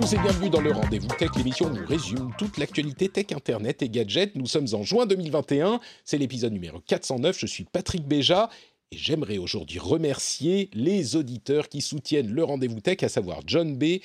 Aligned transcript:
Tous 0.00 0.14
et 0.14 0.18
bienvenue 0.18 0.48
dans 0.48 0.60
le 0.60 0.70
Rendez-vous 0.70 1.08
Tech, 1.18 1.30
l'émission 1.36 1.66
où 1.66 1.76
on 1.76 1.84
résume 1.84 2.30
toute 2.38 2.56
l'actualité 2.56 3.08
tech, 3.08 3.32
internet 3.34 3.82
et 3.82 3.88
gadgets. 3.88 4.36
Nous 4.36 4.46
sommes 4.46 4.68
en 4.74 4.84
juin 4.84 5.06
2021, 5.06 5.80
c'est 6.04 6.18
l'épisode 6.18 6.52
numéro 6.52 6.78
409, 6.78 7.36
je 7.36 7.46
suis 7.46 7.64
Patrick 7.64 8.06
Béja 8.06 8.48
et 8.92 8.96
j'aimerais 8.96 9.38
aujourd'hui 9.38 9.80
remercier 9.80 10.70
les 10.72 11.16
auditeurs 11.16 11.68
qui 11.68 11.80
soutiennent 11.80 12.30
le 12.30 12.44
Rendez-vous 12.44 12.80
Tech, 12.80 13.02
à 13.02 13.08
savoir 13.08 13.40
John 13.44 13.76
B., 13.76 13.98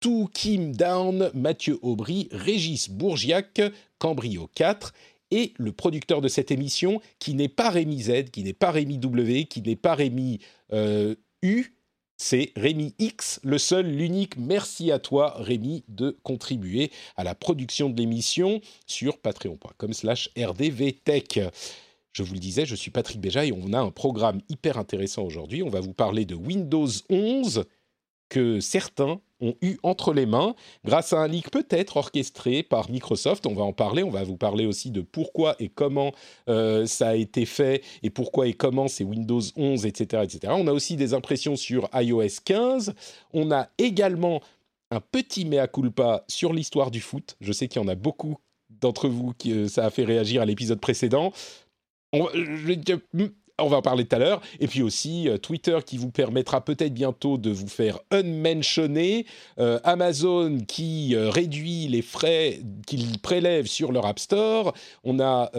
tout 0.00 0.28
Kim 0.34 0.74
Down, 0.74 1.30
Mathieu 1.32 1.78
Aubry, 1.80 2.28
Régis 2.32 2.90
Bourgiac, 2.90 3.62
Cambrio 3.98 4.50
4 4.56 4.92
et 5.30 5.52
le 5.58 5.70
producteur 5.70 6.22
de 6.22 6.28
cette 6.28 6.50
émission 6.50 7.00
qui 7.20 7.34
n'est 7.34 7.48
pas 7.48 7.70
Rémi 7.70 8.02
Z, 8.02 8.30
qui 8.32 8.42
n'est 8.42 8.52
pas 8.52 8.72
Rémi 8.72 8.98
W, 8.98 9.44
qui 9.44 9.62
n'est 9.62 9.76
pas 9.76 9.94
Rémi 9.94 10.40
euh, 10.72 11.14
U, 11.42 11.75
c'est 12.16 12.52
Rémi 12.56 12.94
X, 12.98 13.40
le 13.42 13.58
seul, 13.58 13.86
l'unique. 13.86 14.36
Merci 14.36 14.90
à 14.90 14.98
toi, 14.98 15.34
Rémi, 15.38 15.84
de 15.88 16.16
contribuer 16.22 16.90
à 17.16 17.24
la 17.24 17.34
production 17.34 17.90
de 17.90 17.98
l'émission 17.98 18.60
sur 18.86 19.18
patreon.com 19.18 19.92
slash 19.92 20.30
rdvtech. 20.36 21.40
Je 22.12 22.22
vous 22.22 22.32
le 22.32 22.40
disais, 22.40 22.64
je 22.64 22.74
suis 22.74 22.90
Patrick 22.90 23.20
Béja 23.20 23.44
et 23.44 23.52
on 23.52 23.74
a 23.74 23.78
un 23.78 23.90
programme 23.90 24.40
hyper 24.48 24.78
intéressant 24.78 25.22
aujourd'hui. 25.24 25.62
On 25.62 25.68
va 25.68 25.80
vous 25.80 25.92
parler 25.92 26.24
de 26.24 26.34
Windows 26.34 26.88
11 27.10 27.64
que 28.28 28.60
certains 28.60 29.20
ont 29.40 29.54
eu 29.60 29.76
entre 29.82 30.12
les 30.14 30.24
mains 30.26 30.54
grâce 30.84 31.12
à 31.12 31.18
un 31.18 31.28
leak 31.28 31.50
peut-être 31.50 31.96
orchestré 31.98 32.62
par 32.62 32.90
Microsoft. 32.90 33.46
On 33.46 33.54
va 33.54 33.64
en 33.64 33.72
parler. 33.72 34.02
On 34.02 34.10
va 34.10 34.24
vous 34.24 34.36
parler 34.36 34.66
aussi 34.66 34.90
de 34.90 35.02
pourquoi 35.02 35.56
et 35.58 35.68
comment 35.68 36.12
euh, 36.48 36.86
ça 36.86 37.08
a 37.08 37.14
été 37.14 37.44
fait 37.44 37.82
et 38.02 38.10
pourquoi 38.10 38.46
et 38.48 38.54
comment 38.54 38.88
c'est 38.88 39.04
Windows 39.04 39.42
11, 39.56 39.84
etc., 39.86 40.22
etc. 40.24 40.52
On 40.56 40.66
a 40.66 40.72
aussi 40.72 40.96
des 40.96 41.12
impressions 41.14 41.56
sur 41.56 41.88
iOS 41.94 42.40
15. 42.44 42.94
On 43.34 43.50
a 43.52 43.68
également 43.78 44.40
un 44.90 45.00
petit 45.00 45.44
mea 45.44 45.66
culpa 45.68 46.24
sur 46.28 46.52
l'histoire 46.52 46.90
du 46.90 47.00
foot. 47.00 47.36
Je 47.40 47.52
sais 47.52 47.68
qu'il 47.68 47.82
y 47.82 47.84
en 47.84 47.88
a 47.88 47.94
beaucoup 47.94 48.36
d'entre 48.70 49.08
vous 49.08 49.32
qui 49.34 49.52
euh, 49.52 49.68
ça 49.68 49.84
a 49.84 49.90
fait 49.90 50.04
réagir 50.04 50.42
à 50.42 50.46
l'épisode 50.46 50.80
précédent. 50.80 51.32
On, 52.12 52.28
je- 52.32 53.28
on 53.58 53.68
va 53.68 53.78
en 53.78 53.82
parler 53.82 54.04
tout 54.04 54.16
à 54.16 54.18
l'heure. 54.18 54.40
Et 54.60 54.66
puis 54.66 54.82
aussi 54.82 55.28
euh, 55.28 55.38
Twitter 55.38 55.78
qui 55.84 55.96
vous 55.96 56.10
permettra 56.10 56.64
peut-être 56.64 56.92
bientôt 56.92 57.38
de 57.38 57.50
vous 57.50 57.68
faire 57.68 57.98
unmentionner. 58.10 59.26
Euh, 59.58 59.80
Amazon 59.84 60.58
qui 60.66 61.14
euh, 61.14 61.30
réduit 61.30 61.88
les 61.88 62.02
frais 62.02 62.60
qu'ils 62.86 63.18
prélèvent 63.18 63.66
sur 63.66 63.92
leur 63.92 64.06
App 64.06 64.18
Store. 64.18 64.74
On 65.04 65.20
a 65.20 65.50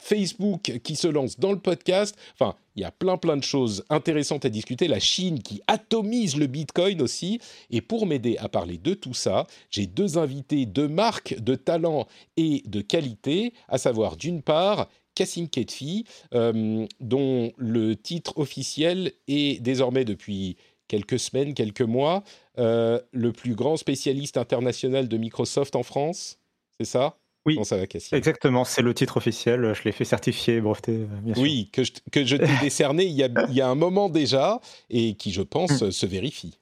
Facebook 0.00 0.80
qui 0.82 0.96
se 0.96 1.08
lance 1.08 1.38
dans 1.38 1.52
le 1.52 1.58
podcast. 1.58 2.16
Enfin, 2.34 2.54
il 2.76 2.82
y 2.82 2.84
a 2.84 2.90
plein 2.90 3.16
plein 3.16 3.36
de 3.36 3.42
choses 3.42 3.84
intéressantes 3.90 4.44
à 4.44 4.48
discuter. 4.48 4.88
La 4.88 5.00
Chine 5.00 5.42
qui 5.42 5.60
atomise 5.66 6.36
le 6.36 6.46
Bitcoin 6.46 7.02
aussi. 7.02 7.40
Et 7.70 7.80
pour 7.80 8.06
m'aider 8.06 8.36
à 8.38 8.48
parler 8.48 8.78
de 8.78 8.94
tout 8.94 9.14
ça, 9.14 9.46
j'ai 9.70 9.86
deux 9.86 10.18
invités 10.18 10.66
de 10.66 10.86
marque, 10.86 11.38
de 11.40 11.54
talent 11.54 12.06
et 12.36 12.62
de 12.66 12.80
qualité, 12.80 13.52
à 13.68 13.78
savoir 13.78 14.16
d'une 14.16 14.42
part 14.42 14.88
Cassim 15.18 15.48
Ketfi, 15.48 16.04
euh, 16.32 16.86
dont 17.00 17.52
le 17.56 17.96
titre 17.96 18.38
officiel 18.38 19.10
est 19.26 19.60
désormais 19.60 20.04
depuis 20.04 20.56
quelques 20.86 21.18
semaines, 21.18 21.54
quelques 21.54 21.82
mois, 21.82 22.22
euh, 22.58 23.00
le 23.10 23.32
plus 23.32 23.56
grand 23.56 23.76
spécialiste 23.76 24.36
international 24.36 25.08
de 25.08 25.16
Microsoft 25.16 25.74
en 25.74 25.82
France. 25.82 26.38
C'est 26.78 26.86
ça? 26.86 27.18
Oui. 27.46 27.58
Ça 27.64 27.76
va, 27.76 27.82
Exactement, 28.12 28.64
c'est 28.64 28.82
le 28.82 28.94
titre 28.94 29.16
officiel. 29.16 29.72
Je 29.74 29.82
l'ai 29.82 29.92
fait 29.92 30.04
certifier, 30.04 30.60
breveté, 30.60 30.92
euh, 30.92 31.06
bien 31.22 31.34
sûr. 31.34 31.42
Oui, 31.42 31.68
que 31.72 31.82
je, 31.82 31.92
que 32.12 32.24
je 32.24 32.36
t'ai 32.36 32.46
décerné 32.62 33.04
il 33.04 33.14
y, 33.14 33.24
a, 33.24 33.28
il 33.48 33.54
y 33.54 33.60
a 33.60 33.68
un 33.68 33.74
moment 33.74 34.08
déjà 34.08 34.60
et 34.88 35.14
qui, 35.14 35.32
je 35.32 35.42
pense, 35.42 35.90
se 35.90 36.06
vérifie. 36.06 36.58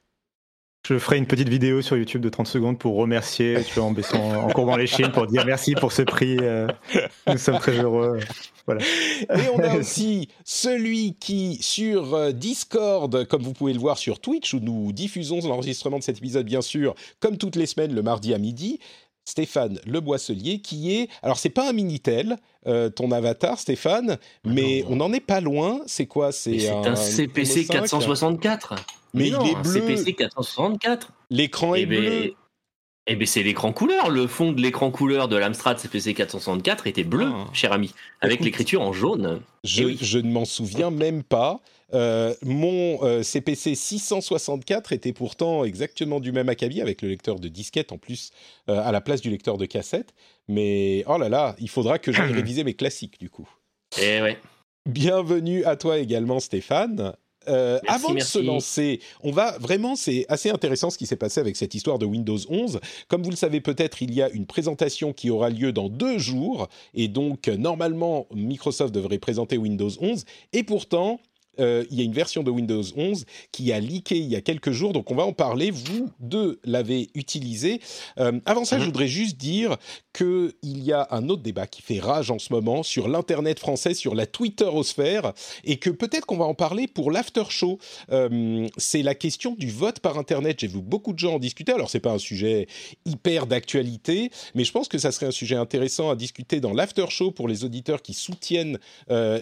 Je 0.88 1.00
ferai 1.00 1.19
une 1.19 1.26
petite 1.26 1.48
vidéo 1.48 1.82
sur 1.82 1.97
YouTube 1.97 2.20
de 2.20 2.28
30 2.28 2.47
secondes 2.47 2.78
pour 2.78 2.94
remercier, 2.94 3.56
tu 3.66 3.74
vois, 3.74 3.88
en, 3.88 3.91
baissant, 3.91 4.44
en 4.44 4.48
courbant 4.52 4.76
les 4.76 4.86
chines, 4.86 5.10
pour 5.10 5.26
dire 5.26 5.44
merci 5.44 5.74
pour 5.74 5.91
ce 5.91 6.02
prix. 6.02 6.36
euh, 6.41 6.69
nous 7.26 7.38
sommes 7.38 7.58
très 7.58 7.72
heureux. 7.72 8.20
Voilà. 8.66 8.82
Et 9.20 9.48
on 9.52 9.58
a 9.58 9.74
aussi 9.78 10.28
celui 10.44 11.14
qui, 11.14 11.58
sur 11.60 12.14
euh, 12.14 12.30
Discord, 12.30 13.26
comme 13.26 13.42
vous 13.42 13.52
pouvez 13.52 13.72
le 13.72 13.80
voir 13.80 13.98
sur 13.98 14.20
Twitch, 14.20 14.54
où 14.54 14.60
nous 14.60 14.92
diffusons 14.92 15.41
l'enregistrement 15.41 15.98
de 15.98 16.04
cet 16.04 16.19
épisode, 16.19 16.47
bien 16.47 16.62
sûr, 16.62 16.94
comme 17.18 17.36
toutes 17.36 17.56
les 17.56 17.66
semaines, 17.66 17.92
le 17.92 18.03
mardi 18.03 18.32
à 18.32 18.38
midi, 18.38 18.78
Stéphane 19.24 19.80
Le 19.86 19.98
Boisselier, 19.98 20.60
qui 20.60 20.94
est... 20.94 21.08
Alors, 21.20 21.36
c'est 21.36 21.50
pas 21.50 21.68
un 21.68 21.72
Minitel, 21.72 22.36
euh, 22.68 22.91
ton 22.91 23.10
avatar, 23.10 23.58
Stéphane, 23.58 24.18
mais 24.44 24.84
on 24.88 24.94
n'en 24.94 25.12
est 25.12 25.18
pas 25.18 25.41
loin. 25.41 25.80
C'est 25.86 26.06
quoi? 26.06 26.30
C'est 26.30 26.68
un 26.68 26.94
CPC 26.94 27.64
Chrono 27.64 27.86
5? 27.86 27.91
464. 27.91 28.74
Mais 29.16 29.28
il 29.28 29.32
non, 29.32 29.44
est 29.44 29.54
un 29.54 29.62
bleu. 29.62 29.72
CPC 29.72 30.12
464. 30.15 31.12
L'écran 31.31 31.75
est 31.75 31.82
Eh 31.82 31.87
bleu. 31.87 32.00
ben, 32.00 32.31
eh 33.09 33.16
ben 33.16 33.27
c'est 33.27 33.43
l'écran 33.43 33.72
couleur. 33.72 34.10
Le 34.10 34.27
fond 34.27 34.53
de 34.53 34.60
l'écran 34.60 34.91
couleur 34.91 35.28
de 35.28 35.37
l'Amstrad 35.37 35.78
CPC 35.78 36.15
464 36.15 36.87
était 36.87 37.04
bleu, 37.04 37.27
Ah. 37.32 37.47
cher 37.53 37.72
ami, 37.72 37.94
avec 38.21 38.41
l'écriture 38.41 38.82
en 38.82 38.93
jaune. 38.93 39.41
Je, 39.65 39.82
Eh 39.82 39.87
oui. 39.87 39.99
je 40.00 40.19
ne 40.19 40.31
m'en 40.31 40.44
souviens 40.44 40.91
même 40.91 41.22
pas. 41.22 41.60
Euh, 41.94 42.34
mon 42.43 42.99
euh, 43.04 43.22
CPC 43.22 43.77
664 43.77 44.93
était 44.93 45.12
pourtant 45.12 45.62
exactement 45.65 46.19
du 46.19 46.33
même 46.33 46.48
acabit 46.48 46.81
avec 46.81 47.00
le 47.00 47.09
lecteur 47.09 47.38
de 47.38 47.47
disquette 47.47 47.93
en 47.93 47.98
plus 47.98 48.33
euh, 48.69 48.81
à 48.84 48.91
la 48.91 49.00
place 49.00 49.21
du 49.21 49.31
lecteur 49.31 49.56
de 49.56 49.66
cassette. 49.66 50.12
Mais 50.48 51.04
oh 51.06 51.16
là 51.16 51.28
là, 51.28 51.54
il 51.60 51.71
faudra 51.71 52.00
que 52.00 52.10
j'aille 52.10 52.33
réviser 52.34 52.65
mes 52.65 52.75
classiques 52.75 53.21
du 53.21 53.31
coup. 53.31 53.48
Eh 54.03 54.21
ouais. 54.21 54.37
Bienvenue 54.84 55.65
à 55.65 55.77
toi 55.77 55.98
également 55.98 56.41
Stéphane. 56.41 57.15
Euh, 57.49 57.79
Merci, 57.83 58.05
avant 58.05 58.15
de 58.15 58.21
se 58.21 58.39
lancer, 58.39 59.01
on 59.23 59.31
va 59.31 59.59
vraiment, 59.59 59.97
c'est 59.97 60.27
assez 60.29 60.51
intéressant 60.51 60.91
ce 60.91 60.99
qui 60.99 61.07
s'est 61.07 61.17
passé 61.17 61.41
avec 61.41 61.57
cette 61.57 61.75
histoire 61.75 61.99
de 61.99 62.07
Windows 62.07 62.39
11. 62.49 62.81
Comme 63.09 63.23
vous 63.23 63.31
le 63.31 63.37
savez 63.37 63.61
peut-être, 63.61 64.03
il 64.03 64.12
y 64.15 64.23
a 64.23 64.31
une 64.31 64.47
présentation 64.47 65.12
qui 65.12 65.31
aura 65.31 65.51
lieu 65.51 65.73
dans 65.73 65.89
deux 65.89 66.19
jours, 66.19 66.69
et 66.95 67.09
donc 67.09 67.49
euh, 67.49 67.57
normalement 67.57 68.27
Microsoft 68.34 68.95
devrait 68.95 69.19
présenter 69.19 69.57
Windows 69.59 69.91
11, 70.01 70.25
et 70.53 70.62
pourtant 70.62 71.21
euh, 71.61 71.84
il 71.91 71.99
y 71.99 72.00
a 72.00 72.05
une 72.05 72.12
version 72.12 72.43
de 72.43 72.50
Windows 72.50 72.83
11 72.97 73.25
qui 73.53 73.72
a 73.72 73.81
leaké 73.81 74.17
il 74.17 74.28
y 74.28 74.37
a 74.37 74.41
quelques 74.41 74.71
jours, 74.72 74.93
donc 74.93 75.11
on 75.11 75.15
va 75.15 75.25
en 75.25 75.33
parler. 75.33 75.71
Vous 75.71 76.11
deux 76.21 76.61
l'avez 76.65 77.09
utilisé. 77.15 77.81
Euh, 78.19 78.33
avant 78.47 78.65
ça, 78.65 78.77
je 78.78 78.83
Mhm. 78.83 78.87
voudrais 78.87 79.09
juste 79.09 79.37
dire 79.37 79.77
qu'il 80.12 80.53
y 80.65 80.93
a 80.93 81.09
un 81.11 81.28
autre 81.28 81.43
débat 81.43 81.66
qui 81.66 81.83
fait 81.83 81.99
rage 82.00 82.31
en 82.31 82.39
ce 82.39 82.53
moment 82.53 82.83
sur 82.83 83.09
l'internet 83.09 83.59
français, 83.59 83.95
sur 83.95 84.15
la 84.15 84.27
Twitterosphère, 84.27 85.33
et 85.65 85.77
que 85.77 85.91
peut-être 85.91 86.27
qu'on 86.27 86.37
va 86.39 86.45
en 86.47 86.55
parler 86.55 86.87
pour 86.87 87.11
l'after 87.11 87.45
show. 87.50 87.78
Euh, 88.12 88.66
c'est 88.77 89.03
la 89.03 89.15
question 89.15 89.55
du 89.59 89.71
vote 89.71 90.00
par 90.00 90.19
internet. 90.19 90.59
J'ai 90.61 90.66
vu 90.69 90.81
beaucoup 90.81 91.12
de 91.12 91.19
gens 91.19 91.34
en 91.34 91.39
discuter. 91.39 91.72
Alors 91.72 91.91
c'est 91.91 92.00
pas 92.00 92.12
un 92.12 92.19
sujet 92.19 92.66
hyper 93.05 93.47
d'actualité, 93.47 94.31
mais 94.55 94.65
je 94.65 94.72
pense 94.72 94.89
que 94.89 94.99
ça 94.99 95.12
serait 95.12 95.27
un 95.27 95.31
sujet 95.31 95.56
intéressant 95.56 96.11
à 96.11 96.16
discuter 96.16 96.61
dans 96.61 96.72
l'after 96.72 97.06
show 97.11 97.31
pour 97.31 97.49
les 97.49 97.65
auditeurs 97.65 98.03
qui 98.03 98.15
soutiennent 98.15 98.78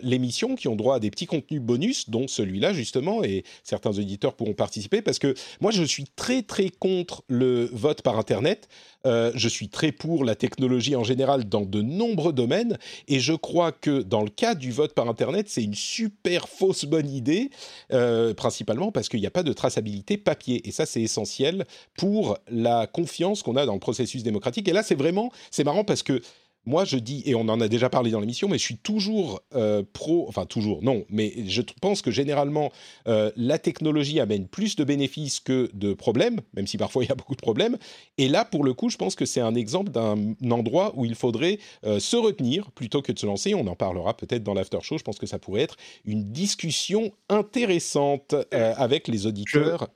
l'émission, 0.03 0.56
qui 0.56 0.69
ont 0.69 0.77
droit 0.77 0.97
à 0.97 1.00
des 1.00 1.11
petits 1.11 1.27
contenus 1.27 1.61
bonus, 1.61 2.04
dont 2.09 2.29
celui-là 2.29 2.73
justement, 2.73 3.25
et 3.25 3.45
certains 3.62 3.91
auditeurs 3.91 4.35
pourront 4.35 4.55
participer 4.55 5.03
parce 5.03 5.19
que 5.19 5.35
moi 5.61 5.71
je 5.71 5.83
suis 5.83 6.05
très 6.17 6.43
très 6.43 6.71
contre 6.71 7.23
le 7.29 7.69
vote 7.73 8.03
par 8.03 8.19
internet. 8.19 8.69
Euh, 9.06 9.33
je 9.35 9.49
suis 9.49 9.69
très 9.69 9.93
pour 9.93 10.25
la 10.25 10.35
technologie 10.35 10.97
en 10.97 11.05
général 11.05 11.45
dans 11.45 11.61
de 11.61 11.83
nombreux 11.83 12.33
domaines 12.33 12.79
et 13.06 13.21
je 13.21 13.35
crois 13.35 13.71
que 13.71 14.01
dans 14.01 14.23
le 14.23 14.31
cas 14.31 14.55
du 14.55 14.73
vote 14.73 14.95
par 14.95 15.09
internet, 15.09 15.47
c'est 15.49 15.62
une 15.62 15.75
super 15.75 16.49
fausse 16.49 16.87
bonne 16.87 17.11
idée, 17.11 17.51
euh, 17.93 18.33
principalement 18.33 18.93
parce 18.93 19.11
qu'il 19.11 19.21
n'y 19.21 19.27
a 19.27 19.31
pas 19.31 19.43
de 19.43 19.53
traçabilité 19.53 20.17
papier 20.17 20.67
et 20.67 20.73
ça 20.73 20.87
c'est 20.87 21.03
essentiel 21.03 21.67
pour 21.99 22.39
la 22.49 22.87
confiance 22.87 23.43
qu'on 23.43 23.57
a 23.57 23.67
dans 23.67 23.75
le 23.75 23.81
processus 23.81 24.23
démocratique. 24.23 24.69
Et 24.69 24.73
là 24.73 24.83
c'est 24.83 24.95
vraiment 24.95 25.31
c'est 25.50 25.65
marrant 25.65 25.85
parce 25.85 26.03
que 26.03 26.23
moi, 26.66 26.84
je 26.84 26.96
dis, 26.96 27.22
et 27.26 27.34
on 27.34 27.49
en 27.49 27.61
a 27.61 27.69
déjà 27.69 27.90
parlé 27.90 28.11
dans 28.11 28.20
l'émission, 28.20 28.49
mais 28.49 28.58
je 28.58 28.64
suis 28.64 28.76
toujours 28.76 29.40
euh, 29.55 29.82
pro, 29.93 30.26
enfin 30.28 30.46
toujours, 30.46 30.82
non, 30.82 31.05
mais 31.11 31.32
je 31.46 31.62
pense 31.81 32.02
que 32.02 32.11
généralement, 32.11 32.72
euh, 33.06 33.31
la 33.37 33.58
technologie 33.58 34.20
amène 34.20 34.46
plus 34.46 34.76
de 34.76 34.84
bénéfices 34.84 35.40
que 35.40 35.70
de 35.75 35.94
problèmes, 35.94 36.40
même 36.55 36.66
si 36.66 36.78
parfois 36.78 37.05
il 37.05 37.08
y 37.08 37.12
a 37.12 37.14
beaucoup 37.14 37.37
de 37.37 37.40
problèmes. 37.40 37.76
Et 38.19 38.28
là, 38.28 38.44
pour 38.44 38.64
le 38.64 38.72
coup, 38.75 38.88
je 38.88 38.96
pense 38.96 39.14
que 39.14 39.25
c'est 39.25 39.40
un 39.40 39.55
exemple 39.55 39.90
d'un 39.90 40.34
endroit 40.50 40.93
où 40.96 41.05
il 41.05 41.14
faudrait 41.14 41.58
euh, 41.84 42.00
se 42.00 42.16
retenir 42.16 42.70
plutôt 42.72 43.02
que 43.02 43.12
de 43.12 43.19
se 43.19 43.26
lancer. 43.26 43.55
On 43.55 43.66
en 43.66 43.76
parlera 43.76 44.16
peut-être 44.16 44.43
dans 44.43 44.55
l'after 44.55 44.78
show. 44.82 44.99
Je 44.99 45.05
pense 45.05 45.19
que 45.19 45.26
ça 45.26 45.38
pourrait 45.38 45.62
être 45.62 45.76
une 46.05 46.32
discussion 46.32 47.12
intéressante 47.28 48.34
avec 48.52 49.08
les 49.08 49.26
auditeurs. 49.26 49.88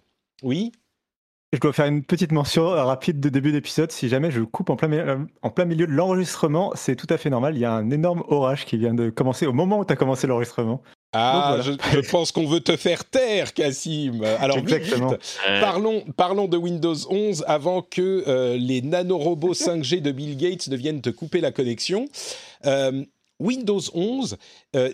Oui 0.43 0.73
je 1.53 1.61
dois 1.61 1.73
faire 1.73 1.87
une 1.87 2.05
petite 2.05 2.33
mention 2.33 2.69
rapide 2.69 3.21
de 3.21 3.29
début 3.29 3.53
d'épisode. 3.53 3.91
Si 3.91 4.09
jamais 4.09 4.31
je 4.31 4.43
coupe 4.43 4.69
en 4.69 4.77
plein, 4.77 4.93
euh, 4.93 5.17
en 5.43 5.51
plein 5.51 5.65
milieu 5.65 5.87
de 5.87 5.93
l'enregistrement, 5.93 6.73
c'est 6.75 6.95
tout 6.95 7.07
à 7.09 7.17
fait 7.17 7.31
normal. 7.31 7.57
Il 7.57 7.61
y 7.61 7.65
a 7.65 7.73
un 7.73 7.91
énorme 7.91 8.23
orage 8.29 8.67
qui 8.67 8.77
vient 8.77 8.95
de 8.95 9.09
commencer 9.09 9.47
au 9.47 9.53
moment 9.53 9.79
où 9.79 9.85
tu 9.85 9.93
as 9.93 9.97
commencé 9.97 10.27
l'enregistrement. 10.27 10.83
Ah, 11.15 11.61
je, 11.63 12.11
pense 12.11 12.33
qu'on 12.33 12.47
veut 12.47 12.61
te 12.61 12.77
faire 12.77 13.07
taire, 13.07 13.55
Cassim. 13.55 14.23
Alors, 14.41 14.59
Exactement. 14.59 15.15
parlons, 15.59 16.05
parlons 16.19 16.49
de 16.49 16.59
Windows 16.59 16.97
11 17.09 17.45
avant 17.47 17.81
que 17.81 18.25
euh, 18.29 18.59
les 18.59 18.83
nanorobots 18.83 19.55
5G 19.55 20.03
de 20.03 20.13
Bill 20.13 20.37
Gates 20.37 20.69
ne 20.69 20.77
viennent 20.77 21.01
te 21.01 21.09
couper 21.09 21.41
la 21.41 21.51
connexion. 21.51 22.05
Euh, 22.67 23.05
Windows 23.41 23.81
11, 23.95 24.37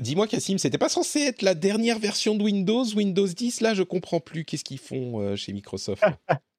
dis-moi 0.01 0.27
Cassim, 0.27 0.59
c'était 0.59 0.79
pas 0.79 0.89
censé 0.89 1.21
être 1.21 1.43
la 1.43 1.55
dernière 1.55 1.99
version 1.99 2.35
de 2.35 2.43
Windows, 2.43 2.85
Windows 2.95 3.27
10 3.27 3.61
Là, 3.63 3.75
je 3.75 3.83
comprends 3.83 4.21
plus. 4.21 4.45
Qu'est-ce 4.45 4.65
qu'ils 4.65 4.79
font 4.79 5.35
chez 5.37 5.53
Microsoft? 5.53 6.03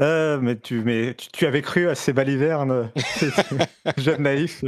Euh, 0.00 0.38
mais 0.40 0.58
tu, 0.58 0.82
mais 0.82 1.14
tu, 1.32 1.46
avais 1.46 1.62
cru 1.62 1.88
à 1.88 1.94
ces 1.94 2.12
balivernes, 2.12 2.90
jeunes 3.98 4.22
naïfs 4.22 4.64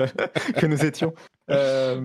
que 0.57 0.67
nous 0.67 0.85
étions. 0.85 1.15
Euh, 1.51 2.03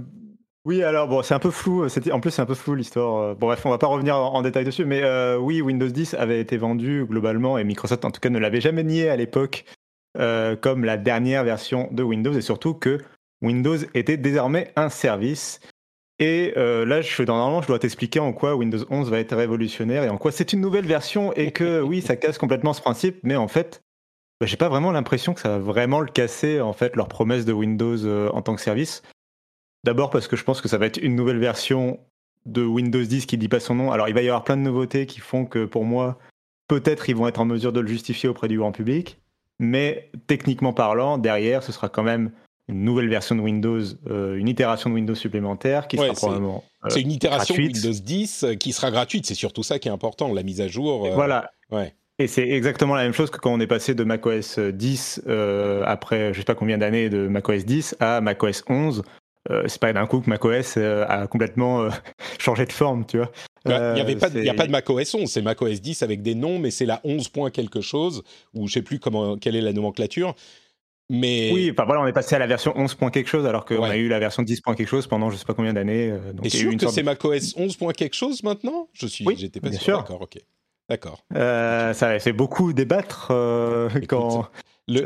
oui, 0.63 0.81
alors 0.81 1.07
bon, 1.07 1.21
c'est 1.21 1.33
un 1.33 1.39
peu 1.39 1.51
flou. 1.51 1.85
En 2.11 2.19
plus, 2.19 2.31
c'est 2.31 2.41
un 2.41 2.45
peu 2.45 2.55
flou 2.55 2.75
l'histoire. 2.75 3.35
Bon, 3.35 3.47
bref, 3.47 3.65
on 3.65 3.69
va 3.69 3.77
pas 3.77 3.87
revenir 3.87 4.15
en, 4.15 4.41
détail 4.41 4.63
dessus. 4.63 4.85
Mais 4.85 5.01
euh, 5.03 5.37
oui, 5.37 5.61
Windows 5.61 5.87
10 5.87 6.13
avait 6.13 6.39
été 6.39 6.57
vendu 6.57 7.05
globalement 7.05 7.57
et 7.57 7.63
Microsoft, 7.63 8.05
en 8.05 8.11
tout 8.11 8.21
cas, 8.21 8.29
ne 8.29 8.39
l'avait 8.39 8.61
jamais 8.61 8.83
nié 8.83 9.09
à 9.09 9.15
l'époque 9.15 9.65
comme 10.61 10.83
la 10.83 10.97
dernière 10.97 11.43
version 11.43 11.89
de 11.91 12.01
Windows 12.01 12.33
et 12.33 12.41
surtout 12.41 12.73
que 12.73 12.97
Windows 13.41 13.77
était 13.93 14.17
désormais 14.17 14.71
un 14.75 14.89
service 14.89 15.59
et 16.19 16.53
euh, 16.57 16.83
là, 16.85 17.01
je, 17.01 17.21
normalement, 17.23 17.61
je 17.61 17.67
dois 17.67 17.77
t'expliquer 17.77 18.19
en 18.19 18.33
quoi 18.33 18.55
Windows 18.55 18.83
11 18.89 19.09
va 19.11 19.19
être 19.19 19.35
révolutionnaire 19.35 20.03
et 20.03 20.09
en 20.09 20.17
quoi 20.17 20.31
c'est 20.31 20.51
une 20.51 20.61
nouvelle 20.61 20.87
version 20.87 21.31
et 21.33 21.51
que 21.51 21.81
oui, 21.83 22.01
ça 22.01 22.15
casse 22.15 22.37
complètement 22.37 22.73
ce 22.73 22.81
principe, 22.81 23.19
mais 23.23 23.35
en 23.35 23.47
fait, 23.47 23.83
bah, 24.39 24.47
j'ai 24.47 24.57
pas 24.57 24.69
vraiment 24.69 24.91
l'impression 24.91 25.33
que 25.33 25.41
ça 25.41 25.49
va 25.49 25.59
vraiment 25.59 25.99
le 25.99 26.07
casser, 26.07 26.59
en 26.59 26.73
fait, 26.73 26.95
leur 26.95 27.07
promesse 27.07 27.45
de 27.45 27.53
Windows 27.53 28.03
euh, 28.05 28.29
en 28.33 28.41
tant 28.41 28.55
que 28.55 28.61
service. 28.61 29.03
D'abord 29.83 30.09
parce 30.09 30.27
que 30.27 30.35
je 30.35 30.43
pense 30.43 30.59
que 30.59 30.67
ça 30.67 30.79
va 30.79 30.87
être 30.87 30.97
une 30.97 31.15
nouvelle 31.15 31.39
version 31.39 31.99
de 32.45 32.63
Windows 32.63 33.03
10 33.03 33.25
qui 33.25 33.37
dit 33.37 33.49
pas 33.49 33.59
son 33.59 33.75
nom. 33.75 33.91
Alors, 33.91 34.09
il 34.09 34.15
va 34.15 34.21
y 34.21 34.27
avoir 34.27 34.43
plein 34.43 34.57
de 34.57 34.61
nouveautés 34.61 35.05
qui 35.05 35.19
font 35.19 35.45
que 35.45 35.65
pour 35.65 35.85
moi, 35.85 36.17
peut-être 36.67 37.09
ils 37.09 37.15
vont 37.15 37.27
être 37.27 37.39
en 37.39 37.45
mesure 37.45 37.71
de 37.71 37.79
le 37.79 37.87
justifier 37.87 38.27
auprès 38.27 38.47
du 38.47 38.57
grand 38.57 38.71
public, 38.71 39.19
mais 39.59 40.09
techniquement 40.25 40.73
parlant, 40.73 41.17
derrière, 41.17 41.61
ce 41.61 41.71
sera 41.71 41.89
quand 41.89 42.03
même 42.03 42.31
une 42.69 42.83
nouvelle 42.83 43.09
version 43.09 43.35
de 43.35 43.41
Windows, 43.41 43.81
euh, 44.09 44.35
une 44.35 44.49
itération 44.49 44.89
de 44.89 44.95
Windows 44.95 45.15
supplémentaire 45.15 45.87
qui 45.87 45.97
sera 45.97 46.13
probablement. 46.13 46.63
Euh, 46.83 46.89
c'est 46.89 47.01
une 47.01 47.11
itération 47.11 47.55
de 47.55 47.61
Windows 47.61 47.91
10 47.91 48.43
euh, 48.43 48.55
qui 48.55 48.73
sera 48.73 48.91
gratuite. 48.91 49.25
C'est 49.25 49.35
surtout 49.35 49.63
ça 49.63 49.79
qui 49.79 49.87
est 49.87 49.91
important, 49.91 50.33
la 50.33 50.43
mise 50.43 50.59
à 50.59 50.67
jour. 50.67 51.09
Voilà. 51.13 51.51
Ouais. 51.71 51.93
Et 52.19 52.27
c'est 52.27 52.49
exactement 52.49 52.95
la 52.95 53.03
même 53.03 53.13
chose 53.13 53.29
que 53.29 53.37
quand 53.37 53.53
on 53.53 53.59
est 53.59 53.67
passé 53.67 53.93
de 53.93 54.03
macOS 54.03 54.57
10 54.57 55.21
après 55.85 56.33
je 56.33 56.39
sais 56.39 56.45
pas 56.45 56.55
combien 56.55 56.79
d'années 56.79 57.09
de 57.09 57.27
macOS 57.27 57.63
10 57.63 57.97
à 57.99 58.21
macOS 58.21 58.63
11. 58.67 59.03
c'est 59.67 59.79
pas 59.79 59.93
d'un 59.93 60.07
coup 60.07 60.21
que 60.21 60.29
macOS 60.29 60.77
a 60.77 61.27
complètement 61.27 61.87
changé 62.39 62.65
de 62.65 62.71
forme, 62.71 63.05
tu 63.05 63.17
vois. 63.17 63.31
Bah, 63.65 63.91
il 63.91 63.95
n'y 63.95 64.01
avait 64.01 64.15
pas, 64.15 64.27
a 64.27 64.53
pas 64.55 64.65
de 64.65 64.71
macOS 64.71 65.13
11, 65.13 65.29
c'est 65.29 65.43
macOS 65.43 65.79
10 65.79 66.01
avec 66.01 66.23
des 66.23 66.33
noms, 66.33 66.57
mais 66.57 66.71
c'est 66.71 66.87
la 66.87 67.01
11. 67.03 67.29
quelque 67.53 67.81
chose, 67.81 68.23
ou 68.55 68.67
je 68.67 68.73
sais 68.73 68.81
plus 68.81 68.97
comment, 68.97 69.37
quelle 69.37 69.55
est 69.55 69.61
la 69.61 69.73
nomenclature. 69.73 70.33
Mais... 71.09 71.51
Oui, 71.53 71.69
enfin 71.71 71.85
voilà, 71.85 72.01
on 72.01 72.07
est 72.07 72.13
passé 72.13 72.35
à 72.35 72.39
la 72.39 72.47
version 72.47 72.73
11. 72.75 72.97
quelque 73.13 73.27
chose 73.27 73.45
alors 73.45 73.65
qu'on 73.65 73.83
a 73.83 73.95
eu 73.95 74.09
la 74.09 74.19
version 74.19 74.43
10. 74.43 74.61
quelque 74.61 74.85
chose 74.85 75.07
pendant 75.07 75.29
je 75.29 75.37
sais 75.37 75.45
pas 75.45 75.53
combien 75.53 75.73
d'années. 75.73 76.11
Euh, 76.11 76.33
Et 76.43 76.49
sûr 76.49 76.75
que 76.75 76.87
c'est 76.87 77.03
macOS 77.03 77.55
11. 77.55 77.77
quelque 77.95 78.15
chose 78.15 78.43
maintenant? 78.43 78.89
Je 78.93 79.07
suis, 79.07 79.25
oui, 79.25 79.35
j'étais 79.37 79.61
pas 79.61 79.71
sûr. 79.71 79.99
D'accord, 79.99 80.21
ok. 80.21 80.37
D'accord. 80.89 81.23
Euh, 81.35 81.93
ça 81.93 82.17
fait 82.19 82.33
beaucoup 82.33 82.73
débattre 82.73 83.29
euh, 83.31 83.89
quand. 84.07 84.49
Le, 84.89 85.01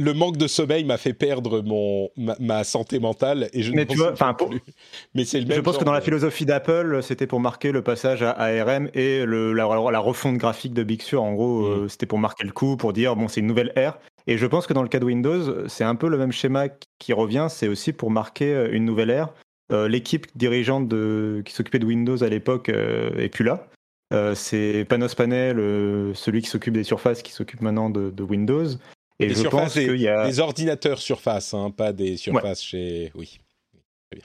le, 0.00 0.14
manque 0.14 0.36
de 0.36 0.48
sommeil 0.48 0.82
m'a 0.82 0.96
fait 0.96 1.12
perdre 1.12 1.60
mon, 1.60 2.08
ma, 2.16 2.64
santé 2.64 2.98
mentale 2.98 3.48
et 3.52 3.62
je 3.62 3.70
mais 3.72 3.84
ne 3.84 3.88
tu 3.88 3.96
vois, 3.96 4.14
plus. 4.14 4.60
Mais 5.14 5.24
c'est 5.24 5.38
le 5.38 5.46
même. 5.46 5.58
Je 5.58 5.60
pense 5.60 5.78
que 5.78 5.84
dans 5.84 5.92
la 5.92 6.00
philosophie 6.00 6.44
d'Apple, 6.44 7.00
c'était 7.04 7.28
pour 7.28 7.38
marquer 7.38 7.70
le 7.70 7.82
passage 7.82 8.24
à 8.24 8.32
ARM 8.32 8.90
et 8.94 9.24
le, 9.24 9.52
la, 9.52 9.68
la, 9.92 9.98
refonte 10.00 10.38
graphique 10.38 10.74
de 10.74 10.82
Big 10.82 11.02
Sur. 11.02 11.22
En 11.22 11.34
gros, 11.34 11.68
mm. 11.68 11.88
c'était 11.88 12.06
pour 12.06 12.18
marquer 12.18 12.42
le 12.42 12.50
coup, 12.50 12.76
pour 12.76 12.92
dire 12.92 13.14
bon, 13.14 13.28
c'est 13.28 13.38
une 13.38 13.46
nouvelle 13.46 13.72
ère. 13.76 13.96
Et 14.26 14.38
je 14.38 14.46
pense 14.46 14.66
que 14.66 14.72
dans 14.72 14.82
le 14.82 14.88
cas 14.88 14.98
de 14.98 15.04
Windows, 15.04 15.68
c'est 15.68 15.84
un 15.84 15.94
peu 15.94 16.08
le 16.08 16.18
même 16.18 16.32
schéma 16.32 16.68
qui 16.98 17.12
revient. 17.12 17.48
C'est 17.50 17.68
aussi 17.68 17.92
pour 17.92 18.10
marquer 18.10 18.54
euh, 18.54 18.72
une 18.72 18.84
nouvelle 18.84 19.10
ère. 19.10 19.34
Euh, 19.72 19.88
l'équipe 19.88 20.26
dirigeante 20.36 20.88
de, 20.88 21.42
qui 21.44 21.52
s'occupait 21.52 21.78
de 21.78 21.86
Windows 21.86 22.22
à 22.22 22.28
l'époque 22.28 22.68
euh, 22.68 23.16
est 23.16 23.28
plus 23.28 23.44
là. 23.44 23.68
c'est 24.34 24.84
Panos 24.88 25.14
Panel, 25.14 25.56
celui 26.14 26.42
qui 26.42 26.48
s'occupe 26.48 26.74
des 26.74 26.84
surfaces, 26.84 27.22
qui 27.22 27.32
s'occupe 27.32 27.62
maintenant 27.62 27.88
de, 27.90 28.22
Windows. 28.22 28.66
Et 29.18 29.34
je 29.34 29.48
pense 29.48 29.74
qu'il 29.74 29.96
y 29.96 30.08
a 30.08 30.26
des 30.26 30.40
ordinateurs 30.40 30.98
Surface, 30.98 31.54
hein, 31.54 31.70
pas 31.70 31.92
des 31.92 32.16
surfaces 32.16 32.62
chez. 32.62 33.12
Oui. 33.14 33.40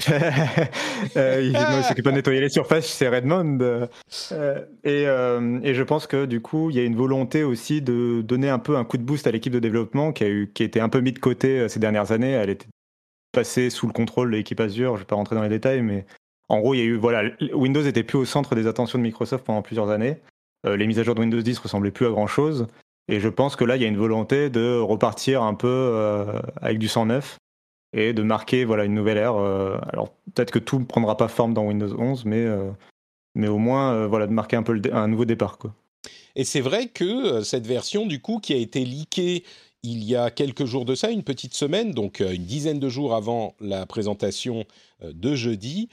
euh, 1.18 1.42
il, 1.42 1.84
s'occupe 1.84 2.06
de 2.06 2.12
nettoyer 2.12 2.42
les 2.42 2.50
surfaces 2.50 2.88
c'est 2.88 3.08
Redmond. 3.08 3.60
Euh, 4.32 4.66
et, 4.84 5.08
euh, 5.08 5.60
et, 5.64 5.74
je 5.74 5.84
pense 5.84 6.08
que 6.08 6.26
du 6.26 6.42
coup, 6.42 6.70
il 6.70 6.76
y 6.76 6.80
a 6.80 6.84
une 6.84 6.96
volonté 6.96 7.44
aussi 7.44 7.82
de 7.82 8.22
donner 8.22 8.50
un 8.50 8.60
peu 8.60 8.78
un 8.78 8.84
coup 8.84 8.98
de 8.98 9.04
boost 9.04 9.28
à 9.28 9.32
l'équipe 9.32 9.54
de 9.54 9.60
développement 9.60 10.12
qui 10.12 10.24
a, 10.24 10.28
été 10.28 10.80
un 10.80 10.90
peu 10.90 11.02
mis 11.02 11.12
de 11.12 11.20
côté 11.20 11.60
euh, 11.60 11.68
ces 11.68 11.80
dernières 11.80 12.12
années. 12.12 12.32
Elle 12.32 12.50
était 12.50 12.68
passée 13.32 13.70
sous 13.70 13.88
le 13.88 13.94
contrôle 13.94 14.32
de 14.32 14.38
l'équipe 14.38 14.60
Azure. 14.60 14.92
Je 14.92 14.96
ne 14.96 15.00
vais 15.00 15.06
pas 15.06 15.16
rentrer 15.16 15.36
dans 15.36 15.44
les 15.44 15.50
détails, 15.50 15.82
mais 15.82 16.06
en 16.50 16.60
gros, 16.60 16.74
il 16.74 16.78
y 16.80 16.82
a 16.82 16.86
eu 16.86 16.96
voilà, 16.96 17.30
Windows 17.54 17.84
était 17.84 18.04
plus 18.04 18.18
au 18.18 18.26
centre 18.26 18.56
des 18.56 18.68
attentions 18.68 18.98
de 18.98 19.04
Microsoft 19.04 19.46
pendant 19.46 19.62
plusieurs 19.62 19.90
années. 19.90 20.18
les 20.66 20.88
mises 20.88 21.00
à 21.00 21.04
jour 21.04 21.16
de 21.16 21.20
Windows 21.20 21.42
10 21.42 21.60
ressemblaient 21.60 21.92
plus 21.92 22.06
à 22.06 22.10
grand 22.10 22.28
chose. 22.28 22.68
Et 23.10 23.20
je 23.20 23.30
pense 23.30 23.56
que 23.56 23.64
là, 23.64 23.76
il 23.76 23.82
y 23.82 23.86
a 23.86 23.88
une 23.88 23.98
volonté 23.98 24.50
de 24.50 24.78
repartir 24.80 25.44
un 25.44 25.54
peu 25.54 26.26
avec 26.62 26.80
du 26.80 26.88
sang 26.88 27.06
neuf 27.06 27.38
et 27.98 28.14
de 28.14 28.22
marquer 28.22 28.64
voilà 28.64 28.86
une 28.86 28.94
nouvelle 28.94 29.18
ère. 29.18 29.36
Euh, 29.36 29.78
alors 29.92 30.14
peut-être 30.34 30.52
que 30.52 30.60
tout 30.60 30.80
ne 30.80 30.86
prendra 30.86 31.18
pas 31.18 31.28
forme 31.28 31.54
dans 31.54 31.66
Windows 31.66 31.94
11, 32.00 32.26
mais 32.26 32.46
euh, 32.46 32.70
mais 33.36 33.48
au 33.48 33.58
moins 33.58 33.94
euh, 33.94 34.08
voilà 34.08 34.28
de 34.28 34.34
marquer 34.34 34.56
un 34.56 34.64
peu 34.64 34.80
un 34.94 35.08
nouveau 35.08 35.26
départ 35.26 35.58
quoi. 35.58 35.74
Et 36.36 36.44
c'est 36.44 36.62
vrai 36.62 36.88
que 36.88 37.42
cette 37.42 37.66
version 37.66 38.06
du 38.06 38.22
coup 38.22 38.40
qui 38.40 38.54
a 38.54 38.58
été 38.58 38.86
leakée 38.86 39.44
il 39.84 40.04
y 40.04 40.16
a 40.16 40.30
quelques 40.32 40.66
jours 40.66 40.86
de 40.86 40.96
ça, 40.96 41.10
une 41.10 41.24
petite 41.24 41.54
semaine, 41.54 41.92
donc 41.92 42.20
une 42.20 42.44
dizaine 42.44 42.80
de 42.80 42.90
jours 42.90 43.16
avant 43.16 43.56
la 43.60 43.86
présentation 43.86 44.66
de 45.02 45.36
jeudi, 45.36 45.88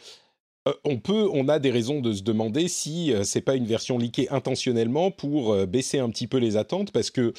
on 0.84 0.98
peut, 0.98 1.28
on 1.32 1.48
a 1.48 1.58
des 1.58 1.70
raisons 1.70 2.00
de 2.00 2.12
se 2.12 2.22
demander 2.22 2.66
si 2.68 3.12
c'est 3.22 3.42
pas 3.42 3.54
une 3.54 3.66
version 3.66 3.98
leakée 3.98 4.28
intentionnellement 4.30 5.10
pour 5.10 5.54
baisser 5.66 5.98
un 5.98 6.08
petit 6.08 6.26
peu 6.26 6.38
les 6.38 6.56
attentes, 6.56 6.92
parce 6.92 7.10
que 7.10 7.34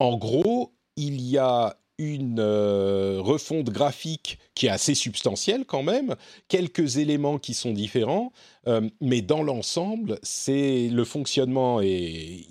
en 0.00 0.16
gros, 0.18 0.72
il 0.96 1.20
y 1.20 1.38
a 1.38 1.76
une 2.00 2.40
euh, 2.40 3.18
refonte 3.20 3.68
graphique 3.68 4.38
qui 4.54 4.66
est 4.66 4.70
assez 4.70 4.94
substantielle 4.94 5.66
quand 5.66 5.82
même, 5.82 6.16
quelques 6.48 6.96
éléments 6.96 7.38
qui 7.38 7.52
sont 7.52 7.72
différents, 7.72 8.32
euh, 8.66 8.88
mais 9.02 9.20
dans 9.20 9.42
l'ensemble, 9.42 10.18
c'est 10.22 10.88
le 10.88 11.04
fonctionnement 11.04 11.80
est 11.82 12.46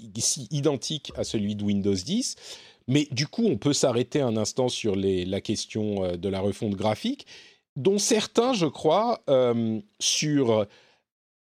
identique 0.51 1.11
à 1.15 1.23
celui 1.23 1.55
de 1.55 1.63
Windows 1.63 1.95
10. 1.95 2.35
Mais 2.87 3.07
du 3.11 3.27
coup, 3.27 3.45
on 3.45 3.57
peut 3.57 3.73
s'arrêter 3.73 4.21
un 4.21 4.37
instant 4.37 4.69
sur 4.69 4.95
la 4.95 5.41
question 5.41 6.03
euh, 6.03 6.15
de 6.15 6.29
la 6.29 6.39
refonte 6.39 6.75
graphique, 6.75 7.25
dont 7.75 7.97
certains, 7.97 8.53
je 8.53 8.65
crois, 8.65 9.23
sur 9.99 10.67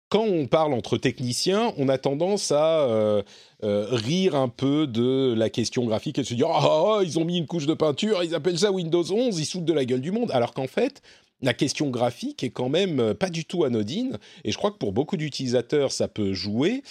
quand 0.09 0.23
on 0.23 0.47
parle 0.47 0.73
entre 0.73 0.97
techniciens, 0.97 1.71
on 1.77 1.87
a 1.87 1.99
tendance 1.99 2.51
à 2.51 2.81
euh, 2.81 3.21
euh, 3.63 3.85
rire 3.91 4.35
un 4.35 4.49
peu 4.49 4.87
de 4.87 5.33
la 5.37 5.51
question 5.51 5.85
graphique 5.85 6.17
et 6.17 6.23
se 6.23 6.33
dire 6.33 6.49
ah, 6.49 7.01
ils 7.03 7.19
ont 7.19 7.25
mis 7.25 7.37
une 7.37 7.45
couche 7.45 7.67
de 7.67 7.75
peinture, 7.75 8.23
ils 8.23 8.33
appellent 8.33 8.57
ça 8.57 8.71
Windows 8.71 9.03
11, 9.03 9.39
ils 9.39 9.45
sautent 9.45 9.65
de 9.65 9.73
la 9.73 9.85
gueule 9.85 10.01
du 10.01 10.11
monde. 10.11 10.31
Alors 10.31 10.53
qu'en 10.53 10.67
fait, 10.67 11.03
la 11.41 11.53
question 11.53 11.91
graphique 11.91 12.43
est 12.43 12.49
quand 12.49 12.69
même 12.69 12.99
euh, 12.99 13.13
pas 13.13 13.29
du 13.29 13.45
tout 13.45 13.63
anodine. 13.63 14.17
Et 14.43 14.51
je 14.51 14.57
crois 14.57 14.71
que 14.71 14.77
pour 14.77 14.93
beaucoup 14.93 15.15
d'utilisateurs, 15.15 15.91
ça 15.91 16.07
peut 16.07 16.33
jouer. 16.33 16.81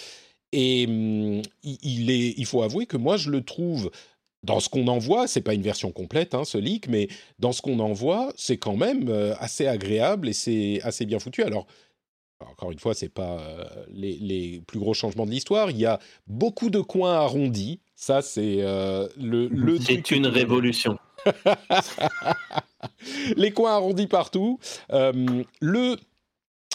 Et 0.53 0.85
hum, 0.87 1.41
il, 1.63 2.45
faut 2.45 2.63
avouer 2.63 2.85
que 2.85 2.97
moi, 2.97 3.17
je 3.17 3.29
le 3.29 3.43
trouve 3.43 3.91
dans 4.43 4.61
ce 4.61 4.69
qu'on 4.69 4.87
en 4.87 4.97
voit, 4.97 5.27
c'est 5.27 5.41
pas 5.41 5.53
une 5.53 5.61
version 5.61 5.91
complète, 5.91 6.33
hein, 6.33 6.45
ce 6.45 6.57
leak, 6.57 6.87
mais 6.87 7.09
dans 7.39 7.51
ce 7.51 7.61
qu'on 7.61 7.79
en 7.79 7.91
voit, 7.91 8.31
c'est 8.37 8.55
quand 8.55 8.77
même 8.77 9.11
assez 9.37 9.67
agréable 9.67 10.29
et 10.29 10.33
c'est 10.33 10.79
assez 10.83 11.05
bien 11.05 11.19
foutu. 11.19 11.43
Alors, 11.43 11.67
encore 12.47 12.71
une 12.71 12.79
fois, 12.79 12.93
c'est 12.93 13.09
pas 13.09 13.39
euh, 13.39 13.65
les, 13.89 14.61
plus 14.65 14.79
gros 14.79 14.93
changements 14.93 15.25
de 15.25 15.31
l'histoire. 15.31 15.71
Il 15.71 15.77
y 15.77 15.85
a 15.85 15.99
beaucoup 16.27 16.69
de 16.69 16.79
coins 16.79 17.13
arrondis. 17.13 17.79
Ça, 17.95 18.21
c'est 18.21 18.57
euh, 18.59 19.07
le, 19.17 19.47
le 19.47 19.79
C'est 19.79 20.11
une 20.11 20.27
révolution. 20.27 20.97
les 23.35 23.51
coins 23.51 23.73
arrondis 23.73 24.07
partout. 24.07 24.59
Euh, 24.93 25.43
le, 25.59 25.97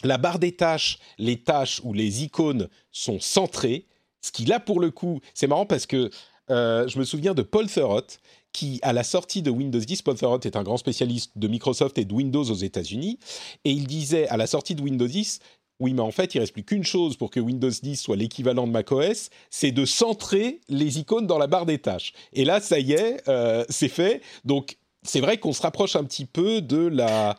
la 0.03 0.19
barre 0.19 0.39
des 0.39 0.53
tâches, 0.53 0.99
les 1.19 1.39
tâches 1.39 1.81
ou 1.83 1.95
les 1.95 2.25
icônes 2.25 2.69
sont 2.93 3.21
centrées. 3.21 3.87
Ce 4.21 4.33
qui, 4.33 4.45
là, 4.45 4.61
pour 4.61 4.81
le 4.81 4.91
coup, 4.91 5.21
c'est 5.33 5.47
marrant 5.47 5.67
parce 5.67 5.87
que 5.87 6.11
je 6.49 6.99
me 6.99 7.05
souviens 7.05 7.33
de 7.33 7.41
Paul 7.41 7.71
Thurrott, 7.71 8.21
qui, 8.55 8.79
à 8.83 8.95
la 8.95 9.03
sortie 9.03 9.43
de 9.43 9.51
Windows 9.51 9.81
10, 9.81 10.01
Paul 10.01 10.17
est 10.45 10.57
un 10.57 10.63
grand 10.63 10.79
spécialiste 10.79 11.33
de 11.37 11.49
Microsoft 11.49 11.99
et 11.99 12.07
de 12.07 12.15
Windows 12.15 12.45
aux 12.45 12.55
États-Unis, 12.55 13.19
et 13.65 13.73
il 13.73 13.87
disait, 13.87 14.27
à 14.29 14.39
la 14.39 14.47
sortie 14.47 14.75
de 14.75 14.81
Windows 14.81 15.07
10, 15.07 15.41
oui, 15.81 15.93
mais 15.93 16.01
en 16.01 16.13
fait, 16.13 16.35
il 16.35 16.39
reste 16.39 16.53
plus 16.53 16.63
qu'une 16.63 16.85
chose 16.85 17.17
pour 17.17 17.31
que 17.31 17.41
Windows 17.41 17.69
10 17.69 17.97
soit 17.97 18.17
l'équivalent 18.17 18.67
de 18.67 18.73
macOS, 18.73 19.29
c'est 19.51 19.73
de 19.73 19.85
centrer 19.85 20.61
les 20.69 21.01
icônes 21.01 21.27
dans 21.27 21.37
la 21.37 21.49
barre 21.49 21.67
des 21.67 21.79
tâches. 21.79 22.13
Et 22.33 22.45
là, 22.45 22.61
ça 22.61 22.79
y 22.79 22.93
est, 22.93 23.29
euh, 23.29 23.65
c'est 23.69 23.89
fait. 23.89 24.23
Donc, 24.45 24.79
c'est 25.03 25.21
vrai 25.21 25.39
qu'on 25.39 25.53
se 25.53 25.61
rapproche 25.61 25.97
un 25.97 26.05
petit 26.05 26.27
peu 26.27 26.63
de 26.63 26.87
la, 26.87 27.37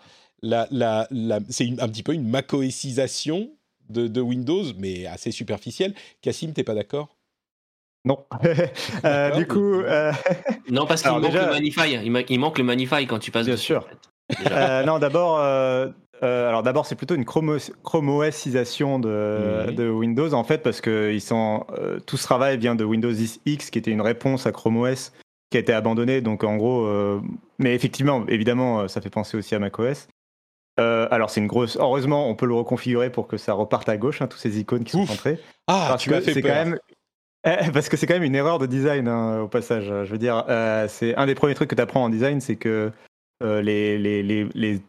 c'est 1.50 1.70
un 1.80 1.88
petit 1.88 2.04
peu 2.04 2.14
une 2.14 2.28
macOSisation 2.28 3.52
de, 3.90 4.08
de, 4.08 4.20
Windows, 4.20 4.66
mais 4.78 5.06
assez 5.06 5.32
superficielle. 5.32 5.96
Cassim, 6.22 6.52
t'es 6.52 6.64
pas 6.64 6.76
d'accord? 6.76 7.15
Non. 8.06 8.26
euh, 9.06 9.32
du 9.32 9.48
coup. 9.48 9.82
Euh... 9.82 10.12
Non, 10.70 10.86
parce 10.86 11.02
qu'il 11.02 11.12
manque 11.12 11.24
déjà... 11.24 11.48
le 11.48 11.52
Manify. 11.52 11.94
Il, 11.94 12.26
il, 12.30 12.40
manque 12.40 12.58
le 12.58 12.64
Manify 12.64 13.08
quand 13.08 13.20
tu 13.20 13.32
passes 13.32 13.46
Bien 13.46 13.56
dessus, 13.56 13.74
sûr. 13.74 13.86
En 14.32 14.34
fait. 14.42 14.52
euh, 14.52 14.84
non, 14.84 15.00
d'abord, 15.00 15.40
euh, 15.40 15.88
euh, 16.24 16.48
alors 16.48 16.64
d'abord, 16.64 16.86
c'est 16.86 16.96
plutôt 16.96 17.16
une 17.16 17.26
OSisation 17.92 19.00
de, 19.00 19.68
mmh. 19.68 19.76
de, 19.76 19.90
Windows 19.90 20.34
en 20.34 20.44
fait, 20.44 20.60
parce 20.60 20.82
que 20.82 21.12
ils 21.14 21.22
sont, 21.22 21.66
euh, 21.78 22.00
tout 22.00 22.18
ce 22.18 22.24
travail 22.24 22.58
vient 22.58 22.76
de 22.76 22.84
Windows 22.84 23.12
10 23.12 23.42
X, 23.46 23.70
qui 23.70 23.80
était 23.80 23.92
une 23.92 24.02
réponse 24.02 24.46
à 24.46 24.52
Chrome 24.52 24.78
OS 24.78 25.12
qui 25.52 25.58
a 25.58 25.60
été 25.60 25.74
abandonnée. 25.74 26.22
Donc 26.22 26.44
en 26.44 26.56
gros, 26.56 26.86
euh, 26.86 27.20
mais 27.60 27.76
effectivement, 27.76 28.26
évidemment, 28.28 28.88
ça 28.88 29.02
fait 29.02 29.10
penser 29.10 29.38
aussi 29.38 29.56
à 29.56 29.60
macOS. 29.60 30.08
alors 30.78 31.30
c'est 31.30 31.42
une 31.42 31.48
grosse. 31.48 31.78
Heureusement, 31.78 32.30
on 32.30 32.36
peut 32.36 32.46
le 32.46 32.56
reconfigurer 32.56 33.10
pour 33.10 33.28
que 33.28 33.38
ça 33.38 33.54
reparte 33.54 33.90
à 33.90 33.98
gauche, 33.98 34.22
hein, 34.22 34.28
tous 34.28 34.38
ces 34.38 34.60
icônes 34.60 34.84
qui 34.84 34.96
Ouf. 34.96 35.08
sont 35.08 35.16
centrées. 35.16 35.40
Ah, 35.68 35.88
parce 35.90 36.04
tu 36.04 36.10
que 36.10 36.16
m'as 36.16 36.22
fait 36.22 36.34
c'est 36.34 36.42
quand 36.42 36.50
même. 36.50 36.78
Eh, 37.46 37.72
Parce 37.72 37.90
que 37.90 37.98
c'est 37.98 38.08
quand 38.08 38.16
même 38.16 38.24
une 38.24 38.36
erreur 38.36 38.58
de 38.58 38.66
design 38.66 39.08
hein, 39.08 39.42
au 39.42 39.48
passage. 39.48 39.86
Je 39.86 40.12
veux 40.12 40.18
dire, 40.18 40.44
euh, 40.50 40.88
c'est 40.90 41.16
un 41.16 41.28
des 41.28 41.36
premiers 41.36 41.54
trucs 41.54 41.70
que 41.70 41.76
tu 41.76 41.82
apprends 41.82 42.04
en 42.04 42.10
design, 42.10 42.42
c'est 42.42 42.56
que 42.56 42.92
euh, 43.44 43.62
les, 43.62 43.98
les, 44.00 44.24
les, 44.24 44.48
les 44.56 44.82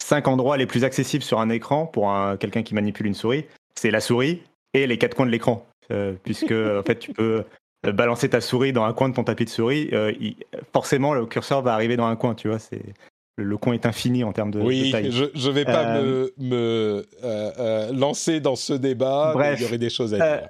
cinq 0.00 0.28
endroits 0.28 0.56
les 0.56 0.66
plus 0.66 0.84
accessibles 0.84 1.24
sur 1.24 1.40
un 1.40 1.50
écran 1.50 1.86
pour 1.86 2.10
un, 2.10 2.36
quelqu'un 2.36 2.62
qui 2.62 2.74
manipule 2.74 3.06
une 3.06 3.14
souris, 3.14 3.46
c'est 3.74 3.90
la 3.90 4.00
souris 4.00 4.42
et 4.74 4.86
les 4.86 4.98
quatre 4.98 5.16
coins 5.16 5.26
de 5.26 5.30
l'écran. 5.30 5.66
Euh, 5.90 6.14
puisque 6.22 6.52
en 6.52 6.82
fait, 6.82 6.98
tu 6.98 7.12
peux 7.12 7.44
balancer 7.92 8.30
ta 8.30 8.40
souris 8.40 8.72
dans 8.72 8.84
un 8.84 8.92
coin 8.94 9.08
de 9.08 9.14
ton 9.14 9.24
tapis 9.24 9.44
de 9.44 9.50
souris, 9.50 9.90
il, 10.20 10.36
forcément 10.72 11.14
le 11.14 11.26
curseur 11.26 11.62
va 11.62 11.74
arriver 11.74 11.96
dans 11.96 12.06
un 12.06 12.16
coin, 12.16 12.34
tu 12.34 12.48
vois. 12.48 12.58
C'est 12.58 12.80
le 13.36 13.56
coin 13.56 13.74
est 13.74 13.84
infini 13.84 14.22
en 14.22 14.32
termes 14.32 14.52
de, 14.52 14.60
oui, 14.60 14.86
de 14.86 14.92
taille. 14.92 15.10
je 15.10 15.48
ne 15.48 15.52
vais 15.52 15.64
pas 15.64 16.00
me, 16.00 16.32
me 16.38 17.04
lancer 17.92 18.38
dans 18.38 18.54
ce 18.54 18.72
débat. 18.72 19.32
Bref, 19.34 19.58
il 19.58 19.64
y 19.64 19.66
aurait 19.66 19.78
des 19.78 19.90
choses 19.90 20.14
à 20.14 20.38
dire. 20.38 20.48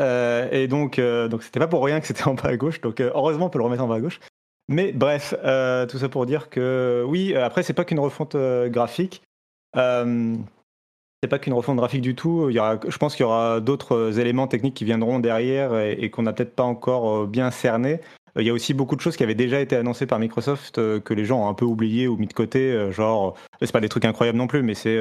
Euh, 0.00 0.48
et 0.50 0.66
donc, 0.66 0.98
euh, 0.98 1.28
donc 1.28 1.42
c'était 1.42 1.60
pas 1.60 1.68
pour 1.68 1.84
rien 1.84 2.00
que 2.00 2.06
c'était 2.06 2.26
en 2.26 2.34
bas 2.34 2.48
à 2.48 2.56
gauche. 2.56 2.80
Donc, 2.80 3.00
euh, 3.00 3.10
heureusement, 3.14 3.46
on 3.46 3.50
peut 3.50 3.58
le 3.58 3.64
remettre 3.64 3.82
en 3.82 3.88
bas 3.88 3.96
à 3.96 4.00
gauche. 4.00 4.20
Mais 4.68 4.92
bref, 4.92 5.34
tout 5.88 5.98
ça 5.98 6.08
pour 6.08 6.26
dire 6.26 6.48
que 6.48 7.04
oui, 7.06 7.34
après, 7.34 7.64
c'est 7.64 7.72
pas 7.72 7.84
qu'une 7.84 7.98
refonte 7.98 8.36
graphique. 8.68 9.22
c'est 9.74 11.28
pas 11.28 11.38
qu'une 11.40 11.54
refonte 11.54 11.76
graphique 11.76 12.02
du 12.02 12.14
tout. 12.14 12.48
Il 12.50 12.56
y 12.56 12.60
je 12.88 12.96
pense 12.98 13.16
qu'il 13.16 13.24
y 13.24 13.26
aura 13.26 13.58
d'autres 13.60 14.20
éléments 14.20 14.46
techniques 14.46 14.74
qui 14.74 14.84
viendront 14.84 15.18
derrière 15.18 15.76
et, 15.76 15.94
et 15.94 16.10
qu'on 16.10 16.22
n'a 16.22 16.32
peut-être 16.32 16.54
pas 16.54 16.62
encore 16.62 17.26
bien 17.26 17.50
cerné. 17.50 18.00
Il 18.38 18.46
y 18.46 18.50
a 18.50 18.52
aussi 18.52 18.72
beaucoup 18.72 18.94
de 18.94 19.00
choses 19.00 19.16
qui 19.16 19.24
avaient 19.24 19.34
déjà 19.34 19.58
été 19.58 19.74
annoncées 19.74 20.06
par 20.06 20.20
Microsoft 20.20 20.76
que 21.00 21.14
les 21.14 21.24
gens 21.24 21.44
ont 21.46 21.48
un 21.48 21.54
peu 21.54 21.64
oublié 21.64 22.06
ou 22.06 22.16
mis 22.16 22.28
de 22.28 22.32
côté. 22.32 22.92
Genre, 22.92 23.34
c'est 23.60 23.72
pas 23.72 23.80
des 23.80 23.88
trucs 23.88 24.04
incroyables 24.04 24.38
non 24.38 24.46
plus, 24.46 24.62
mais 24.62 24.74
c'est 24.74 25.00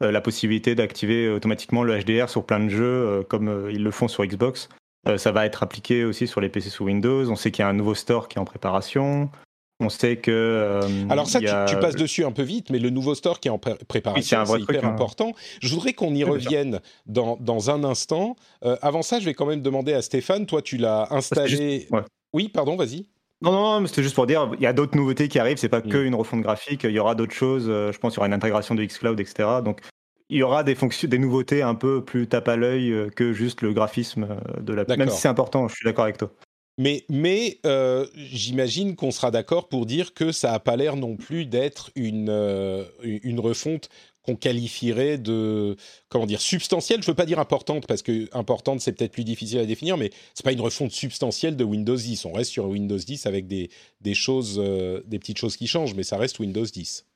la 0.00 0.20
possibilité 0.20 0.74
d'activer 0.74 1.28
automatiquement 1.30 1.82
le 1.82 1.98
HDR 1.98 2.28
sur 2.28 2.44
plein 2.44 2.60
de 2.60 2.68
jeux 2.68 2.84
euh, 2.84 3.22
comme 3.22 3.48
euh, 3.48 3.72
ils 3.72 3.82
le 3.82 3.90
font 3.90 4.08
sur 4.08 4.24
Xbox. 4.24 4.68
Euh, 5.08 5.18
ça 5.18 5.32
va 5.32 5.46
être 5.46 5.62
appliqué 5.62 6.04
aussi 6.04 6.26
sur 6.26 6.40
les 6.40 6.48
PC 6.48 6.70
sous 6.70 6.84
Windows. 6.84 7.30
On 7.30 7.36
sait 7.36 7.50
qu'il 7.50 7.62
y 7.62 7.66
a 7.66 7.68
un 7.68 7.74
nouveau 7.74 7.94
store 7.94 8.28
qui 8.28 8.38
est 8.38 8.40
en 8.40 8.44
préparation. 8.44 9.30
On 9.78 9.90
sait 9.90 10.16
que. 10.16 10.30
euh, 10.30 10.80
Alors 11.10 11.28
ça, 11.28 11.38
a... 11.38 11.66
tu, 11.66 11.74
tu, 11.74 11.80
passes 11.80 11.96
dessus 11.96 12.24
un 12.24 12.32
peu 12.32 12.42
vite, 12.42 12.70
mais 12.70 12.78
le 12.78 12.90
nouveau 12.90 13.14
store 13.14 13.40
qui 13.40 13.48
est 13.48 13.50
en 13.50 13.58
pré 13.58 13.74
préparation, 13.86 14.42
oui, 14.44 14.46
c'est 14.48 14.62
hyper 14.62 14.84
hein. 14.84 14.88
important. 14.88 15.32
Je 15.60 15.68
voudrais 15.74 15.92
qu'on 15.92 16.14
y 16.14 16.24
revienne 16.24 16.80
dans, 17.04 17.36
dans, 17.40 17.70
un 17.70 17.84
instant. 17.84 18.36
Euh, 18.64 18.76
avant 18.80 19.02
ça, 19.02 19.20
je 19.20 19.26
vais 19.26 19.34
quand 19.34 19.46
même 19.46 19.60
demander 19.60 19.92
à 19.92 20.00
Stéphane, 20.00 20.46
toi, 20.46 20.62
tu 20.62 20.78
l'as 20.78 21.08
installé... 21.10 21.48
Juste... 21.80 21.90
Ouais. 21.90 22.00
Oui, 22.32 22.48
pardon, 22.48 22.76
vas-y. 22.76 23.06
Non, 23.42 23.52
non, 23.52 23.80
non 23.80 23.86
c'était 23.86 24.02
juste 24.02 24.14
pour 24.14 24.26
dire, 24.26 24.50
il 24.54 24.62
y 24.62 24.66
a 24.66 24.72
d'autres 24.72 24.96
nouveautés 24.96 25.28
qui 25.28 25.38
arrivent, 25.38 25.58
c'est 25.58 25.68
pas 25.68 25.80
mmh. 25.80 25.88
que 25.88 25.98
une 25.98 26.14
refonte 26.14 26.40
graphique, 26.40 26.84
il 26.84 26.90
y 26.90 26.98
aura 26.98 27.14
d'autres 27.14 27.34
choses, 27.34 27.66
euh, 27.68 27.92
je 27.92 27.98
pense 27.98 28.12
qu'il 28.12 28.18
y 28.18 28.20
aura 28.20 28.28
une 28.28 28.34
intégration 28.34 28.74
de 28.74 28.84
xCloud, 28.84 29.20
etc. 29.20 29.60
Donc 29.64 29.80
il 30.28 30.38
y 30.38 30.42
aura 30.42 30.64
des, 30.64 30.74
fonctions, 30.74 31.08
des 31.08 31.18
nouveautés 31.18 31.62
un 31.62 31.74
peu 31.74 32.04
plus 32.04 32.28
tape 32.28 32.48
à 32.48 32.56
l'œil 32.56 32.92
euh, 32.92 33.10
que 33.10 33.32
juste 33.32 33.62
le 33.62 33.72
graphisme 33.72 34.26
euh, 34.30 34.60
de 34.60 34.72
la... 34.72 34.84
Même 34.96 35.10
si 35.10 35.20
c'est 35.20 35.28
important, 35.28 35.68
je 35.68 35.74
suis 35.74 35.84
d'accord 35.84 36.04
avec 36.04 36.18
toi. 36.18 36.30
Mais, 36.78 37.04
mais 37.08 37.58
euh, 37.64 38.06
j'imagine 38.14 38.96
qu'on 38.96 39.10
sera 39.10 39.30
d'accord 39.30 39.68
pour 39.68 39.86
dire 39.86 40.12
que 40.12 40.30
ça 40.30 40.52
n'a 40.52 40.60
pas 40.60 40.76
l'air 40.76 40.96
non 40.96 41.16
plus 41.16 41.46
d'être 41.46 41.90
une, 41.94 42.28
euh, 42.28 42.84
une 43.02 43.40
refonte 43.40 43.88
qu'on 44.26 44.36
qualifierait 44.36 45.18
de 45.18 45.76
comment 46.08 46.26
dire 46.26 46.40
substantielle. 46.40 47.02
Je 47.02 47.06
veux 47.06 47.14
pas 47.14 47.26
dire 47.26 47.38
importante 47.38 47.86
parce 47.86 48.02
que 48.02 48.28
importante 48.32 48.80
c'est 48.80 48.92
peut-être 48.92 49.12
plus 49.12 49.24
difficile 49.24 49.58
à 49.60 49.66
définir, 49.66 49.96
mais 49.96 50.10
c'est 50.34 50.44
pas 50.44 50.52
une 50.52 50.60
refonte 50.60 50.92
substantielle 50.92 51.56
de 51.56 51.64
Windows 51.64 51.96
10. 51.96 52.24
On 52.26 52.32
reste 52.32 52.50
sur 52.50 52.66
Windows 52.66 52.98
10 52.98 53.26
avec 53.26 53.46
des, 53.46 53.70
des 54.00 54.14
choses, 54.14 54.56
euh, 54.58 55.02
des 55.06 55.18
petites 55.18 55.38
choses 55.38 55.56
qui 55.56 55.66
changent, 55.66 55.94
mais 55.94 56.02
ça 56.02 56.18
reste 56.18 56.38
Windows 56.40 56.64
10. 56.64 57.06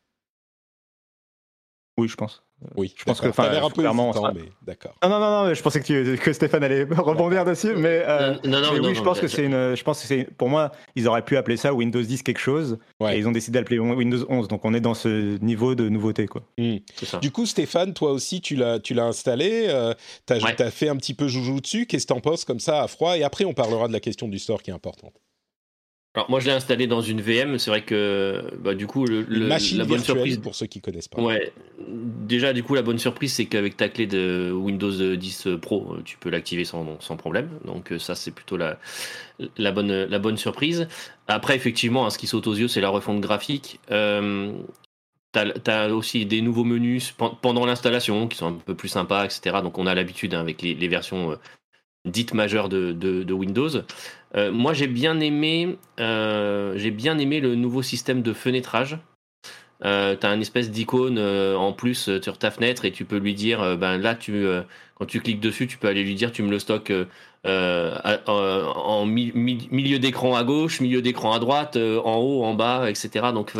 Oui, 2.00 2.09
je 2.09 2.16
pense. 2.16 2.42
Oui, 2.76 2.95
je 2.97 3.04
pense 3.04 3.21
que 3.21 3.28
enfin, 3.28 3.50
l'air 3.50 3.64
un 3.64 3.71
peu 3.71 3.80
clairement, 3.80 4.11
hésitant, 4.11 4.33
mais 4.35 4.50
d'accord. 4.62 4.95
Non, 5.02 5.09
non, 5.09 5.19
non, 5.19 5.45
non, 5.45 5.54
je 5.54 5.62
pensais 5.62 5.80
que, 5.80 6.14
tu, 6.14 6.19
que 6.19 6.33
Stéphane 6.33 6.62
allait 6.62 6.85
rebondir 6.90 7.45
dessus, 7.45 7.75
mais, 7.75 8.02
euh, 8.07 8.35
non, 8.45 8.61
non, 8.61 8.73
mais 8.73 8.80
non, 8.80 8.88
oui, 8.88 8.95
je 8.95 9.02
pense 9.02 9.19
que 9.19 9.28
c'est 9.28 9.45
une, 9.45 9.75
je 9.75 9.83
pense 9.83 10.00
que 10.00 10.07
c'est, 10.07 10.25
pour 10.37 10.49
moi, 10.49 10.71
ils 10.95 11.09
auraient 11.09 11.25
pu 11.25 11.37
appeler 11.37 11.57
ça 11.57 11.73
Windows 11.73 12.02
10 12.02 12.23
quelque 12.23 12.38
chose, 12.38 12.78
ouais. 13.00 13.16
et 13.16 13.19
ils 13.19 13.26
ont 13.26 13.33
décidé 13.33 13.59
d'appeler 13.59 13.78
Windows 13.78 14.26
11, 14.28 14.49
donc 14.49 14.64
on 14.64 14.75
est 14.75 14.80
dans 14.80 14.95
ce 14.95 15.38
niveau 15.42 15.75
de 15.75 15.88
nouveauté, 15.88 16.26
quoi. 16.26 16.42
Mmh. 16.59 16.76
Du 17.21 17.30
coup, 17.30 17.47
Stéphane, 17.47 17.95
toi 17.95 18.12
aussi, 18.12 18.40
tu 18.40 18.57
l'as, 18.57 18.78
tu 18.78 18.92
l'as 18.92 19.07
installé, 19.07 19.66
euh, 19.69 19.95
t'as, 20.26 20.38
ouais. 20.40 20.54
t'as 20.54 20.71
fait 20.71 20.88
un 20.88 20.97
petit 20.97 21.14
peu 21.14 21.28
joujou 21.28 21.61
dessus. 21.61 21.87
Qu'est-ce 21.87 22.07
que 22.07 22.12
t'en 22.12 22.21
penses 22.21 22.45
comme 22.45 22.61
ça 22.61 22.83
à 22.83 22.88
froid? 22.88 23.16
Et 23.16 23.23
après, 23.23 23.45
on 23.45 23.54
parlera 23.54 23.88
de 23.88 23.92
la 23.92 24.00
question 24.00 24.28
du 24.28 24.38
store 24.38 24.62
qui 24.62 24.71
est 24.71 24.75
importante. 24.75 25.14
Alors 26.14 26.29
moi 26.29 26.40
je 26.40 26.47
l'ai 26.47 26.52
installé 26.52 26.88
dans 26.88 27.00
une 27.00 27.21
VM, 27.21 27.57
c'est 27.59 27.71
vrai 27.71 27.83
que 27.83 28.43
bah, 28.59 28.75
du 28.75 28.88
coup 28.88 29.07
le, 29.07 29.23
le 29.23 29.47
machine 29.47 29.79
la 29.79 29.85
bonne 29.85 30.00
surprise 30.00 30.38
pour 30.38 30.57
ceux 30.57 30.67
qui 30.67 30.81
connaissent 30.81 31.07
pas. 31.07 31.23
Ouais. 31.23 31.52
Déjà 31.88 32.52
du 32.52 32.64
coup 32.64 32.75
la 32.75 32.83
bonne 32.83 32.99
surprise 32.99 33.33
c'est 33.33 33.47
qu'avec 33.47 33.76
ta 33.76 33.88
clé 33.88 34.09
de 34.09 34.50
Windows 34.52 35.14
10 35.14 35.49
Pro, 35.62 35.97
tu 36.05 36.19
peux 36.19 36.29
l'activer 36.29 36.64
sans, 36.64 37.00
sans 37.00 37.17
problème. 37.17 37.49
Donc 37.64 37.93
ça 37.99 38.17
c'est 38.17 38.33
plutôt 38.33 38.57
la, 38.57 38.81
la 39.57 39.71
bonne 39.71 40.05
la 40.05 40.19
bonne 40.19 40.37
surprise. 40.37 40.88
Après 41.29 41.55
effectivement 41.55 42.07
hein, 42.07 42.11
ce 42.11 42.19
qui 42.19 42.26
saute 42.26 42.49
aux 42.49 42.55
yeux 42.55 42.69
c'est 42.69 42.81
la 42.81 42.90
refonte 42.90 43.21
graphique. 43.21 43.79
Euh, 43.90 44.52
T'as 45.33 45.45
as 45.67 45.90
aussi 45.90 46.26
des 46.26 46.43
nouveaux 46.43 46.64
menus 46.64 47.14
pendant 47.40 47.64
l'installation 47.64 48.26
qui 48.26 48.37
sont 48.37 48.49
un 48.49 48.52
peu 48.55 48.75
plus 48.75 48.88
sympas, 48.88 49.26
etc. 49.26 49.59
Donc 49.62 49.79
on 49.79 49.87
a 49.87 49.95
l'habitude 49.95 50.35
hein, 50.35 50.40
avec 50.40 50.61
les, 50.61 50.75
les 50.75 50.88
versions 50.88 51.38
dites 52.05 52.35
majeures 52.35 52.69
de, 52.69 52.93
de, 52.93 53.23
de 53.23 53.33
Windows. 53.33 53.71
Euh, 54.37 54.52
moi, 54.52 54.72
j'ai 54.72 54.87
bien 54.87 55.18
aimé, 55.20 55.76
euh, 55.99 56.75
j'ai 56.76 56.90
bien 56.90 57.18
aimé 57.18 57.40
le 57.40 57.54
nouveau 57.54 57.82
système 57.82 58.22
de 58.22 58.32
fenêtrage. 58.32 58.99
Euh, 59.84 60.14
tu 60.14 60.26
as 60.26 60.34
une 60.34 60.42
espèce 60.42 60.70
d'icône 60.70 61.16
euh, 61.18 61.56
en 61.56 61.72
plus 61.72 62.20
sur 62.20 62.37
ta 62.37 62.50
fenêtre 62.50 62.84
et 62.84 62.92
tu 62.92 63.06
peux 63.06 63.16
lui 63.16 63.34
dire, 63.34 63.76
ben 63.78 63.96
là, 63.96 64.14
tu, 64.14 64.44
quand 64.94 65.06
tu 65.06 65.20
cliques 65.20 65.40
dessus, 65.40 65.66
tu 65.66 65.78
peux 65.78 65.88
aller 65.88 66.04
lui 66.04 66.14
dire, 66.14 66.32
tu 66.32 66.42
me 66.42 66.50
le 66.50 66.58
stockes 66.58 66.92
en 67.44 69.06
mi 69.06 69.32
mi 69.34 69.68
milieu 69.70 69.99
d'écran 69.99 70.37
à 70.37 70.44
gauche, 70.44 70.80
milieu 70.80 71.00
d'écran 71.00 71.32
à 71.32 71.38
droite, 71.38 71.76
en 71.76 72.16
haut, 72.18 72.44
en 72.44 72.54
bas, 72.54 72.90
etc. 72.90 73.28
Donc, 73.32 73.52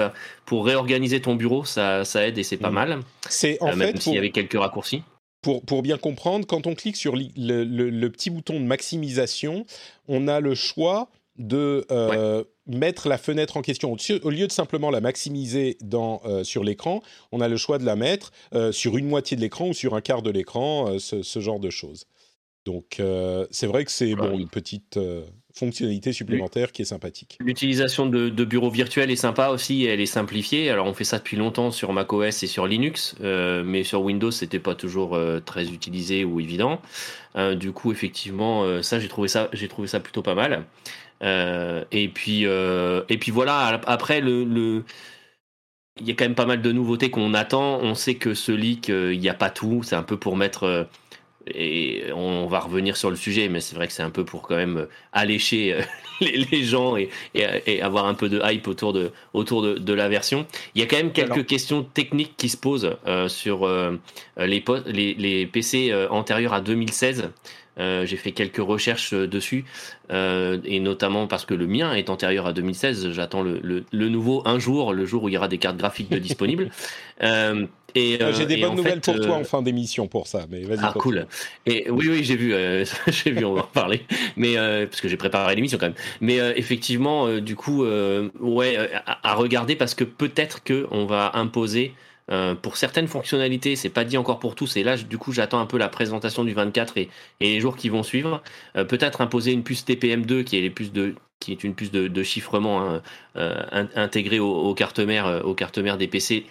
pour 0.44 0.66
réorganiser 0.66 1.20
ton 1.20 1.34
bureau, 1.34 1.64
ça, 1.64 2.04
ça 2.04 2.26
aide 2.26 2.36
et 2.36 2.42
c'est 2.42 2.58
pas 2.58 2.70
mmh. 2.70 2.74
mal. 2.74 3.00
C'est 3.28 3.56
en 3.62 3.74
même 3.74 3.92
fait 3.92 4.02
s'il 4.02 4.14
y 4.14 4.18
avait 4.18 4.30
quelques 4.30 4.58
raccourcis 4.58 5.02
pour, 5.42 5.64
pour, 5.64 5.82
bien 5.82 5.97
comprendre, 5.97 6.47
quand 6.47 6.66
on 6.66 6.75
clique 6.75 6.97
sur 6.97 7.16
le, 7.16 7.25
le, 7.37 7.90
le, 7.90 8.11
petit 8.11 8.30
bouton 8.30 8.61
de 8.61 8.64
maximisation, 8.64 9.64
on 10.09 10.28
a 10.28 10.40
le 10.40 10.54
choix 10.54 11.11
de 11.38 11.87
euh, 11.90 12.38
ouais. 12.38 12.76
mettre 12.76 13.09
la 13.09 13.16
fenêtre 13.16 13.56
en 13.56 13.62
question. 13.62 13.97
Au 14.23 14.30
lieu 14.30 14.47
de 14.47 14.52
simplement 14.52 14.90
la 14.90 15.00
maximiser 15.00 15.78
dans, 15.80 16.20
euh, 16.25 16.44
sur 16.44 16.62
l'écran, 16.62 17.02
on 17.32 17.40
a 17.40 17.49
le 17.49 17.56
choix 17.56 17.78
de 17.78 17.85
la 17.85 17.97
mettre 17.97 18.32
euh, 18.54 18.73
sur 18.73 18.99
une 18.99 19.06
moitié 19.06 19.37
de 19.37 19.40
l'écran 19.40 19.68
ou 19.68 19.73
sur 19.73 19.94
un 19.94 20.02
quart 20.02 20.23
de 20.23 20.30
l'écran, 20.30 20.99
ce, 20.99 21.23
ce, 21.23 21.40
genre 21.40 21.61
de 21.61 21.70
choses. 21.70 22.04
Donc 22.66 23.00
c'est 23.50 23.66
vrai 23.66 23.85
que 23.85 23.90
c'est 23.90 24.14
bon, 24.14 24.38
une 24.38 24.49
petite, 24.49 24.99
fonctionnalité 25.54 26.12
supplémentaire 26.12 26.73
qui 26.73 26.83
est 26.83 26.87
sympathique. 26.87 27.38
L'utilisation 27.40 28.07
de, 28.07 28.28
de, 28.28 28.45
bureaux 28.45 28.71
virtuels 28.71 29.11
est 29.11 29.16
sympa 29.16 29.49
aussi, 29.49 29.85
elle 29.85 30.00
est 30.00 30.07
simplifiée. 30.07 30.71
Alors 30.71 30.87
on 30.87 30.95
fait 30.95 31.04
ça 31.04 31.19
depuis 31.19 31.37
longtemps 31.37 31.71
sur 31.71 31.92
macOS 31.92 32.42
et 32.42 32.47
sur 32.47 32.66
Linux, 32.66 33.16
euh, 33.21 33.62
mais 33.64 33.85
sur 33.85 34.02
Windows 34.02 34.30
c'était 34.30 34.59
pas 34.59 34.75
toujours 34.75 35.14
euh, 35.14 35.40
très 35.40 35.69
utilisé 35.71 36.25
ou 36.25 36.40
évident. 36.40 36.80
Euh, 37.37 37.54
du 37.54 37.73
coup 37.73 37.92
effectivement 37.92 38.83
ça 38.83 38.99
j'ai 38.99 39.09
trouvé 39.09 39.28
ça 39.28 39.49
j'ai 39.52 39.69
trouvé 39.69 39.87
ça 39.87 40.00
plutôt 40.00 40.23
pas 40.23 40.35
mal. 40.35 40.64
et 41.23 42.09
puis 42.09 42.45
et 42.45 43.19
puis 43.19 43.30
voilà 43.30 43.80
après 43.87 44.21
le, 44.21 44.45
le 44.45 44.85
il 46.00 46.09
y 46.09 46.12
a 46.12 46.14
quand 46.14 46.25
même 46.25 46.35
pas 46.35 46.47
mal 46.47 46.62
de 46.62 46.73
nouveautés 46.73 47.11
qu'on 47.11 47.35
attend. 47.35 47.78
On 47.80 47.95
sait 47.95 48.14
que 48.14 48.33
ce 48.33 48.52
leak, 48.52 48.88
il 48.88 49.19
n'y 49.19 49.28
a 49.28 49.35
pas 49.35 49.50
tout. 49.50 49.83
C'est 49.83 49.97
un 49.97 50.02
peu 50.02 50.16
pour 50.16 50.35
mettre 50.35 50.88
et 51.47 52.04
on 52.14 52.47
va 52.47 52.61
revenir 52.61 52.97
sur 52.97 53.11
le 53.11 53.16
sujet, 53.16 53.49
mais 53.49 53.61
c'est 53.61 53.75
vrai 53.75 53.87
que 53.87 53.92
c'est 53.92 54.02
un 54.02 54.11
peu 54.11 54.25
pour 54.25 54.42
quand 54.42 54.56
même 54.56 54.87
allécher 55.12 55.75
euh, 55.75 55.82
les, 56.20 56.64
gens 56.64 56.97
et, 56.97 57.09
avoir 57.82 58.06
un 58.06 58.14
peu 58.14 58.28
de 58.28 58.40
hype 58.44 58.68
autour 58.68 58.92
de, 58.92 59.11
autour 59.32 59.62
de, 59.62 59.92
la 59.94 60.09
version. 60.09 60.47
Il 60.75 60.80
y 60.80 60.85
a 60.85 60.87
quand 60.87 60.97
même 60.97 61.12
quelques 61.12 61.47
questions 61.47 61.82
techniques 61.82 62.35
qui 62.37 62.49
se 62.49 62.56
posent 62.56 62.97
euh, 63.06 63.28
sur 63.28 63.66
euh, 63.66 63.97
les, 64.37 64.62
les, 64.87 65.47
PC 65.47 65.94
antérieurs 66.11 66.52
à 66.52 66.61
2016. 66.61 67.30
j'ai 67.78 68.16
fait 68.16 68.32
quelques 68.32 68.59
recherches 68.59 69.14
dessus, 69.14 69.64
et 70.11 70.80
notamment 70.80 71.26
parce 71.26 71.47
que 71.47 71.54
le 71.54 71.66
mien 71.66 71.94
est 71.94 72.11
antérieur 72.11 72.47
à 72.47 72.52
2016. 72.52 73.12
J'attends 73.12 73.42
le, 73.42 73.61
le, 73.90 74.09
nouveau 74.09 74.42
un 74.44 74.59
jour, 74.59 74.92
le 74.92 75.06
jour 75.06 75.25
où 75.25 75.28
il 75.28 75.32
y 75.32 75.38
aura 75.38 75.49
des 75.49 75.59
cartes 75.59 75.78
graphiques 75.78 76.14
disponibles. 76.14 76.70
Euh, 77.97 78.32
j'ai 78.32 78.47
des 78.47 78.56
bonnes 78.56 78.76
nouvelles 78.76 79.00
pour 79.00 79.16
toi 79.16 79.37
euh, 79.37 79.40
en 79.40 79.44
fin 79.44 79.62
d'émission 79.62 80.06
pour 80.06 80.26
ça, 80.26 80.47
mais 80.50 80.62
vas-y. 80.62 80.80
Ah 80.82 80.94
cool. 80.97 81.26
Et 81.66 81.90
oui 81.90 82.09
oui 82.09 82.25
j'ai 82.25 82.37
vu, 82.37 82.54
euh, 82.54 82.85
j'ai 83.09 83.30
vu 83.30 83.44
on 83.44 83.54
va 83.54 83.62
en 83.62 83.64
parler, 83.64 84.04
mais 84.37 84.54
parce 84.87 85.00
que 85.00 85.09
j'ai 85.09 85.16
préparé 85.16 85.54
l'émission 85.54 85.78
quand 85.78 85.87
même. 85.87 85.94
Mais 86.20 86.37
effectivement 86.56 87.38
du 87.38 87.56
coup 87.56 87.85
ouais 87.85 88.90
à, 89.06 89.35
regarder 89.35 89.76
parce 89.76 89.94
que 89.94 90.04
peut-être 90.04 90.62
que 90.62 90.87
on 90.90 91.06
va 91.06 91.32
imposer 91.35 91.94
pour 92.62 92.76
certaines 92.76 93.09
fonctionnalités, 93.09 93.75
c'est 93.75 93.88
pas 93.88 94.04
dit 94.04 94.16
encore 94.16 94.38
pour 94.38 94.54
tous, 94.54 94.76
et 94.76 94.85
là, 94.85 94.97
du 94.97 95.18
coup, 95.18 95.32
j'attends 95.32 95.59
un 95.59 95.66
peu 95.66 95.78
la 95.78 95.88
présentation 95.88 96.44
du 96.44 96.52
24 96.52 96.97
et, 96.97 97.09
et 97.40 97.54
les 97.54 97.61
jours 97.61 97.76
qui 97.76 97.88
vont 97.88 98.04
suivre. 98.04 98.40
Peut-être 98.75 99.20
imposer 99.20 99.50
une 99.50 99.64
puce 99.64 99.85
TPM2 99.85 100.44
qui 100.44 100.56
est 100.56 100.61
les 100.61 100.70
puces 100.70 100.92
de 100.92 101.16
qui 101.40 101.52
est 101.52 101.64
une 101.64 101.75
puce 101.75 101.90
de, 101.90 102.23
chiffrement 102.23 103.00
hein, 103.35 103.88
intégrée 103.97 104.38
aux, 104.38 104.54
aux 104.54 104.75
cartes 104.75 105.00
mères, 105.00 105.40
aux 105.44 105.54
cartes 105.54 105.78
mères 105.78 105.97
des 105.97 106.06
PC 106.06 106.47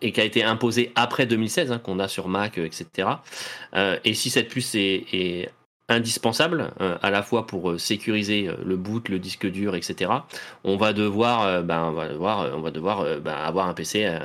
et 0.00 0.12
qui 0.12 0.20
a 0.20 0.24
été 0.24 0.42
imposé 0.42 0.92
après 0.94 1.26
2016, 1.26 1.72
hein, 1.72 1.78
qu'on 1.78 1.98
a 1.98 2.08
sur 2.08 2.28
Mac, 2.28 2.58
etc. 2.58 3.08
Euh, 3.74 3.98
et 4.04 4.14
si 4.14 4.30
cette 4.30 4.48
puce 4.48 4.74
est, 4.74 5.50
indispensable, 5.88 6.72
euh, 6.80 6.98
à 7.00 7.10
la 7.10 7.22
fois 7.22 7.46
pour 7.46 7.70
euh, 7.70 7.78
sécuriser 7.78 8.50
le 8.64 8.76
boot, 8.76 9.08
le 9.08 9.20
disque 9.20 9.46
dur, 9.46 9.76
etc., 9.76 10.10
on 10.64 10.76
va 10.76 10.92
devoir, 10.92 11.62
ben, 11.62 11.84
on 11.84 11.92
va 11.92 12.08
devoir, 12.08 12.56
on 12.56 12.60
va 12.60 12.72
devoir 12.72 13.04
ben, 13.20 13.34
avoir 13.34 13.68
un 13.68 13.74
PC 13.74 14.18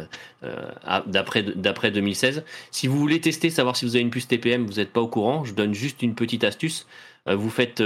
d'après 1.05 1.43
d'après 1.43 1.91
2016. 1.91 2.43
Si 2.71 2.87
vous 2.87 2.97
voulez 2.97 3.21
tester, 3.21 3.51
savoir 3.51 3.75
si 3.75 3.85
vous 3.85 3.95
avez 3.95 4.01
une 4.01 4.09
puce 4.09 4.27
TPM, 4.27 4.65
vous 4.65 4.73
n'êtes 4.73 4.91
pas 4.91 5.01
au 5.01 5.07
courant, 5.07 5.43
je 5.43 5.53
donne 5.53 5.75
juste 5.75 6.01
une 6.01 6.15
petite 6.15 6.43
astuce 6.43 6.87
vous 7.27 7.51
faites 7.51 7.83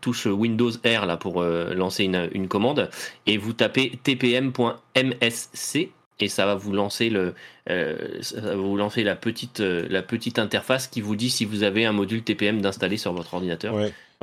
touche 0.00 0.26
Windows 0.26 0.70
R 0.70 1.04
là 1.04 1.16
pour 1.16 1.42
lancer 1.42 2.04
une, 2.04 2.30
une, 2.32 2.46
commande 2.46 2.88
et 3.26 3.36
vous 3.36 3.52
tapez 3.52 3.98
tpm.msc 4.04 5.90
et 6.22 6.28
ça 6.28 6.46
va 6.46 6.54
vous 6.54 6.72
lancer 6.72 7.10
le, 7.10 7.34
euh, 7.68 7.96
ça 8.20 8.40
va 8.40 8.56
vous 8.56 8.76
lancer 8.76 9.02
la 9.02 9.16
petite, 9.16 9.60
euh, 9.60 9.86
la 9.90 10.02
petite 10.02 10.38
interface 10.38 10.86
qui 10.86 11.00
vous 11.00 11.16
dit 11.16 11.30
si 11.30 11.44
vous 11.44 11.62
avez 11.62 11.84
un 11.84 11.92
module 11.92 12.22
TPM 12.22 12.60
d'installer 12.60 12.96
sur 12.96 13.12
votre 13.12 13.34
ordinateur. 13.34 13.74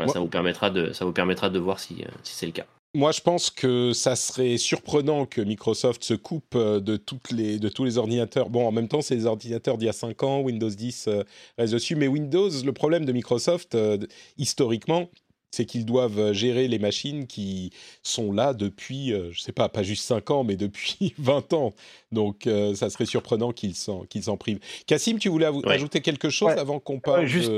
ça 0.07 0.19
vous 0.19 0.27
permettra 0.27 0.69
de, 0.69 0.93
ça 0.93 1.05
vous 1.05 1.13
permettra 1.13 1.49
de 1.49 1.59
voir 1.59 1.79
si, 1.79 2.03
euh, 2.03 2.07
si 2.23 2.35
c'est 2.35 2.45
le 2.45 2.51
cas. 2.51 2.65
Moi, 2.93 3.11
je 3.11 3.21
pense 3.21 3.51
que 3.51 3.93
ça 3.93 4.15
serait 4.15 4.57
surprenant 4.57 5.25
que 5.25 5.41
Microsoft 5.41 6.03
se 6.03 6.13
coupe 6.13 6.57
de, 6.57 6.97
toutes 6.97 7.31
les, 7.31 7.59
de 7.59 7.69
tous 7.69 7.83
les 7.83 7.97
ordinateurs. 7.97 8.49
Bon, 8.49 8.65
en 8.65 8.71
même 8.71 8.87
temps, 8.87 9.01
c'est 9.01 9.13
les 9.13 9.25
ordinateurs 9.25 9.77
d'il 9.77 9.85
y 9.85 9.89
a 9.89 9.93
5 9.93 10.23
ans, 10.23 10.39
Windows 10.39 10.69
10 10.69 11.09
reste 11.57 11.73
dessus. 11.73 11.95
Mais 11.95 12.07
Windows, 12.07 12.49
le 12.49 12.71
problème 12.71 13.05
de 13.05 13.11
Microsoft, 13.11 13.77
historiquement, 14.37 15.09
c'est 15.51 15.65
qu'ils 15.65 15.85
doivent 15.85 16.33
gérer 16.33 16.67
les 16.67 16.79
machines 16.79 17.27
qui 17.27 17.71
sont 18.03 18.31
là 18.31 18.53
depuis, 18.53 19.13
euh, 19.13 19.31
je 19.31 19.39
ne 19.39 19.41
sais 19.41 19.51
pas, 19.51 19.69
pas 19.69 19.83
juste 19.83 20.03
5 20.03 20.31
ans, 20.31 20.43
mais 20.43 20.55
depuis 20.55 21.13
20 21.19 21.53
ans. 21.53 21.73
Donc, 22.11 22.47
euh, 22.47 22.75
ça 22.75 22.89
serait 22.89 23.05
surprenant 23.05 23.51
qu'ils 23.51 23.75
s'en, 23.75 24.03
qu'ils 24.03 24.25
privent. 24.37 24.59
Cassim, 24.85 25.17
tu 25.17 25.29
voulais 25.29 25.49
ajouter 25.65 26.01
quelque 26.01 26.29
chose 26.29 26.51
avant 26.51 26.79
qu'on 26.79 26.99
parle 26.99 27.25
juste... 27.25 27.51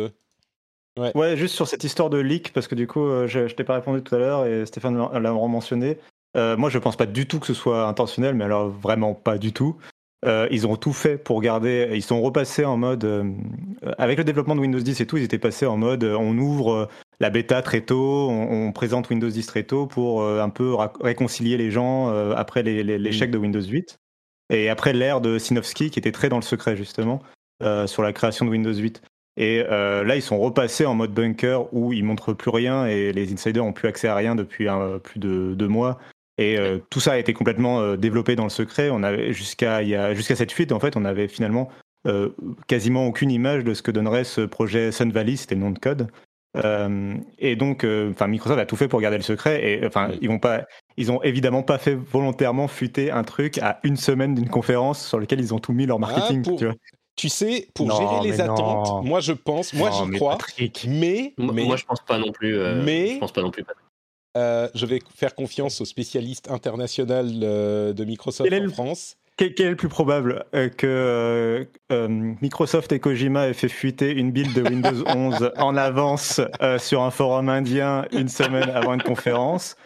Ouais. 1.16 1.38
juste 1.38 1.56
sur 1.56 1.66
cette 1.66 1.86
histoire 1.86 2.10
de 2.10 2.18
leak, 2.18 2.52
parce 2.52 2.68
que 2.68 2.76
du 2.76 2.86
coup, 2.86 3.06
euh, 3.06 3.26
je, 3.26 3.40
ne 3.40 3.48
t'ai 3.48 3.64
pas 3.64 3.76
répondu 3.76 4.02
tout 4.02 4.14
à 4.16 4.18
l'heure 4.18 4.46
et 4.46 4.66
Stéphane 4.66 4.98
l'a 4.98 5.32
mentionné. 5.32 5.98
moi, 6.36 6.70
je 6.70 6.78
pense 6.78 6.98
pas 6.98 7.06
du 7.06 7.26
tout 7.26 7.40
que 7.40 7.48
ce 7.48 7.54
soit 7.54 7.88
intentionnel, 7.88 8.36
mais 8.36 8.44
alors 8.44 8.68
vraiment 8.68 9.14
pas 9.14 9.38
du 9.38 9.54
tout. 9.54 9.78
ils 10.26 10.68
ont 10.68 10.76
tout 10.76 10.92
fait 10.92 11.18
pour 11.18 11.42
garder. 11.42 11.90
Ils 11.94 12.04
sont 12.04 12.22
repassés 12.22 12.66
en 12.66 12.76
mode. 12.76 13.08
avec 13.98 14.18
le 14.18 14.26
développement 14.26 14.56
de 14.56 14.60
Windows 14.60 14.80
10 14.80 15.00
et 15.00 15.06
tout, 15.06 15.16
ils 15.16 15.24
étaient 15.24 15.40
passés 15.40 15.66
en 15.66 15.78
mode 15.78 16.04
on 16.04 16.38
ouvre 16.38 16.90
la 17.20 17.30
bêta 17.30 17.62
très 17.62 17.82
tôt, 17.82 18.30
on, 18.30 18.72
présente 18.72 19.10
Windows 19.10 19.30
10 19.30 19.46
très 19.46 19.64
tôt 19.64 19.88
pour 19.88 20.22
euh, 20.22 20.42
un 20.42 20.50
peu 20.50 20.74
réconcilier 21.02 21.58
les 21.58 21.70
gens 21.70 22.10
euh, 22.10 22.34
après 22.36 22.64
l'échec 22.64 23.30
mm. 23.30 23.32
de 23.34 23.38
Windows 23.38 23.62
8 23.62 24.00
et 24.52 24.70
après 24.70 24.94
l'ère 24.94 25.20
de 25.20 25.38
Sinofsky 25.38 25.90
qui 25.90 26.00
était 26.00 26.14
très 26.14 26.30
dans 26.30 26.38
le 26.38 26.44
secret 26.44 26.78
justement 26.78 27.22
euh, 27.62 27.88
sur 27.88 28.04
la 28.04 28.14
création 28.14 28.46
de 28.46 28.52
Windows 28.52 28.74
8. 28.74 29.02
Et 29.38 29.64
là, 29.64 30.18
ils 30.18 30.22
sont 30.22 30.38
repassés 30.38 30.86
en 30.86 30.96
mode 30.96 31.14
bunker 31.14 31.74
où 31.74 31.94
ils 31.94 32.04
montrent 32.04 32.34
plus 32.34 32.50
rien 32.50 32.88
et 32.88 33.14
les 33.14 33.32
insiders 33.32 33.64
ont 33.64 33.72
plus 33.72 33.88
accès 33.88 34.10
à 34.10 34.16
rien 34.16 34.36
depuis 34.36 34.68
plus 35.02 35.18
de 35.18 35.56
deux 35.56 35.68
mois. 35.70 35.98
Et 36.38 36.58
tout 36.90 37.00
ça 37.00 37.14
a 37.14 37.18
été 37.18 37.32
complètement 37.32 37.96
développé 37.96 38.36
dans 38.36 38.44
le 38.44 38.50
secret. 38.50 38.90
On 38.92 39.02
avait 39.02 39.32
jusqu'à 39.32 39.82
jusqu'à 40.14 40.36
cette 40.36 40.52
fuite, 40.52 40.74
en 40.74 40.82
fait, 40.82 40.98
on 40.98 41.06
avait 41.06 41.30
finalement 41.30 41.70
quasiment 42.68 43.08
aucune 43.08 43.32
image 43.32 43.64
de 43.64 43.74
ce 43.74 43.82
que 43.82 43.92
donnerait 43.92 44.26
ce 44.26 44.42
projet 44.42 44.92
Sun 44.92 45.10
Valley, 45.10 45.38
c'était 45.38 45.56
le 45.56 45.62
nom 45.62 45.72
de 45.72 45.80
code. 45.80 46.10
Euh, 46.58 47.16
et 47.38 47.56
donc, 47.56 47.84
euh, 47.84 48.12
enfin, 48.12 48.28
Microsoft 48.28 48.60
a 48.60 48.66
tout 48.66 48.76
fait 48.76 48.88
pour 48.88 49.02
garder 49.02 49.18
le 49.18 49.24
secret. 49.24 49.64
Et 49.64 49.86
enfin, 49.86 50.12
ils 50.22 50.28
vont 50.28 50.40
pas, 50.40 50.66
ils 50.98 51.12
ont 51.12 51.22
évidemment 51.22 51.64
pas 51.64 51.78
fait 51.78 51.96
volontairement 51.96 52.68
fuiter 52.68 53.12
un 53.12 53.24
truc 53.24 53.58
à 53.60 53.80
une 53.84 53.98
semaine 53.98 54.36
d'une 54.36 54.50
conférence 54.50 55.06
sur 55.06 55.20
lequel 55.20 55.40
ils 55.40 55.54
ont 55.54 55.60
tout 55.60 55.74
mis 55.74 55.86
leur 55.86 55.98
ah, 55.98 56.00
marketing. 56.00 56.44
tu, 57.16 57.30
sais, 57.30 57.68
pour 57.74 57.92
gérer 57.92 58.22
les 58.24 58.42
attentes, 58.42 59.04
moi 59.04 59.20
je 59.20 59.34
pense, 59.34 59.74
moi 59.74 59.92
j'y 59.92 60.12
crois, 60.12 60.38
mais, 60.88 61.34
mais, 61.38 61.66
moi 61.66 61.76
je 61.76 61.86
pense 61.86 62.02
pas 62.02 62.18
non 62.18 62.32
plus. 62.32 62.58
Euh, 62.58 62.82
mais 62.84 63.16
je 63.16 63.20
pense 63.20 63.34
pas 63.34 63.42
non 63.42 63.52
plus. 63.52 63.66
je 64.36 64.86
vais 64.86 65.00
faire 65.14 65.36
confiance 65.36 65.82
au 65.82 65.86
spécialiste 65.86 66.50
international 66.50 67.28
de 67.40 68.06
Microsoft 68.06 68.52
en 68.52 68.70
France. 68.70 69.19
Quel, 69.40 69.54
est 69.58 69.70
le 69.70 69.76
plus 69.78 69.88
probable 69.88 70.44
euh, 70.54 70.68
que 70.68 70.86
euh, 70.86 71.66
euh, 71.94 72.10
Microsoft 72.42 72.92
et 72.92 73.00
Kojima 73.00 73.48
aient 73.48 73.54
fait 73.54 73.70
fuiter 73.70 74.12
une 74.12 74.34
build 74.34 74.54
de 74.54 74.64
Windows 74.64 75.02
11 75.08 75.54
en 75.56 75.78
avance 75.78 76.42
sur 76.78 77.04
un 77.04 77.10
forum 77.10 77.48
indien 77.48 78.06
une 78.12 78.28
semaine 78.28 78.70
avant 78.70 78.94
une 78.94 79.02
conférence 79.02 79.78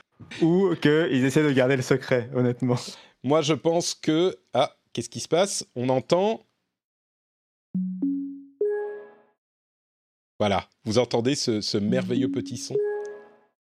ou 0.41 0.73
qu'ils 0.81 1.23
essaient 1.23 1.43
de 1.43 1.51
garder 1.51 1.75
le 1.75 1.83
secret, 1.83 2.31
honnêtement? 2.33 2.77
Moi, 3.23 3.43
je 3.43 3.53
pense 3.53 3.93
que... 3.93 4.35
Ah, 4.55 4.75
qu'est-ce 4.91 5.09
qui 5.09 5.19
se 5.19 5.27
passe? 5.27 5.63
On 5.75 5.89
entend... 5.89 6.41
Voilà, 10.39 10.67
vous 10.83 10.97
entendez 10.97 11.35
ce 11.35 11.77
merveilleux 11.77 12.31
petit 12.31 12.57
son? 12.57 12.75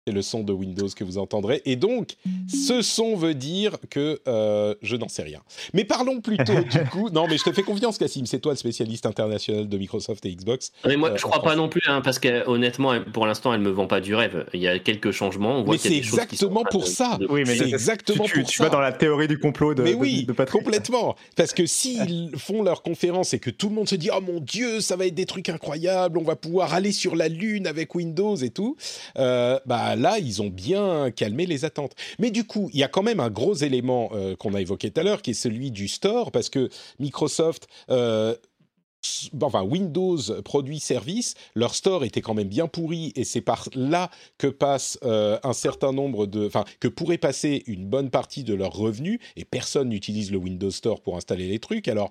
C'est 0.07 0.15
le 0.15 0.23
son 0.23 0.45
de 0.45 0.53
Windows 0.53 0.89
que 0.95 1.03
vous 1.03 1.19
entendrez. 1.19 1.63
Et 1.65 1.75
donc, 1.75 2.15
ce 2.49 2.81
son 2.81 3.17
veut 3.17 3.35
dire 3.35 3.77
que 3.91 4.21
euh, 4.29 4.75
je 4.81 4.95
n'en 4.95 5.09
sais 5.09 5.25
rien. 5.25 5.41
Mais 5.75 5.85
parlons 5.85 6.21
plutôt 6.21 6.61
du 6.61 6.85
coup. 6.93 7.11
Non, 7.11 7.27
mais 7.29 7.37
je 7.39 7.43
te 7.43 7.53
fais 7.53 7.63
confiance, 7.63 7.99
Cassim. 7.99 8.25
C'est 8.25 8.39
toi 8.39 8.53
le 8.53 8.57
spécialiste 8.57 9.07
international 9.07 9.69
de 9.69 9.79
Microsoft 9.79 10.25
et 10.25 10.33
Xbox. 10.33 10.71
Mais 10.85 10.97
moi, 10.97 11.11
euh, 11.11 11.17
je 11.17 11.23
crois 11.23 11.43
pas 11.43 11.57
non 11.57 11.69
plus, 11.69 11.83
hein, 11.89 12.03
parce 12.03 12.21
que 12.21 12.49
honnêtement, 12.49 12.95
pour 13.13 13.27
l'instant, 13.27 13.53
elle 13.53 13.61
me 13.61 13.71
vend 13.71 13.89
pas 13.89 14.01
du 14.01 14.15
rêve. 14.15 14.47
Il 14.55 14.61
y 14.61 14.69
a 14.69 14.79
quelques 14.79 15.11
changements. 15.11 15.65
mais 15.65 15.77
c'est 15.77 15.97
exactement 15.97 16.63
pour 16.71 16.87
ça. 16.87 17.19
Oui, 17.29 17.43
mais 17.45 17.57
c'est 17.57 17.69
exactement 17.69 18.27
tu, 18.27 18.43
pour 18.43 18.49
tu 18.49 18.63
vas 18.63 18.69
dans 18.69 18.81
la 18.81 18.93
théorie 18.93 19.27
du 19.27 19.41
complot 19.41 19.75
de. 19.75 19.83
Mais 19.83 19.95
oui, 19.95 20.25
de, 20.25 20.33
complètement. 20.45 21.17
Parce 21.35 21.53
que 21.53 21.67
s'ils 21.67 22.31
font 22.37 22.63
leur 22.63 22.83
conférence 22.83 23.35
et 23.35 23.41
que 23.41 23.51
tout 23.51 23.71
le 23.71 23.75
monde 23.75 23.89
se 23.89 23.97
dit, 23.97 24.11
oh 24.17 24.21
mon 24.21 24.39
Dieu, 24.39 24.81
ça 24.81 24.95
va 24.95 25.07
être 25.07 25.15
des 25.15 25.27
trucs 25.27 25.49
incroyables, 25.49 26.17
on 26.17 26.23
va 26.23 26.37
pouvoir 26.37 26.75
aller 26.75 26.93
sur 26.93 27.17
la 27.17 27.27
lune 27.27 27.67
avec 27.67 27.93
Windows 27.97 28.37
et 28.37 28.51
tout. 28.51 28.77
Euh, 29.19 29.59
bah 29.67 29.96
là, 29.97 30.19
ils 30.19 30.43
ont 30.43 30.49
bien 30.49 31.11
calmé 31.11 31.47
les 31.47 31.65
attentes. 31.65 31.95
Mais 32.19 32.31
du 32.31 32.45
coup, 32.45 32.71
il 32.73 32.81
y 32.81 32.85
a 32.85 32.89
quand 32.89 33.03
même 33.03 33.21
un 33.21 33.31
gros 33.31 33.55
élément 33.55 34.11
euh, 34.13 34.37
qu'on 34.37 34.55
a 34.55 34.61
évoqué 34.61 34.91
tout 34.91 35.01
à 35.01 35.05
l'heure, 35.05 35.23
qui 35.23 35.31
est 35.31 35.35
celui 35.35 35.71
du 35.71 35.89
store, 35.89 36.31
parce 36.31 36.51
que 36.51 36.69
Microsoft... 36.99 37.67
Euh, 37.91 38.35
enfin 39.41 39.63
Windows 39.63 40.19
produit 40.45 40.81
service, 40.81 41.35
leur 41.55 41.75
store 41.75 42.05
était 42.05 42.21
quand 42.21 42.35
même 42.35 42.49
bien 42.49 42.67
pourri 42.67 43.13
et 43.15 43.25
c'est 43.25 43.41
par 43.41 43.69
là 43.75 44.11
que 44.39 44.47
passe 44.47 44.99
euh, 45.05 45.39
un 45.43 45.53
certain 45.53 45.93
nombre 45.93 46.27
de, 46.27 46.47
enfin 46.47 46.65
que 46.81 46.89
pourrait 46.89 47.19
passer 47.19 47.63
une 47.67 47.87
bonne 47.87 48.11
partie 48.11 48.45
de 48.45 48.55
leurs 48.55 48.73
revenus 48.73 49.21
et 49.37 49.45
personne 49.45 49.89
n'utilise 49.89 50.31
le 50.33 50.39
Windows 50.39 50.71
Store 50.71 51.01
pour 51.01 51.17
installer 51.17 51.49
les 51.49 51.59
trucs. 51.59 51.89
Alors 51.89 52.11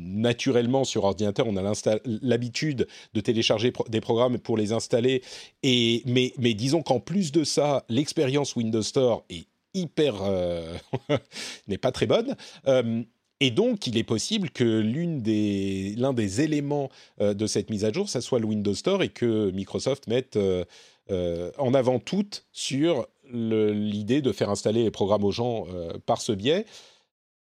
naturellement 0.00 0.84
sur 0.84 1.04
ordinateur, 1.04 1.46
on 1.46 1.56
a 1.56 1.72
l'habitude 2.04 2.86
de 3.14 3.20
télécharger 3.20 3.72
des 3.88 4.00
programmes 4.00 4.38
pour 4.38 4.56
les 4.56 4.72
installer. 4.72 5.22
Et, 5.62 6.02
mais, 6.06 6.54
disons 6.54 6.82
qu'en 6.82 7.00
plus 7.00 7.32
de 7.32 7.44
ça, 7.44 7.84
l'expérience 7.88 8.56
Windows 8.56 8.82
Store 8.82 9.24
est 9.30 9.46
hyper 9.74 10.16
euh, 10.22 10.74
n'est 11.68 11.78
pas 11.78 11.92
très 11.92 12.06
bonne. 12.06 12.36
Euh, 12.66 13.02
et 13.40 13.50
donc, 13.50 13.86
il 13.86 13.96
est 13.96 14.04
possible 14.04 14.50
que 14.50 14.82
des, 15.20 15.94
l'un 15.96 16.12
des 16.12 16.40
éléments 16.42 16.90
euh, 17.20 17.32
de 17.32 17.46
cette 17.46 17.70
mise 17.70 17.84
à 17.84 17.92
jour, 17.92 18.08
ça 18.08 18.20
soit 18.20 18.38
le 18.38 18.46
Windows 18.46 18.74
Store 18.74 19.02
et 19.02 19.08
que 19.08 19.50
Microsoft 19.50 20.08
mette 20.08 20.38
en 21.58 21.74
avant 21.74 21.98
tout 21.98 22.28
sur 22.52 23.08
l'idée 23.32 24.22
de 24.22 24.30
faire 24.30 24.50
installer 24.50 24.84
les 24.84 24.90
programmes 24.90 25.24
aux 25.24 25.32
gens 25.32 25.66
par 26.06 26.20
ce 26.20 26.30
biais. 26.32 26.66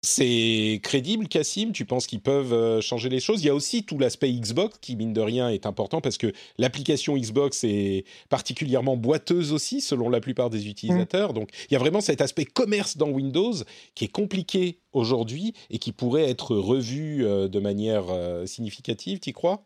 C'est 0.04 0.80
crédible, 0.82 1.28
Cassim? 1.28 1.70
Tu 1.70 1.84
penses 1.84 2.08
qu'ils 2.08 2.20
peuvent 2.20 2.52
euh, 2.52 2.80
changer 2.80 3.08
les 3.08 3.20
choses? 3.20 3.40
Il 3.44 3.46
y 3.46 3.50
a 3.50 3.54
aussi 3.54 3.84
tout 3.84 3.98
l'aspect 3.98 4.32
Xbox 4.32 4.78
qui, 4.80 4.96
mine 4.96 5.12
de 5.12 5.20
rien, 5.20 5.48
est 5.48 5.64
important 5.64 6.00
parce 6.00 6.18
que 6.18 6.32
l'application 6.58 7.16
Xbox 7.16 7.62
est 7.62 8.04
particulièrement 8.28 8.96
boiteuse 8.96 9.52
aussi, 9.52 9.80
selon 9.80 10.08
la 10.08 10.20
plupart 10.20 10.50
des 10.50 10.66
utilisateurs. 10.66 11.30
Mm. 11.30 11.34
Donc, 11.34 11.50
il 11.70 11.74
y 11.74 11.76
a 11.76 11.78
vraiment 11.78 12.00
cet 12.00 12.20
aspect 12.20 12.44
commerce 12.44 12.96
dans 12.96 13.10
Windows 13.10 13.52
qui 13.94 14.06
est 14.06 14.12
compliqué 14.12 14.80
aujourd'hui 14.92 15.54
et 15.70 15.78
qui 15.78 15.92
pourrait 15.92 16.28
être 16.28 16.56
revu 16.56 17.24
euh, 17.24 17.46
de 17.46 17.60
manière 17.60 18.06
euh, 18.10 18.44
significative. 18.44 19.20
Tu 19.20 19.32
crois? 19.32 19.62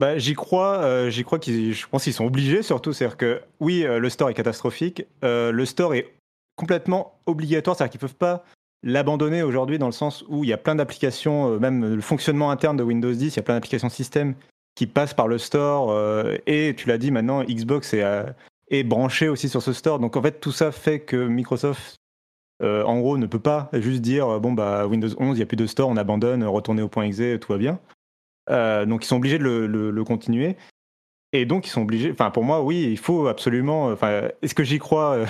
Bah, 0.00 0.18
j'y 0.18 0.34
crois, 0.34 1.08
j'y 1.10 1.24
crois 1.24 1.40
qu'ils, 1.40 1.72
je 1.72 1.86
pense 1.88 2.04
qu'ils 2.04 2.12
sont 2.12 2.26
obligés 2.26 2.62
surtout, 2.62 2.92
c'est-à-dire 2.92 3.16
que 3.16 3.40
oui, 3.58 3.82
le 3.82 4.08
store 4.10 4.30
est 4.30 4.34
catastrophique, 4.34 5.02
le 5.22 5.64
store 5.64 5.94
est 5.94 6.14
complètement 6.54 7.18
obligatoire, 7.26 7.76
c'est-à-dire 7.76 7.90
qu'ils 7.90 8.00
peuvent 8.00 8.14
pas 8.14 8.44
l'abandonner 8.82 9.42
aujourd'hui 9.42 9.78
dans 9.78 9.86
le 9.86 9.92
sens 9.92 10.24
où 10.28 10.44
il 10.44 10.50
y 10.50 10.52
a 10.52 10.56
plein 10.56 10.74
d'applications, 10.74 11.52
euh, 11.52 11.58
même 11.58 11.94
le 11.94 12.00
fonctionnement 12.00 12.50
interne 12.50 12.76
de 12.76 12.82
Windows 12.82 13.12
10, 13.12 13.34
il 13.34 13.36
y 13.36 13.38
a 13.38 13.42
plein 13.42 13.54
d'applications 13.54 13.88
système 13.88 14.34
qui 14.74 14.86
passent 14.86 15.14
par 15.14 15.28
le 15.28 15.38
store 15.38 15.90
euh, 15.90 16.36
et 16.46 16.74
tu 16.76 16.88
l'as 16.88 16.98
dit 16.98 17.10
maintenant 17.10 17.42
Xbox 17.42 17.94
est, 17.94 18.04
euh, 18.04 18.24
est, 18.70 18.84
branché 18.84 19.28
aussi 19.28 19.48
sur 19.48 19.62
ce 19.62 19.72
store. 19.72 19.98
Donc 19.98 20.16
en 20.16 20.22
fait 20.22 20.40
tout 20.40 20.52
ça 20.52 20.70
fait 20.72 21.00
que 21.00 21.16
Microsoft 21.16 21.96
en 22.60 22.98
gros 22.98 23.18
ne 23.18 23.26
peut 23.26 23.38
pas 23.38 23.70
juste 23.72 24.00
dire 24.00 24.40
bon 24.40 24.52
bah 24.52 24.84
Windows 24.88 25.10
11 25.16 25.36
il 25.36 25.38
n'y 25.38 25.42
a 25.42 25.46
plus 25.46 25.56
de 25.56 25.66
store, 25.68 25.88
on 25.88 25.96
abandonne, 25.96 26.42
retournez 26.42 26.82
au 26.82 26.88
point 26.88 27.04
exe, 27.04 27.38
tout 27.40 27.52
va 27.52 27.56
bien. 27.56 27.78
donc 28.48 29.04
ils 29.04 29.06
sont 29.06 29.14
obligés 29.14 29.38
de 29.38 29.44
le 29.44 30.04
continuer. 30.04 30.56
Et 31.32 31.44
donc, 31.44 31.66
ils 31.66 31.70
sont 31.70 31.82
obligés. 31.82 32.10
Enfin, 32.10 32.30
pour 32.30 32.42
moi, 32.42 32.62
oui, 32.62 32.88
il 32.90 32.98
faut 32.98 33.26
absolument. 33.26 33.88
Enfin, 33.88 34.28
est-ce 34.40 34.54
que 34.54 34.64
j'y 34.64 34.78
crois 34.78 35.24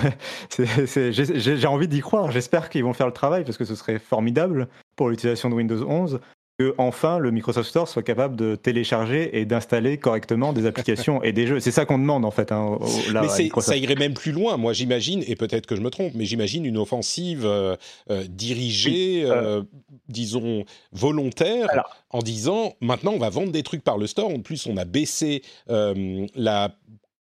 J'ai 0.58 1.66
envie 1.66 1.88
d'y 1.88 2.00
croire. 2.00 2.30
J'espère 2.30 2.68
qu'ils 2.68 2.84
vont 2.84 2.92
faire 2.92 3.06
le 3.06 3.12
travail 3.12 3.44
parce 3.44 3.58
que 3.58 3.64
ce 3.64 3.74
serait 3.74 3.98
formidable 3.98 4.68
pour 4.96 5.08
l'utilisation 5.08 5.50
de 5.50 5.54
Windows 5.54 5.82
11 5.88 6.20
que 6.58 6.74
enfin 6.76 7.18
le 7.18 7.30
Microsoft 7.30 7.70
Store 7.70 7.88
soit 7.88 8.02
capable 8.02 8.34
de 8.34 8.56
télécharger 8.56 9.38
et 9.38 9.44
d'installer 9.44 9.96
correctement 9.96 10.52
des 10.52 10.66
applications 10.66 11.22
et 11.22 11.32
des 11.32 11.46
jeux. 11.46 11.60
C'est 11.60 11.70
ça 11.70 11.84
qu'on 11.84 11.98
demande 11.98 12.24
en 12.24 12.32
fait. 12.32 12.50
Hein, 12.50 12.78
mais 13.14 13.28
ça 13.60 13.76
irait 13.76 13.94
même 13.94 14.14
plus 14.14 14.32
loin. 14.32 14.56
Moi, 14.56 14.72
j'imagine, 14.72 15.22
et 15.28 15.36
peut-être 15.36 15.66
que 15.66 15.76
je 15.76 15.80
me 15.80 15.90
trompe, 15.90 16.14
mais 16.14 16.24
j'imagine 16.24 16.66
une 16.66 16.76
offensive 16.76 17.46
euh, 17.46 17.76
euh, 18.10 18.24
dirigée, 18.28 19.22
euh, 19.24 19.62
disons 20.08 20.64
volontaire, 20.90 21.68
en 22.10 22.22
disant 22.22 22.74
maintenant 22.80 23.12
on 23.12 23.18
va 23.18 23.30
vendre 23.30 23.52
des 23.52 23.62
trucs 23.62 23.84
par 23.84 23.96
le 23.96 24.08
store. 24.08 24.30
En 24.30 24.40
plus, 24.40 24.66
on 24.66 24.76
a 24.76 24.84
baissé 24.84 25.42
la 25.68 26.74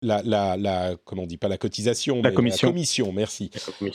la, 0.05 0.23
la, 0.25 0.57
la, 0.57 0.95
comment 1.05 1.23
on 1.23 1.27
dit 1.27 1.37
pas 1.37 1.49
la 1.49 1.57
cotisation, 1.57 2.23
la 2.23 2.31
commission. 2.31 2.69
La 2.69 2.73
commission, 2.73 3.13
merci. 3.13 3.51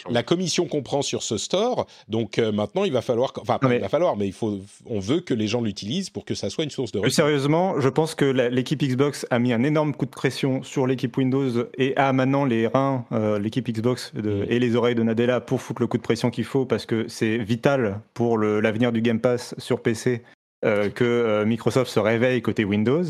La 0.10 0.24
commission, 0.24 0.66
qu'on 0.66 0.82
prend 0.82 1.02
sur 1.02 1.24
ce 1.24 1.38
store. 1.38 1.86
Donc 2.08 2.40
euh, 2.40 2.52
maintenant, 2.52 2.84
il 2.84 2.92
va 2.92 3.02
falloir, 3.02 3.34
enfin, 3.40 3.60
il 3.64 3.80
va 3.80 3.90
falloir, 3.90 4.18
mais 4.18 4.28
il 4.28 4.34
faut, 4.34 4.60
on 4.86 5.00
veut 5.00 5.22
que 5.22 5.34
les 5.34 5.48
gens 5.48 5.62
l'utilisent 5.62 6.10
pour 6.10 6.26
que 6.26 6.34
ça 6.34 6.50
soit 6.50 6.64
une 6.64 6.70
source 6.70 6.92
de 6.92 7.00
revenus. 7.00 7.16
Sérieusement, 7.16 7.80
je 7.80 7.90
pense 7.90 8.16
que 8.16 8.26
l'équipe 8.26 8.82
Xbox 8.82 9.26
a 9.30 9.40
mis 9.40 9.54
un 9.54 9.64
énorme 9.64 9.94
coup 9.94 10.06
de 10.06 10.12
pression 10.12 10.64
sur 10.64 10.88
l'équipe 10.88 11.16
Windows 11.16 11.68
et 11.78 11.96
a 11.96 12.12
maintenant 12.12 12.46
les 12.46 12.68
reins, 12.68 13.06
euh, 13.12 13.40
l'équipe 13.40 13.70
Xbox 13.70 14.12
mm. 14.14 14.46
et 14.50 14.60
les 14.60 14.76
oreilles 14.76 14.96
de 14.96 15.04
Nadella 15.04 15.40
pour 15.40 15.62
foutre 15.62 15.82
le 15.82 15.88
coup 15.88 15.98
de 15.98 16.04
pression 16.04 16.32
qu'il 16.32 16.46
faut 16.46 16.66
parce 16.66 16.86
que 16.86 17.08
c'est 17.08 17.38
vital 17.38 18.02
pour 18.14 18.38
l'avenir 18.38 18.92
du 18.92 19.02
Game 19.02 19.20
Pass 19.20 19.54
sur 19.58 19.82
PC 19.82 20.24
euh, 20.66 20.90
que 20.90 21.44
Microsoft 21.46 21.92
se 21.92 22.00
réveille 22.00 22.42
côté 22.42 22.66
Windows. 22.66 23.04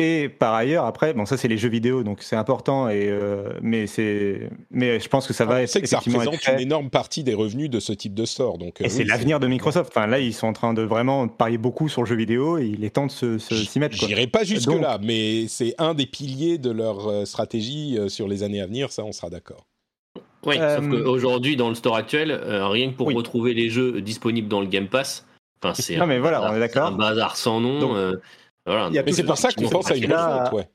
Et 0.00 0.28
par 0.28 0.54
ailleurs, 0.54 0.84
après, 0.84 1.12
bon, 1.12 1.26
ça 1.26 1.36
c'est 1.36 1.48
les 1.48 1.58
jeux 1.58 1.68
vidéo, 1.68 2.04
donc 2.04 2.22
c'est 2.22 2.36
important. 2.36 2.88
Et 2.88 3.08
euh, 3.08 3.50
mais 3.62 3.88
c'est, 3.88 4.48
mais 4.70 5.00
je 5.00 5.08
pense 5.08 5.26
que 5.26 5.32
ça 5.32 5.44
va 5.44 5.62
être. 5.62 5.68
C'est 5.68 5.82
que 5.82 5.88
ça 5.88 5.98
représente 5.98 6.46
une 6.46 6.60
énorme 6.60 6.88
partie 6.88 7.24
des 7.24 7.34
revenus 7.34 7.68
de 7.68 7.80
ce 7.80 7.92
type 7.92 8.14
de 8.14 8.24
store. 8.24 8.58
Donc, 8.58 8.80
euh, 8.80 8.84
et 8.84 8.90
c'est 8.90 9.02
l'avenir 9.02 9.40
de 9.40 9.48
Microsoft. 9.48 9.90
Enfin, 9.90 10.06
là, 10.06 10.20
ils 10.20 10.32
sont 10.32 10.46
en 10.46 10.52
train 10.52 10.72
de 10.72 10.82
vraiment 10.82 11.26
parier 11.26 11.58
beaucoup 11.58 11.88
sur 11.88 12.02
le 12.02 12.06
jeu 12.06 12.14
vidéo. 12.14 12.58
Et 12.58 12.66
il 12.66 12.84
est 12.84 12.90
temps 12.90 13.06
de 13.06 13.10
se, 13.10 13.38
s'y 13.38 13.80
mettre. 13.80 13.96
J'irai 13.96 14.28
pas 14.28 14.44
jusque 14.44 14.72
là, 14.72 15.00
mais 15.02 15.48
c'est 15.48 15.74
un 15.78 15.94
des 15.94 16.06
piliers 16.06 16.58
de 16.58 16.70
leur 16.70 17.08
euh, 17.08 17.24
stratégie 17.24 17.98
sur 18.06 18.28
les 18.28 18.44
années 18.44 18.60
à 18.60 18.66
venir. 18.66 18.92
Ça, 18.92 19.02
on 19.02 19.10
sera 19.10 19.30
d'accord. 19.30 19.66
Oui, 20.46 20.58
sauf 20.58 20.88
qu'aujourd'hui, 20.88 21.56
dans 21.56 21.70
le 21.70 21.74
store 21.74 21.96
actuel, 21.96 22.32
rien 22.32 22.92
que 22.92 22.96
pour 22.96 23.12
retrouver 23.12 23.52
les 23.52 23.68
jeux 23.68 24.00
disponibles 24.00 24.46
dans 24.46 24.60
le 24.60 24.68
Game 24.68 24.86
Pass, 24.86 25.26
enfin 25.60 25.74
c'est. 25.74 25.96
Non, 25.96 26.06
mais 26.06 26.20
voilà, 26.20 26.48
on 26.48 26.54
est 26.54 26.60
d'accord. 26.60 26.86
Un 26.86 26.92
bazar 26.92 27.36
sans 27.36 27.60
nom 27.60 28.12
mais 28.66 29.12
c'est 29.12 29.24
pour 29.24 29.38
ça 29.38 29.50
qu'on 29.50 29.68
pense 29.68 29.90
à 29.90 29.96
une 29.96 30.12
refonte, 30.12 30.52
ouais. 30.52 30.68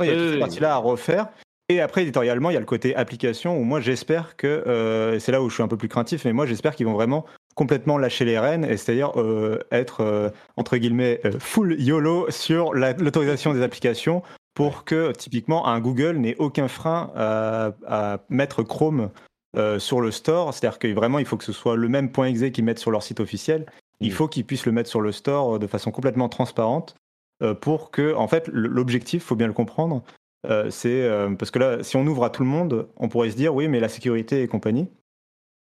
il 0.00 0.06
y 0.06 0.10
a 0.10 0.14
toute 0.14 0.30
cette 0.30 0.40
partie-là 0.40 0.74
à 0.74 0.78
refaire. 0.78 1.28
Et 1.70 1.80
après, 1.80 2.02
éditorialement, 2.02 2.50
il 2.50 2.54
y 2.54 2.56
a 2.58 2.60
le 2.60 2.66
côté 2.66 2.94
application 2.94 3.56
où 3.56 3.64
moi, 3.64 3.80
j'espère 3.80 4.36
que, 4.36 4.46
euh, 4.46 5.18
c'est 5.18 5.32
là 5.32 5.40
où 5.40 5.48
je 5.48 5.54
suis 5.54 5.62
un 5.62 5.68
peu 5.68 5.78
plus 5.78 5.88
craintif, 5.88 6.26
mais 6.26 6.34
moi, 6.34 6.44
j'espère 6.44 6.76
qu'ils 6.76 6.84
vont 6.84 6.92
vraiment 6.92 7.24
complètement 7.54 7.96
lâcher 7.96 8.26
les 8.26 8.38
rênes, 8.38 8.64
et 8.64 8.76
c'est-à-dire 8.76 9.18
euh, 9.18 9.58
être, 9.72 10.02
euh, 10.02 10.28
entre 10.56 10.76
guillemets, 10.76 11.22
full 11.38 11.80
YOLO 11.80 12.30
sur 12.30 12.74
l'autorisation 12.74 13.54
des 13.54 13.62
applications 13.62 14.22
pour 14.52 14.84
que, 14.84 15.12
typiquement, 15.12 15.66
un 15.66 15.80
Google 15.80 16.18
n'ait 16.18 16.36
aucun 16.38 16.68
frein 16.68 17.10
à, 17.16 18.18
mettre 18.28 18.62
Chrome 18.62 19.10
sur 19.78 20.00
le 20.00 20.10
store. 20.10 20.52
C'est-à-dire 20.52 20.78
que 20.78 20.88
vraiment, 20.92 21.18
il 21.18 21.24
faut 21.24 21.36
que 21.36 21.44
ce 21.44 21.52
soit 21.52 21.76
le 21.76 21.88
même 21.88 22.12
point 22.12 22.26
exe 22.26 22.52
qu'ils 22.52 22.64
mettent 22.64 22.78
sur 22.78 22.90
leur 22.90 23.02
site 23.02 23.20
officiel. 23.20 23.66
Il 24.00 24.10
mm. 24.10 24.12
faut 24.12 24.28
qu'ils 24.28 24.44
puissent 24.44 24.66
le 24.66 24.72
mettre 24.72 24.90
sur 24.90 25.00
le 25.00 25.12
store 25.12 25.58
de 25.58 25.66
façon 25.66 25.90
complètement 25.90 26.28
transparente 26.28 26.96
euh, 27.42 27.54
pour 27.54 27.90
que, 27.90 28.14
en 28.14 28.28
fait, 28.28 28.48
l'objectif, 28.52 29.24
faut 29.24 29.36
bien 29.36 29.46
le 29.46 29.52
comprendre, 29.52 30.02
euh, 30.46 30.70
c'est 30.70 31.02
euh, 31.02 31.30
parce 31.34 31.50
que 31.50 31.58
là, 31.58 31.82
si 31.82 31.96
on 31.96 32.06
ouvre 32.06 32.24
à 32.24 32.30
tout 32.30 32.42
le 32.42 32.48
monde, 32.48 32.88
on 32.96 33.08
pourrait 33.08 33.30
se 33.30 33.36
dire 33.36 33.54
oui, 33.54 33.68
mais 33.68 33.80
la 33.80 33.88
sécurité 33.88 34.42
et 34.42 34.48
compagnie. 34.48 34.88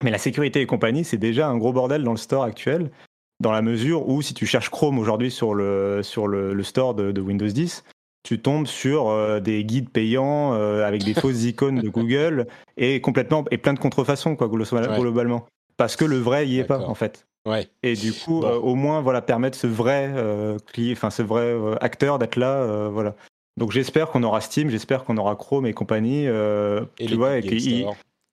Mais 0.04 0.12
la 0.12 0.18
sécurité 0.18 0.62
et 0.62 0.66
compagnie, 0.66 1.04
c'est 1.04 1.18
déjà 1.18 1.48
un 1.48 1.58
gros 1.58 1.74
bordel 1.74 2.04
dans 2.04 2.12
le 2.12 2.18
store 2.18 2.44
actuel, 2.44 2.92
dans 3.40 3.52
la 3.52 3.62
mesure 3.62 4.10
où 4.10 4.22
si 4.22 4.34
tu 4.34 4.46
cherches 4.46 4.70
Chrome 4.70 4.98
aujourd'hui 4.98 5.30
sur 5.30 5.54
le, 5.54 6.02
sur 6.04 6.28
le, 6.28 6.64
store 6.64 6.96
de, 6.96 7.22
Windows 7.22 7.48
10, 7.48 7.84
tu 8.24 8.40
tombes 8.40 8.66
sur 8.66 9.42
des 9.42 9.64
guides 9.64 9.90
payants 9.90 10.54
avec 10.54 11.04
des 11.04 11.14
fausses 11.14 11.44
icônes 11.46 11.80
de 11.80 11.90
Google 11.90 12.48
et 12.78 13.00
complètement 13.02 13.46
et 13.52 13.58
plein 13.58 13.74
de 13.74 13.80
contrefaçons 13.80 14.36
quoi 14.36 14.48
globalement 14.48 15.46
parce 15.78 15.96
que 15.96 16.06
le 16.06 16.18
vrai 16.18 16.48
y 16.48 16.60
est 16.60 16.64
pas 16.64 16.80
en 16.80 16.94
fait. 16.94 17.26
Ouais. 17.46 17.68
Et 17.82 17.96
du 17.96 18.14
coup, 18.14 18.44
euh, 18.44 18.60
au 18.60 18.76
moins, 18.76 19.02
voilà, 19.02 19.22
permettre 19.22 19.58
ce 19.58 19.68
vrai 19.68 20.12
euh, 20.16 20.58
enfin 20.92 21.10
ce 21.10 21.24
vrai 21.24 21.42
euh, 21.42 21.76
acteur 21.82 22.20
d'être 22.20 22.36
là, 22.36 22.90
voilà. 22.90 23.16
Donc 23.58 23.72
j'espère 23.72 24.10
qu'on 24.10 24.24
aura 24.24 24.42
Steam, 24.42 24.70
j'espère 24.70 25.04
qu'on 25.04 25.18
aura 25.18 25.36
Chrome 25.36 25.66
et 25.66 25.74
compagnie, 25.74 26.26
et 26.26 27.06
tu 27.06 27.16
vois, 27.16 27.38
et 27.38 27.42
qu'ils 27.42 27.88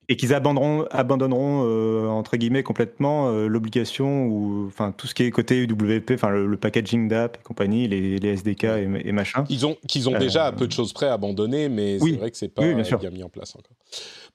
et 0.09 0.17
qu'ils 0.17 0.33
abandonneront, 0.33 0.85
abandonneront 0.91 2.09
entre 2.09 2.35
guillemets 2.35 2.63
complètement 2.63 3.31
l'obligation 3.31 4.25
ou 4.25 4.65
enfin 4.67 4.91
tout 4.91 5.07
ce 5.07 5.13
qui 5.13 5.23
est 5.23 5.31
côté 5.31 5.57
UWP, 5.63 6.11
enfin 6.13 6.29
le, 6.29 6.57
packaging 6.57 7.07
d'app 7.07 7.37
et 7.37 7.43
compagnie, 7.43 7.87
les, 7.87 8.17
les 8.17 8.33
SDK 8.33 8.63
et, 9.05 9.11
machin. 9.11 9.45
Ils 9.49 9.65
ont 9.65 9.77
qu'ils 9.87 10.09
ont 10.09 10.17
déjà 10.17 10.45
à 10.45 10.51
peu 10.51 10.67
de 10.67 10.71
choses 10.71 10.93
près 10.93 11.07
abandonné, 11.07 11.69
mais 11.69 11.99
c'est 11.99 12.11
vrai 12.13 12.31
que 12.31 12.37
c'est 12.37 12.49
pas 12.49 12.63
bien, 12.63 13.09
mis 13.11 13.23
en 13.23 13.29
place 13.29 13.55
encore. 13.55 13.71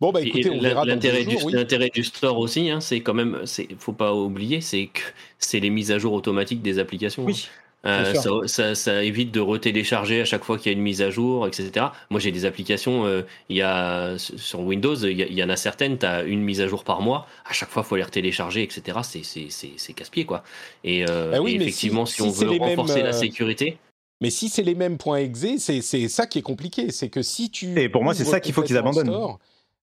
Bon, 0.01 0.11
bah 0.11 0.21
écoutez, 0.21 0.51
on 0.51 0.61
verra 0.61 0.85
L'intérêt 0.85 1.25
du, 1.25 1.37
l'intérêt 1.51 1.91
du 1.93 2.03
store 2.03 2.39
aussi, 2.39 2.71
hein, 2.71 2.81
c'est 2.81 3.01
quand 3.01 3.15
même, 3.15 3.41
c'est, 3.45 3.69
faut 3.79 3.93
pas 3.93 4.15
oublier, 4.15 4.61
c'est 4.61 4.87
que 4.87 5.01
c'est 5.39 5.61
les 5.61 5.71
mises 5.71 5.93
à 5.93 5.99
jour 5.99 6.13
automatiques 6.13 6.63
des 6.63 6.79
applications. 6.79 7.25
Oui. 7.25 7.49
Euh, 7.87 8.47
ça, 8.47 8.75
ça, 8.75 9.05
évite 9.05 9.31
de 9.31 9.41
retélécharger 9.41 10.23
à 10.23 10.25
chaque 10.25 10.45
fois 10.45 10.59
qu'il 10.59 10.73
y 10.73 10.75
a 10.75 10.77
une 10.77 10.83
mise 10.83 11.03
à 11.03 11.11
jour, 11.11 11.47
etc. 11.47 11.87
Moi, 12.11 12.19
j'ai 12.19 12.33
des 12.33 12.45
applications, 12.47 13.05
euh, 13.05 13.23
il 13.49 13.57
y 13.57 13.63
a, 13.63 14.17
sur 14.19 14.61
Windows, 14.61 14.95
il 14.97 15.21
y, 15.21 15.45
en 15.45 15.51
a 15.51 15.57
certaines, 15.57 15.99
tu 15.99 16.07
as 16.07 16.23
une 16.23 16.41
mise 16.41 16.61
à 16.61 16.67
jour 16.67 16.85
par 16.85 17.03
mois, 17.03 17.27
à 17.49 17.53
chaque 17.53 17.69
fois, 17.69 17.83
il 17.85 17.89
faut 17.89 17.97
les 17.97 18.03
retélécharger, 18.03 18.63
etc. 18.63 18.99
C'est 19.03 19.93
casse-pied, 19.93 20.25
quoi. 20.25 20.43
Et, 20.83 21.05
euh, 21.09 21.33
bah 21.33 21.39
effectivement, 21.47 22.07
si, 22.07 22.23
on 22.23 22.31
veut 22.31 22.51
renforcer 22.51 23.03
la 23.03 23.13
sécurité. 23.13 23.79
Mais 24.21 24.31
si 24.31 24.49
c'est 24.49 24.63
les 24.63 24.75
mêmes 24.75 24.97
points 24.97 25.19
exe, 25.19 25.59
c'est 25.59 26.09
ça 26.09 26.27
qui 26.27 26.39
est 26.39 26.43
compliqué. 26.43 26.91
C'est 26.91 27.09
que 27.09 27.23
si 27.23 27.51
tu. 27.51 27.79
Et 27.79 27.89
pour 27.89 28.03
moi, 28.03 28.15
c'est 28.15 28.25
ça 28.25 28.41
qu'il 28.41 28.55
faut 28.55 28.63
qu'ils 28.63 28.79
abandonnent. 28.79 29.37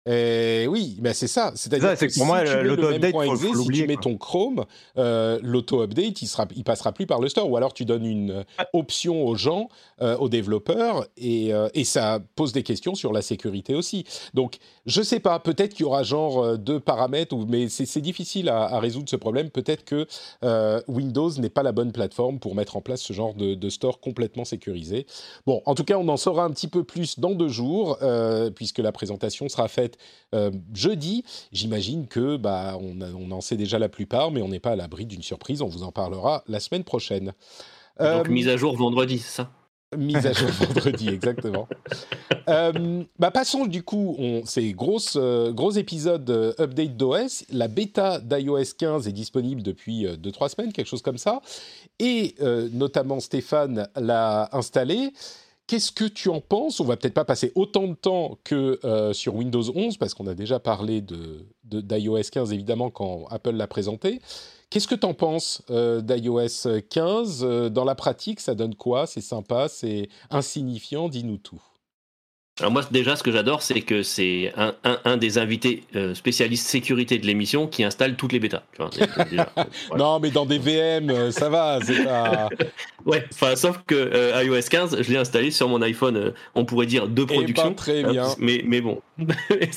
Et 0.06 0.66
oui, 0.68 0.98
mais 1.00 1.14
c'est 1.14 1.28
ça. 1.28 1.52
C'est-à-dire 1.54 1.96
que 1.96 2.04
que 2.04 2.14
pour 2.14 2.26
moi, 2.26 2.44
si 2.44 2.52
le 2.52 2.62
l'auto-update, 2.62 3.14
si 3.40 3.68
tu 3.72 3.86
mets 3.86 3.96
ton 3.96 4.18
Chrome, 4.18 4.66
euh, 4.98 5.38
l'auto-update, 5.42 6.20
il 6.20 6.26
sera, 6.26 6.46
il 6.54 6.62
passera 6.62 6.92
plus 6.92 7.06
par 7.06 7.20
le 7.20 7.28
store. 7.30 7.50
Ou 7.50 7.56
alors 7.56 7.72
tu 7.72 7.86
donnes 7.86 8.04
une 8.04 8.30
euh, 8.30 8.44
option 8.74 9.24
aux 9.26 9.34
gens, 9.34 9.70
euh, 10.02 10.14
aux 10.18 10.28
développeurs, 10.28 11.06
et, 11.16 11.54
euh, 11.54 11.70
et 11.72 11.84
ça 11.84 12.20
pose 12.36 12.52
des 12.52 12.62
questions 12.62 12.94
sur 12.94 13.14
la 13.14 13.22
sécurité 13.22 13.74
aussi. 13.74 14.04
Donc, 14.34 14.58
je 14.84 15.00
sais 15.00 15.20
pas. 15.20 15.38
Peut-être 15.38 15.72
qu'il 15.72 15.84
y 15.84 15.88
aura 15.88 16.02
genre 16.02 16.58
deux 16.58 16.80
paramètres, 16.80 17.34
mais 17.48 17.70
c'est 17.70 18.02
difficile 18.02 18.50
à, 18.50 18.64
à 18.64 18.80
résoudre 18.80 19.08
ce 19.08 19.16
problème. 19.16 19.48
Peut-être 19.48 19.84
que 19.84 20.06
Windows 20.86 21.30
n'est 21.38 21.48
pas 21.48 21.62
la 21.62 21.72
bonne 21.72 21.92
plateforme 21.92 22.38
pour 22.40 22.54
mettre 22.54 22.76
en 22.76 22.82
place 22.82 23.00
ce 23.00 23.14
genre 23.14 23.32
de, 23.32 23.54
de 23.54 23.68
store 23.70 24.00
complètement 24.00 24.44
sécurisé. 24.44 25.06
Bon, 25.46 25.62
en 25.64 25.74
tout 25.74 25.84
cas, 25.84 25.96
on 25.96 26.08
en 26.08 26.18
saura 26.18 26.44
un 26.44 26.50
petit 26.50 26.68
peu 26.68 26.84
plus 26.84 27.18
dans 27.18 27.30
deux 27.30 27.48
jours, 27.48 27.98
puisque 28.54 28.80
la 28.80 28.92
présentation 28.92 29.48
sera 29.48 29.68
faite 29.68 29.93
euh, 30.34 30.50
jeudi. 30.74 31.24
J'imagine 31.52 32.06
que 32.06 32.36
bah, 32.36 32.76
on, 32.80 33.00
a- 33.00 33.12
on 33.12 33.30
en 33.30 33.40
sait 33.40 33.56
déjà 33.56 33.78
la 33.78 33.88
plupart, 33.88 34.30
mais 34.30 34.42
on 34.42 34.48
n'est 34.48 34.60
pas 34.60 34.72
à 34.72 34.76
l'abri 34.76 35.06
d'une 35.06 35.22
surprise. 35.22 35.62
On 35.62 35.68
vous 35.68 35.82
en 35.82 35.92
parlera 35.92 36.42
la 36.48 36.60
semaine 36.60 36.84
prochaine. 36.84 37.26
Donc 37.26 37.34
Euh, 38.00 38.24
mise 38.28 38.48
à 38.48 38.56
jour 38.56 38.76
vendredi, 38.76 39.18
c'est 39.18 39.36
ça? 39.42 39.50
Mise 39.96 40.26
à 40.26 40.32
jour 40.32 40.48
vendredi, 40.58 41.08
exactement. 41.08 41.68
Euh, 42.48 43.04
bah, 43.20 43.30
passons 43.30 43.66
du 43.66 43.84
coup, 43.84 44.16
on, 44.18 44.42
c'est 44.44 44.72
grosse, 44.72 45.16
euh, 45.16 45.52
gros 45.52 45.70
épisode 45.70 46.28
euh, 46.30 46.52
update 46.58 46.96
d'OS. 46.96 47.44
La 47.52 47.68
bêta 47.68 48.18
d'iOS 48.18 48.74
15 48.76 49.06
est 49.06 49.12
disponible 49.12 49.62
depuis 49.62 50.04
2-3 50.06 50.48
semaines, 50.48 50.72
quelque 50.72 50.88
chose 50.88 51.02
comme 51.02 51.18
ça. 51.18 51.40
Et 52.00 52.34
notamment 52.72 53.20
Stéphane 53.20 53.86
l'a 53.94 54.48
installé. 54.50 55.12
Qu'est-ce 55.66 55.92
que 55.92 56.04
tu 56.04 56.28
en 56.28 56.40
penses? 56.42 56.80
On 56.80 56.84
va 56.84 56.96
peut-être 56.98 57.14
pas 57.14 57.24
passer 57.24 57.50
autant 57.54 57.88
de 57.88 57.94
temps 57.94 58.38
que 58.44 58.78
euh, 58.84 59.14
sur 59.14 59.34
Windows 59.34 59.62
11 59.74 59.96
parce 59.96 60.12
qu'on 60.12 60.26
a 60.26 60.34
déjà 60.34 60.60
parlé 60.60 61.00
de, 61.00 61.46
d'iOS 61.64 62.20
15 62.30 62.52
évidemment 62.52 62.90
quand 62.90 63.24
Apple 63.30 63.52
l'a 63.52 63.66
présenté. 63.66 64.20
Qu'est-ce 64.68 64.88
que 64.88 64.94
tu 64.94 65.06
en 65.06 65.14
penses 65.14 65.62
euh, 65.70 66.02
d'iOS 66.02 66.68
15 66.90 67.44
Euh, 67.44 67.68
Dans 67.70 67.84
la 67.84 67.94
pratique, 67.94 68.40
ça 68.40 68.54
donne 68.54 68.74
quoi? 68.74 69.06
C'est 69.06 69.22
sympa, 69.22 69.68
c'est 69.68 70.08
insignifiant? 70.30 71.08
Dis-nous 71.08 71.38
tout. 71.38 71.62
Alors 72.60 72.70
moi 72.70 72.82
déjà 72.92 73.16
ce 73.16 73.24
que 73.24 73.32
j'adore 73.32 73.62
c'est 73.62 73.80
que 73.80 74.04
c'est 74.04 74.52
un, 74.56 74.74
un, 74.84 75.00
un 75.04 75.16
des 75.16 75.38
invités 75.38 75.82
euh, 75.96 76.14
spécialistes 76.14 76.68
sécurité 76.68 77.18
de 77.18 77.26
l'émission 77.26 77.66
qui 77.66 77.82
installe 77.82 78.14
toutes 78.14 78.32
les 78.32 78.38
bêtas. 78.38 78.62
tu 78.72 78.78
vois, 78.80 78.90
c'est- 78.92 79.28
déjà, 79.30 79.50
voilà. 79.88 80.04
Non, 80.04 80.20
mais 80.20 80.30
dans 80.30 80.46
des 80.46 80.58
VM, 80.58 81.10
euh, 81.10 81.30
ça 81.32 81.48
va, 81.48 81.80
c'est 81.82 82.04
pas. 82.04 82.48
Ouais, 83.06 83.22
enfin 83.32 83.54
sauf 83.56 83.80
que 83.86 83.94
euh, 83.94 84.42
iOS 84.44 84.62
15 84.70 85.02
je 85.02 85.10
l'ai 85.10 85.18
installé 85.18 85.50
sur 85.50 85.68
mon 85.68 85.82
iPhone, 85.82 86.16
euh, 86.16 86.30
on 86.54 86.64
pourrait 86.64 86.86
dire 86.86 87.06
de 87.08 87.22
Et 87.22 87.26
production. 87.26 87.68
pas 87.70 87.74
très 87.74 88.04
Euh, 88.04 88.10
bien. 88.12 88.28
mais, 88.38 88.62
mais 88.66 88.80
bon, 88.80 89.02
Mais 89.18 89.68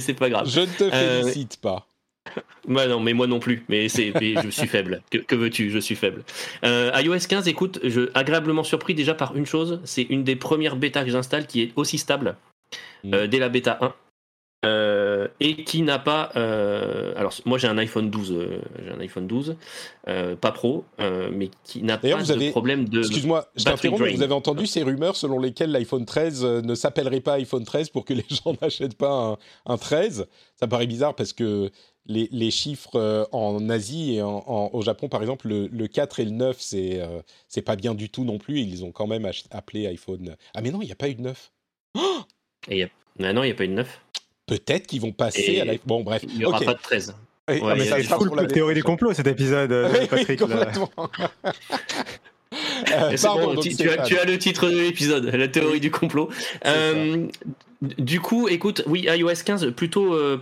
c'est- 0.00 0.14
pas 0.14 0.28
grave. 0.30 0.46
Je 0.48 0.60
ne 0.60 0.66
te 0.66 0.84
Euh, 0.84 1.22
félicite 1.22 1.56
pas. 1.60 1.86
Bah 2.68 2.86
non, 2.88 2.98
mais 3.00 3.12
moi 3.12 3.26
non 3.26 3.38
plus. 3.38 3.64
Mais 3.68 3.88
c'est, 3.88 4.12
je 4.42 4.48
suis 4.50 4.66
faible. 4.66 5.02
Que, 5.10 5.18
que 5.18 5.34
veux-tu? 5.36 5.70
Je 5.70 5.78
suis 5.78 5.94
faible. 5.94 6.24
Euh, 6.64 6.90
iOS 6.96 7.26
15, 7.28 7.46
écoute, 7.48 7.78
je 7.84 8.10
agréablement 8.14 8.64
surpris 8.64 8.94
déjà 8.94 9.14
par 9.14 9.36
une 9.36 9.46
chose. 9.46 9.80
C'est 9.84 10.02
une 10.02 10.24
des 10.24 10.36
premières 10.36 10.76
bêtas 10.76 11.04
que 11.04 11.10
j'installe 11.10 11.46
qui 11.46 11.62
est 11.62 11.72
aussi 11.76 11.98
stable 11.98 12.36
euh, 13.12 13.26
dès 13.26 13.38
la 13.38 13.48
bêta 13.48 13.78
1. 13.80 13.94
euh, 14.64 15.28
et 15.38 15.62
qui 15.64 15.82
n'a 15.82 15.98
pas. 16.00 16.30
alors, 16.34 17.32
moi 17.44 17.56
j'ai 17.58 17.68
un 17.68 17.78
iPhone 17.78 18.10
12, 18.10 18.32
euh, 18.32 18.58
j'ai 18.84 18.90
un 18.90 18.98
iPhone 19.00 19.26
12, 19.28 19.56
euh, 20.08 20.34
pas 20.34 20.50
pro, 20.50 20.84
mais 20.98 21.50
qui 21.62 21.82
n'a 21.84 21.98
pas 21.98 22.16
vous 22.16 22.26
de 22.26 22.32
avez- 22.32 22.50
problème 22.50 22.88
de. 22.88 22.98
Excuse-moi, 23.00 23.46
je 23.54 23.62
t'interromps, 23.64 24.00
mais 24.02 24.12
vous 24.14 24.22
avez 24.22 24.32
entendu 24.34 24.66
ces 24.66 24.82
rumeurs 24.82 25.14
selon 25.14 25.38
lesquelles 25.38 25.70
l'iPhone 25.70 26.04
13 26.04 26.44
euh, 26.44 26.62
ne 26.62 26.74
s'appellerait 26.74 27.20
pas 27.20 27.34
iPhone 27.34 27.64
13 27.64 27.90
pour 27.90 28.04
que 28.04 28.14
les 28.14 28.24
gens 28.30 28.56
n'achètent 28.60 28.96
pas 28.98 29.36
un, 29.66 29.72
un 29.72 29.76
13 29.76 30.26
Ça 30.56 30.66
paraît 30.66 30.86
bizarre 30.88 31.14
parce 31.14 31.32
que 31.32 31.70
les, 32.08 32.28
les 32.32 32.50
chiffres 32.50 32.96
euh, 32.96 33.24
en 33.32 33.68
Asie 33.68 34.14
et 34.16 34.22
en- 34.22 34.42
en- 34.46 34.70
au 34.72 34.82
Japon, 34.82 35.08
par 35.08 35.20
exemple, 35.20 35.48
le, 35.48 35.66
le 35.66 35.86
4 35.88 36.20
et 36.20 36.24
le 36.24 36.30
9, 36.30 36.56
c'est 36.60 37.00
euh, 37.00 37.20
c'est 37.48 37.62
pas 37.62 37.76
bien 37.76 37.94
du 37.94 38.08
tout 38.10 38.24
non 38.24 38.38
plus. 38.38 38.60
Ils 38.60 38.84
ont 38.84 38.92
quand 38.92 39.06
même 39.06 39.28
appelé 39.50 39.86
iPhone. 39.86 40.36
Ah, 40.54 40.60
mais 40.62 40.70
non, 40.70 40.82
il 40.82 40.86
n'y 40.86 40.92
a 40.92 40.96
pas 40.96 41.08
eu 41.08 41.14
de 41.14 41.22
9. 41.22 41.52
Et 42.68 42.78
y 42.78 42.82
a- 42.82 42.88
Ah 43.22 43.32
non, 43.32 43.42
il 43.42 43.46
n'y 43.46 43.52
a 43.52 43.54
pas 43.54 43.64
eu 43.64 43.68
de 43.68 43.72
9. 43.74 44.00
Peut-être 44.46 44.86
qu'ils 44.86 45.00
vont 45.00 45.12
passer 45.12 45.40
Et 45.54 45.60
à 45.60 45.64
l'iPhone. 45.64 45.86
Bon, 45.86 46.02
bref. 46.04 46.24
Il 46.28 46.38
n'y 46.38 46.44
aura 46.44 46.58
ok. 46.58 46.64
pas 46.64 46.74
de 46.74 46.80
13. 46.80 47.14
Et- 47.48 47.52
Ouais, 47.52 47.60
ah, 47.62 47.74
mais 47.76 47.84
ça 47.84 47.96
des 47.96 48.02
Full 48.02 48.26
pour 48.28 48.36
la 48.36 48.46
théorie 48.46 48.74
du 48.74 48.82
complot 48.82 49.12
cet 49.14 49.26
épisode, 49.28 49.70
euh, 49.72 50.06
Patrick. 50.08 50.40
complètement. 50.40 50.90
Euh, 52.92 53.10
c'est 53.16 53.26
pardon, 53.26 53.54
bon, 53.54 53.60
tu, 53.60 53.74
tu 53.74 53.90
as, 53.90 54.04
tu 54.04 54.16
as 54.18 54.24
le 54.24 54.38
titre 54.38 54.70
de 54.70 54.78
l'épisode, 54.78 55.24
la 55.26 55.48
théorie 55.48 55.80
du 55.80 55.90
complot. 55.90 56.30
C'est 56.62 56.68
Euh, 56.68 57.26
du 57.98 58.20
coup, 58.20 58.48
écoute, 58.48 58.82
oui, 58.86 59.06
iOS 59.08 59.42
15, 59.44 59.70
plutôt. 59.72 60.14
euh, 60.14 60.40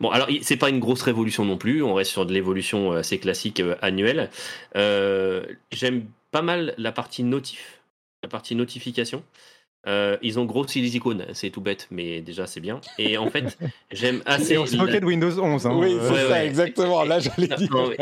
bon, 0.00 0.10
alors, 0.10 0.28
c'est 0.42 0.56
pas 0.56 0.68
une 0.70 0.80
grosse 0.80 1.02
révolution 1.02 1.44
non 1.44 1.56
plus, 1.56 1.82
on 1.82 1.94
reste 1.94 2.10
sur 2.10 2.26
de 2.26 2.32
l'évolution 2.32 2.92
euh, 2.92 2.98
assez 2.98 3.18
classique 3.18 3.60
euh, 3.60 3.76
annuelle. 3.82 4.30
Euh, 4.76 5.44
J'aime 5.72 6.04
pas 6.30 6.42
mal 6.42 6.74
la 6.78 6.92
partie 6.92 7.22
notif, 7.24 7.80
la 8.22 8.28
partie 8.28 8.54
notification. 8.54 9.22
Euh, 9.88 10.16
ils 10.20 10.40
ont 10.40 10.44
grossi 10.46 10.80
les 10.80 10.96
icônes, 10.96 11.24
c'est 11.32 11.50
tout 11.50 11.60
bête, 11.60 11.86
mais 11.92 12.20
déjà 12.20 12.48
c'est 12.48 12.58
bien. 12.58 12.80
Et 12.98 13.18
en 13.18 13.30
fait, 13.30 13.56
j'aime 13.92 14.20
assez. 14.26 14.54
Et 14.54 14.58
on 14.58 14.66
se 14.66 14.76
la- 14.76 14.82
moquait 14.82 14.98
de 15.00 15.06
Windows 15.06 15.38
11. 15.40 15.64
Hein, 15.66 15.72
Oui, 15.76 15.96
c'est 16.00 16.10
Ouais, 16.12 16.20
ça, 16.22 16.28
ouais. 16.30 16.46
exactement. 16.46 17.04
Là, 17.04 17.20
j'allais 17.20 17.46
dire. 17.46 17.70
Non, 17.70 17.92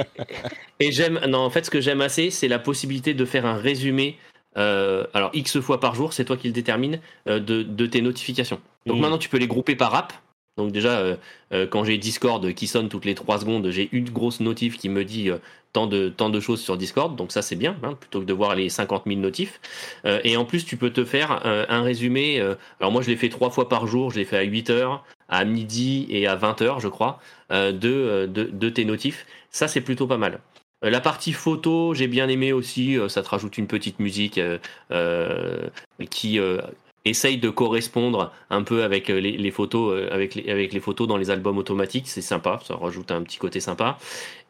Et 0.80 0.92
j'aime, 0.92 1.20
non, 1.28 1.38
en 1.40 1.50
fait, 1.50 1.66
ce 1.66 1.70
que 1.70 1.82
j'aime 1.82 2.00
assez, 2.00 2.30
c'est 2.30 2.48
la 2.48 2.58
possibilité 2.58 3.12
de 3.12 3.24
faire 3.26 3.44
un 3.44 3.56
résumé. 3.56 4.16
Euh, 4.56 5.04
alors, 5.14 5.30
X 5.34 5.60
fois 5.60 5.80
par 5.80 5.94
jour, 5.94 6.12
c'est 6.12 6.24
toi 6.24 6.36
qui 6.36 6.46
le 6.46 6.52
détermine, 6.52 7.00
euh, 7.28 7.40
de, 7.40 7.62
de 7.62 7.86
tes 7.86 8.02
notifications. 8.02 8.60
Donc 8.86 8.98
Mm. 8.98 9.00
maintenant, 9.00 9.18
tu 9.18 9.28
peux 9.28 9.38
les 9.38 9.46
grouper 9.46 9.76
par 9.76 9.94
app. 9.94 10.12
Donc 10.56 10.70
déjà, 10.70 10.98
euh, 11.52 11.66
quand 11.66 11.82
j'ai 11.82 11.98
Discord 11.98 12.52
qui 12.54 12.68
sonne 12.68 12.88
toutes 12.88 13.04
les 13.04 13.16
3 13.16 13.40
secondes, 13.40 13.68
j'ai 13.70 13.88
une 13.90 14.08
grosse 14.10 14.38
notif 14.38 14.78
qui 14.78 14.88
me 14.88 15.04
dit 15.04 15.28
tant, 15.72 15.88
de, 15.88 16.08
tant 16.08 16.30
de 16.30 16.38
choses 16.38 16.60
sur 16.60 16.76
Discord. 16.76 17.16
Donc 17.16 17.32
ça, 17.32 17.42
c'est 17.42 17.56
bien, 17.56 17.76
hein, 17.82 17.94
plutôt 17.98 18.20
que 18.20 18.24
de 18.24 18.32
voir 18.32 18.54
les 18.54 18.68
50 18.68 19.02
000 19.06 19.18
notifs. 19.18 19.60
Et 20.04 20.36
en 20.36 20.44
plus, 20.44 20.64
tu 20.64 20.76
peux 20.76 20.90
te 20.90 21.04
faire 21.04 21.44
un 21.44 21.82
résumé. 21.82 22.40
alors 22.78 22.92
moi, 22.92 23.02
je 23.02 23.08
l'ai 23.08 23.16
fait 23.16 23.30
trois 23.30 23.50
fois 23.50 23.68
par 23.68 23.88
jour. 23.88 24.12
Je 24.12 24.18
l'ai 24.20 24.24
fait 24.24 24.36
à 24.36 24.42
8 24.42 24.70
heures, 24.70 25.04
à 25.28 25.44
midi 25.44 26.06
et 26.08 26.28
à 26.28 26.36
20 26.36 26.62
heures, 26.62 26.78
je 26.78 26.86
crois, 26.86 27.18
de, 27.50 27.72
de, 27.72 28.44
de 28.44 28.68
tes 28.68 28.84
notifs. 28.84 29.26
Ça, 29.50 29.66
c'est 29.66 29.80
plutôt 29.80 30.06
pas 30.06 30.18
mal. 30.18 30.38
Euh, 30.84 30.90
La 30.90 31.00
partie 31.00 31.32
photo, 31.32 31.94
j'ai 31.94 32.08
bien 32.08 32.28
aimé 32.28 32.52
aussi. 32.52 32.98
euh, 32.98 33.08
Ça 33.08 33.22
te 33.22 33.28
rajoute 33.28 33.58
une 33.58 33.66
petite 33.66 33.98
musique 33.98 34.40
euh, 34.90 35.68
qui 36.10 36.38
essaye 37.06 37.36
de 37.36 37.50
correspondre 37.50 38.32
un 38.48 38.62
peu 38.62 38.82
avec 38.82 39.08
les, 39.08 39.50
photos, 39.50 41.06
dans 41.06 41.16
les 41.16 41.30
albums 41.30 41.58
automatiques. 41.58 42.08
C'est 42.08 42.22
sympa, 42.22 42.60
ça 42.64 42.76
rajoute 42.76 43.10
un 43.10 43.22
petit 43.22 43.38
côté 43.38 43.60
sympa. 43.60 43.98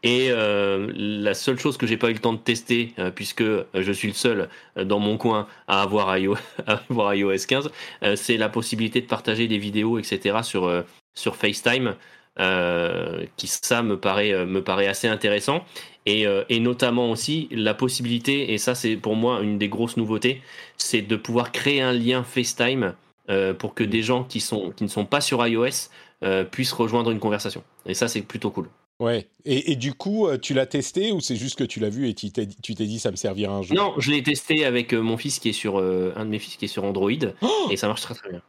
Et 0.04 0.28
la 0.30 1.34
seule 1.34 1.58
chose 1.58 1.76
que 1.76 1.86
j'ai 1.86 1.96
pas 1.96 2.10
eu 2.10 2.12
le 2.12 2.20
temps 2.20 2.32
de 2.32 2.38
tester, 2.38 2.94
puisque 3.16 3.42
je 3.74 3.92
suis 3.92 4.08
le 4.08 4.14
seul 4.14 4.48
dans 4.76 5.00
mon 5.00 5.16
coin 5.16 5.48
à 5.66 5.82
avoir 5.82 6.16
iOS, 6.16 6.36
à 6.66 6.80
avoir 6.90 7.14
iOS 7.14 7.44
15, 7.48 7.70
euh, 8.02 8.14
c'est 8.16 8.36
la 8.36 8.48
possibilité 8.48 9.00
de 9.00 9.06
partager 9.06 9.48
des 9.48 9.58
vidéos, 9.58 9.98
etc. 9.98 10.38
sur 10.42 11.36
FaceTime. 11.36 11.96
Euh, 12.40 13.24
qui 13.36 13.46
ça 13.46 13.84
me 13.84 13.96
paraît 13.96 14.32
euh, 14.32 14.44
me 14.44 14.60
paraît 14.64 14.88
assez 14.88 15.06
intéressant. 15.06 15.64
Et, 16.04 16.26
euh, 16.26 16.42
et 16.48 16.58
notamment 16.58 17.12
aussi 17.12 17.48
la 17.52 17.74
possibilité 17.74 18.52
et 18.52 18.58
ça 18.58 18.74
c'est 18.74 18.96
pour 18.96 19.14
moi 19.14 19.40
une 19.40 19.56
des 19.56 19.68
grosses 19.68 19.96
nouveautés 19.96 20.42
c'est 20.76 21.00
de 21.00 21.14
pouvoir 21.14 21.52
créer 21.52 21.80
un 21.80 21.92
lien 21.92 22.24
FaceTime 22.24 22.94
euh, 23.30 23.54
pour 23.54 23.72
que 23.74 23.84
des 23.84 24.02
gens 24.02 24.24
qui 24.24 24.40
sont 24.40 24.72
qui 24.72 24.82
ne 24.82 24.88
sont 24.88 25.06
pas 25.06 25.20
sur 25.20 25.46
iOS 25.46 25.90
euh, 26.24 26.42
puissent 26.42 26.72
rejoindre 26.72 27.12
une 27.12 27.20
conversation. 27.20 27.62
Et 27.86 27.94
ça 27.94 28.08
c'est 28.08 28.22
plutôt 28.22 28.50
cool. 28.50 28.68
Ouais. 28.98 29.28
Et, 29.44 29.70
et 29.70 29.76
du 29.76 29.94
coup, 29.94 30.28
tu 30.42 30.54
l'as 30.54 30.66
testé 30.66 31.12
ou 31.12 31.20
c'est 31.20 31.36
juste 31.36 31.56
que 31.56 31.64
tu 31.64 31.78
l'as 31.78 31.88
vu 31.88 32.08
et 32.08 32.14
tu 32.14 32.32
t'es 32.32 32.46
dit 32.46 32.98
ça 32.98 33.12
me 33.12 33.16
servira 33.16 33.54
un 33.54 33.62
jour 33.62 33.76
non 33.76 33.94
je 33.98 34.10
l'ai 34.10 34.24
testé 34.24 34.64
avec 34.64 34.92
mon 34.92 35.16
fils 35.16 35.38
qui 35.38 35.50
est 35.50 35.52
sur 35.52 35.78
euh, 35.78 36.12
un 36.16 36.24
de 36.24 36.30
mes 36.30 36.40
fils 36.40 36.56
qui 36.56 36.64
est 36.64 36.68
sur 36.68 36.82
Android. 36.82 37.12
Oh 37.42 37.68
et 37.70 37.76
ça 37.76 37.86
marche 37.86 38.02
très 38.02 38.14
très 38.14 38.30
bien. 38.30 38.42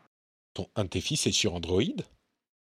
Ton, 0.56 0.68
un 0.76 0.86
de 0.86 0.90
tes 0.90 1.02
fils 1.02 1.28
est 1.28 1.32
sur 1.32 1.54
Android? 1.54 1.84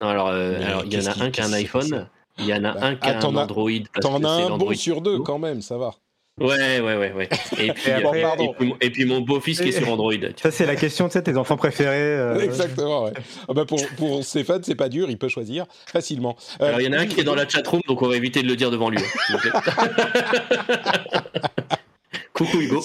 Alors 0.01 0.27
euh, 0.29 0.61
alors 0.65 0.83
il 0.85 0.93
y 0.93 0.97
en 0.97 1.05
a 1.11 1.23
un 1.23 1.31
qui 1.31 1.41
a 1.41 1.45
un 1.45 1.53
iPhone 1.53 2.07
il 2.37 2.45
y 2.45 2.53
en 2.53 2.63
a 2.65 2.73
Bah, 2.73 2.79
un 2.81 2.95
qui 2.95 3.07
a 3.09 3.17
ah, 3.21 3.25
un 3.25 3.35
Android 3.35 3.69
T'en 4.01 4.23
as 4.23 4.29
un 4.29 4.57
bon 4.57 4.73
sur 4.75 5.01
deux 5.01 5.19
quand 5.19 5.39
même, 5.39 5.61
ça 5.61 5.77
va. 5.77 5.93
Ouais, 6.37 6.81
ouais, 6.81 6.97
ouais, 6.97 7.13
ouais. 7.13 7.29
Et 7.61 7.71
puis, 7.73 7.89
Et 7.89 7.93
après, 7.93 8.19
et- 8.19 8.21
pardon. 8.23 8.43
et 8.43 8.53
puis 8.57 8.67
mon- 8.67 8.77
et 8.81 8.89
puis 8.89 9.05
mon 9.05 9.21
beau-fils 9.21 9.61
qui 9.61 9.69
est 9.69 9.71
sur 9.71 9.89
Android. 9.89 10.11
Ça, 10.35 10.51
c'est 10.51 10.65
la 10.65 10.75
question, 10.75 11.07
tu 11.07 11.13
sais, 11.13 11.23
tes 11.23 11.37
enfants 11.37 11.55
préférés. 11.55 11.95
euh, 11.95 12.37
Exactement, 12.43 13.05
ouais. 13.05 13.13
Ah 13.47 13.53
bah 13.53 13.63
pour, 13.63 13.79
pour 13.95 14.21
Stéphane, 14.25 14.61
c'est 14.61 14.75
pas 14.75 14.89
dur, 14.89 15.09
il 15.09 15.17
peut 15.17 15.29
choisir 15.29 15.65
facilement. 15.87 16.35
Euh, 16.61 16.65
Alors 16.67 16.81
il 16.81 16.87
y 16.87 16.89
en 16.89 16.91
a 16.91 16.99
un 16.99 17.05
qui 17.05 17.21
est 17.21 17.23
dans 17.23 17.35
la 17.35 17.47
chatroom, 17.47 17.79
donc 17.87 18.01
on 18.01 18.09
va 18.09 18.17
éviter 18.17 18.41
de 18.43 18.47
le 18.49 18.57
dire 18.57 18.69
devant 18.69 18.89
lui. 18.89 18.97
hein. 18.99 19.61
Coucou 22.33 22.59
Hugo. 22.59 22.83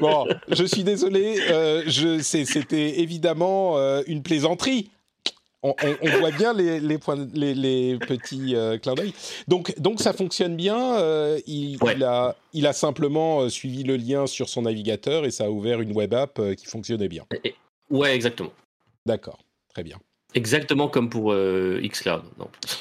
Bon, 0.00 0.24
je 0.52 0.62
suis 0.64 0.84
désolé, 0.84 1.36
euh, 1.50 1.82
c'était 1.90 3.00
évidemment 3.00 3.76
euh, 3.76 4.02
une 4.06 4.22
plaisanterie. 4.22 4.90
On, 5.66 5.74
on- 5.82 5.96
on 6.02 6.18
voit 6.18 6.30
bien 6.30 6.52
les, 6.52 6.78
les, 6.78 6.98
points, 6.98 7.26
les, 7.32 7.54
les 7.54 7.98
petits 7.98 8.54
euh, 8.54 8.76
clins 8.78 8.94
d'œil. 8.94 9.14
Donc, 9.48 9.74
donc 9.80 10.00
ça 10.00 10.12
fonctionne 10.12 10.56
bien. 10.56 10.96
euh, 10.98 11.40
il, 11.46 11.82
Ouais. 11.82 11.94
il 11.96 12.04
a, 12.04 12.36
il 12.52 12.66
a 12.66 12.72
simplement 12.74 13.40
euh, 13.40 13.48
suivi 13.48 13.82
le 13.82 13.96
lien 13.96 14.26
sur 14.26 14.48
son 14.48 14.62
navigateur 14.62 15.24
et 15.24 15.30
ça 15.30 15.46
a 15.46 15.48
ouvert 15.48 15.80
une 15.80 15.92
web 15.92 16.12
app 16.14 16.38
euh, 16.38 16.54
qui 16.54 16.66
fonctionnait 16.66 17.08
bien. 17.08 17.24
Ouais, 17.90 18.14
exactement. 18.14 18.52
D'accord, 19.06 19.38
très 19.72 19.82
bien. 19.82 19.98
Exactement 20.34 20.88
comme 20.88 21.08
pour 21.08 21.32
euh, 21.32 21.80
xCloud. 21.80 22.22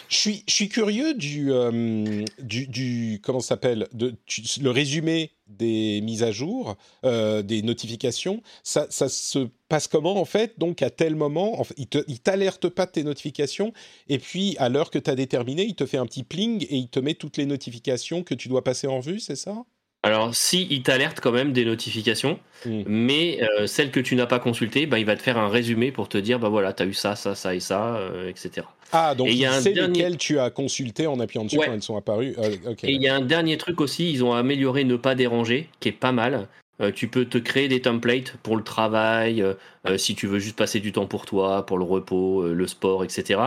Je 0.10 0.32
suis, 0.48 0.70
curieux 0.70 1.14
du, 1.14 1.52
euh, 1.52 2.26
du, 2.40 3.22
comment 3.24 3.42
s'appelle, 3.42 3.88
le 3.94 4.70
résumé 4.70 5.32
des 5.46 6.02
mises 6.02 6.24
à 6.24 6.32
jour, 6.32 6.76
euh, 7.06 7.44
des 7.44 7.62
notifications. 7.62 8.42
Ça, 8.64 8.88
se 8.90 9.48
passe 9.70 9.88
comment 9.88 10.20
en 10.20 10.26
fait? 10.26 10.58
Donc 10.58 10.82
à 10.82 10.90
tel 10.90 11.16
moment, 11.16 11.60
en 11.60 11.64
fait, 11.64 11.76
il 11.78 12.20
t'alerte 12.20 12.70
pas 12.70 12.88
de 12.88 12.92
tes 12.92 13.04
notifications 13.04 13.72
et 14.10 14.18
puis 14.18 14.56
à 14.58 14.70
l'heure 14.70 14.90
que 14.90 15.00
tu 15.00 15.12
as 15.12 15.16
déterminé, 15.16 15.64
il 15.64 15.76
te 15.76 15.86
fait 15.86 15.98
un 15.98 16.08
petit 16.08 16.24
pling 16.24 16.66
et 16.70 16.78
il 16.78 16.90
te 16.90 17.00
met 17.00 17.14
toutes 17.14 17.38
les 17.38 17.46
notifications 17.46 18.24
que 18.24 18.34
tu 18.34 18.50
dois 18.50 18.64
passer 18.64 18.88
en 18.88 19.00
vue, 19.00 19.20
c'est 19.20 19.36
ça? 19.36 19.64
Alors, 20.04 20.36
si 20.36 20.68
il 20.70 20.84
t'alerte 20.84 21.22
quand 21.22 21.32
même 21.32 21.54
des 21.54 21.64
notifications, 21.64 22.38
mais 22.66 23.40
euh, 23.42 23.68
celles 23.68 23.90
que 23.90 24.02
tu 24.02 24.16
n'as 24.16 24.26
pas 24.26 24.40
consultées, 24.40 24.86
bah, 24.86 25.00
il 25.00 25.06
va 25.06 25.16
te 25.16 25.22
faire 25.22 25.38
un 25.38 25.48
résumé 25.48 25.94
pour 25.94 26.10
te 26.10 26.18
dire, 26.18 26.40
bah 26.40 26.50
voilà, 26.50 26.74
tu 26.74 26.84
as 26.84 26.86
eu 26.86 26.94
ça, 26.94 27.16
ça, 27.16 27.36
ça 27.36 27.56
et 27.56 27.62
ça, 27.62 27.96
euh, 27.96 28.30
etc. 28.30 28.68
Ah, 28.92 29.16
donc 29.16 29.30
il 29.30 29.38
y 29.38 29.46
a 29.46 29.62
sait 29.62 29.72
dernier... 29.72 30.00
lesquelles 30.00 30.18
tu 30.18 30.40
as 30.40 30.50
consulté 30.50 31.08
en 31.08 31.20
appuyant 31.22 31.46
dessus 31.46 31.58
quand 31.58 31.74
elles 31.74 31.82
sont 31.82 31.96
apparues. 31.96 32.36
Euh, 32.38 32.76
et 32.84 32.92
il 32.92 33.02
y 33.02 33.08
a 33.08 33.16
un 33.16 33.22
dernier 33.22 33.58
truc 33.58 33.80
aussi, 33.80 34.12
ils 34.12 34.26
ont 34.26 34.34
amélioré 34.34 34.84
ne 34.84 34.98
pas 34.98 35.16
déranger, 35.16 35.70
qui 35.80 35.90
est 35.90 35.94
pas 35.94 36.12
mal. 36.12 36.48
Euh, 36.82 36.92
tu 36.92 37.08
peux 37.08 37.26
te 37.26 37.38
créer 37.38 37.68
des 37.68 37.82
templates 37.82 38.36
pour 38.42 38.58
le 38.58 38.64
travail, 38.64 39.44
euh, 39.44 39.54
euh, 39.88 39.98
si 40.00 40.16
tu 40.16 40.26
veux 40.26 40.40
juste 40.40 40.56
passer 40.56 40.80
du 40.80 40.92
temps 40.92 41.06
pour 41.06 41.28
toi, 41.28 41.66
pour 41.68 41.78
le 41.78 41.84
repos, 41.84 42.48
le 42.48 42.68
sport, 42.68 43.04
etc. 43.04 43.40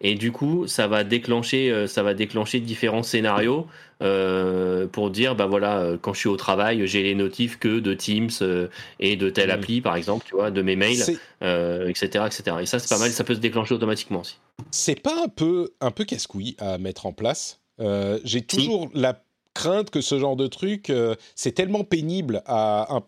Et 0.00 0.14
du 0.14 0.30
coup, 0.30 0.68
ça 0.68 0.86
va 0.86 1.02
déclencher, 1.02 1.86
ça 1.88 2.04
va 2.04 2.14
déclencher 2.14 2.60
différents 2.60 3.02
scénarios 3.02 3.66
pour 3.98 5.10
dire, 5.10 5.34
bah 5.34 5.46
voilà, 5.46 5.96
quand 6.00 6.12
je 6.14 6.20
suis 6.20 6.28
au 6.28 6.36
travail, 6.36 6.86
j'ai 6.86 7.02
les 7.02 7.16
notifs 7.16 7.58
que 7.58 7.80
de 7.80 7.94
Teams 7.94 8.30
et 9.00 9.16
de 9.16 9.30
telle 9.30 9.48
mm. 9.48 9.52
appli, 9.52 9.80
par 9.80 9.96
exemple, 9.96 10.24
tu 10.28 10.36
vois, 10.36 10.50
de 10.50 10.62
mes 10.62 10.76
mails, 10.76 11.02
etc., 11.40 12.26
etc. 12.26 12.56
Et 12.60 12.66
ça, 12.66 12.78
c'est 12.78 12.94
pas 12.94 13.00
mal, 13.00 13.10
ça 13.10 13.24
peut 13.24 13.34
se 13.34 13.40
déclencher 13.40 13.74
automatiquement 13.74 14.20
aussi. 14.20 14.36
C'est 14.70 15.00
pas 15.00 15.24
un 15.24 15.28
peu, 15.28 15.70
un 15.80 15.90
peu 15.90 16.04
casse-couille 16.04 16.54
à 16.58 16.78
mettre 16.78 17.06
en 17.06 17.12
place? 17.12 17.60
j'ai 18.24 18.42
toujours 18.42 18.90
la 18.94 19.20
crainte 19.58 19.90
que 19.90 20.00
ce 20.00 20.20
genre 20.20 20.36
de 20.36 20.46
truc, 20.46 20.88
euh, 20.88 21.16
c'est 21.34 21.50
tellement 21.50 21.82
pénible 21.82 22.42
à, 22.46 23.00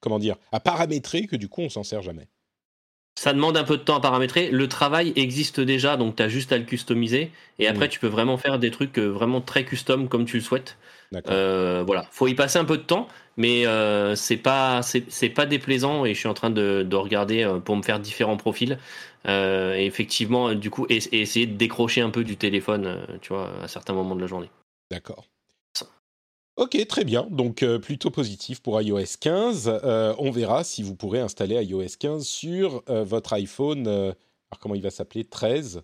comment 0.00 0.18
dire, 0.18 0.36
à 0.50 0.58
paramétrer 0.58 1.26
que 1.26 1.36
du 1.36 1.48
coup, 1.48 1.62
on 1.62 1.68
s'en 1.68 1.84
sert 1.84 2.02
jamais. 2.02 2.26
Ça 3.14 3.32
demande 3.32 3.56
un 3.56 3.64
peu 3.64 3.76
de 3.76 3.82
temps 3.82 3.96
à 3.96 4.00
paramétrer. 4.00 4.50
Le 4.50 4.68
travail 4.68 5.12
existe 5.16 5.60
déjà, 5.60 5.96
donc 5.96 6.16
tu 6.16 6.22
as 6.22 6.28
juste 6.28 6.52
à 6.52 6.58
le 6.58 6.64
customiser. 6.64 7.30
Et 7.58 7.68
après, 7.68 7.86
mm. 7.86 7.90
tu 7.90 8.00
peux 8.00 8.08
vraiment 8.08 8.36
faire 8.36 8.58
des 8.58 8.70
trucs 8.70 8.98
euh, 8.98 9.06
vraiment 9.06 9.40
très 9.40 9.64
custom 9.64 10.08
comme 10.08 10.24
tu 10.24 10.36
le 10.36 10.42
souhaites. 10.42 10.76
Euh, 11.28 11.82
voilà, 11.86 12.06
faut 12.10 12.26
y 12.26 12.34
passer 12.34 12.58
un 12.58 12.64
peu 12.64 12.76
de 12.76 12.82
temps, 12.82 13.08
mais 13.36 13.66
euh, 13.66 14.14
c'est 14.14 14.36
pas 14.36 14.82
c'est 14.82 15.28
pas 15.30 15.46
déplaisant 15.46 16.04
et 16.04 16.14
je 16.14 16.18
suis 16.18 16.28
en 16.28 16.34
train 16.34 16.50
de, 16.50 16.86
regarder 16.94 17.48
pour 17.64 17.76
me 17.76 17.82
faire 17.82 17.98
différents 17.98 18.36
profils. 18.36 18.78
et 19.26 19.86
effectivement, 19.86 20.54
du 20.54 20.70
coup, 20.70 20.86
essayer 20.88 21.46
de 21.46 21.56
décrocher 21.56 22.02
un 22.02 22.10
peu 22.10 22.24
du 22.24 22.36
téléphone, 22.36 22.98
tu 23.20 23.32
vois, 23.32 23.50
à 23.62 23.68
certains 23.68 23.94
moments 23.94 24.16
de 24.16 24.20
la 24.20 24.26
journée. 24.26 24.50
D'accord. 24.90 25.26
Ok, 26.56 26.76
très 26.88 27.04
bien. 27.04 27.28
Donc 27.30 27.62
euh, 27.62 27.78
plutôt 27.78 28.10
positif 28.10 28.60
pour 28.60 28.80
iOS 28.82 29.16
15. 29.20 29.70
Euh, 29.84 30.12
on 30.18 30.32
verra 30.32 30.64
si 30.64 30.82
vous 30.82 30.96
pourrez 30.96 31.20
installer 31.20 31.54
iOS 31.64 31.96
15 32.00 32.26
sur 32.26 32.82
euh, 32.88 33.04
votre 33.04 33.32
iPhone. 33.34 33.86
alors 33.86 34.58
comment 34.60 34.74
il 34.74 34.82
va 34.82 34.90
s'appeler 34.90 35.24
13 35.24 35.82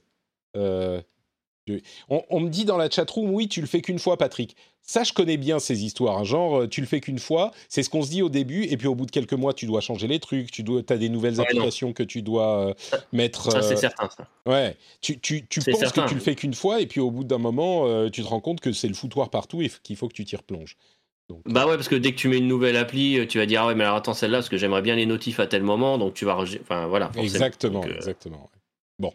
on, 2.09 2.41
me 2.41 2.49
dit 2.49 2.65
dans 2.65 2.77
la 2.77 2.91
chatroom, 2.91 3.31
oui, 3.31 3.49
tu 3.49 3.61
le 3.61 3.67
fais 3.67 3.81
qu'une 3.81 3.99
fois, 3.99 4.17
Patrick. 4.17 4.57
Ça, 4.87 5.03
je 5.03 5.15
connais 5.15 5.39
bien 5.39 5.59
ces 5.61 5.83
histoires. 5.83 6.19
Hein. 6.19 6.25
Genre, 6.25 6.61
euh, 6.61 6.69
tu 6.69 6.83
le 6.83 6.87
fais 6.87 7.01
qu'une 7.01 7.19
fois, 7.19 7.53
c'est 7.71 7.83
ce 7.83 7.89
qu'on 7.89 8.03
se 8.03 8.11
dit 8.11 8.21
au 8.21 8.29
début, 8.29 8.65
et 8.65 8.77
puis 8.77 8.87
au 8.87 8.95
bout 8.95 9.07
de 9.07 9.11
quelques 9.11 9.33
mois, 9.33 9.55
tu 9.55 9.65
dois 9.65 9.81
changer 9.81 10.07
les 10.07 10.21
trucs, 10.21 10.51
tu 10.51 10.63
dois, 10.63 10.83
as 10.87 10.97
des 10.97 11.09
nouvelles 11.09 11.41
applications 11.41 11.95
que 11.95 12.03
tu 12.03 12.21
dois 12.21 12.69
euh, 12.69 12.75
mettre. 13.13 13.51
Ça, 13.51 13.63
c'est 13.63 13.75
euh, 13.75 13.77
certain, 13.77 14.11
ça. 14.11 14.29
Ouais. 14.45 14.77
Tu, 15.01 15.19
tu, 15.19 15.47
tu 15.47 15.61
penses 15.61 15.91
que 15.91 16.07
tu 16.07 16.15
le 16.15 16.21
fais 16.21 16.35
qu'une 16.35 16.53
fois, 16.53 16.83
et 16.83 16.87
puis 16.87 17.01
au 17.01 17.11
bout 17.11 17.25
d'un 17.25 17.39
moment, 17.39 18.11
tu 18.11 18.23
te 18.23 18.29
rends 18.29 18.41
compte 18.41 18.61
que 18.61 18.73
c'est 18.73 18.89
le 18.89 18.95
foutoir 18.95 19.31
partout 19.31 19.63
et 19.63 19.71
qu'il 19.83 19.97
faut 19.97 20.09
que 20.09 20.13
tu 20.13 20.27
t'y 20.27 20.37
replonges. 20.37 20.77
bah 21.47 21.67
ouais, 21.67 21.77
parce 21.77 21.89
que 21.89 21.97
dès 21.97 22.13
que 22.13 22.19
tu 22.19 22.29
mets 22.29 22.39
une 22.39 22.49
nouvelle 22.49 22.77
appli, 22.77 23.27
tu 23.27 23.39
vas 23.39 23.47
dire, 23.47 23.63
ah 23.63 23.69
ouais, 23.69 23.75
mais 23.75 23.85
alors 23.85 23.97
attends, 23.97 24.13
celle-là, 24.13 24.39
parce 24.39 24.51
que 24.51 24.59
j'aimerais 24.59 24.83
bien 24.83 24.97
les 24.97 25.07
notifs 25.07 25.41
à 25.41 25.47
tel 25.47 25.63
moment, 25.63 25.97
donc 25.97 26.13
tu 26.13 26.27
vas. 26.27 26.37
Enfin, 26.37 26.87
voilà. 26.89 27.11
Exactement, 27.17 27.83
exactement. 27.85 28.51
Bon. 28.99 29.15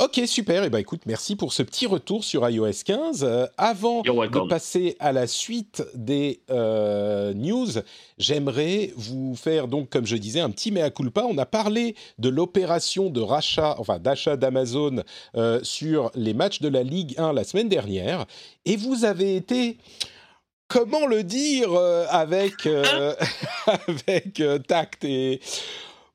Ok, 0.00 0.20
super. 0.26 0.62
Et 0.62 0.66
eh 0.66 0.70
ben, 0.70 0.78
écoute, 0.78 1.02
merci 1.06 1.34
pour 1.34 1.52
ce 1.52 1.60
petit 1.64 1.86
retour 1.86 2.22
sur 2.22 2.48
iOS 2.48 2.84
15. 2.84 3.24
Euh, 3.24 3.46
avant 3.56 4.02
de 4.02 4.48
passer 4.48 4.96
à 5.00 5.10
la 5.10 5.26
suite 5.26 5.82
des 5.92 6.40
euh, 6.50 7.34
news, 7.34 7.66
j'aimerais 8.16 8.92
vous 8.94 9.34
faire 9.34 9.66
donc, 9.66 9.90
comme 9.90 10.06
je 10.06 10.14
disais, 10.14 10.38
un 10.38 10.50
petit 10.50 10.70
mea 10.70 10.90
culpa. 10.90 11.24
On 11.28 11.36
a 11.36 11.46
parlé 11.46 11.96
de 12.20 12.28
l'opération 12.28 13.10
de 13.10 13.20
rachat, 13.20 13.74
enfin 13.78 13.98
d'achat 13.98 14.36
d'Amazon 14.36 15.02
euh, 15.36 15.58
sur 15.64 16.12
les 16.14 16.32
matchs 16.32 16.60
de 16.60 16.68
la 16.68 16.84
Ligue 16.84 17.18
1 17.18 17.32
la 17.32 17.42
semaine 17.42 17.68
dernière, 17.68 18.24
et 18.66 18.76
vous 18.76 19.04
avez 19.04 19.34
été 19.34 19.78
comment 20.68 21.06
le 21.06 21.24
dire 21.24 21.70
avec, 22.10 22.68
avec 23.66 24.42
tact 24.68 25.04
et 25.04 25.40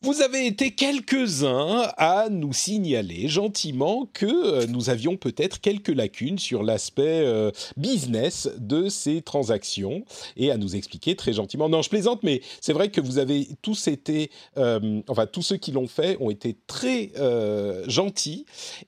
vous 0.04 0.22
avez 0.22 0.46
été 0.48 0.72
quelques-uns 0.72 1.90
à 1.96 2.28
nous 2.30 2.52
signaler 2.52 3.30
gentiment 3.30 4.10
que 4.12 4.26
euh, 4.26 4.68
nous 4.68 4.90
avions 4.90 5.16
peut-être 5.16 5.62
quelques 5.62 5.88
lacunes 5.88 6.40
sur 6.40 6.62
l'aspect 6.62 7.22
euh, 7.26 7.52
business 7.78 8.50
de 8.58 8.90
ces 8.90 9.22
transactions 9.22 10.04
et 10.36 10.52
à 10.52 10.58
nous 10.58 10.76
expliquer 10.76 11.16
très 11.16 11.32
gentiment. 11.32 11.70
Non, 11.70 11.82
je 11.82 11.90
plaisante, 11.90 12.22
mais 12.22 12.42
c'est 12.60 12.74
vrai 12.74 12.90
que 12.90 13.00
vous 13.00 13.18
avez 13.18 13.48
tous 13.62 13.88
été, 13.88 14.30
euh, 14.58 15.02
enfin 15.08 15.26
tous 15.26 15.42
ceux 15.42 15.56
qui 15.56 15.72
l'ont 15.72 15.88
fait 15.88 16.18
ont 16.20 16.30
été 16.30 16.58
très 16.68 17.12
gentils 17.88 18.46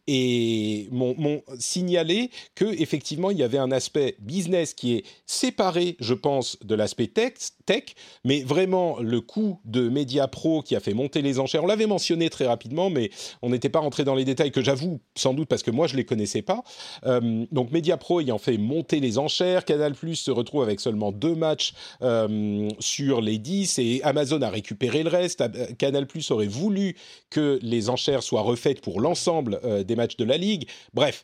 et 0.08 0.90
m'ont 0.92 1.42
signalé 1.60 2.30
que 2.56 2.66
effectivement 2.66 3.32
il 3.32 3.38
y 3.38 3.44
avait 3.44 3.58
un 3.58 3.72
aspect 3.72 4.18
business 4.20 4.74
qui 4.74 4.96
est 4.96 5.06
séparé, 5.26 5.96
je 6.00 6.14
pense, 6.14 6.58
de 6.64 6.76
l'aspect 6.76 7.08
tech, 7.08 7.34
tech, 7.66 7.84
mais 8.26 8.42
vraiment 8.42 9.00
le 9.00 9.22
coût 9.22 9.60
de 9.64 9.88
Media 9.88 10.28
Pro 10.28 10.62
qui 10.62 10.76
a 10.76 10.80
fait 10.80 10.94
monter 11.06 11.22
les 11.22 11.40
enchères. 11.40 11.64
On 11.64 11.68
l'avait 11.68 11.86
mentionné 11.86 12.32
très 12.32 12.48
rapidement, 12.48 12.90
mais 12.90 13.12
on 13.44 13.50
n'était 13.50 13.70
pas 13.70 13.80
rentré 13.80 14.04
dans 14.04 14.16
les 14.16 14.26
détails 14.26 14.52
que 14.52 14.62
j'avoue 14.62 15.00
sans 15.16 15.36
doute 15.36 15.48
parce 15.48 15.62
que 15.62 15.70
moi 15.70 15.86
je 15.86 15.96
les 15.96 16.04
connaissais 16.04 16.42
pas. 16.42 16.64
Euh, 17.06 17.46
donc 17.52 17.72
Media 17.72 17.98
Pro 17.98 18.22
ayant 18.22 18.40
fait 18.40 18.58
monter 18.58 19.00
les 19.00 19.20
enchères, 19.20 19.66
Canal 19.66 19.94
Plus 19.94 20.16
se 20.16 20.32
retrouve 20.32 20.64
avec 20.64 20.80
seulement 20.80 21.12
deux 21.12 21.36
matchs 21.36 21.74
euh, 22.02 22.70
sur 22.80 23.22
les 23.22 23.38
10 23.38 23.78
et 23.78 24.02
Amazon 24.04 24.42
a 24.42 24.50
récupéré 24.50 25.04
le 25.04 25.10
reste. 25.10 25.44
Canal 25.78 26.08
Plus 26.08 26.32
aurait 26.32 26.48
voulu 26.48 26.96
que 27.30 27.60
les 27.62 27.90
enchères 27.90 28.24
soient 28.24 28.42
refaites 28.42 28.82
pour 28.82 29.00
l'ensemble 29.00 29.60
euh, 29.64 29.84
des 29.84 29.96
matchs 29.96 30.18
de 30.18 30.26
la 30.26 30.38
ligue. 30.38 30.68
Bref, 30.94 31.24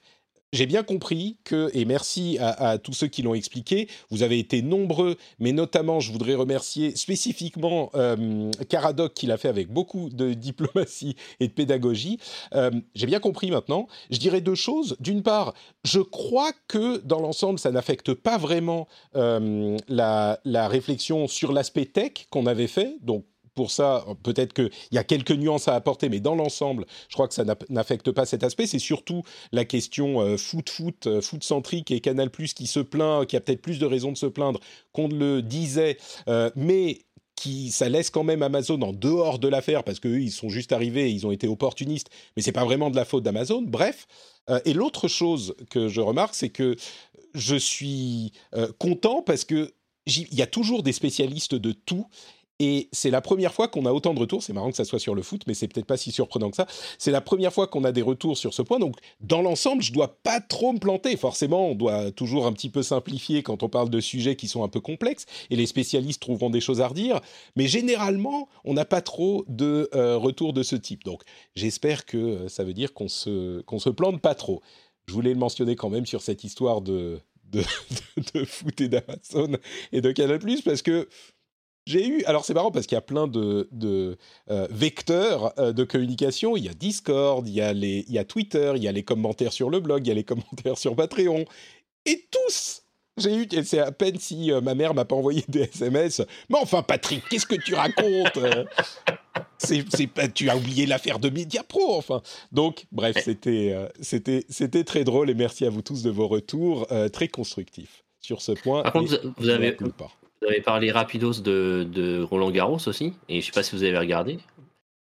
j'ai 0.54 0.66
bien 0.66 0.84
compris 0.84 1.38
que, 1.44 1.70
et 1.74 1.86
merci 1.86 2.38
à, 2.40 2.78
tous 2.78 2.94
ceux 2.94 3.08
qui 3.08 3.22
l'ont 3.22 3.34
expliqué, 3.34 3.88
vous 4.10 4.24
avez 4.24 4.38
été 4.40 4.62
nombreux, 4.62 5.18
mais 5.40 5.54
notamment 5.54 6.00
je 6.00 6.12
voudrais 6.12 6.36
remercier 6.36 6.96
spécifiquement 6.96 7.90
euh, 7.96 8.52
Caradoc 8.68 9.14
qui 9.14 9.28
l'a 9.28 9.38
fait 9.38 9.48
avec 9.48 9.72
beaucoup 9.72 10.10
de 10.10 10.34
diplomatie 10.42 11.16
et 11.40 11.48
de 11.48 11.54
pédagogie. 11.54 12.20
Euh, 12.54 12.72
j'ai 12.96 13.06
bien 13.06 13.20
compris 13.20 13.50
maintenant. 13.50 13.88
Je 14.10 14.18
dirais 14.18 14.42
deux 14.42 14.56
choses. 14.56 14.98
D'une 15.00 15.24
part, 15.24 15.54
je 15.86 16.00
crois 16.00 16.52
que 16.68 16.98
dans 16.98 17.20
l'ensemble, 17.20 17.60
ça 17.60 17.72
n'affecte 17.72 18.14
pas 18.14 18.38
vraiment 18.38 18.88
euh, 19.16 19.78
la, 19.88 20.40
la 20.44 20.68
réflexion 20.68 21.28
sur 21.28 21.54
l'aspect 21.54 21.86
tech 21.86 22.28
qu'on 22.30 22.46
avait 22.46 22.68
fait. 22.68 22.98
Donc 23.02 23.26
pour 23.56 23.72
ça, 23.72 24.06
peut-être 24.24 24.54
qu'il 24.54 24.70
y 24.92 24.98
a 24.98 25.04
quelques 25.04 25.32
nuances 25.32 25.68
à 25.68 25.76
apporter, 25.76 26.10
mais 26.10 26.20
dans 26.20 26.36
l'ensemble, 26.36 26.86
je 27.10 27.14
crois 27.14 27.28
que 27.28 27.34
ça 27.34 27.44
n'affecte 27.70 28.12
pas 28.12 28.26
cet 28.26 28.44
aspect. 28.44 28.66
C'est 28.66 28.80
surtout 28.80 29.24
la 29.52 29.66
question 29.66 30.22
euh, 30.22 30.38
foot, 30.38 30.70
foot, 30.70 31.08
euh, 31.08 31.22
foot 31.22 31.44
centrique 31.44 31.92
et 31.92 32.00
Canal 32.00 32.30
Plus 32.30 32.54
qui 32.54 32.68
se 32.68 32.80
plaint, 32.80 33.26
qui 33.28 33.36
a 33.36 33.42
peut-être 33.42 33.62
plus 33.62 33.80
de 33.80 33.86
raisons 33.86 34.12
de 34.12 34.18
se 34.18 34.26
plaindre 34.26 34.60
qu'on 34.94 35.08
le 35.08 35.42
disait, 35.42 35.98
euh, 36.28 36.50
mais 36.56 37.00
qui, 37.36 37.72
ça 37.72 37.90
laisse 37.90 38.10
quand 38.10 38.24
même 38.24 38.44
Amazon 38.44 38.82
en 38.82 38.94
dehors 38.94 39.40
de 39.40 39.48
l'affaire 39.48 39.84
parce 39.84 40.00
qu'eux, 40.00 40.22
ils 40.22 40.32
sont 40.32 40.50
juste 40.50 40.72
arrivés, 40.72 41.12
ils 41.12 41.26
ont 41.26 41.32
été 41.32 41.48
opportunistes, 41.48 42.10
mais 42.36 42.44
c'est 42.44 42.52
pas 42.52 42.66
vraiment 42.66 42.90
de 42.90 42.96
la 42.96 43.06
faute 43.06 43.24
d'Amazon. 43.24 43.64
Bref. 43.64 44.08
et 44.66 44.74
l'autre 44.74 45.08
chose 45.08 45.56
que 45.70 45.88
je 45.88 46.02
remarque, 46.02 46.36
c'est 46.36 46.50
que 46.50 46.76
je 47.34 47.56
suis 47.56 48.34
content 48.78 49.24
parce 49.24 49.46
que 49.46 49.74
il 50.06 50.34
y 50.34 50.42
a 50.42 50.48
toujours 50.48 50.84
des 50.84 50.94
spécialistes 50.94 51.56
de 51.56 51.72
tout 51.72 52.06
et 52.64 52.90
c'est 52.92 53.10
la 53.10 53.22
première 53.22 53.56
fois 53.56 53.68
qu'on 53.68 53.88
a 53.88 53.92
autant 53.92 54.14
de 54.14 54.20
retours. 54.20 54.44
C'est 54.44 54.54
marrant 54.54 54.70
que 54.70 54.78
ça 54.78 54.86
soit 54.86 55.00
sur 55.00 55.16
le 55.16 55.24
foot, 55.24 55.42
mais 55.48 55.56
c'est 55.56 55.68
peut-être 55.68 55.88
pas 55.88 55.98
si 55.98 56.12
surprenant 56.12 56.52
que 56.52 56.58
ça. 56.58 56.68
C'est 57.00 57.10
la 57.10 57.20
première 57.20 57.52
fois 57.52 57.66
qu'on 57.66 57.84
a 57.84 57.92
des 57.92 58.04
retours 58.04 58.38
sur 58.38 58.54
ce 58.54 58.62
point. 58.62 58.78
Donc, 58.78 58.98
dans 59.20 59.42
l'ensemble, 59.42 59.82
je 59.82 59.92
dois 59.92 60.20
pas 60.22 60.40
trop 60.40 60.72
me 60.72 60.78
planter. 60.78 61.18
Forcément, 61.18 61.70
on 61.70 61.74
doit 61.74 62.12
toujours 62.12 62.46
un 62.46 62.54
petit 62.54 62.70
peu 62.70 62.84
simplifier 62.84 63.42
quand 63.42 63.64
on 63.64 63.70
parle 63.70 63.90
de 63.90 64.00
sujets 64.00 64.36
qui 64.36 64.48
sont 64.48 64.64
un 64.64 64.68
peu 64.68 64.80
complexes. 64.80 65.26
Et 65.50 65.56
les 65.56 65.66
spécialistes 65.66 66.22
trouveront 66.22 66.52
des 66.52 66.62
choses 66.62 66.82
à 66.82 66.88
redire. 66.88 67.20
Mais 67.56 67.66
généralement, 67.66 68.48
on 68.64 68.76
n'a 68.76 68.86
pas 68.86 69.02
trop 69.02 69.44
de 69.48 69.90
euh, 69.96 70.18
retours 70.18 70.54
de 70.54 70.62
ce 70.62 70.76
type. 70.76 71.04
Donc, 71.04 71.24
j'espère 71.56 72.06
que 72.06 72.18
euh, 72.18 72.48
ça 72.48 72.64
veut 72.64 72.76
dire 72.76 72.94
qu'on 72.94 73.08
se, 73.08 73.62
qu'on 73.62 73.80
se 73.80 73.90
plante 73.90 74.22
pas 74.22 74.36
trop. 74.36 74.62
Je 75.08 75.14
voulais 75.14 75.34
le 75.34 75.40
mentionner 75.40 75.76
quand 75.76 75.90
même 75.90 76.06
sur 76.06 76.22
cette 76.22 76.44
histoire 76.44 76.82
de, 76.82 77.20
de, 77.52 77.62
de, 78.34 78.40
de 78.40 78.46
foot 78.46 78.80
et 78.82 78.88
d'Amazon 78.88 79.58
et 79.92 80.02
de 80.02 80.12
Canal+, 80.12 80.40
parce 80.64 80.84
que 80.84 81.08
J'ai 81.88 82.08
eu, 82.08 82.24
alors 82.26 82.46
c'est 82.46 82.54
marrant 82.54 82.72
parce 82.72 82.86
qu'il 82.86 82.96
y 82.96 83.00
a 83.00 83.02
plein 83.02 83.28
de, 83.28 83.68
de 83.72 84.18
euh, 84.52 84.68
vecteurs 84.70 85.54
euh, 85.60 85.74
de 85.74 85.84
communication. 85.84 86.56
Il 86.56 86.64
y 86.64 86.70
a 86.70 86.74
Discord, 86.74 87.48
il 87.48 87.54
y 87.54 87.62
a, 87.62 87.74
les, 87.74 88.06
il 88.08 88.14
y 88.14 88.20
a 88.20 88.24
Twitter, 88.24 88.74
il 88.76 88.84
y 88.84 88.88
a 88.88 88.92
les 88.92 89.04
commentaires 89.04 89.52
sur 89.52 89.70
le 89.70 89.80
blog, 89.80 90.06
il 90.06 90.10
y 90.10 90.12
a 90.12 90.16
les 90.16 90.24
commentaires 90.24 90.78
sur 90.78 90.96
Patreon. 90.96 91.46
Et 92.06 92.28
tous, 92.30 92.84
j'ai 93.18 93.36
eu, 93.36 93.48
c'est 93.64 93.80
à 93.80 93.92
peine 93.92 94.20
si 94.20 94.52
euh, 94.52 94.62
ma 94.62 94.76
mère 94.76 94.94
m'a 94.94 95.06
pas 95.06 95.16
envoyé 95.16 95.44
des 95.48 95.62
SMS. 95.62 96.22
Mais 96.50 96.60
enfin, 96.60 96.84
Patrick, 96.84 97.24
qu'est-ce 97.30 97.48
que 97.48 97.56
tu 97.56 97.74
racontes 97.74 98.40
c'est, 99.58 99.84
c'est, 99.90 100.34
Tu 100.36 100.52
as 100.52 100.58
oublié 100.58 100.86
l'affaire 100.86 101.18
de 101.18 101.30
Mediapro, 101.30 101.96
enfin. 101.96 102.22
Donc, 102.52 102.86
bref, 102.92 103.18
c'était, 103.24 103.76
c'était, 104.02 104.46
c'était 104.50 104.84
très 104.84 105.04
drôle 105.04 105.32
et 105.32 105.36
merci 105.36 105.66
à 105.66 105.72
vous 105.72 105.82
tous 105.82 106.04
de 106.04 106.12
vos 106.12 106.28
retours 106.28 106.88
très 107.12 107.28
constructifs 107.28 108.04
sur 108.20 108.42
ce 108.42 108.52
point. 108.52 108.84
Par 108.84 108.94
contre, 108.94 109.20
vous 109.38 109.50
avez, 109.50 109.78
vous 110.42 110.48
avez 110.48 110.62
parlé 110.62 110.92
rapidos 110.92 111.42
de, 111.42 111.88
de, 111.90 112.22
Roland 112.22 112.52
Garros 112.52 112.88
aussi, 112.88 113.14
et 113.30 113.42
je 113.42 113.46
sais 113.46 113.52
pas 113.52 113.64
si 113.64 113.76
vous 113.76 113.84
avez 113.84 113.98
regardé, 113.98 114.40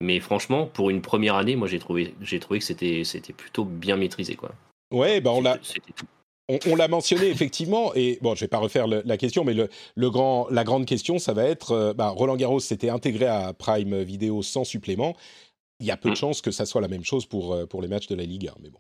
mais 0.02 0.20
franchement, 0.20 0.68
pour 0.68 0.90
une 0.90 1.02
première 1.02 1.36
année, 1.36 1.56
moi 1.56 1.68
j'ai 1.68 1.80
trouvé, 1.80 2.14
j'ai 2.22 2.40
trouvé 2.40 2.60
que 2.60 2.66
c'était, 2.66 3.04
c'était 3.04 3.34
plutôt 3.34 3.66
bien 3.66 3.96
maîtrisé, 3.96 4.36
quoi. 4.36 4.52
Ouais, 4.92 5.22
bah 5.22 5.32
on 5.32 5.42
l'a. 5.42 5.58
On, 6.50 6.76
l'a 6.76 6.90
mentionné 6.90 7.28
effectivement, 7.28 7.96
et 7.96 8.20
bon, 8.22 8.36
je 8.36 8.42
vais 8.42 8.50
pas 8.50 8.58
refaire 8.58 8.86
la 8.86 9.18
question, 9.18 9.46
mais 9.46 9.54
le, 9.54 9.70
le, 9.96 10.10
grand, 10.10 10.48
la 10.50 10.66
grande 10.66 10.86
question, 10.86 11.18
ça 11.18 11.32
va 11.32 11.46
être, 11.46 11.72
euh, 11.72 11.94
bah, 11.94 12.10
Roland 12.10 12.36
Garros 12.36 12.60
s'était 12.60 12.90
intégré 12.90 13.26
à 13.26 13.54
Prime 13.54 14.04
Video 14.04 14.42
sans 14.42 14.66
supplément. 14.66 15.16
Il 15.80 15.86
y 15.86 15.92
a 15.92 15.96
peu 15.96 16.10
de 16.10 16.14
mm. 16.14 16.18
chances 16.18 16.42
que 16.42 16.52
ça 16.52 16.66
soit 16.66 16.82
la 16.82 16.90
même 16.90 17.06
chose 17.06 17.26
pour, 17.26 17.54
euh, 17.54 17.66
pour 17.66 17.82
les 17.82 17.88
matchs 17.88 18.08
de 18.08 18.16
la 18.16 18.26
Ligue 18.26 18.50
1, 18.50 18.56
mais 18.62 18.70
bon, 18.70 18.80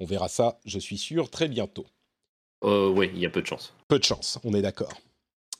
on 0.00 0.06
verra 0.06 0.28
ça, 0.28 0.58
je 0.64 0.78
suis 0.78 0.96
sûr, 0.96 1.28
très 1.28 1.48
bientôt. 1.48 1.84
Euh, 2.64 2.88
oui, 2.88 3.10
il 3.14 3.20
y 3.20 3.26
a 3.26 3.30
peu 3.30 3.42
de 3.42 3.46
chances. 3.46 3.74
Peu 3.88 3.98
de 3.98 4.04
chances, 4.04 4.38
on 4.42 4.54
est 4.54 4.62
d'accord. 4.62 4.92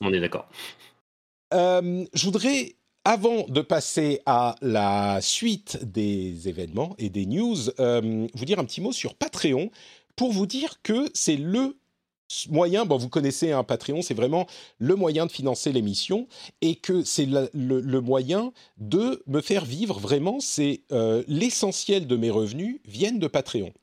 On 0.03 0.13
est 0.13 0.19
d'accord. 0.19 0.47
Euh, 1.53 2.05
je 2.13 2.25
voudrais, 2.25 2.75
avant 3.05 3.45
de 3.47 3.61
passer 3.61 4.21
à 4.25 4.55
la 4.61 5.19
suite 5.21 5.83
des 5.83 6.49
événements 6.49 6.95
et 6.97 7.09
des 7.09 7.25
news, 7.25 7.55
euh, 7.79 8.27
vous 8.33 8.45
dire 8.45 8.59
un 8.59 8.65
petit 8.65 8.81
mot 8.81 8.91
sur 8.91 9.15
Patreon 9.15 9.71
pour 10.15 10.31
vous 10.31 10.45
dire 10.45 10.81
que 10.83 11.09
c'est 11.13 11.37
le 11.37 11.77
moyen, 12.49 12.85
bon, 12.85 12.97
vous 12.97 13.09
connaissez 13.09 13.51
un 13.51 13.63
Patreon, 13.63 14.01
c'est 14.01 14.13
vraiment 14.13 14.47
le 14.79 14.95
moyen 14.95 15.25
de 15.25 15.31
financer 15.31 15.71
l'émission 15.71 16.27
et 16.61 16.75
que 16.75 17.03
c'est 17.03 17.27
le, 17.27 17.99
moyen 17.99 18.51
de 18.77 19.23
me 19.27 19.41
faire 19.41 19.65
vivre 19.65 19.99
vraiment. 19.99 20.39
C'est 20.39 20.81
euh, 20.91 21.23
l'essentiel 21.27 22.07
de 22.07 22.15
mes 22.15 22.29
revenus 22.29 22.79
viennent 22.85 23.19
de 23.19 23.27
Patreon. 23.27 23.73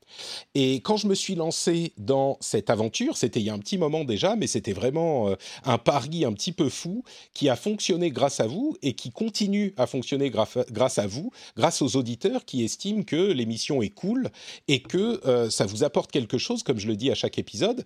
Et 0.55 0.75
quand 0.81 0.97
je 0.97 1.07
me 1.07 1.15
suis 1.15 1.35
lancé 1.35 1.93
dans 1.97 2.37
cette 2.41 2.69
aventure, 2.69 3.17
c'était 3.17 3.39
il 3.39 3.45
y 3.45 3.49
a 3.49 3.53
un 3.53 3.59
petit 3.59 3.77
moment 3.77 4.03
déjà, 4.03 4.35
mais 4.35 4.47
c'était 4.47 4.73
vraiment 4.73 5.29
euh, 5.29 5.35
un 5.63 5.77
pari 5.77 6.25
un 6.25 6.33
petit 6.33 6.51
peu 6.51 6.69
fou 6.69 7.03
qui 7.33 7.49
a 7.49 7.55
fonctionné 7.55 8.11
grâce 8.11 8.39
à 8.39 8.47
vous 8.47 8.75
et 8.81 8.93
qui 8.93 9.11
continue 9.11 9.73
à 9.77 9.87
fonctionner 9.87 10.29
grâce 10.29 10.97
à 10.97 11.07
vous, 11.07 11.31
grâce 11.55 11.81
aux 11.81 11.95
auditeurs 11.95 12.45
qui 12.45 12.63
estiment 12.63 13.03
que 13.03 13.31
l'émission 13.31 13.81
est 13.81 13.89
cool 13.89 14.29
et 14.67 14.81
que 14.81 15.25
euh, 15.27 15.49
ça 15.49 15.65
vous 15.65 15.83
apporte 15.83 16.11
quelque 16.11 16.37
chose, 16.37 16.63
comme 16.63 16.79
je 16.79 16.87
le 16.87 16.95
dis 16.95 17.11
à 17.11 17.15
chaque 17.15 17.37
épisode. 17.37 17.83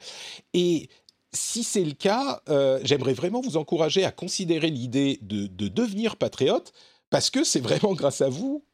Et 0.54 0.90
si 1.34 1.64
c'est 1.64 1.84
le 1.84 1.94
cas, 1.94 2.42
euh, 2.50 2.80
j'aimerais 2.84 3.14
vraiment 3.14 3.42
vous 3.42 3.58
encourager 3.58 4.06
à 4.06 4.12
considérer 4.12 4.70
l'idée 4.70 5.20
de, 5.22 5.48
de 5.48 5.68
devenir 5.68 6.16
patriote 6.16 6.72
parce 7.16 7.30
que 7.30 7.45
c'est 7.45 7.61
vraiment 7.61 7.93
grâce 7.95 8.20
à 8.20 8.28
vous. 8.28 8.66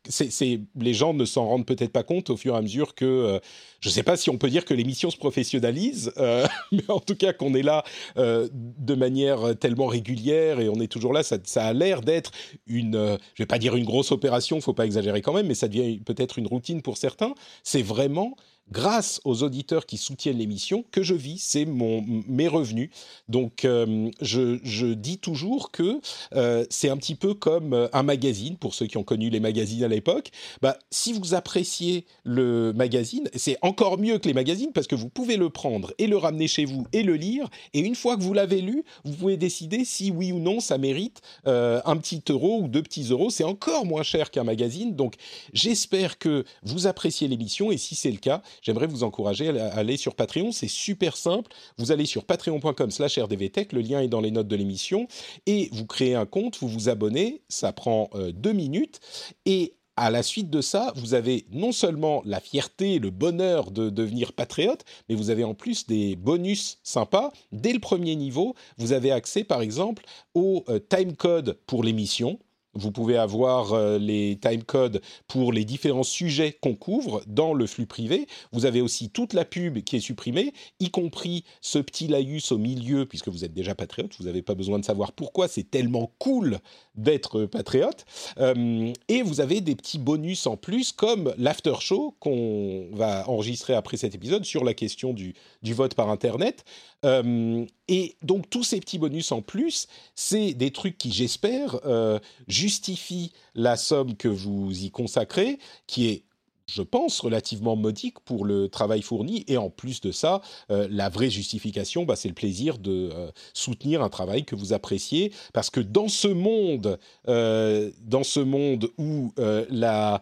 Les 0.75 0.93
gens 0.95 1.13
ne 1.13 1.25
s'en 1.25 1.45
rendent 1.45 1.67
peut-être 1.67 1.91
pas 1.91 2.01
compte 2.01 2.31
au 2.31 2.37
fur 2.37 2.55
et 2.55 2.57
à 2.57 2.61
mesure 2.63 2.95
que, 2.95 3.05
euh, 3.05 3.39
je 3.81 3.89
ne 3.89 3.93
sais 3.93 4.01
pas 4.01 4.17
si 4.17 4.31
on 4.31 4.37
peut 4.39 4.49
dire 4.49 4.65
que 4.65 4.73
l'émission 4.73 5.11
se 5.11 5.17
professionnalise, 5.17 6.11
euh, 6.17 6.47
mais 6.71 6.89
en 6.89 6.99
tout 6.99 7.13
cas 7.13 7.33
qu'on 7.33 7.53
est 7.53 7.61
là 7.61 7.83
euh, 8.17 8.49
de 8.51 8.95
manière 8.95 9.55
tellement 9.59 9.85
régulière 9.85 10.59
et 10.59 10.69
on 10.69 10.81
est 10.81 10.91
toujours 10.91 11.13
là, 11.13 11.21
ça, 11.21 11.37
ça 11.43 11.65
a 11.65 11.73
l'air 11.73 12.01
d'être 12.01 12.31
une, 12.65 13.15
je 13.35 13.43
vais 13.43 13.47
pas 13.47 13.59
dire 13.59 13.75
une 13.75 13.85
grosse 13.85 14.11
opération, 14.11 14.59
faut 14.59 14.73
pas 14.73 14.87
exagérer 14.87 15.21
quand 15.21 15.33
même, 15.33 15.45
mais 15.45 15.53
ça 15.53 15.67
devient 15.67 15.99
peut-être 15.99 16.39
une 16.39 16.47
routine 16.47 16.81
pour 16.81 16.97
certains. 16.97 17.35
C'est 17.61 17.83
vraiment 17.83 18.35
grâce 18.71 19.19
aux 19.25 19.43
auditeurs 19.43 19.85
qui 19.85 19.97
soutiennent 19.97 20.37
l'émission 20.37 20.83
que 20.91 21.03
je 21.03 21.13
vis, 21.13 21.39
c'est 21.39 21.65
mon 21.65 22.03
mes 22.27 22.47
revenus. 22.47 22.89
Donc 23.27 23.65
euh, 23.65 24.09
je, 24.21 24.59
je, 24.63 24.87
dis 24.87 25.17
toujours 25.17 25.71
que 25.71 25.99
euh, 26.35 26.65
c'est 26.69 26.89
un 26.89 26.97
petit 26.97 27.15
peu 27.15 27.33
comme 27.33 27.73
euh, 27.73 27.87
un 27.93 28.03
magazine 28.03 28.57
pour 28.57 28.73
ceux 28.73 28.87
qui 28.87 28.97
ont 28.97 29.03
connu 29.03 29.29
les 29.29 29.39
magazines 29.39 29.83
à 29.83 29.87
l'époque. 29.87 30.31
Bah 30.61 30.77
si 30.89 31.13
vous 31.13 31.33
appréciez 31.33 32.05
le 32.23 32.71
magazine, 32.73 33.29
c'est 33.35 33.57
encore 33.61 33.97
mieux 33.97 34.17
que 34.19 34.27
les 34.27 34.33
magazines 34.33 34.71
parce 34.73 34.87
que 34.87 34.95
vous 34.95 35.09
pouvez 35.09 35.37
le 35.37 35.49
prendre 35.49 35.93
et 35.97 36.07
le 36.07 36.17
ramener 36.17 36.47
chez 36.47 36.65
vous 36.65 36.85
et 36.93 37.03
le 37.03 37.15
lire 37.15 37.49
et 37.73 37.79
une 37.79 37.95
fois 37.95 38.15
que 38.15 38.21
vous 38.21 38.33
l'avez 38.33 38.61
lu, 38.61 38.83
vous 39.03 39.13
pouvez 39.13 39.37
décider 39.37 39.83
si 39.85 40.11
oui 40.11 40.31
ou 40.31 40.39
non 40.39 40.59
ça 40.59 40.77
mérite 40.77 41.21
un 41.45 41.97
petit 41.97 42.23
euro 42.29 42.61
ou 42.61 42.67
deux 42.67 42.83
petits 42.83 43.09
euros. 43.09 43.29
C'est 43.29 43.43
encore 43.43 43.85
moins 43.85 44.03
cher 44.03 44.31
qu'un 44.31 44.43
magazine. 44.43 44.95
Donc 44.95 45.15
j'espère 45.53 46.17
que 46.17 46.45
vous 46.63 46.87
appréciez 46.87 47.27
l'émission 47.27 47.71
et 47.71 47.77
si 47.77 47.95
c'est 47.95 48.11
le 48.11 48.17
cas, 48.17 48.41
j'aimerais 48.61 48.87
vous 48.87 49.03
encourager 49.03 49.49
à 49.59 49.73
aller 49.75 49.97
sur 49.97 50.15
Patreon. 50.15 50.51
C'est 50.51 50.67
super 50.67 51.17
simple. 51.17 51.51
Vous 51.77 51.91
allez 51.91 52.05
sur 52.05 52.25
patreon.com/slash 52.25 53.19
rdvtech. 53.19 53.73
Le 53.73 53.81
lien 53.81 54.01
est 54.01 54.07
dans 54.07 54.21
les 54.21 54.31
notes 54.31 54.47
de 54.47 54.55
l'émission. 54.55 55.07
Et 55.45 55.69
vous 55.71 55.85
créez 55.85 56.15
un 56.15 56.25
compte, 56.25 56.57
vous 56.59 56.67
vous 56.67 56.89
abonnez. 56.89 57.41
Ça 57.49 57.71
prend 57.71 58.09
euh, 58.15 58.31
deux 58.31 58.53
minutes. 58.53 58.99
Et 59.45 59.75
à 59.97 60.09
la 60.09 60.23
suite 60.23 60.49
de 60.49 60.61
ça, 60.61 60.93
vous 60.95 61.13
avez 61.13 61.45
non 61.51 61.71
seulement 61.71 62.21
la 62.25 62.39
fierté, 62.39 62.97
le 62.97 63.09
bonheur 63.09 63.71
de 63.71 63.89
devenir 63.89 64.33
patriote, 64.33 64.83
mais 65.07 65.15
vous 65.15 65.29
avez 65.29 65.43
en 65.43 65.53
plus 65.53 65.85
des 65.85 66.15
bonus 66.15 66.79
sympas. 66.83 67.31
Dès 67.51 67.73
le 67.73 67.79
premier 67.79 68.15
niveau, 68.15 68.55
vous 68.77 68.93
avez 68.93 69.11
accès 69.11 69.43
par 69.43 69.61
exemple 69.61 70.03
au 70.33 70.63
euh, 70.69 70.79
timecode 70.79 71.59
pour 71.67 71.83
l'émission. 71.83 72.39
Vous 72.73 72.91
pouvez 72.91 73.17
avoir 73.17 73.73
euh, 73.73 73.97
les 73.97 74.39
timecodes 74.41 75.01
pour 75.27 75.51
les 75.51 75.65
différents 75.65 76.03
sujets 76.03 76.57
qu'on 76.61 76.75
couvre 76.75 77.21
dans 77.27 77.53
le 77.53 77.67
flux 77.67 77.85
privé. 77.85 78.27
Vous 78.53 78.65
avez 78.65 78.81
aussi 78.81 79.09
toute 79.09 79.33
la 79.33 79.43
pub 79.43 79.79
qui 79.79 79.97
est 79.97 80.01
supprimée, 80.01 80.53
y 80.79 80.89
compris 80.89 81.43
ce 81.59 81.79
petit 81.79 82.07
laïus 82.07 82.51
au 82.51 82.57
milieu, 82.57 83.05
puisque 83.05 83.27
vous 83.27 83.43
êtes 83.43 83.53
déjà 83.53 83.75
patriote. 83.75 84.13
Vous 84.19 84.25
n'avez 84.25 84.41
pas 84.41 84.55
besoin 84.55 84.79
de 84.79 84.85
savoir 84.85 85.11
pourquoi 85.11 85.47
c'est 85.47 85.69
tellement 85.69 86.11
cool 86.17 86.59
d'être 86.95 87.45
patriote. 87.45 88.05
Euh, 88.37 88.93
et 89.09 89.21
vous 89.21 89.41
avez 89.41 89.59
des 89.59 89.75
petits 89.75 89.99
bonus 89.99 90.47
en 90.47 90.55
plus, 90.55 90.93
comme 90.93 91.33
l'after 91.37 91.75
show 91.79 92.15
qu'on 92.19 92.87
va 92.93 93.27
enregistrer 93.29 93.73
après 93.73 93.97
cet 93.97 94.15
épisode 94.15 94.45
sur 94.45 94.63
la 94.63 94.73
question 94.73 95.13
du, 95.13 95.33
du 95.61 95.73
vote 95.73 95.93
par 95.95 96.09
Internet. 96.09 96.63
Euh, 97.03 97.65
et 97.87 98.15
donc 98.21 98.49
tous 98.49 98.63
ces 98.63 98.79
petits 98.79 98.99
bonus 98.99 99.31
en 99.31 99.41
plus, 99.41 99.87
c'est 100.15 100.53
des 100.53 100.71
trucs 100.71 100.97
qui, 100.97 101.11
j'espère, 101.11 101.79
euh, 101.85 102.19
justifient 102.47 103.31
la 103.55 103.75
somme 103.75 104.15
que 104.15 104.27
vous 104.27 104.83
y 104.83 104.91
consacrez, 104.91 105.57
qui 105.87 106.07
est 106.07 106.23
je 106.71 106.81
pense, 106.81 107.19
relativement 107.19 107.75
modique 107.75 108.19
pour 108.21 108.45
le 108.45 108.69
travail 108.69 109.01
fourni. 109.01 109.43
Et 109.47 109.57
en 109.57 109.69
plus 109.69 110.01
de 110.01 110.11
ça, 110.11 110.41
euh, 110.71 110.87
la 110.89 111.09
vraie 111.09 111.29
justification, 111.29 112.05
bah, 112.05 112.15
c'est 112.15 112.29
le 112.29 112.33
plaisir 112.33 112.77
de 112.77 113.09
euh, 113.13 113.31
soutenir 113.53 114.01
un 114.01 114.09
travail 114.09 114.45
que 114.45 114.55
vous 114.55 114.73
appréciez. 114.73 115.31
Parce 115.53 115.69
que 115.69 115.81
dans 115.81 116.07
ce 116.07 116.27
monde, 116.27 116.97
euh, 117.27 117.91
dans 118.01 118.23
ce 118.23 118.39
monde 118.39 118.89
où 118.97 119.33
la, 119.37 120.21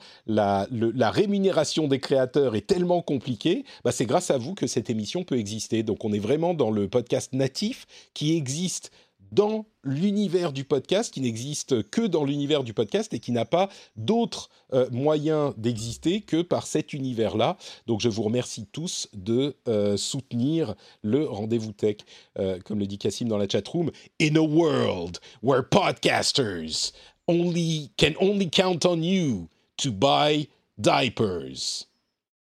rémunération 1.11 1.87
des 1.87 1.99
créateurs 1.99 2.55
est 2.55 2.67
tellement 2.67 3.01
compliquée, 3.01 3.63
bah, 3.83 3.91
c'est 3.91 4.05
grâce 4.05 4.31
à 4.31 4.37
vous 4.37 4.55
que 4.55 4.67
cette 4.67 4.89
émission 4.89 5.23
peut 5.23 5.37
exister. 5.37 5.83
Donc 5.83 6.03
on 6.05 6.13
est 6.13 6.19
vraiment 6.19 6.53
dans 6.53 6.71
le 6.71 6.87
podcast 6.87 7.33
natif 7.33 7.85
qui 8.13 8.35
existe 8.35 8.91
dans 9.31 9.65
l'univers 9.83 10.51
du 10.51 10.63
podcast, 10.63 11.13
qui 11.13 11.21
n'existe 11.21 11.89
que 11.89 12.01
dans 12.01 12.23
l'univers 12.23 12.63
du 12.63 12.73
podcast 12.73 13.13
et 13.13 13.19
qui 13.19 13.31
n'a 13.31 13.45
pas 13.45 13.69
d'autres 13.95 14.49
euh, 14.73 14.87
moyens 14.91 15.53
d'exister 15.57 16.21
que 16.21 16.41
par 16.41 16.67
cet 16.67 16.93
univers-là. 16.93 17.57
Donc 17.87 18.01
je 18.01 18.09
vous 18.09 18.23
remercie 18.23 18.65
tous 18.71 19.07
de 19.13 19.55
euh, 19.67 19.97
soutenir 19.97 20.75
le 21.01 21.25
rendez-vous 21.25 21.71
tech, 21.71 21.97
euh, 22.37 22.59
comme 22.65 22.79
le 22.79 22.87
dit 22.87 22.97
Cassim 22.97 23.27
dans 23.27 23.37
la 23.37 23.47
chatroom. 23.47 23.91
In 24.21 24.35
a 24.35 24.41
world 24.41 25.19
where 25.41 25.63
podcasters 25.63 26.91
only 27.27 27.91
can 27.97 28.13
only 28.19 28.49
count 28.49 28.85
on 28.85 29.01
you 29.01 29.47
to 29.77 29.91
buy 29.91 30.47
diapers. 30.77 31.87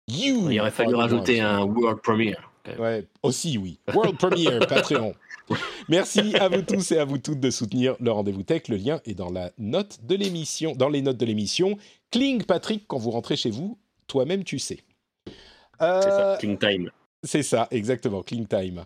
You 0.07 0.49
Il 0.49 0.61
aurait 0.61 0.71
fallu 0.71 0.95
rajouter 0.95 1.41
un 1.41 1.63
world 1.63 2.01
premiere. 2.01 2.49
Ouais, 2.79 3.05
aussi 3.23 3.57
oui. 3.57 3.79
World 3.93 4.17
premiere, 4.17 4.59
Patreon. 4.67 5.13
Merci 5.89 6.35
à 6.35 6.49
vous 6.49 6.61
tous 6.61 6.91
et 6.91 6.99
à 6.99 7.05
vous 7.05 7.17
toutes 7.17 7.39
de 7.39 7.49
soutenir 7.49 7.95
le 7.99 8.11
rendez-vous 8.11 8.43
tech. 8.43 8.67
Le 8.67 8.77
lien 8.77 9.01
est 9.05 9.13
dans 9.13 9.31
la 9.31 9.51
note 9.57 9.99
de 10.03 10.15
l'émission, 10.15 10.73
dans 10.75 10.89
les 10.89 11.01
notes 11.01 11.17
de 11.17 11.25
l'émission. 11.25 11.77
Cling 12.11 12.43
Patrick 12.43 12.85
quand 12.87 12.97
vous 12.97 13.11
rentrez 13.11 13.35
chez 13.35 13.49
vous, 13.49 13.77
toi-même 14.07 14.43
tu 14.43 14.59
sais. 14.59 14.79
Euh, 15.81 16.01
c'est 16.01 16.09
ça, 16.09 16.37
Cling 16.39 16.57
Time. 16.57 16.91
C'est 17.23 17.43
ça, 17.43 17.67
exactement, 17.71 18.23
Cling 18.23 18.47
Time. 18.47 18.85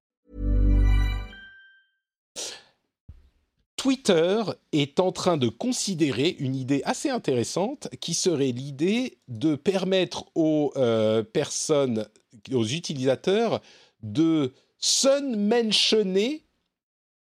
Twitter 3.81 4.43
est 4.73 4.99
en 4.99 5.11
train 5.11 5.37
de 5.37 5.47
considérer 5.49 6.35
une 6.37 6.55
idée 6.55 6.83
assez 6.85 7.09
intéressante 7.09 7.87
qui 7.99 8.13
serait 8.13 8.51
l'idée 8.51 9.17
de 9.27 9.55
permettre 9.55 10.25
aux 10.35 10.71
euh, 10.77 11.23
personnes, 11.23 12.07
aux 12.53 12.63
utilisateurs 12.63 13.59
de 14.03 14.53
s'unmentionner 14.77 16.43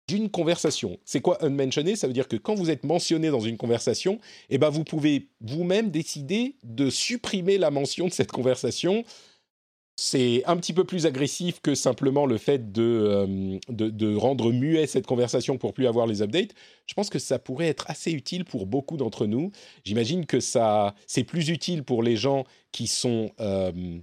d'une 0.09 0.29
conversation. 0.29 0.99
C'est 1.07 1.23
quoi 1.23 1.43
unmentionner? 1.43 1.97
Ça 1.97 2.07
veut 2.07 2.13
dire 2.13 2.29
que 2.29 2.37
quand 2.37 2.55
vous 2.55 2.69
êtes 2.69 2.85
mentionné 2.85 3.31
dans 3.31 3.41
une 3.41 3.57
conversation, 3.57 4.21
eh 4.51 4.59
ben 4.59 4.69
vous 4.69 4.85
pouvez 4.85 5.31
vous-même 5.41 5.91
décider 5.91 6.57
de 6.65 6.91
supprimer 6.91 7.57
la 7.57 7.71
mention 7.71 8.09
de 8.09 8.13
cette 8.13 8.31
conversation. 8.31 9.05
C'est 9.97 10.43
un 10.47 10.57
petit 10.57 10.73
peu 10.73 10.85
plus 10.85 11.05
agressif 11.05 11.61
que 11.61 11.75
simplement 11.75 12.25
le 12.25 12.39
fait 12.39 12.73
de, 12.73 12.83
euh, 12.83 13.59
de, 13.69 13.91
de 13.91 14.17
rendre 14.17 14.51
muet 14.51 14.87
cette 14.87 15.07
conversation 15.07 15.59
pour 15.59 15.75
plus 15.75 15.87
avoir 15.87 16.07
les 16.07 16.23
updates. 16.23 16.55
Je 16.87 16.95
pense 16.95 17.11
que 17.11 17.19
ça 17.19 17.39
pourrait 17.39 17.69
être 17.69 17.91
assez 17.91 18.11
utile 18.11 18.45
pour 18.45 18.67
beaucoup 18.67 18.97
d'entre 18.97 19.27
nous. 19.27 19.53
J'imagine 19.85 20.25
que 20.25 20.41
ça, 20.41 20.95
c'est 21.07 21.25
plus 21.25 21.51
utile 21.51 21.85
pour 21.85 22.03
les 22.03 22.17
gens 22.17 22.45
qui 22.73 22.87
sont 22.87 23.33
euh, 23.41 23.99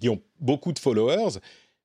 qui 0.00 0.08
ont 0.10 0.20
beaucoup 0.40 0.72
de 0.72 0.78
followers 0.78 1.38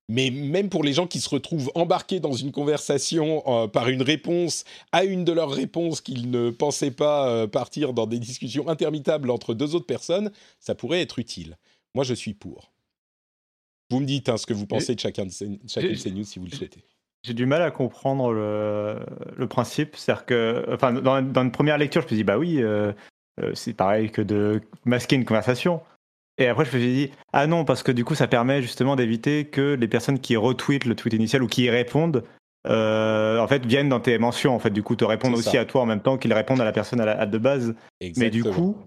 mais 0.10 0.30
même 0.30 0.68
pour 0.68 0.84
les 0.84 0.92
gens 0.92 1.08
qui 1.08 1.22
se 1.22 1.30
retrouvent 1.30 1.72
embarqués 1.74 2.20
dans 2.20 2.34
une 2.34 2.52
conversation 2.52 3.44
euh, 3.48 3.68
par 3.68 3.88
une 3.88 4.02
réponse 4.02 4.66
à 4.92 5.06
une 5.06 5.24
de 5.24 5.32
leurs 5.32 5.52
réponses 5.52 6.02
qu'ils 6.02 6.30
ne 6.30 6.50
pensaient 6.50 6.92
pas 6.92 7.48
partir 7.48 7.94
dans 7.94 8.08
des 8.08 8.20
discussions 8.20 8.68
interminables 8.68 9.30
entre 9.30 9.54
deux 9.54 9.74
autres 9.74 9.86
personnes, 9.86 10.32
ça 10.60 10.76
pourrait 10.76 11.00
être 11.00 11.20
utile. 11.20 11.58
Moi, 11.96 12.04
je 12.04 12.14
suis 12.14 12.34
pour. 12.34 12.72
Vous 13.92 14.00
me 14.00 14.06
dites 14.06 14.30
hein, 14.30 14.38
ce 14.38 14.46
que 14.46 14.54
vous 14.54 14.66
pensez 14.66 14.96
de 14.96 15.00
chacun 15.00 15.26
de 15.26 15.32
ces, 15.32 15.60
chacune 15.68 15.92
de 15.92 15.96
ces 15.96 16.12
news 16.12 16.24
si 16.24 16.40
vous 16.40 16.46
le 16.46 16.52
souhaitez. 16.52 16.84
J'ai 17.24 17.34
du 17.34 17.46
mal 17.46 17.62
à 17.62 17.70
comprendre 17.70 18.32
le, 18.32 19.00
le 19.38 19.48
principe. 19.48 19.96
C'est-à-dire 19.96 20.26
que, 20.26 20.66
enfin, 20.72 20.92
dans, 20.94 21.22
dans, 21.22 21.44
une 21.44 21.52
première 21.52 21.78
lecture, 21.78 22.02
je 22.02 22.06
me 22.06 22.10
suis 22.10 22.16
dit, 22.18 22.24
bah 22.24 22.40
oui, 22.40 22.64
euh, 22.64 22.94
euh, 23.42 23.52
c'est 23.54 23.74
pareil 23.74 24.10
que 24.10 24.22
de 24.22 24.62
masquer 24.86 25.18
une 25.18 25.26
conversation. 25.26 25.82
Et 26.38 26.48
après, 26.48 26.66
je 26.66 26.76
me 26.76 26.82
suis 26.82 26.94
dit, 26.94 27.12
ah 27.34 27.46
non, 27.46 27.66
parce 27.66 27.84
que 27.84 27.92
du 27.92 28.04
coup, 28.04 28.16
ça 28.16 28.28
permet 28.28 28.62
justement 28.62 28.96
d'éviter 28.96 29.46
que 29.46 29.76
les 29.80 29.88
personnes 29.88 30.20
qui 30.20 30.36
retweetent 30.36 30.86
le 30.86 30.96
tweet 30.96 31.14
initial 31.14 31.44
ou 31.44 31.48
qui 31.48 31.64
y 31.64 31.70
répondent, 31.70 32.24
euh, 32.68 33.40
en 33.40 33.48
fait, 33.48 33.66
viennent 33.66 33.90
dans 33.90 34.00
tes 34.00 34.18
mentions. 34.18 34.56
En 34.56 34.60
fait, 34.60 34.72
du 34.72 34.82
coup, 34.82 34.96
te 34.96 35.06
répondent 35.06 35.34
aussi 35.34 35.52
ça. 35.52 35.62
à 35.62 35.66
toi 35.66 35.82
en 35.82 35.86
même 35.86 36.02
temps 36.02 36.18
qu'ils 36.18 36.34
répondent 36.34 36.62
à 36.62 36.66
la 36.66 36.72
personne 36.72 37.02
à 37.02 37.06
la, 37.06 37.20
à 37.20 37.26
de 37.26 37.38
base. 37.38 37.76
Exactement. 38.00 38.26
Mais 38.26 38.30
du 38.32 38.44
coup. 38.44 38.78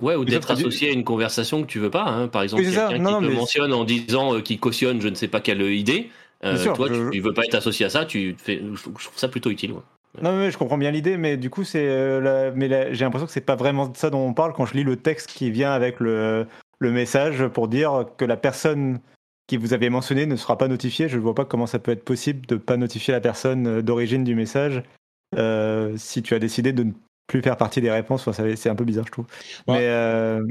Ouais, 0.00 0.14
ou 0.14 0.24
d'être 0.24 0.50
associé 0.50 0.90
à 0.90 0.92
une 0.92 1.02
conversation 1.02 1.62
que 1.62 1.66
tu 1.66 1.80
veux 1.80 1.90
pas. 1.90 2.04
Hein. 2.04 2.28
Par 2.28 2.42
exemple, 2.42 2.62
quelqu'un 2.62 2.88
qui 2.88 3.00
non, 3.00 3.20
te 3.20 3.26
mais... 3.26 3.34
mentionne 3.34 3.72
en 3.72 3.84
disant 3.84 4.34
euh, 4.34 4.40
qu'il 4.40 4.60
cautionne 4.60 5.00
je 5.00 5.08
ne 5.08 5.14
sais 5.14 5.26
pas 5.26 5.40
quelle 5.40 5.60
idée. 5.62 6.10
Euh, 6.44 6.56
sûr, 6.56 6.74
toi, 6.74 6.86
je... 6.88 7.10
tu 7.10 7.20
veux 7.20 7.34
pas 7.34 7.42
être 7.44 7.56
associé 7.56 7.84
à 7.84 7.90
ça, 7.90 8.04
tu 8.04 8.36
fais... 8.38 8.62
je 8.62 8.82
trouve 8.82 9.16
ça 9.16 9.26
plutôt 9.26 9.50
utile. 9.50 9.72
Ouais. 9.72 9.80
Non, 10.22 10.36
mais 10.36 10.52
je 10.52 10.58
comprends 10.58 10.78
bien 10.78 10.92
l'idée, 10.92 11.16
mais 11.16 11.36
du 11.36 11.50
coup, 11.50 11.64
c'est, 11.64 11.84
euh, 11.84 12.20
la... 12.20 12.52
mais 12.52 12.68
la... 12.68 12.92
j'ai 12.92 13.04
l'impression 13.04 13.26
que 13.26 13.32
c'est 13.32 13.40
pas 13.40 13.56
vraiment 13.56 13.88
de 13.88 13.96
ça 13.96 14.08
dont 14.10 14.24
on 14.24 14.34
parle 14.34 14.52
quand 14.52 14.66
je 14.66 14.74
lis 14.74 14.84
le 14.84 14.96
texte 14.96 15.30
qui 15.30 15.50
vient 15.50 15.72
avec 15.72 15.98
le, 15.98 16.46
le 16.78 16.92
message 16.92 17.48
pour 17.48 17.66
dire 17.66 18.06
que 18.16 18.24
la 18.24 18.36
personne 18.36 19.00
qui 19.48 19.56
vous 19.56 19.72
avez 19.72 19.90
mentionné 19.90 20.26
ne 20.26 20.36
sera 20.36 20.56
pas 20.56 20.68
notifiée. 20.68 21.08
Je 21.08 21.16
ne 21.16 21.22
vois 21.22 21.34
pas 21.34 21.44
comment 21.44 21.66
ça 21.66 21.80
peut 21.80 21.90
être 21.90 22.04
possible 22.04 22.46
de 22.46 22.54
ne 22.54 22.60
pas 22.60 22.76
notifier 22.76 23.12
la 23.12 23.20
personne 23.20 23.82
d'origine 23.82 24.22
du 24.22 24.36
message 24.36 24.82
si 25.96 26.22
tu 26.22 26.34
as 26.34 26.38
décidé 26.38 26.72
de 26.72 26.84
ne 26.84 26.92
plus 27.28 27.42
faire 27.42 27.56
partie 27.56 27.80
des 27.80 27.90
réponses. 27.90 28.26
Enfin, 28.26 28.56
c'est 28.56 28.68
un 28.68 28.74
peu 28.74 28.84
bizarre, 28.84 29.06
je 29.06 29.12
trouve. 29.12 29.26
Ouais. 29.68 29.78
Mais 29.78 29.86
euh, 29.86 30.42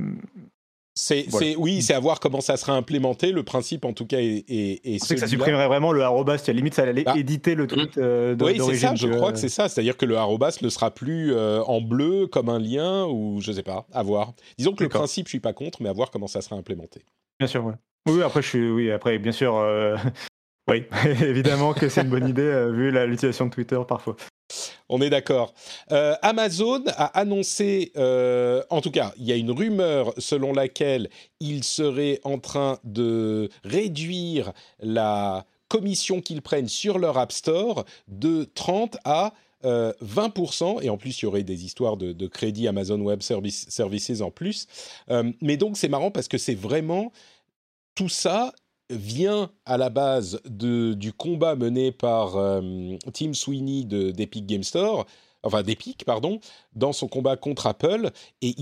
c'est, 0.93 1.25
voilà. 1.29 1.47
oui, 1.57 1.81
c'est 1.81 1.93
à 1.93 1.99
voir 1.99 2.19
comment 2.19 2.39
ça 2.39 2.55
sera 2.55 2.73
implémenté. 2.73 3.31
Le 3.31 3.43
principe, 3.43 3.83
en 3.83 3.93
tout 3.93 4.05
cas, 4.05 4.19
est, 4.19 4.45
est, 4.47 4.81
est 4.83 5.03
c'est 5.03 5.15
que 5.15 5.19
ça 5.19 5.27
supprimerait 5.27 5.67
vraiment 5.67 5.91
le 5.91 6.01
arrobas. 6.01 6.35
À 6.35 6.47
la 6.47 6.53
limite, 6.53 6.75
ça 6.75 6.83
allait 6.83 7.03
bah, 7.03 7.15
éditer 7.17 7.55
le 7.55 7.67
tweet 7.67 7.97
euh, 7.97 8.35
Oui, 8.39 8.59
c'est 8.63 8.77
ça. 8.77 8.95
Je 8.95 9.07
crois 9.07 9.33
que 9.33 9.39
c'est 9.39 9.49
ça. 9.49 9.67
C'est-à-dire 9.67 9.97
que 9.97 10.05
le 10.05 10.15
arrobas 10.15 10.57
ne 10.61 10.69
sera 10.69 10.91
plus 10.91 11.33
euh, 11.33 11.61
en 11.63 11.81
bleu 11.81 12.27
comme 12.27 12.49
un 12.49 12.59
lien 12.59 13.05
ou 13.05 13.41
je 13.41 13.51
sais 13.51 13.63
pas. 13.63 13.85
À 13.91 14.03
voir. 14.03 14.33
Disons 14.57 14.73
que 14.73 14.83
le 14.83 14.89
principe, 14.89 15.27
je 15.27 15.31
suis 15.31 15.39
pas 15.39 15.53
contre, 15.53 15.81
mais 15.81 15.89
à 15.89 15.93
voir 15.93 16.11
comment 16.11 16.27
ça 16.27 16.41
sera 16.41 16.55
implémenté. 16.55 17.01
Bien 17.39 17.47
sûr. 17.47 17.65
Ouais. 17.65 17.73
Oui, 18.07 18.23
après, 18.23 18.41
je 18.41 18.47
suis. 18.47 18.69
Oui, 18.69 18.91
après, 18.91 19.17
bien 19.17 19.31
sûr. 19.31 19.55
Euh... 19.55 19.97
Oui, 20.69 20.83
évidemment 21.21 21.73
que 21.73 21.89
c'est 21.89 22.01
une 22.01 22.09
bonne 22.09 22.27
idée 22.27 22.41
euh, 22.41 22.71
vu 22.71 22.91
l'utilisation 22.91 23.45
de 23.45 23.51
Twitter 23.51 23.79
parfois. 23.87 24.15
On 24.89 25.01
est 25.01 25.09
d'accord. 25.09 25.53
Euh, 25.91 26.15
Amazon 26.21 26.83
a 26.87 27.05
annoncé, 27.19 27.91
euh, 27.97 28.63
en 28.69 28.81
tout 28.81 28.91
cas, 28.91 29.13
il 29.17 29.25
y 29.25 29.31
a 29.31 29.35
une 29.35 29.51
rumeur 29.51 30.13
selon 30.17 30.53
laquelle 30.53 31.09
il 31.39 31.63
serait 31.63 32.19
en 32.23 32.39
train 32.39 32.79
de 32.83 33.49
réduire 33.63 34.53
la 34.79 35.45
commission 35.67 36.21
qu'ils 36.21 36.41
prennent 36.41 36.69
sur 36.69 36.97
leur 36.97 37.17
App 37.17 37.33
Store 37.33 37.83
de 38.07 38.45
30 38.55 38.97
à 39.03 39.33
euh, 39.65 39.91
20%, 40.01 40.81
et 40.83 40.89
en 40.89 40.97
plus 40.97 41.21
il 41.21 41.25
y 41.25 41.27
aurait 41.27 41.43
des 41.43 41.65
histoires 41.65 41.97
de, 41.97 42.13
de 42.13 42.27
crédit 42.27 42.67
Amazon 42.67 43.01
Web 43.01 43.21
Service, 43.21 43.65
Services 43.69 44.21
en 44.21 44.31
plus. 44.31 44.67
Mais 45.41 45.57
donc 45.57 45.77
c'est 45.77 45.89
marrant 45.89 46.11
parce 46.11 46.27
que 46.27 46.37
c'est 46.37 46.55
vraiment 46.55 47.11
tout 47.95 48.07
ça 48.07 48.53
vient 48.89 49.51
à 49.65 49.77
la 49.77 49.89
base 49.89 50.41
de, 50.45 50.93
du 50.93 51.13
combat 51.13 51.55
mené 51.55 51.91
par 51.91 52.37
euh, 52.37 52.95
Tim 53.13 53.33
Sweeney 53.33 53.83
d'Epic 53.83 54.45
Game 54.45 54.63
Store, 54.63 55.05
enfin 55.43 55.63
d'Epic, 55.63 56.05
pardon, 56.05 56.39
dans 56.73 56.93
son 56.93 57.07
combat 57.07 57.35
contre 57.35 57.67
Apple. 57.67 58.11
Et 58.41 58.53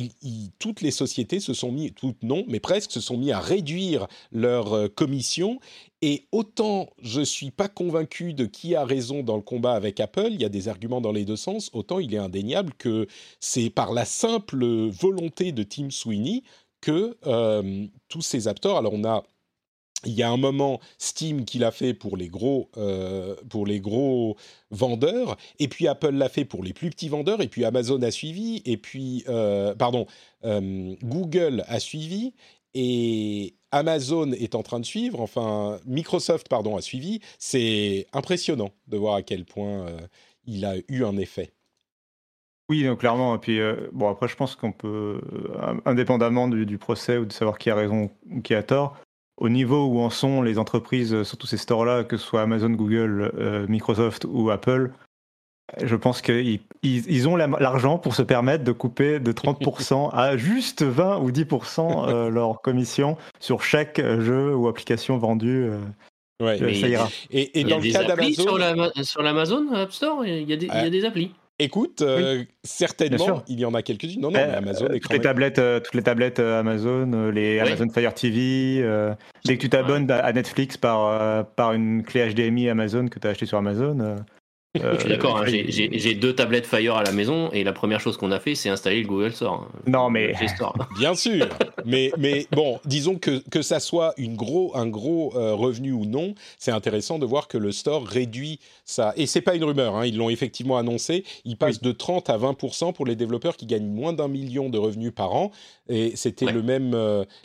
toutes 0.60 0.82
les 0.82 0.92
sociétés 0.92 1.40
se 1.40 1.54
sont 1.54 1.72
mis, 1.72 1.92
toutes 1.92 2.24
non, 2.24 2.44
mais 2.48 2.60
presque, 2.60 2.92
se 2.92 3.02
sont 3.02 3.18
mis 3.18 3.32
à 3.32 3.40
réduire 3.40 4.08
leur 4.32 4.74
euh, 4.74 4.88
commission. 4.88 5.60
Et 6.02 6.28
autant 6.32 6.90
je 7.02 7.22
suis 7.22 7.52
pas 7.52 7.68
convaincu 7.68 8.34
de 8.34 8.46
qui 8.46 8.76
a 8.76 8.86
raison 8.86 9.24
dans 9.24 9.36
le 9.36 9.42
combat 9.42 9.74
avec 9.74 10.00
Apple, 10.00 10.30
il 10.32 10.42
y 10.42 10.46
a 10.46 10.50
des 10.50 10.68
arguments 10.68 11.02
dans 11.02 11.12
les 11.12 11.26
deux 11.26 11.36
sens, 11.36 11.70
autant 11.74 12.00
il 12.00 12.14
est 12.14 12.20
indéniable 12.20 12.74
que 12.78 13.08
c'est 13.40 13.70
par 13.70 13.94
la 13.94 14.06
simple 14.06 14.66
volonté 14.90 15.52
de 15.52 15.64
Tim 15.64 15.90
Sweeney 15.90 16.44
que 16.82 17.18
euh, 17.26 17.88
tous 18.10 18.22
ces 18.22 18.42
Store, 18.42 18.78
alors 18.78 18.94
on 18.94 19.04
a 19.04 19.24
il 20.06 20.14
y 20.14 20.24
a 20.24 20.30
un 20.30 20.38
moment 20.38 20.80
Steam 20.98 21.46
qui 21.46 21.60
l'a 21.60 21.72
fait 21.72 21.94
pour 21.94 22.18
les 22.18 22.28
gros 22.28 22.70
euh, 22.78 23.36
pour 23.50 23.66
les 23.66 23.80
gros 23.80 24.38
vendeurs 24.72 25.38
et 25.60 25.68
puis 25.68 25.88
Apple 25.88 26.12
l'a 26.12 26.30
fait 26.30 26.46
pour 26.46 26.64
les 26.64 26.74
plus 26.74 26.90
petits 26.90 27.10
vendeurs 27.10 27.42
et 27.42 27.48
puis 27.48 27.66
Amazon 27.66 28.02
a 28.02 28.12
suivi 28.12 28.62
et 28.66 28.78
puis 28.78 29.24
euh, 29.28 29.76
pardon 29.76 30.06
euh, 30.44 30.96
Google 31.04 31.64
a 31.68 31.80
suivi 31.80 32.34
et 32.74 33.56
Amazon 33.72 34.32
est 34.32 34.56
en 34.56 34.64
train 34.64 34.80
de 34.80 34.86
suivre 34.86 35.22
enfin 35.22 35.80
Microsoft 35.86 36.48
pardon 36.50 36.78
a 36.78 36.82
suivi 36.82 37.20
c'est 37.40 38.08
impressionnant 38.14 38.72
de 38.88 38.98
voir 38.98 39.16
à 39.16 39.22
quel 39.22 39.46
point 39.46 39.88
il 40.46 40.66
a 40.66 40.76
eu 40.88 41.04
un 41.04 41.18
effet 41.18 41.52
oui, 42.68 42.84
donc 42.84 43.02
clairement. 43.02 43.36
Et 43.36 43.38
puis, 43.38 43.60
bon, 43.92 44.10
après, 44.10 44.28
je 44.28 44.36
pense 44.36 44.56
qu'on 44.56 44.72
peut, 44.72 45.22
indépendamment 45.86 46.48
du, 46.48 46.66
du, 46.66 46.80
procès 46.80 47.20
ou 47.20 47.26
de 47.26 47.32
savoir 47.32 47.60
qui 47.60 47.70
a 47.70 47.76
raison 47.76 48.10
ou 48.32 48.42
qui 48.42 48.56
a 48.56 48.64
tort, 48.64 48.98
au 49.38 49.50
niveau 49.50 49.86
où 49.86 50.00
en 50.00 50.10
sont 50.10 50.42
les 50.42 50.58
entreprises 50.58 51.24
sur 51.24 51.38
tous 51.38 51.48
ces 51.48 51.58
stores-là, 51.58 52.04
que 52.04 52.18
ce 52.18 52.26
soit 52.26 52.42
Amazon, 52.42 52.70
Google, 52.70 53.32
euh, 53.38 53.66
Microsoft 53.68 54.26
ou 54.30 54.50
Apple, 54.50 54.92
je 55.82 55.96
pense 55.96 56.22
qu'ils 56.22 56.60
ils 56.84 57.28
ont 57.28 57.36
l'argent 57.36 57.98
pour 57.98 58.16
se 58.16 58.22
permettre 58.22 58.64
de 58.64 58.72
couper 58.72 59.20
de 59.20 59.32
30% 59.32 60.12
à 60.14 60.38
juste 60.38 60.84
20 60.84 61.20
ou 61.20 61.32
10% 61.32 62.08
euh, 62.08 62.30
leur 62.30 62.62
commission 62.62 63.18
sur 63.40 63.64
chaque 63.64 64.00
jeu 64.00 64.56
ou 64.56 64.68
application 64.68 65.18
vendue. 65.18 65.70
Euh, 65.70 66.46
ouais, 66.46 66.58
ça 66.58 66.88
ira. 66.88 67.10
Et, 67.32 67.60
et 67.60 67.64
dans 67.64 67.80
le 67.80 67.92
cas 67.92 68.04
d'Amazon. 68.04 69.04
Sur 69.04 69.24
l'Amazon 69.24 69.74
App 69.74 69.92
Store, 69.92 70.26
il 70.26 70.50
y, 70.50 70.54
a 70.54 70.58
des, 70.58 70.68
il 70.68 70.74
y 70.74 70.86
a 70.86 70.90
des 70.90 71.04
applis. 71.04 71.32
Écoute, 71.58 72.02
euh, 72.02 72.40
oui. 72.40 72.48
certainement, 72.64 73.42
il 73.48 73.62
y 73.62 73.66
en 73.66 73.74
a 73.74 73.82
quelques-unes. 73.82 74.20
Non, 74.20 74.30
non, 74.30 74.40
euh, 74.40 74.58
Amazon 74.58 74.88
est 74.88 75.00
toutes, 75.00 75.14
les 75.14 75.22
tablettes, 75.22 75.60
euh, 75.60 75.80
toutes 75.80 75.94
les 75.94 76.04
tablettes 76.04 76.40
Amazon, 76.40 77.30
les 77.32 77.54
oui. 77.54 77.60
Amazon 77.60 77.88
Fire 77.90 78.14
TV. 78.14 78.82
dès 79.46 79.56
que 79.56 79.62
tu 79.62 79.70
t'abonnes 79.70 80.06
ouais. 80.06 80.20
à 80.20 80.34
Netflix 80.34 80.76
par, 80.76 81.48
par 81.56 81.72
une 81.72 82.04
clé 82.04 82.34
HDMI 82.34 82.70
Amazon 82.70 83.08
que 83.08 83.20
tu 83.20 83.28
as 83.28 83.30
acheté 83.30 83.46
sur 83.46 83.58
Amazon, 83.58 84.18
je 84.76 85.00
suis 85.00 85.10
d'accord, 85.10 85.38
hein, 85.38 85.46
j'ai 85.48 86.14
deux 86.16 86.34
tablettes 86.34 86.66
Fire 86.66 86.96
à 86.96 87.04
la 87.04 87.12
maison 87.12 87.50
et 87.52 87.64
la 87.64 87.74
première 87.74 88.00
chose 88.00 88.18
qu'on 88.18 88.32
a 88.32 88.40
fait, 88.40 88.56
c'est 88.56 88.70
installer 88.70 89.02
le 89.02 89.08
Google 89.08 89.34
Store. 89.34 89.68
Hein. 89.68 89.80
Non, 89.88 90.10
mais. 90.10 90.34
Bien 91.00 91.16
sûr, 91.16 91.48
mais, 91.86 92.12
mais 92.18 92.48
bon, 92.52 92.80
disons 92.86 93.16
que, 93.16 93.44
que 93.50 93.62
ça 93.62 93.80
soit 93.80 94.14
une 94.18 94.36
gros, 94.36 94.76
un 94.76 94.88
gros 94.88 95.30
revenu 95.30 95.92
ou 95.92 96.06
non, 96.06 96.34
c'est 96.58 96.72
intéressant 96.72 97.20
de 97.20 97.26
voir 97.26 97.48
que 97.48 97.58
le 97.58 97.72
store 97.72 98.06
réduit 98.06 98.60
ça. 98.86 99.14
Et 99.18 99.26
c'est 99.26 99.42
pas 99.42 99.56
une 99.56 99.64
rumeur, 99.64 99.96
hein, 99.96 100.06
ils 100.06 100.18
l'ont 100.18 100.30
effectivement 100.30 100.78
annoncé, 100.78 101.24
il 101.44 101.58
passe 101.58 101.82
de 101.82 101.92
30 101.92 102.30
à 102.30 102.38
20% 102.38 102.94
pour 102.94 103.06
les 103.06 103.16
développeurs 103.16 103.58
qui 103.58 103.66
gagnent 103.66 103.88
moins 103.88 104.14
d'un 104.14 104.28
million 104.28 104.70
de 104.70 104.78
revenus 104.78 105.12
par 105.14 105.34
an. 105.34 105.52
Et 105.88 106.16
c'était 106.16 106.52
le 106.52 106.64
même, 106.64 106.98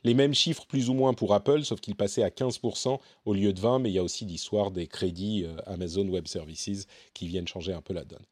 les 0.04 0.14
mêmes 0.14 0.34
chiffres 0.34 0.66
plus 0.66 0.88
ou 0.88 0.94
moins 0.94 1.14
pour 1.14 1.34
Apple, 1.34 1.62
sauf 1.64 1.80
qu'il 1.80 1.94
passait 1.94 2.22
à 2.22 2.28
15% 2.28 2.98
au 3.26 3.34
lieu 3.34 3.52
de 3.52 3.60
20, 3.60 3.80
mais 3.80 3.90
il 3.90 3.94
y 3.94 3.98
a 3.98 4.02
aussi 4.02 4.24
l'histoire 4.24 4.70
des 4.70 4.86
crédits 4.86 5.46
Amazon 5.66 6.06
Web 6.08 6.26
Services 6.26 6.86
qui 7.14 7.19
viennent 7.28 7.48
changer 7.48 7.72
un 7.72 7.82
peu 7.82 7.94
la 7.94 8.04
donne. 8.04 8.24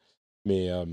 Mais, 0.48 0.70
euh, 0.70 0.84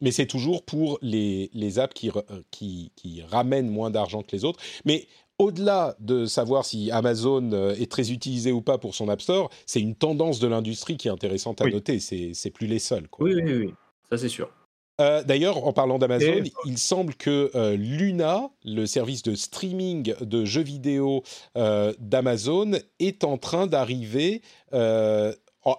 mais 0.00 0.10
c'est 0.10 0.26
toujours 0.26 0.64
pour 0.64 0.98
les, 1.02 1.50
les 1.52 1.78
apps 1.78 1.92
qui, 1.92 2.08
euh, 2.08 2.22
qui, 2.50 2.92
qui, 2.96 3.22
ramènent 3.22 3.68
moins 3.68 3.90
d'argent 3.90 4.22
que 4.22 4.34
les 4.34 4.44
autres. 4.44 4.60
Mais 4.84 5.06
au-delà 5.38 5.96
de 6.00 6.24
savoir 6.24 6.64
si 6.64 6.90
Amazon 6.90 7.52
euh, 7.52 7.74
est 7.74 7.90
très 7.90 8.10
utilisé 8.12 8.52
ou 8.52 8.62
pas 8.62 8.78
pour 8.78 8.94
son 8.94 9.08
App 9.08 9.20
Store, 9.20 9.50
c'est 9.66 9.80
une 9.80 9.94
tendance 9.94 10.38
de 10.40 10.46
l'industrie 10.46 10.96
qui 10.96 11.08
est 11.08 11.10
intéressante 11.10 11.60
à 11.60 11.66
noter. 11.66 12.00
C'est 12.00 12.50
plus 12.50 12.66
les 12.66 12.78
seuls. 12.78 13.08
Quoi. 13.08 13.26
Oui, 13.26 13.34
oui, 13.34 13.52
oui. 13.52 13.74
Ça, 14.08 14.16
c'est 14.16 14.28
sûr. 14.28 14.50
D'ailleurs, 14.98 15.66
en 15.66 15.72
parlant 15.72 15.98
d'Amazon, 15.98 16.44
il 16.64 16.78
semble 16.78 17.16
que 17.16 17.50
Luna, 17.74 18.50
le 18.64 18.86
service 18.86 19.24
de 19.24 19.34
streaming 19.34 20.14
de 20.20 20.44
jeux 20.44 20.62
vidéo 20.62 21.24
d'Amazon, 21.56 22.78
est 23.00 23.24
en 23.24 23.36
train 23.36 23.66
d'arriver 23.66 24.42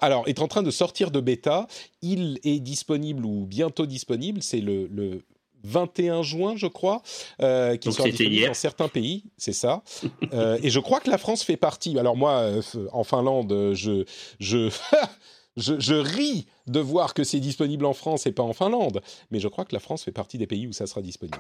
alors, 0.02 0.28
est 0.28 0.40
en 0.42 0.48
train 0.48 0.64
de 0.64 0.72
sortir 0.72 1.12
de 1.12 1.20
bêta. 1.20 1.68
Il 2.02 2.40
est 2.44 2.60
disponible 2.60 3.26
ou 3.26 3.46
bientôt 3.46 3.86
disponible. 3.86 4.42
C'est 4.42 4.62
le, 4.62 5.22
21 5.66 6.24
juin, 6.24 6.56
je 6.58 6.68
crois, 6.68 7.02
euh, 7.42 7.78
qui 7.78 7.92
sera 7.94 8.10
disponible 8.10 8.48
dans 8.48 8.54
certains 8.54 8.90
pays, 8.90 9.24
c'est 9.38 9.54
ça. 9.54 9.82
Euh, 10.34 10.58
et 10.62 10.70
je 10.70 10.80
crois 10.82 11.00
que 11.00 11.10
la 11.10 11.18
France 11.18 11.42
fait 11.44 11.56
partie. 11.56 11.98
Alors 11.98 12.18
moi, 12.18 12.40
euh, 12.40 12.62
en 12.92 13.06
Finlande, 13.06 13.72
je, 13.74 14.04
je, 14.42 14.70
je, 15.56 15.94
ris 15.94 16.48
de 16.68 16.82
voir 16.82 17.14
que 17.14 17.24
c'est 17.24 17.40
disponible 17.40 17.86
en 17.86 17.94
France 17.94 18.26
et 18.26 18.34
pas 18.34 18.44
en 18.44 18.52
Finlande. 18.52 19.02
Mais 19.32 19.40
je 19.40 19.48
crois 19.48 19.64
que 19.64 19.74
la 19.74 19.80
France 19.80 20.04
fait 20.04 20.12
partie 20.12 20.38
des 20.38 20.48
pays 20.48 20.68
où 20.68 20.74
ça 20.74 20.86
sera 20.86 21.02
disponible. 21.02 21.40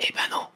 Eh 0.00 0.12
ben 0.12 0.28
non. 0.30 0.46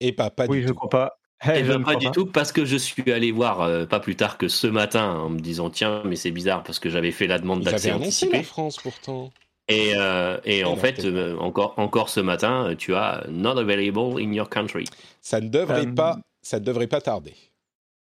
Et 0.00 0.12
pas, 0.12 0.30
pas 0.30 0.46
oui, 0.46 0.60
du 0.60 0.62
je 0.62 0.68
tout. 0.68 0.74
crois 0.74 0.88
pas. 0.88 1.18
Eh 1.44 1.62
ben, 1.62 1.82
pas 1.82 1.96
du 1.96 2.10
tout, 2.10 2.26
parce 2.26 2.52
que 2.52 2.64
je 2.64 2.76
suis 2.76 3.10
allé 3.10 3.32
voir 3.32 3.62
euh, 3.62 3.84
pas 3.84 4.00
plus 4.00 4.14
tard 4.14 4.38
que 4.38 4.48
ce 4.48 4.66
matin 4.66 5.14
en 5.14 5.28
me 5.28 5.40
disant 5.40 5.70
tiens, 5.70 6.02
mais 6.04 6.16
c'est 6.16 6.30
bizarre 6.30 6.62
parce 6.62 6.78
que 6.78 6.88
j'avais 6.88 7.10
fait 7.10 7.26
la 7.26 7.38
demande 7.38 7.62
d'accès 7.62 7.92
anticipé. 7.92 8.38
la 8.38 8.42
France 8.44 8.76
pourtant. 8.76 9.32
Et, 9.68 9.92
euh, 9.96 10.38
et 10.44 10.64
en 10.64 10.76
fait, 10.76 11.04
euh, 11.04 11.36
encore, 11.38 11.74
encore 11.78 12.08
ce 12.08 12.20
matin, 12.20 12.74
tu 12.76 12.94
as 12.94 13.24
not 13.28 13.58
available 13.58 14.20
in 14.20 14.32
your 14.32 14.48
country. 14.48 14.84
Ça 15.20 15.40
ne 15.40 15.48
devrait 15.48 15.86
pas, 15.86 16.18
ça 16.42 16.60
ne 16.60 16.64
devrait 16.64 16.88
pas 16.88 17.00
tarder. 17.00 17.34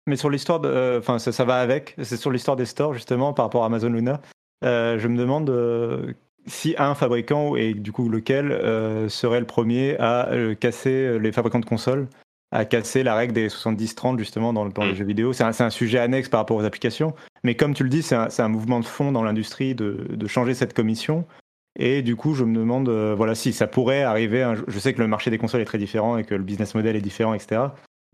Mais 0.07 0.17
sur 0.17 0.31
l'histoire 0.31 0.61
de, 0.61 0.97
enfin 0.99 1.19
ça, 1.19 1.33
ça, 1.33 1.45
va 1.45 1.57
avec. 1.57 1.95
C'est 2.03 2.17
sur 2.17 2.31
l'histoire 2.31 2.57
des 2.57 2.67
stores 2.67 2.95
justement 2.95 3.33
par 3.33 3.47
rapport 3.47 3.65
à 3.65 3.67
Amazon 3.67 3.91
Luna. 3.91 4.21
je 4.63 5.09
me 5.09 5.17
demande 5.17 6.15
si 6.47 6.77
un 6.79 6.95
fabricant 6.95 7.57
et 7.57 7.75
du 7.75 7.91
coup 7.91 8.09
lequel 8.09 8.51
serait 9.11 9.41
le 9.41 9.47
premier 9.47 9.97
à 9.99 10.29
casser 10.61 11.19
les 11.19 11.33
fabricants 11.33 11.59
de 11.59 11.65
consoles 11.65 12.07
à 12.57 12.65
casser 12.65 13.03
la 13.03 13.15
règle 13.15 13.35
des 13.35 13.49
70-30 13.49 14.19
justement 14.19 14.53
dans, 14.53 14.65
dans 14.67 14.85
les 14.85 14.93
mm. 14.93 14.97
jeux 14.97 15.05
vidéo. 15.05 15.33
C'est 15.35 15.45
un, 15.45 15.53
un, 15.59 15.71
sujet 15.71 15.99
annexe 15.99 16.31
par 16.31 16.41
rapport 16.41 16.57
aux 16.57 16.65
applications. 16.65 17.15
Mais 17.45 17.55
comme 17.55 17.75
tu 17.75 17.83
le 17.83 17.91
dis, 17.91 18.03
c'est 18.03 18.15
un, 18.15 18.29
un, 18.39 18.49
mouvement 18.49 18.81
de 18.81 18.87
fond 18.87 19.13
dans 19.13 19.23
l'industrie 19.23 19.75
de, 19.75 20.07
de, 20.09 20.27
changer 20.27 20.55
cette 20.55 20.73
commission. 20.73 21.27
Et 21.79 22.01
du 22.01 22.17
coup, 22.17 22.35
je 22.35 22.45
me 22.45 22.55
demande 22.57 22.89
euh, 22.89 23.15
voilà, 23.15 23.35
si 23.35 23.53
ça 23.53 23.67
pourrait 23.67 24.03
arriver. 24.03 24.55
je 24.67 24.79
sais 24.79 24.95
que 24.95 25.03
le 25.03 25.07
marché 25.07 25.31
des 25.31 25.37
consoles 25.37 25.61
est 25.61 25.67
très 25.67 25.77
différent 25.77 26.17
et 26.17 26.25
que 26.25 26.35
le 26.35 26.43
business 26.43 26.75
model 26.75 26.97
est 26.97 27.03
différent, 27.03 27.35
etc. 27.35 27.61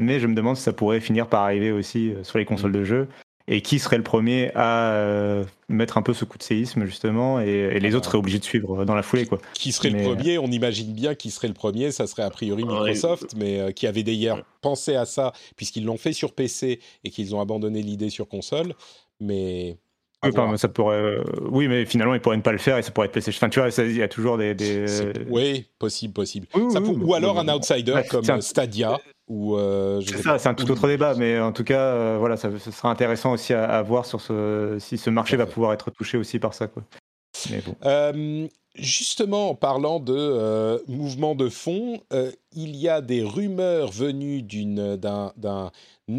Mais 0.01 0.18
je 0.18 0.26
me 0.26 0.34
demande 0.34 0.57
si 0.57 0.64
ça 0.64 0.72
pourrait 0.72 1.01
finir 1.01 1.28
par 1.28 1.45
arriver 1.45 1.70
aussi 1.70 2.12
euh, 2.12 2.24
sur 2.24 2.38
les 2.38 2.45
consoles 2.45 2.72
mm. 2.72 2.78
de 2.78 2.84
jeux 2.84 3.09
et 3.49 3.61
qui 3.61 3.78
serait 3.78 3.97
le 3.97 4.03
premier 4.03 4.53
à 4.55 4.93
euh, 4.93 5.45
mettre 5.68 5.99
un 5.99 6.03
peu 6.03 6.14
ce 6.14 6.24
coup 6.24 6.38
de 6.38 6.43
séisme 6.43 6.84
justement 6.84 7.40
et, 7.40 7.78
les 7.80 7.95
autres 7.95 8.07
seraient 8.07 8.18
obligés 8.18 8.38
de 8.38 8.45
suivre 8.45 8.84
dans 8.84 8.95
la 8.95 9.03
foulée 9.03 9.26
quoi. 9.26 9.38
Qui 9.55 9.72
serait 9.72 9.90
le 9.90 10.03
premier? 10.03 10.38
On 10.38 10.47
imagine 10.47 10.93
bien 10.93 11.14
qui 11.14 11.30
serait 11.30 11.49
le 11.49 11.55
premier, 11.55 11.90
ça 11.93 12.07
serait 12.07 12.22
a 12.22 12.30
priori 12.30 12.64
Microsoft, 12.64 13.34
mais 13.36 13.61
euh, 13.61 13.70
qui 13.72 13.86
avait 13.86 14.03
d'ailleurs 14.03 14.43
pensé 14.61 14.95
à 14.95 15.05
ça 15.05 15.32
puisqu'ils 15.57 15.84
l'ont 15.84 15.97
fait 15.97 16.12
sur 16.12 16.32
PC 16.32 16.80
et 17.05 17.11
qu'ils 17.11 17.34
ont 17.34 17.40
abandonné 17.40 17.82
l'idée 17.82 18.11
sur 18.11 18.28
console, 18.28 18.74
mais 19.20 19.78
oui, 20.24 20.32
ça 20.57 20.68
pourrait, 20.68 20.97
euh, 20.97 21.24
oui, 21.51 21.66
mais 21.66 21.84
finalement, 21.84 22.14
ils 22.14 22.20
pourraient 22.20 22.36
ne 22.36 22.43
pas 22.43 22.53
le 22.53 22.59
faire 22.59 22.78
et 22.78 22.82
ça 22.82 22.93
pourrait 22.93 23.07
être 23.07 23.12
PlayStation. 23.12 23.38
Enfin, 23.40 23.49
tu 23.49 23.59
vois, 23.59 23.70
il 23.84 23.97
y 23.97 24.03
a 24.03 24.09
toujours 24.09 24.38
des. 24.38 24.55
Oui, 25.28 25.66
possible, 25.78 26.12
possible. 26.12 26.47
ou 26.55 27.14
alors 27.14 27.38
un 27.38 27.49
outsider 27.49 28.03
comme 28.09 28.40
Stadia. 28.40 28.99
Euh, 29.30 30.00
c'est 30.00 30.22
ça, 30.22 30.38
c'est 30.38 30.48
un 30.48 30.54
tout 30.54 30.70
autre 30.70 30.88
débat, 30.88 31.14
mais 31.14 31.38
en 31.38 31.52
tout 31.52 31.64
cas, 31.64 31.80
euh, 31.80 32.16
voilà, 32.18 32.36
ça, 32.36 32.50
sera 32.58 32.90
intéressant 32.90 33.32
aussi 33.32 33.54
à, 33.54 33.80
voir 33.82 34.04
sur 34.04 34.20
ce, 34.20 34.76
si 34.80 34.98
ce 34.98 35.10
marché 35.10 35.36
va 35.36 35.46
pouvoir 35.46 35.72
être 35.72 35.90
touché 35.90 36.18
aussi 36.18 36.38
par 36.38 36.54
ça. 36.54 36.66
Quoi. 36.66 36.82
Euh, 37.84 38.46
justement, 38.74 39.50
en 39.50 39.54
parlant 39.54 40.00
de 40.00 40.82
mouvement 40.88 41.34
de 41.34 41.48
fond, 41.48 42.00
il 42.52 42.76
y 42.76 42.88
a 42.88 43.00
des 43.00 43.22
rumeurs 43.22 43.90
venues 43.90 44.42
d'une, 44.42 44.96
d'un, 44.96 45.32
d'un 45.36 45.70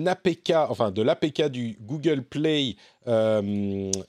APK, 0.06 0.54
enfin 0.70 0.92
de 0.92 1.02
l'APK 1.02 1.50
du 1.50 1.78
Google 1.82 2.24
Play 2.24 2.76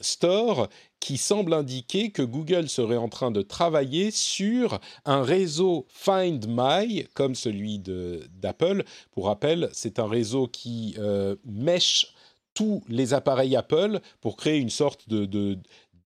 Store 0.01 0.69
qui 1.05 1.19
semble 1.19 1.53
indiquer 1.53 2.09
que 2.09 2.23
Google 2.23 2.71
serait 2.71 2.97
en 2.97 3.11
train 3.11 3.31
de 3.31 3.43
travailler 3.43 4.11
sur 4.11 4.81
un 5.05 5.23
réseau 5.23 5.85
Find 5.91 6.47
My, 6.49 7.05
comme 7.13 7.35
celui 7.35 7.79
d'Apple. 7.79 8.85
Pour 9.11 9.27
rappel, 9.27 9.69
c'est 9.75 9.99
un 9.99 10.09
réseau 10.09 10.47
qui 10.47 10.95
euh, 10.99 11.37
mèche 11.45 12.15
tous 12.55 12.83
les 12.89 13.13
appareils 13.13 13.55
Apple 13.55 14.01
pour 14.23 14.39
créer 14.39 14.57
une 14.57 14.71
sorte 14.71 15.07
de 15.11 15.59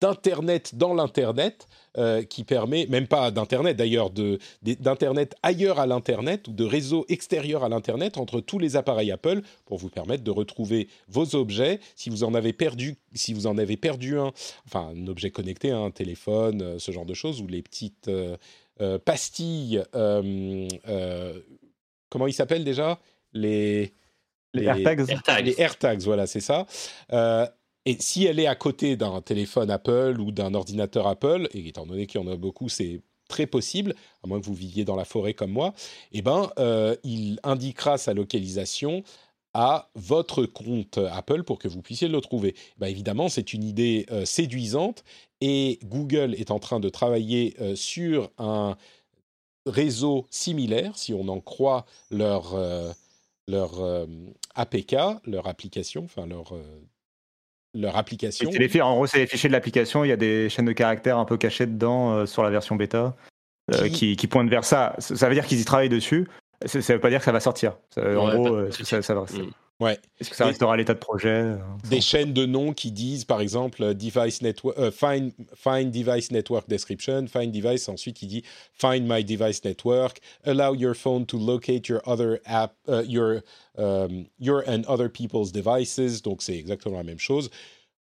d'internet 0.01 0.75
dans 0.75 0.95
l'internet 0.95 1.67
euh, 1.97 2.23
qui 2.23 2.45
permet, 2.45 2.87
même 2.87 3.07
pas 3.07 3.31
d'internet 3.31 3.77
d'ailleurs, 3.77 4.11
d'internet 4.63 5.35
ailleurs 5.43 5.81
à 5.81 5.87
l'internet 5.87 6.47
ou 6.49 6.53
de 6.53 6.65
réseau 6.65 7.07
extérieur 7.09 7.65
à 7.65 7.71
l'internet 7.71 8.19
entre 8.19 8.41
tous 8.41 8.59
les 8.59 8.77
appareils 8.77 9.11
Apple 9.11 9.41
pour 9.65 9.79
vous 9.79 9.89
permettre 9.89 10.23
de 10.23 10.31
retrouver 10.31 10.89
vos 11.09 11.35
objets. 11.35 11.81
Si 11.95 12.11
vous 12.11 12.25
en 12.25 12.35
avez 12.35 12.53
perdu, 12.53 12.97
si 13.15 13.33
vous 13.33 13.47
en 13.47 13.57
avez 13.57 13.79
perdu 13.79 14.19
un, 14.19 14.33
enfin 14.67 14.93
un 14.95 15.07
objet 15.07 15.31
connecté, 15.31 15.71
un 15.71 15.91
téléphone, 15.91 16.61
euh, 16.61 16.79
ce 16.79 16.93
genre 16.93 17.07
de 17.07 17.15
choses, 17.15 17.41
ou 17.41 17.47
les 17.47 17.63
petites 17.63 18.09
euh, 18.09 18.37
pastilles, 18.99 19.83
comment 22.11 22.27
ils 22.27 22.35
s'appellent 22.35 22.65
déjà? 22.65 23.01
Les 23.33 23.95
les, 24.53 24.65
AirTags. 24.65 25.45
Les 25.45 25.61
AirTags, 25.61 26.01
voilà, 26.03 26.27
c'est 26.27 26.41
ça. 26.41 26.67
Et 27.87 27.97
si 28.01 28.24
elle 28.24 28.41
est 28.41 28.49
à 28.49 28.57
côté 28.57 28.97
d'un 28.97 29.22
téléphone 29.22 29.70
Apple 29.70 30.16
ou 30.18 30.32
d'un 30.32 30.55
ordinateur 30.55 31.07
Apple, 31.07 31.49
et 31.53 31.68
étant 31.68 31.87
donné 31.87 32.07
qu'il 32.09 32.20
y 32.20 32.24
en 32.24 32.26
a 32.26 32.37
beaucoup, 32.37 32.68
c'est 32.68 33.01
très 33.28 33.47
possible, 33.47 33.95
à 34.24 34.26
moins 34.26 34.41
que 34.41 34.45
vous 34.45 34.55
viviez 34.55 34.84
dans 34.84 34.97
la 34.97 35.05
forêt 35.05 35.34
comme 35.34 35.53
moi, 35.53 35.72
eh 36.11 36.20
ben, 36.20 36.51
euh, 36.59 36.97
il 37.05 37.39
indiquera 37.45 37.97
sa 37.97 38.12
localisation 38.12 39.05
à 39.55 39.89
votre 39.95 40.47
compte 40.47 40.99
Apple 40.99 41.45
pour 41.45 41.61
que 41.61 41.68
vous 41.68 41.80
puissiez 41.80 42.09
le 42.09 42.20
trouver. 42.20 42.57
Ben, 42.78 42.89
évidemment, 42.89 43.28
c'est 43.28 43.53
une 43.53 43.62
idée 43.62 44.05
euh, 44.11 44.24
séduisante 44.24 45.05
et 45.41 45.78
Google 45.84 46.34
est 46.34 46.51
en 46.51 46.59
train 46.59 46.80
de 46.80 46.89
travailler 46.89 47.55
euh, 47.61 47.76
sur 47.76 48.30
un 48.39 48.76
réseau 49.64 50.26
similaire, 50.30 50.99
si 50.99 51.14
on 51.14 51.28
en 51.28 51.41
croit 51.41 51.87
leur, 52.11 52.55
leur 53.49 54.07
APK, 54.55 54.95
leur 55.24 55.49
application, 55.49 56.05
enfin 56.05 56.24
leur 56.24 56.53
leur 57.77 57.97
application. 57.97 58.51
Les, 58.51 58.81
en 58.81 58.95
gros, 58.95 59.07
c'est 59.07 59.18
les 59.18 59.27
fichiers 59.27 59.49
de 59.49 59.53
l'application. 59.53 60.05
Il 60.05 60.09
y 60.09 60.12
a 60.12 60.16
des 60.16 60.49
chaînes 60.49 60.64
de 60.64 60.72
caractères 60.72 61.18
un 61.18 61.24
peu 61.24 61.37
cachées 61.37 61.66
dedans 61.66 62.12
euh, 62.12 62.27
sur 62.27 62.43
la 62.43 62.51
version 62.51 62.77
bêta 62.77 63.14
euh, 63.74 63.89
qui... 63.89 64.16
qui, 64.16 64.27
pointent 64.27 64.51
vers 64.51 64.64
ça. 64.64 64.95
Ça 64.99 65.29
veut 65.29 65.35
dire 65.35 65.47
qu'ils 65.47 65.61
y 65.61 65.64
travaillent 65.64 65.89
dessus. 65.89 66.29
Ça 66.64 66.79
ne 66.79 66.83
veut 66.83 67.01
pas 67.01 67.11
dire 67.11 67.18
que 67.18 67.24
ça 67.24 67.33
va 67.33 67.41
sortir. 67.41 67.77
en 67.99 68.29
gros, 68.31 68.55
euh, 68.55 68.70
ça, 68.70 69.03
ça, 69.03 69.14
va. 69.14 69.22
Mm. 69.22 69.51
Ouais. 69.79 69.99
Est-ce 70.20 70.31
que 70.31 70.37
ça 70.37 70.47
restera 70.47 70.72
à 70.72 70.77
l'état 70.77 70.95
de 70.95 70.99
projet 70.99 71.29
euh, 71.29 71.59
Des 71.91 72.01
chaînes 72.01 72.33
de 72.33 72.47
noms 72.47 72.72
qui 72.72 72.93
disent, 72.93 73.27
par 73.27 73.43
exemple, 73.43 73.83
euh, 73.83 73.95
device 73.95 74.41
network, 74.41 74.79
euh, 74.79 74.91
find, 74.91 75.33
find, 75.55 75.91
device 75.91 76.31
network 76.31 76.66
description, 76.66 77.27
find 77.27 77.53
device, 77.53 77.87
ensuite 77.89 78.16
qui 78.16 78.27
dit 78.27 78.43
find 78.72 79.07
my 79.07 79.22
device 79.22 79.62
network, 79.64 80.20
allow 80.45 80.74
your 80.74 80.95
phone 80.95 81.27
to 81.27 81.39
locate 81.39 81.89
your 81.89 82.01
other 82.07 82.41
app, 82.47 82.74
your, 83.05 83.43
um, 83.77 84.27
your 84.39 84.64
and 84.66 84.83
other 84.89 85.11
people's 85.11 85.53
devices. 85.53 86.22
Donc 86.22 86.43
c'est 86.43 86.57
exactement 86.57 86.97
la 86.97 87.05
même 87.05 87.18
chose. 87.18 87.51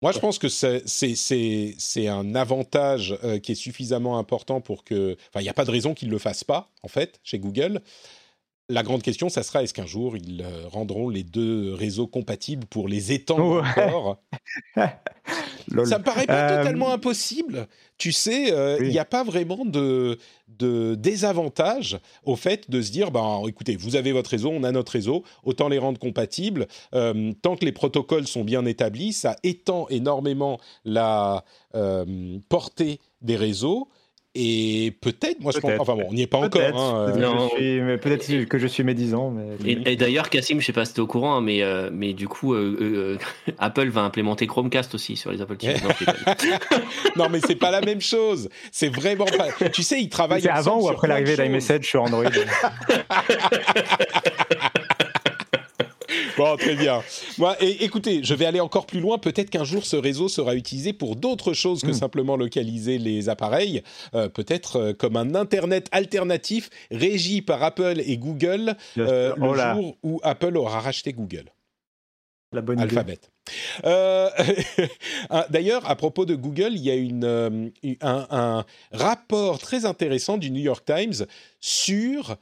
Moi, 0.02 0.12
je 0.12 0.20
pense 0.20 0.38
que 0.38 0.50
c'est 0.50 2.08
un 2.10 2.36
avantage 2.36 3.18
qui 3.42 3.54
est 3.54 3.56
suffisamment 3.56 4.18
important 4.18 4.60
pour 4.60 4.84
que. 4.84 5.16
Enfin, 5.30 5.40
il 5.40 5.44
n'y 5.44 5.50
a 5.50 5.54
pas 5.54 5.64
de 5.64 5.72
raison 5.72 5.94
qu'ils 5.94 6.10
ne 6.10 6.14
le 6.14 6.20
fassent 6.20 6.44
pas, 6.44 6.70
en 6.82 6.90
fait, 6.90 7.22
chez 7.24 7.40
Google. 7.40 7.82
La 8.70 8.84
grande 8.84 9.02
question, 9.02 9.30
ça 9.30 9.44
sera 9.44 9.64
est-ce 9.64 9.74
qu'un 9.74 9.86
jour 9.86 10.16
ils 10.16 10.42
euh, 10.42 10.68
rendront 10.68 11.10
les 11.10 11.24
deux 11.24 11.74
réseaux 11.74 12.08
compatibles 12.08 12.66
pour 12.66 12.88
les 12.88 13.12
étendre 13.12 13.64
encore? 13.64 14.22
Ça 15.86 15.98
me 15.98 16.04
paraît 16.04 16.26
pas 16.26 16.58
totalement 16.58 16.92
impossible. 16.92 17.68
Tu 17.98 18.12
sais, 18.12 18.54
il 18.82 18.90
n'y 18.90 19.00
a 19.00 19.06
pas 19.06 19.24
vraiment 19.24 19.66
de, 19.66 20.20
de 20.50 20.94
désavantage 20.96 21.98
au 22.26 22.36
fait 22.36 22.70
de 22.70 22.82
se 22.82 22.92
dire, 22.92 23.12
ben, 23.12 23.42
écoutez, 23.48 23.78
vous 23.78 23.96
avez 23.96 24.12
votre 24.12 24.30
réseau, 24.30 24.52
on 24.52 24.64
a 24.64 24.72
notre 24.72 24.92
réseau, 24.92 25.24
autant 25.44 25.70
les 25.70 25.80
rendre 25.80 26.00
compatibles. 26.00 26.68
tant 26.92 27.56
que 27.56 27.66
les 27.66 27.72
protocoles 27.72 28.28
sont 28.28 28.44
bien 28.44 28.66
établis, 28.66 29.14
ça 29.14 29.38
étend 29.44 29.88
énormément 29.90 30.60
la 30.84 31.46
portée 32.50 33.00
des 33.22 33.38
réseaux. 33.38 33.88
Et 34.36 34.96
peut-être, 35.00 35.42
moi 35.42 35.52
je 35.54 35.60
pense, 35.60 35.72
enfin 35.78 35.94
bon, 35.94 36.08
on 36.10 36.14
n'y 36.14 36.24
est 36.24 36.28
pas 36.28 36.40
encore. 36.40 36.62
Hein, 36.62 37.16
euh. 37.16 37.98
peut-être 37.98 38.46
que 38.46 38.58
je 38.58 38.66
suis 38.66 38.84
médisant. 38.84 39.32
Mais... 39.32 39.78
Et, 39.86 39.96
d'ailleurs, 39.96 40.32
Cassim, 40.32 40.60
je 40.60 40.66
sais 40.66 40.74
pas 40.74 40.86
si 40.86 40.94
tu 40.94 41.02
es 41.02 41.04
au 41.04 41.08
courant, 41.08 41.36
hein, 41.36 41.42
mais, 41.42 41.62
euh, 41.62 41.92
mais 41.94 42.14
du 42.14 42.28
coup, 42.28 42.56
euh, 42.56 43.20
Apple 43.60 43.90
va 43.90 44.02
implémenter 44.02 44.48
Chromecast 44.48 44.96
aussi 44.96 45.18
sur 45.18 45.32
les 45.32 45.40
Apple 45.40 45.58
TV. 45.58 45.76
non, 47.16 47.30
mais 47.30 47.42
c'est 47.46 47.54
pas 47.54 47.70
la 47.70 47.82
même 47.82 48.02
chose. 48.02 48.50
C'est 48.72 48.90
vraiment 48.90 49.26
pas. 49.26 49.70
Tu 49.70 49.84
sais, 49.84 50.02
ils 50.02 50.10
travaillent. 50.10 50.42
C'est 50.42 50.50
avant 50.50 50.82
ou 50.82 50.90
après 50.90 51.08
l'arrivée 51.08 51.38
d'iMessage 51.38 51.86
sur 51.86 52.02
Android 52.02 52.24
Bon, 56.38 56.58
très 56.58 56.76
bien. 56.76 57.02
Moi, 57.38 57.56
et, 57.62 57.84
écoutez, 57.84 58.24
je 58.24 58.34
vais 58.34 58.46
aller 58.46 58.60
encore 58.60 58.86
plus 58.86 59.00
loin. 59.00 59.18
Peut-être 59.18 59.50
qu'un 59.50 59.64
jour, 59.64 59.86
ce 59.86 59.96
réseau 59.96 60.28
sera 60.28 60.56
utilisé 60.56 60.94
pour 60.94 61.16
d'autres 61.16 61.54
choses 61.54 61.82
que 61.82 61.88
hmm. 61.88 61.94
simplement 61.94 62.36
localiser 62.36 62.98
les 62.98 63.30
appareils. 63.30 63.84
Euh, 64.16 64.30
peut-être 64.30 64.78
euh, 64.78 64.94
comme 64.94 65.16
un 65.16 65.36
Internet 65.36 65.88
alternatif 65.92 66.70
régi 66.92 67.42
par 67.42 67.64
Apple 67.64 68.02
et 68.06 68.18
Google 68.18 68.76
euh, 68.98 69.34
le 69.36 69.48
oh 69.48 69.56
jour 69.56 69.98
où 70.04 70.20
Apple 70.24 70.58
aura 70.58 70.80
racheté 70.80 71.14
Google. 71.14 71.46
La 72.52 72.62
bonne 72.62 72.80
Alphabet. 72.80 73.20
D'ailleurs, 75.50 75.90
à 75.90 75.96
propos 75.96 76.26
de 76.26 76.36
Google, 76.36 76.74
il 76.74 76.82
y 76.82 76.92
a 76.92 76.96
une, 76.96 77.72
un, 78.02 78.64
rapport 78.92 79.58
très 79.58 79.86
intéressant 79.86 80.38
du 80.38 80.52
New 80.52 80.62
York 80.62 80.86
Times 80.86 81.26
sur 81.60 82.38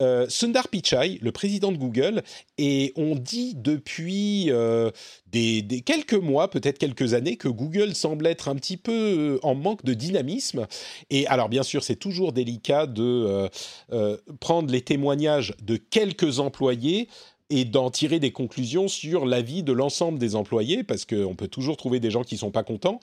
euh, 0.00 0.26
Sundar 0.28 0.68
Pichai, 0.68 1.18
le 1.20 1.32
président 1.32 1.70
de 1.70 1.76
Google, 1.76 2.22
et 2.58 2.92
on 2.96 3.14
dit 3.14 3.54
depuis 3.54 4.50
euh, 4.50 4.90
des, 5.26 5.82
quelques 5.84 6.14
mois, 6.14 6.48
peut-être 6.50 6.78
quelques 6.78 7.14
années, 7.14 7.36
que 7.36 7.48
Google 7.48 7.94
semble 7.94 8.26
être 8.26 8.48
un 8.48 8.54
petit 8.56 8.76
peu 8.76 8.92
euh, 8.92 9.38
en 9.42 9.54
manque 9.54 9.84
de 9.84 9.94
dynamisme. 9.94 10.66
Et 11.10 11.26
alors, 11.26 11.48
bien 11.48 11.62
sûr, 11.62 11.84
c'est 11.84 11.96
toujours 11.96 12.32
délicat 12.32 12.86
de 12.86 13.48
prendre 14.40 14.70
les 14.70 14.80
témoignages 14.80 15.54
de 15.62 15.76
quelques 15.76 16.38
employés 16.38 17.08
et 17.50 17.64
d'en 17.64 17.90
tirer 17.90 18.18
des 18.18 18.32
conclusions 18.32 18.88
sur 18.88 19.26
l'avis 19.26 19.62
de 19.62 19.72
l'ensemble 19.72 20.18
des 20.18 20.34
employés, 20.34 20.84
parce 20.84 21.04
qu'on 21.04 21.34
peut 21.34 21.48
toujours 21.48 21.76
trouver 21.76 22.00
des 22.00 22.10
gens 22.10 22.24
qui 22.24 22.34
ne 22.34 22.40
sont 22.40 22.50
pas 22.50 22.64
contents. 22.64 22.98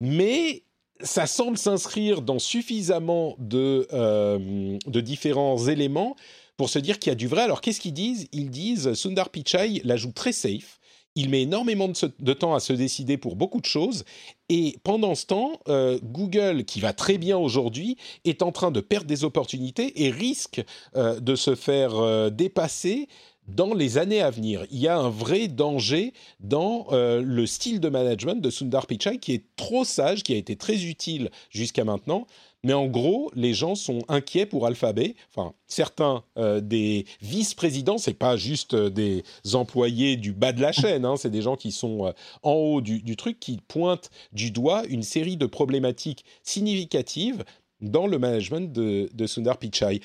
Mais 0.00 0.64
ça 1.02 1.26
semble 1.26 1.58
s'inscrire 1.58 2.22
dans 2.22 2.38
suffisamment 2.38 3.36
de, 3.38 3.86
euh, 3.92 4.78
de 4.86 5.00
différents 5.00 5.66
éléments 5.66 6.16
pour 6.56 6.68
se 6.68 6.78
dire 6.78 6.98
qu'il 6.98 7.10
y 7.10 7.12
a 7.12 7.16
du 7.16 7.28
vrai. 7.28 7.42
Alors 7.42 7.60
qu'est-ce 7.60 7.80
qu'ils 7.80 7.94
disent? 7.94 8.28
Ils 8.32 8.50
disent 8.50 8.94
Sundar 8.94 9.30
Pichai 9.30 9.80
la 9.84 9.96
joue 9.96 10.12
très 10.12 10.32
safe. 10.32 10.78
Il 11.16 11.28
met 11.28 11.42
énormément 11.42 11.88
de, 11.88 12.32
temps 12.32 12.54
à 12.54 12.60
se 12.60 12.72
décider 12.72 13.16
pour 13.16 13.34
beaucoup 13.34 13.60
de 13.60 13.66
choses. 13.66 14.04
Et 14.48 14.76
pendant 14.84 15.16
ce 15.16 15.26
temps, 15.26 15.58
euh, 15.68 15.98
Google, 16.04 16.64
qui 16.64 16.78
va 16.78 16.92
très 16.92 17.18
bien 17.18 17.36
aujourd'hui, 17.36 17.96
est 18.24 18.42
en 18.42 18.52
train 18.52 18.70
de 18.70 18.80
perdre 18.80 19.08
des 19.08 19.24
opportunités 19.24 20.04
et 20.04 20.10
risque 20.10 20.62
euh, 20.94 21.18
de 21.18 21.34
se 21.34 21.56
faire 21.56 22.30
dépasser 22.30 23.08
dans 23.48 23.74
les 23.74 23.98
années 23.98 24.20
à 24.20 24.30
venir. 24.30 24.64
Il 24.70 24.78
y 24.78 24.88
a 24.88 24.96
un 24.96 25.10
vrai 25.10 25.48
danger 25.48 26.12
dans 26.40 26.86
euh, 26.92 27.22
le 27.22 27.46
style 27.46 27.80
de 27.80 27.88
management 27.88 28.40
de 28.40 28.50
Sundar 28.50 28.86
Pichai 28.86 29.18
qui 29.18 29.32
est 29.32 29.44
trop 29.56 29.84
sage, 29.84 30.22
qui 30.22 30.32
a 30.34 30.36
été 30.36 30.56
très 30.56 30.84
utile 30.84 31.30
jusqu'à 31.50 31.84
maintenant. 31.84 32.26
Mais 32.62 32.74
en 32.74 32.86
gros, 32.86 33.30
les 33.34 33.54
gens 33.54 33.74
sont 33.74 34.00
inquiets 34.08 34.44
pour 34.44 34.66
Alphabet. 34.66 35.14
Enfin, 35.34 35.54
certains 35.66 36.24
euh, 36.36 36.60
des 36.60 37.06
vice-présidents, 37.22 37.96
c'est 37.96 38.14
pas 38.14 38.36
juste 38.36 38.74
euh, 38.74 38.90
des 38.90 39.24
employés 39.54 40.16
du 40.16 40.32
bas 40.32 40.52
de 40.52 40.60
la 40.60 40.72
chaîne, 40.72 41.06
hein, 41.06 41.16
c'est 41.16 41.30
des 41.30 41.42
gens 41.42 41.56
qui 41.56 41.72
sont 41.72 42.12
en 42.42 42.52
haut 42.52 42.80
du, 42.82 43.16
truc, 43.16 43.40
qui 43.40 43.60
pointent 43.66 44.10
du 44.32 44.50
doigt 44.50 44.84
une 44.88 45.02
série 45.02 45.38
de 45.38 45.46
problématiques 45.46 46.24
significatives 46.42 47.44
dans 47.80 48.06
le 48.06 48.18
management 48.18 48.72
de, 48.72 49.08
de 49.12 49.26
Sundar 49.26 49.56
Pichai. 49.56 50.02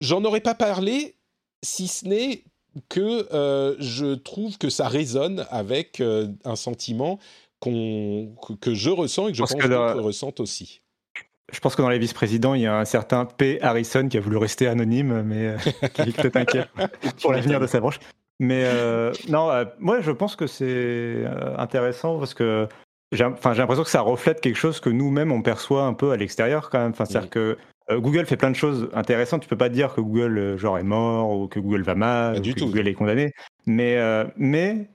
J'en 0.00 0.24
aurais 0.24 0.40
pas 0.40 0.56
parlé 0.56 1.14
si 1.62 1.86
ce 1.86 2.06
n'est 2.06 2.42
que 2.88 3.32
euh, 3.34 3.74
je 3.78 4.14
trouve 4.14 4.58
que 4.58 4.70
ça 4.70 4.88
résonne 4.88 5.46
avec 5.50 6.00
euh, 6.00 6.28
un 6.44 6.56
sentiment 6.56 7.18
que 7.60 8.74
je 8.74 8.90
ressens 8.90 9.28
et 9.28 9.30
que 9.30 9.36
je 9.36 9.42
pense, 9.42 9.54
que 9.54 9.68
d'autres 9.68 10.00
ressentent 10.00 10.40
aussi. 10.40 10.82
Je 11.52 11.60
pense 11.60 11.76
que 11.76 11.82
dans 11.82 11.90
les 11.90 11.98
vice-présidents, 11.98 12.54
il 12.54 12.62
y 12.62 12.66
a 12.66 12.76
un 12.76 12.84
certain 12.84 13.24
P. 13.24 13.62
Harrison 13.62 14.08
qui 14.08 14.16
a 14.16 14.20
voulu 14.20 14.36
rester 14.36 14.66
anonyme, 14.66 15.22
mais 15.22 15.46
euh, 15.46 15.56
qui 15.94 16.02
est 16.02 16.16
peut-être 16.16 16.36
inquiet 16.36 16.66
pour 17.22 17.32
l'avenir 17.32 17.60
de 17.60 17.66
sa 17.66 17.78
branche. 17.80 18.00
Mais 18.40 18.68
non, 19.28 19.50
moi 19.78 20.00
je 20.00 20.10
pense 20.10 20.34
que 20.34 20.48
c'est 20.48 21.24
intéressant 21.56 22.18
parce 22.18 22.34
que 22.34 22.66
j'ai 23.12 23.22
l'impression 23.22 23.84
que 23.84 23.90
ça 23.90 24.00
reflète 24.00 24.40
quelque 24.40 24.56
chose 24.56 24.80
que 24.80 24.90
nous-mêmes 24.90 25.30
on 25.30 25.42
perçoit 25.42 25.84
un 25.84 25.94
peu 25.94 26.10
à 26.10 26.16
l'extérieur 26.16 26.70
quand 26.70 26.80
même. 26.80 26.90
Enfin, 26.90 27.04
c'est-à-dire 27.04 27.30
que 27.30 27.56
euh, 27.92 28.00
Google 28.00 28.26
fait 28.26 28.36
plein 28.36 28.50
de 28.50 28.56
choses 28.56 28.88
intéressantes. 28.94 29.42
Tu 29.42 29.48
peux 29.48 29.56
pas 29.56 29.68
dire 29.68 29.94
que 29.94 30.00
Google 30.00 30.38
euh, 30.38 30.58
genre 30.58 30.78
est 30.78 30.84
mort 30.84 31.30
ou 31.30 31.48
que 31.48 31.60
Google 31.60 31.82
va 31.82 31.94
mal, 31.94 32.38
ou 32.38 32.42
que 32.42 32.60
Google 32.60 32.88
est 32.88 32.94
condamné. 32.94 33.32
Mais 33.66 33.96
euh, 33.98 34.24
mais 34.36 34.88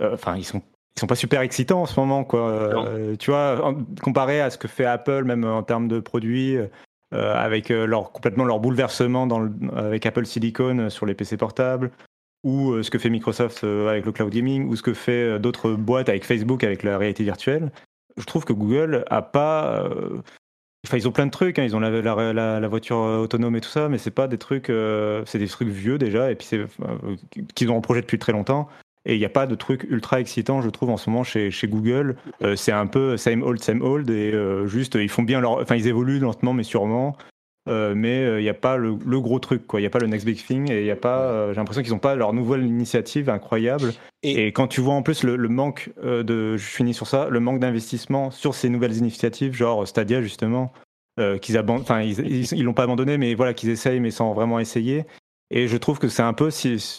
enfin 0.00 0.36
ils 0.36 0.44
sont 0.44 0.62
ils 0.96 1.00
sont 1.00 1.06
pas 1.06 1.16
super 1.16 1.42
excitants 1.42 1.82
en 1.82 1.86
ce 1.86 1.98
moment 1.98 2.24
quoi. 2.24 2.84
tu 3.18 3.30
vois 3.30 3.74
comparé 4.02 4.40
à 4.40 4.50
ce 4.50 4.58
que 4.58 4.68
fait 4.68 4.84
Apple 4.84 5.24
même 5.24 5.44
en 5.44 5.62
termes 5.62 5.88
de 5.88 6.00
produits. 6.00 6.56
avec 7.12 7.68
leur, 7.70 8.12
complètement 8.12 8.44
leur 8.44 8.60
bouleversement 8.60 9.26
dans 9.26 9.48
avec 9.76 10.06
Apple 10.06 10.26
Silicon 10.26 10.90
sur 10.90 11.06
les 11.06 11.14
PC 11.14 11.36
portables, 11.36 11.90
ou 12.44 12.82
ce 12.82 12.90
que 12.90 12.98
fait 12.98 13.10
Microsoft 13.10 13.64
avec 13.64 14.06
le 14.06 14.12
cloud 14.12 14.30
gaming, 14.30 14.68
ou 14.68 14.76
ce 14.76 14.82
que 14.82 14.92
fait 14.92 15.38
d'autres 15.38 15.72
boîtes 15.72 16.08
avec 16.08 16.24
Facebook 16.24 16.64
avec 16.64 16.82
la 16.82 16.98
réalité 16.98 17.22
virtuelle. 17.24 17.70
Je 18.16 18.24
trouve 18.24 18.44
que 18.44 18.52
Google 18.52 19.04
a 19.08 19.22
pas 19.22 19.88
Enfin, 20.86 20.96
ils 20.96 21.08
ont 21.08 21.12
plein 21.12 21.26
de 21.26 21.32
trucs, 21.32 21.58
hein. 21.58 21.64
ils 21.64 21.74
ont 21.74 21.80
la, 21.80 22.68
voiture 22.68 22.98
euh, 22.98 23.18
autonome 23.18 23.56
et 23.56 23.60
tout 23.60 23.68
ça, 23.68 23.88
mais 23.88 23.98
c'est 23.98 24.12
pas 24.12 24.28
des 24.28 24.38
trucs, 24.38 24.70
euh, 24.70 25.22
c'est 25.26 25.38
des 25.38 25.48
trucs 25.48 25.68
vieux 25.68 25.98
déjà, 25.98 26.30
et 26.30 26.36
puis 26.36 26.46
c'est 26.46 26.58
euh, 26.58 26.66
qu'ils 27.54 27.70
ont 27.70 27.76
en 27.76 27.80
projet 27.80 28.00
depuis 28.00 28.18
très 28.18 28.32
longtemps. 28.32 28.68
Et 29.04 29.14
il 29.14 29.18
n'y 29.18 29.24
a 29.24 29.30
pas 29.30 29.46
de 29.46 29.54
trucs 29.54 29.84
ultra 29.84 30.20
excitants, 30.20 30.60
je 30.60 30.68
trouve, 30.68 30.90
en 30.90 30.96
ce 30.96 31.10
moment 31.10 31.24
chez, 31.24 31.50
chez 31.50 31.66
Google. 31.66 32.16
c'est 32.56 32.72
un 32.72 32.86
peu 32.86 33.16
same 33.16 33.42
old, 33.42 33.60
same 33.60 33.80
old, 33.80 34.10
et 34.10 34.34
juste, 34.66 34.96
ils 34.96 35.08
font 35.08 35.22
bien 35.22 35.40
leur, 35.40 35.52
enfin, 35.52 35.76
ils 35.76 35.86
évoluent 35.86 36.18
lentement, 36.18 36.52
mais 36.52 36.62
sûrement. 36.62 37.16
Mais 37.68 38.38
il 38.38 38.42
n'y 38.42 38.48
a 38.48 38.54
pas 38.54 38.76
le, 38.76 38.94
gros 38.94 39.38
truc, 39.38 39.66
quoi. 39.66 39.80
Il 39.80 39.82
n'y 39.82 39.86
a 39.86 39.90
pas 39.90 39.98
le 39.98 40.06
next 40.06 40.26
big 40.26 40.44
thing, 40.44 40.70
et 40.70 40.80
il 40.80 40.86
y 40.86 40.90
a 40.90 40.96
pas. 40.96 41.48
J'ai 41.52 41.56
l'impression 41.56 41.82
qu'ils 41.82 41.92
n'ont 41.92 41.98
pas 41.98 42.14
leur 42.14 42.32
nouvelle 42.32 42.64
initiative 42.64 43.30
incroyable. 43.30 43.92
Et, 44.22 44.46
quand 44.48 44.66
tu 44.66 44.80
vois 44.80 44.94
en 44.94 45.02
plus 45.02 45.22
le, 45.22 45.36
le 45.36 45.48
manque 45.48 45.90
de, 46.02 46.56
je 46.56 46.64
finis 46.64 46.94
sur 46.94 47.06
ça, 47.06 47.28
le 47.28 47.40
manque 47.40 47.60
d'investissement 47.60 48.30
sur 48.30 48.54
ces 48.54 48.68
nouvelles 48.68 48.96
initiatives, 48.96 49.54
genre 49.54 49.86
Stadia 49.86 50.22
justement, 50.22 50.72
euh, 51.18 51.36
qu'ils 51.38 51.58
enfin 51.58 52.00
ils 52.02 52.62
l'ont 52.62 52.74
pas 52.74 52.84
abandonné, 52.84 53.18
mais 53.18 53.34
voilà 53.34 53.52
qu'ils 53.52 53.70
essayent, 53.70 53.98
mais 53.98 54.12
sans 54.12 54.34
vraiment 54.34 54.60
essayer. 54.60 55.04
Et 55.50 55.66
je 55.66 55.76
trouve 55.76 55.98
que 55.98 56.08
c'est 56.08 56.22
un 56.22 56.34
peu, 56.34 56.50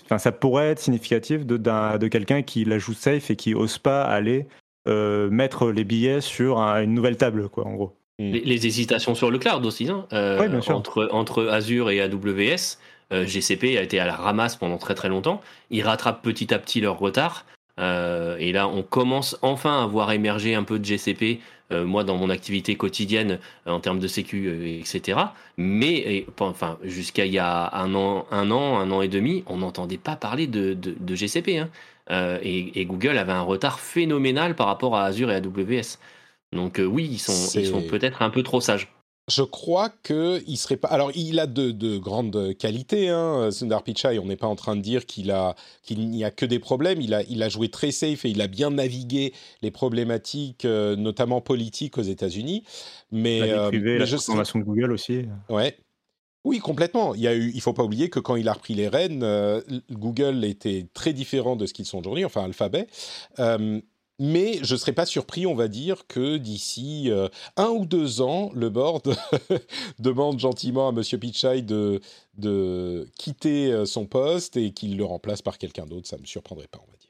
enfin, 0.06 0.18
ça 0.18 0.32
pourrait 0.32 0.70
être 0.70 0.80
significatif 0.80 1.46
de, 1.46 1.56
de 1.58 2.08
quelqu'un 2.08 2.42
qui 2.42 2.66
la 2.66 2.80
joue 2.80 2.94
safe 2.94 3.32
et 3.32 3.36
qui 3.36 3.54
ose 3.54 3.78
pas 3.78 4.04
aller 4.04 4.48
euh, 4.88 5.30
mettre 5.30 5.72
les 5.72 5.84
billets 5.84 6.20
sur 6.20 6.60
une 6.60 6.94
nouvelle 6.94 7.16
table, 7.16 7.48
quoi, 7.48 7.66
en 7.66 7.76
gros. 7.76 7.96
Mm. 8.20 8.32
Les, 8.32 8.68
hésitations 8.68 9.16
sur 9.16 9.32
le 9.32 9.40
cloud 9.40 9.66
aussi, 9.66 9.90
hein 9.90 10.06
euh, 10.14 10.48
bien 10.48 10.62
sûr. 10.62 10.76
Entre, 10.76 11.10
entre 11.12 11.48
Azure 11.48 11.90
et 11.90 12.02
AWS, 12.02 12.78
GCP 13.12 13.78
a 13.78 13.82
été 13.82 14.00
à 14.00 14.06
la 14.06 14.16
ramasse 14.16 14.56
pendant 14.56 14.78
très 14.78 14.94
très 14.94 15.10
longtemps. 15.10 15.42
Ils 15.72 15.82
rattrapent 15.82 16.22
petit 16.22 16.54
à 16.54 16.60
petit 16.60 16.80
leur 16.80 17.00
retard. 17.00 17.46
et 17.80 18.52
là, 18.52 18.68
on 18.68 18.84
commence 18.84 19.38
enfin 19.42 19.84
à 19.84 19.88
voir 19.88 20.12
émerger 20.12 20.54
un 20.54 20.64
peu 20.64 20.78
de 20.78 20.86
GCP 20.86 21.40
euh, 21.72 21.86
moi 21.86 22.04
dans 22.04 22.18
mon 22.18 22.32
activité 22.32 22.76
quotidienne 22.76 23.38
euh, 23.68 23.72
en 23.72 23.80
termes 23.80 24.00
de 24.00 24.08
sécu, 24.08 24.48
euh, 24.48 24.80
etc. 24.80 25.20
Mais 25.58 26.26
enfin, 26.40 26.80
jusqu'à 26.84 27.26
il 27.26 27.34
y 27.34 27.38
a 27.38 27.70
un 27.76 27.94
an, 27.94 28.26
un 28.32 28.50
an, 28.50 28.80
un 28.80 28.90
an 28.90 29.04
et 29.04 29.08
demi, 29.08 29.44
on 29.46 29.58
n'entendait 29.58 30.00
pas 30.00 30.16
parler 30.16 30.48
de, 30.48 30.74
de, 30.74 31.16
GCP. 31.16 31.60
Hein. 31.60 31.70
Et, 32.42 32.86
Google 32.86 33.20
avait 33.20 33.34
un 33.34 33.42
retard 33.42 33.80
phénoménal 33.80 34.56
par 34.56 34.66
rapport 34.66 34.96
à 34.96 35.04
Azure 35.04 35.30
et 35.30 35.36
AWS. 35.36 36.00
Donc 36.54 36.82
oui, 36.84 37.08
ils 37.12 37.20
sont, 37.20 37.60
ils 37.60 37.68
sont 37.68 37.84
peut-être 37.84 38.22
un 38.22 38.30
peu 38.30 38.44
trop 38.44 38.62
sages 38.62 38.90
je 39.30 39.44
crois 39.44 39.90
qu'il 40.04 40.58
serait 40.58 40.78
pas. 40.78 40.88
Alors, 40.88 41.12
il 41.16 41.40
a 41.40 41.48
de, 41.48 41.98
grandes 41.98 42.56
qualités, 42.58 43.10
hein, 43.10 43.52
Sundar 43.52 43.84
Pichai. 43.84 44.20
On 44.20 44.26
n'est 44.26 44.36
pas 44.36 44.48
en 44.48 44.56
train 44.56 44.76
de 44.76 44.82
dire 44.82 45.06
qu'il 45.06 45.32
a 45.32 45.56
qu'il 45.84 46.10
n'y 46.10 46.24
a 46.24 46.32
que 46.32 46.46
des 46.46 46.60
problèmes. 46.60 47.00
Il 47.00 47.14
a 47.14 47.24
il 47.24 47.44
a 47.44 47.50
joué 47.50 47.70
très 47.70 47.92
safe 47.92 48.26
et 48.26 48.30
il 48.30 48.42
a 48.42 48.48
bien 48.48 48.72
navigué 48.72 49.34
les 49.62 49.72
problématiques, 49.72 50.66
euh, 50.66 50.96
notamment 50.96 51.42
politiques 51.42 51.98
aux 51.98 52.04
États-Unis. 52.04 52.64
Mais, 53.12 53.40
la 53.40 53.46
vie 53.46 53.52
euh, 53.52 53.68
privée, 53.68 53.98
la 53.98 54.08
transformation 54.08 54.60
de 54.60 54.64
Google 54.64 54.92
aussi. 54.92 55.26
Ouais. 55.50 55.78
Oui, 56.46 56.60
complètement. 56.60 57.14
Il 57.16 57.22
y 57.22 57.28
a 57.28 57.36
eu, 57.36 57.52
il 57.54 57.62
faut 57.62 57.74
pas 57.74 57.84
oublier 57.84 58.10
que 58.10 58.20
quand 58.20 58.38
il 58.38 58.48
a 58.48 58.54
repris 58.54 58.74
les 58.74 58.88
rênes, 58.88 59.24
euh, 59.24 59.62
Google 59.92 60.46
était 60.46 60.88
très 60.94 61.12
différent 61.12 61.58
de 61.58 61.66
ce 61.66 61.74
qu'ils 61.74 61.86
sont 61.86 62.00
aujourd'hui, 62.00 62.24
enfin 62.26 62.46
Alphabet. 62.46 62.88
Mais 64.20 64.60
je 64.62 64.74
ne 64.74 64.78
serais 64.78 64.92
pas 64.92 65.06
surpris, 65.06 65.48
on 65.48 65.56
va 65.56 65.70
dire, 65.70 66.06
que 66.08 66.36
d'ici 66.36 67.10
euh, 67.10 67.30
un 67.56 67.70
ou 67.70 67.86
deux 67.86 68.20
ans, 68.20 68.52
le 68.54 68.70
board 68.70 69.16
demande 70.00 70.40
gentiment 70.40 70.90
à 70.90 70.92
M. 70.92 71.02
Pichai 71.20 71.62
de, 71.62 72.02
quitter 73.18 73.72
euh, 73.72 73.86
son 73.86 74.06
poste 74.06 74.58
et 74.58 74.72
qu'il 74.72 74.98
le 74.98 75.06
remplace 75.06 75.42
par 75.42 75.58
quelqu'un 75.58 75.86
d'autre. 75.86 76.08
Ça 76.08 76.18
ne 76.18 76.22
me 76.22 76.28
surprendrait 76.28 76.68
pas, 76.68 76.80
on 76.86 76.92
va 76.92 76.98
dire. 76.98 77.10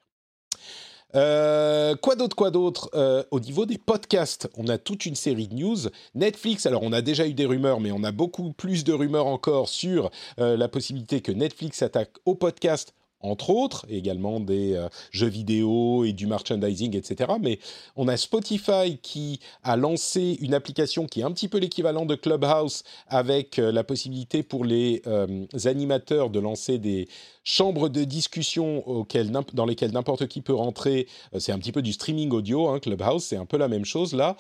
Euh, 1.16 1.96
quoi 1.96 2.16
d'autre, 2.16 2.36
quoi 2.36 2.52
d'autre 2.52 2.92
Au 3.32 3.40
niveau 3.40 3.66
des 3.66 3.80
podcasts, 3.80 4.48
on 4.56 4.68
a 4.68 4.78
toute 4.78 5.08
une 5.08 5.16
série 5.16 5.48
de 5.48 5.56
news. 5.56 5.78
Netflix, 6.14 6.68
alors 6.68 6.84
on 6.84 6.94
a 6.94 7.02
déjà 7.02 7.26
eu 7.26 7.34
des 7.34 7.48
rumeurs, 7.48 7.80
mais 7.80 7.92
on 7.92 8.04
a 8.04 8.12
beaucoup 8.12 8.54
plus 8.54 8.84
de 8.84 8.94
rumeurs 8.94 9.26
encore 9.26 9.68
sur 9.68 10.12
la 10.38 10.68
possibilité 10.68 11.22
que 11.22 11.32
Netflix 11.32 11.82
attaque 11.82 12.12
au 12.26 12.36
podcast 12.36 12.94
entre 13.22 13.50
autres, 13.50 13.86
également 13.90 14.40
des 14.40 14.74
euh, 14.76 14.88
jeux 15.12 15.28
vidéo 15.28 16.06
et 16.06 16.14
du 16.14 16.26
merchandising, 16.26 16.96
etc. 16.96 17.34
Mais 17.42 17.60
on 17.96 18.08
a 18.08 18.16
Spotify 18.16 18.98
qui 19.02 19.40
a 19.64 19.76
lancé 19.76 20.38
une 20.42 20.54
application 20.54 21.06
qui 21.06 21.22
est 21.22 21.24
un 21.24 21.32
petit 21.32 21.48
peu 21.48 21.58
l'équivalent 21.58 22.06
de 22.06 22.16
Clubhouse 22.16 22.84
avec 23.08 23.60
euh, 23.60 23.72
la 23.72 23.84
possibilité 23.84 24.42
pour 24.42 24.64
les 24.64 25.02
euh, 25.08 25.46
animateurs 25.66 26.30
de 26.30 26.40
lancer 26.40 26.78
des 26.78 27.08
chambres 27.44 27.90
de 27.90 28.04
discussion 28.04 28.88
auxquelles, 28.88 29.32
dans 29.54 29.66
lesquelles 29.66 29.92
n'importe 29.92 30.28
qui 30.28 30.42
peut 30.42 30.54
rentrer. 30.54 31.08
c'est 31.40 31.52
un 31.52 31.58
petit 31.58 31.72
peu 31.72 31.82
du 31.82 31.94
streaming 31.94 32.32
audio, 32.32 32.68
hein, 32.68 32.80
Clubhouse, 32.80 33.24
c'est 33.24 33.38
un 33.38 33.46
peu 33.46 33.58
la 33.58 33.68
même 33.68 33.86
chose 33.86 34.14
là. 34.14 34.36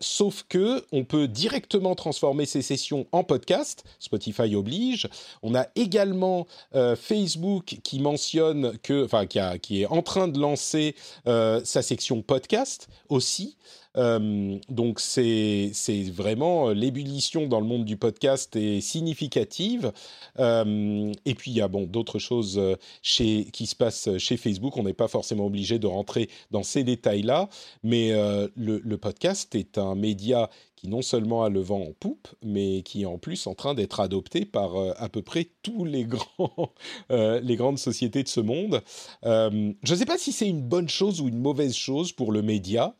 sauf 0.00 0.44
que 0.48 0.84
on 0.92 1.04
peut 1.04 1.28
directement 1.28 1.94
transformer 1.94 2.44
ces 2.44 2.60
sessions 2.60 3.06
en 3.12 3.24
podcast. 3.24 3.84
Spotify 4.00 4.54
oblige. 4.54 5.08
On 5.42 5.54
a 5.54 5.66
également 5.76 6.46
Facebook 6.96 7.78
qui 7.82 8.00
mentionne 8.12 8.78
que, 8.82 9.04
enfin, 9.04 9.26
qui, 9.26 9.40
qui, 9.60 9.82
est 9.82 9.86
en 9.86 10.02
train 10.02 10.28
de 10.28 10.38
lancer 10.38 10.94
euh, 11.26 11.62
sa 11.64 11.82
section 11.82 12.20
podcast 12.22 12.88
aussi. 13.08 13.56
Euh, 13.96 14.58
donc 14.68 15.00
c'est 15.00 15.72
vraiment 16.12 16.68
euh, 16.68 16.74
l'ébullition 16.74 17.46
dans 17.46 17.60
le 17.60 17.66
monde 17.66 17.84
du 17.84 17.96
podcast 17.96 18.56
est 18.56 18.80
significative. 18.80 19.92
et 20.38 21.34
puis 21.34 21.50
il 21.50 21.56
y 21.56 21.60
a 21.60 21.68
bon 21.68 21.84
d'autres 21.84 22.18
choses 22.18 22.60
chez, 23.02 23.44
qui 23.52 23.66
se 23.66 23.76
passent 23.76 24.16
chez 24.18 24.36
Facebook. 24.36 24.76
On 24.76 24.84
n'est 24.84 24.92
pas 24.92 25.08
forcément 25.08 25.46
obligé 25.46 25.78
de 25.78 25.86
rentrer 25.86 26.28
dans 26.50 26.62
ces 26.62 26.84
détails-là, 26.84 27.48
mais 27.82 28.12
le, 28.56 28.96
podcast 28.96 29.54
est 29.54 29.78
un 29.78 29.94
média 29.94 30.48
qui 30.82 30.88
non 30.88 31.00
seulement 31.00 31.44
a 31.44 31.48
le 31.48 31.60
vent 31.60 31.80
en 31.80 31.92
poupe, 31.92 32.28
mais 32.42 32.82
qui 32.82 33.02
est 33.02 33.06
en 33.06 33.16
plus 33.16 33.46
en 33.46 33.54
train 33.54 33.74
d'être 33.74 34.00
adopté 34.00 34.44
par 34.44 34.76
euh, 34.76 34.92
à 34.96 35.08
peu 35.08 35.22
près 35.22 35.48
tous 35.62 35.84
les 35.84 36.04
grands, 36.06 36.72
euh, 37.12 37.40
les 37.40 37.54
grandes 37.54 37.78
sociétés 37.78 38.24
de 38.24 38.28
ce 38.28 38.40
monde. 38.40 38.82
Euh, 39.24 39.72
je 39.82 39.92
ne 39.92 39.98
sais 39.98 40.06
pas 40.06 40.18
si 40.18 40.32
c'est 40.32 40.48
une 40.48 40.62
bonne 40.62 40.88
chose 40.88 41.20
ou 41.20 41.28
une 41.28 41.38
mauvaise 41.38 41.74
chose 41.74 42.12
pour 42.12 42.32
le 42.32 42.42
média. 42.42 42.96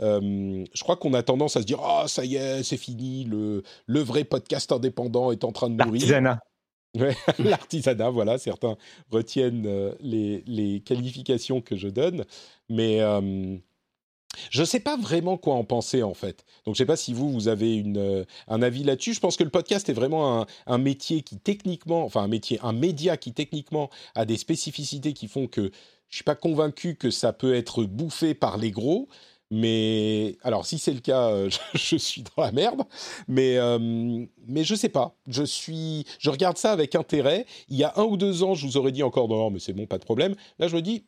Je 0.00 0.82
crois 0.82 0.96
qu'on 0.96 1.14
a 1.14 1.22
tendance 1.22 1.56
à 1.56 1.60
se 1.60 1.66
dire 1.66 1.80
ah 1.82 2.04
ça 2.06 2.24
y 2.24 2.36
est 2.36 2.62
c'est 2.62 2.76
fini 2.76 3.24
le, 3.24 3.62
le 3.86 4.00
vrai 4.00 4.24
podcast 4.24 4.70
indépendant 4.72 5.32
est 5.32 5.44
en 5.44 5.52
train 5.52 5.70
de 5.70 5.82
mourir. 5.82 5.92
L'artisanat. 5.92 6.40
l'artisanat, 7.38 8.10
voilà, 8.10 8.38
certains 8.38 8.76
retiennent 9.10 9.94
les, 10.00 10.42
les, 10.46 10.80
qualifications 10.80 11.60
que 11.60 11.76
je 11.76 11.88
donne, 11.88 12.24
mais 12.70 13.00
je 14.50 14.60
ne 14.60 14.66
sais 14.66 14.80
pas 14.80 14.96
vraiment 14.96 15.36
quoi 15.36 15.54
en 15.54 15.64
penser 15.64 16.02
en 16.02 16.14
fait. 16.14 16.44
Donc 16.64 16.74
je 16.74 16.82
ne 16.82 16.84
sais 16.84 16.86
pas 16.86 16.96
si 16.96 17.12
vous, 17.12 17.30
vous 17.30 17.48
avez 17.48 17.76
une, 17.76 18.26
un 18.48 18.62
avis 18.62 18.84
là-dessus. 18.84 19.14
Je 19.14 19.20
pense 19.20 19.36
que 19.36 19.44
le 19.44 19.50
podcast 19.50 19.88
est 19.88 19.94
vraiment 19.94 20.40
un, 20.40 20.46
un, 20.66 20.78
métier 20.78 21.22
qui 21.22 21.38
techniquement, 21.38 22.04
enfin 22.04 22.22
un 22.22 22.28
métier, 22.28 22.58
un 22.62 22.72
média 22.72 23.16
qui 23.16 23.32
techniquement 23.32 23.90
a 24.14 24.24
des 24.24 24.36
spécificités 24.36 25.12
qui 25.12 25.28
font 25.28 25.46
que 25.46 25.62
je 26.08 26.14
ne 26.14 26.16
suis 26.18 26.24
pas 26.24 26.34
convaincu 26.34 26.94
que 26.94 27.10
ça 27.10 27.32
peut 27.32 27.54
être 27.54 27.84
bouffé 27.84 28.34
par 28.34 28.58
les 28.58 28.70
gros. 28.70 29.08
Mais 29.50 30.36
alors 30.42 30.66
si 30.66 30.78
c'est 30.78 30.92
le 30.92 31.00
cas, 31.00 31.30
euh, 31.30 31.50
je, 31.74 31.96
suis 31.96 32.22
dans 32.22 32.42
la 32.42 32.52
merde. 32.52 32.82
Mais 33.28 33.56
euh, 33.58 33.78
mais 34.46 34.64
je 34.64 34.74
sais 34.74 34.88
pas. 34.88 35.14
Je 35.28 35.42
suis, 35.42 36.04
je 36.18 36.30
regarde 36.30 36.56
ça 36.56 36.72
avec 36.72 36.94
intérêt. 36.94 37.46
Il 37.68 37.76
y 37.76 37.84
a 37.84 37.92
un 37.96 38.04
ou 38.04 38.16
deux 38.16 38.42
ans, 38.42 38.54
je 38.54 38.66
vous 38.66 38.76
aurais 38.76 38.92
dit 38.92 39.02
encore 39.02 39.28
non, 39.28 39.50
mais 39.50 39.58
c'est 39.58 39.72
bon, 39.72 39.86
pas 39.86 39.98
de 39.98 40.04
problème. 40.04 40.34
Là, 40.58 40.68
je 40.68 40.76
me 40.76 40.82
dis 40.82 41.04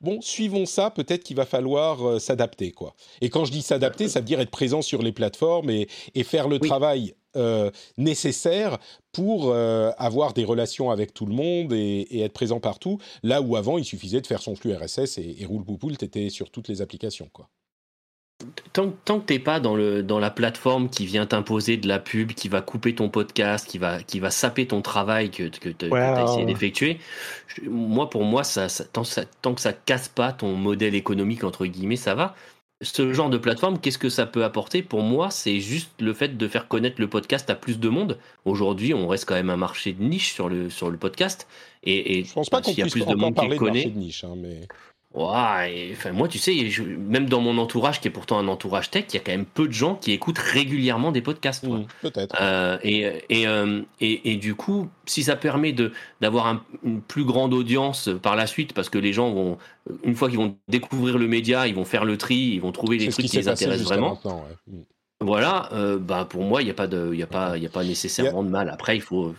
bon, 0.00 0.20
suivons 0.20 0.66
ça, 0.66 0.90
peut-être 0.90 1.24
qu'il 1.24 1.36
va 1.36 1.46
falloir 1.46 2.06
euh, 2.06 2.18
s'adapter, 2.18 2.72
quoi. 2.72 2.94
Et 3.20 3.30
quand 3.30 3.44
je 3.44 3.52
dis 3.52 3.62
s'adapter, 3.62 4.08
ça 4.08 4.20
veut 4.20 4.26
dire 4.26 4.40
être 4.40 4.50
présent 4.50 4.82
sur 4.82 5.02
les 5.02 5.12
plateformes 5.12 5.70
et, 5.70 5.88
faire 6.24 6.48
le 6.48 6.58
travail 6.58 7.14
euh, 7.36 7.70
nécessaire 7.96 8.78
pour 9.12 9.50
euh, 9.50 9.90
avoir 9.98 10.32
des 10.32 10.44
relations 10.44 10.90
avec 10.90 11.14
tout 11.14 11.26
le 11.26 11.34
monde 11.34 11.72
et, 11.72 12.20
être 12.20 12.32
présent 12.32 12.60
partout, 12.60 12.98
là 13.22 13.40
où 13.42 13.56
avant, 13.56 13.78
il 13.78 13.84
suffisait 13.84 14.20
de 14.20 14.26
faire 14.26 14.42
son 14.42 14.56
flux 14.56 14.74
RSS 14.74 15.18
et, 15.18 15.36
et 15.38 15.44
roule 15.44 15.64
poupoule, 15.64 15.96
t'étais 15.96 16.30
sur 16.30 16.50
toutes 16.50 16.68
les 16.68 16.82
applications, 16.82 17.28
quoi. 17.32 17.48
Tant, 18.74 18.92
tant 19.06 19.20
que 19.20 19.24
t'es 19.24 19.38
pas 19.38 19.60
dans, 19.60 19.74
le, 19.74 20.02
dans 20.02 20.18
la 20.18 20.30
plateforme 20.30 20.90
qui 20.90 21.06
vient 21.06 21.24
t'imposer 21.24 21.78
de 21.78 21.88
la 21.88 21.98
pub, 21.98 22.32
qui 22.32 22.48
va 22.48 22.60
couper 22.60 22.94
ton 22.94 23.08
podcast, 23.08 23.66
qui 23.66 23.78
va, 23.78 24.02
qui 24.02 24.20
va 24.20 24.30
saper 24.30 24.66
ton 24.66 24.82
travail 24.82 25.30
que, 25.30 25.44
que 25.44 25.70
tu 25.70 25.90
as 25.90 26.24
essayé 26.24 26.44
d'effectuer, 26.44 26.98
moi, 27.62 28.10
pour 28.10 28.24
moi, 28.24 28.44
ça, 28.44 28.66
tant, 28.92 29.04
ça, 29.04 29.24
tant 29.40 29.54
que 29.54 29.62
ça 29.62 29.72
casse 29.72 30.08
pas 30.08 30.32
ton 30.32 30.54
modèle 30.54 30.94
économique, 30.94 31.44
entre 31.44 31.64
guillemets, 31.64 31.96
ça 31.96 32.14
va. 32.14 32.34
Ce 32.82 33.12
genre 33.14 33.30
de 33.30 33.38
plateforme, 33.38 33.80
qu'est-ce 33.80 33.98
que 33.98 34.10
ça 34.10 34.26
peut 34.26 34.44
apporter 34.44 34.82
Pour 34.82 35.02
moi, 35.02 35.30
c'est 35.30 35.60
juste 35.60 35.90
le 36.00 36.12
fait 36.12 36.36
de 36.36 36.48
faire 36.48 36.68
connaître 36.68 37.00
le 37.00 37.08
podcast 37.08 37.48
à 37.48 37.54
plus 37.54 37.78
de 37.78 37.88
monde. 37.88 38.18
Aujourd'hui, 38.44 38.92
on 38.92 39.08
reste 39.08 39.24
quand 39.24 39.34
même 39.34 39.48
un 39.48 39.56
marché 39.56 39.94
de 39.94 40.02
niche 40.02 40.34
sur 40.34 40.50
le, 40.50 40.68
sur 40.68 40.90
le 40.90 40.98
podcast. 40.98 41.48
Et, 41.84 42.18
et 42.18 42.24
je 42.24 42.32
pense 42.34 42.50
pas 42.50 42.60
qu'on 42.60 42.74
puisse 42.74 42.92
plus 42.92 43.06
de 43.06 43.14
monde 43.14 43.34
parler 43.34 43.56
qui 43.56 43.64
de 43.64 43.70
marché 43.70 43.90
de 43.90 43.98
niche, 43.98 44.24
hein, 44.24 44.34
mais... 44.36 44.68
Ouais, 45.16 45.88
enfin, 45.92 46.12
moi, 46.12 46.28
tu 46.28 46.36
sais, 46.36 46.54
même 46.98 47.26
dans 47.26 47.40
mon 47.40 47.56
entourage, 47.56 48.02
qui 48.02 48.08
est 48.08 48.10
pourtant 48.10 48.38
un 48.38 48.48
entourage 48.48 48.90
tech, 48.90 49.06
il 49.08 49.14
y 49.14 49.16
a 49.16 49.20
quand 49.20 49.32
même 49.32 49.46
peu 49.46 49.66
de 49.66 49.72
gens 49.72 49.94
qui 49.94 50.12
écoutent 50.12 50.38
régulièrement 50.38 51.10
des 51.10 51.22
podcasts. 51.22 51.66
Mmh, 51.66 51.86
peut-être. 52.02 52.36
Euh, 52.38 52.76
et, 52.82 53.22
et, 53.30 53.46
euh, 53.48 53.80
et, 54.02 54.32
et, 54.32 54.36
du 54.36 54.54
coup, 54.54 54.90
si 55.06 55.22
ça 55.22 55.34
permet 55.34 55.74
d'avoir 56.20 56.62
une 56.84 57.00
plus 57.00 57.24
grande 57.24 57.54
audience 57.54 58.10
par 58.22 58.36
la 58.36 58.46
suite, 58.46 58.74
parce 58.74 58.90
que 58.90 58.98
les 58.98 59.14
gens 59.14 59.32
vont, 59.32 59.56
une 60.04 60.14
fois 60.14 60.28
qu'ils 60.28 60.36
vont 60.36 60.54
découvrir 60.68 61.16
le 61.16 61.28
média, 61.28 61.66
ils 61.66 61.74
vont 61.74 61.86
faire 61.86 62.04
le 62.04 62.18
tri, 62.18 62.36
ils 62.36 62.60
vont 62.60 62.72
trouver 62.72 62.98
les 62.98 63.08
trucs 63.08 63.24
qui, 63.24 63.38
les 63.38 63.48
intéressent 63.48 63.86
vraiment. 63.86 64.20
Mmh. 64.66 64.80
Voilà, 65.22 65.70
euh, 65.72 65.96
bah 65.98 66.26
pour 66.28 66.42
moi, 66.42 66.60
il 66.60 66.66
n'y 66.66 66.70
a 66.70 66.74
pas 66.74 66.88
de, 66.88 67.08
il 67.14 67.18
y 67.18 67.22
a 67.22 67.26
pas, 67.26 67.56
il 67.56 67.62
y 67.62 67.66
a 67.66 67.70
pas 67.70 67.84
nécessairement 67.84 68.44
de 68.44 68.50
mal. 68.50 68.68
Après, 68.68 68.96
il 68.96 69.02
faut 69.02 69.34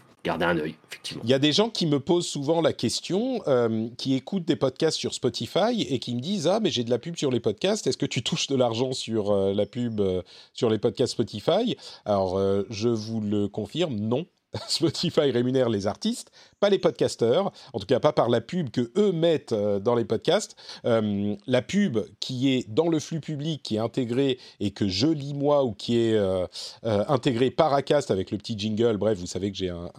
Il 1.24 1.30
y 1.30 1.34
a 1.34 1.40
des 1.40 1.52
gens 1.52 1.70
qui 1.70 1.86
me 1.86 2.00
posent 2.00 2.28
souvent 2.28 2.62
la 2.62 2.74
question, 2.74 3.42
euh, 3.48 3.88
qui 3.98 4.16
écoutent 4.16 4.46
des 4.46 4.56
podcasts 4.56 4.98
sur 4.98 5.14
Spotify 5.14 5.82
et 5.90 6.00
qui 6.00 6.16
me 6.16 6.22
disent 6.22 6.48
Ah, 6.48 6.60
mais 6.62 6.70
j'ai 6.70 6.84
de 6.84 6.90
la 6.90 7.00
pub 7.00 7.16
sur 7.16 7.32
les 7.32 7.40
podcasts, 7.40 7.88
est-ce 7.88 7.98
que 7.98 8.06
tu 8.06 8.24
touches 8.24 8.48
de 8.48 8.56
l'argent 8.56 8.94
sur 8.94 9.32
euh, 9.32 9.54
la 9.54 9.66
pub 9.66 10.00
euh, 10.00 10.22
sur 10.54 10.70
les 10.70 10.78
podcasts 10.78 11.14
Spotify? 11.14 11.78
Alors, 12.06 12.40
je 12.70 12.90
vous 12.90 13.22
le 13.22 13.48
confirme, 13.48 13.96
non. 13.96 14.26
Spotify 14.68 15.32
rémunère 15.32 15.70
les 15.70 15.88
artistes, 15.88 16.32
pas 16.60 16.70
les 16.70 16.80
podcasteurs, 16.80 17.52
en 17.74 17.80
tout 17.80 17.86
cas 17.86 18.00
pas 18.00 18.14
par 18.14 18.30
la 18.30 18.42
pub 18.42 18.70
que 18.70 18.92
eux 18.98 19.12
mettent 19.12 19.52
euh, 19.52 19.80
dans 19.80 19.96
les 19.96 20.06
podcasts. 20.06 20.56
Euh, 20.86 21.36
la 21.48 21.62
pub 21.62 22.00
qui 22.20 22.54
est 22.54 22.70
dans 22.70 22.88
le 22.88 23.00
flux 23.00 23.20
public, 23.20 23.62
qui 23.64 23.76
est 23.76 23.80
intégrée 23.80 24.40
et 24.60 24.72
que 24.72 24.88
je 24.88 25.08
lis 25.08 25.34
moi 25.34 25.64
ou 25.64 25.74
qui 25.74 25.98
est 25.98 26.16
euh, 26.16 26.48
intégrée 26.84 27.52
par 27.52 27.74
Acast 27.74 28.12
avec 28.12 28.32
le 28.32 28.38
petit 28.38 28.58
jingle, 28.58 28.98
bref, 28.98 29.18
vous 29.18 29.28
savez 29.28 29.52
que 29.52 29.58
j'ai 29.58 29.70
un, 29.70 29.92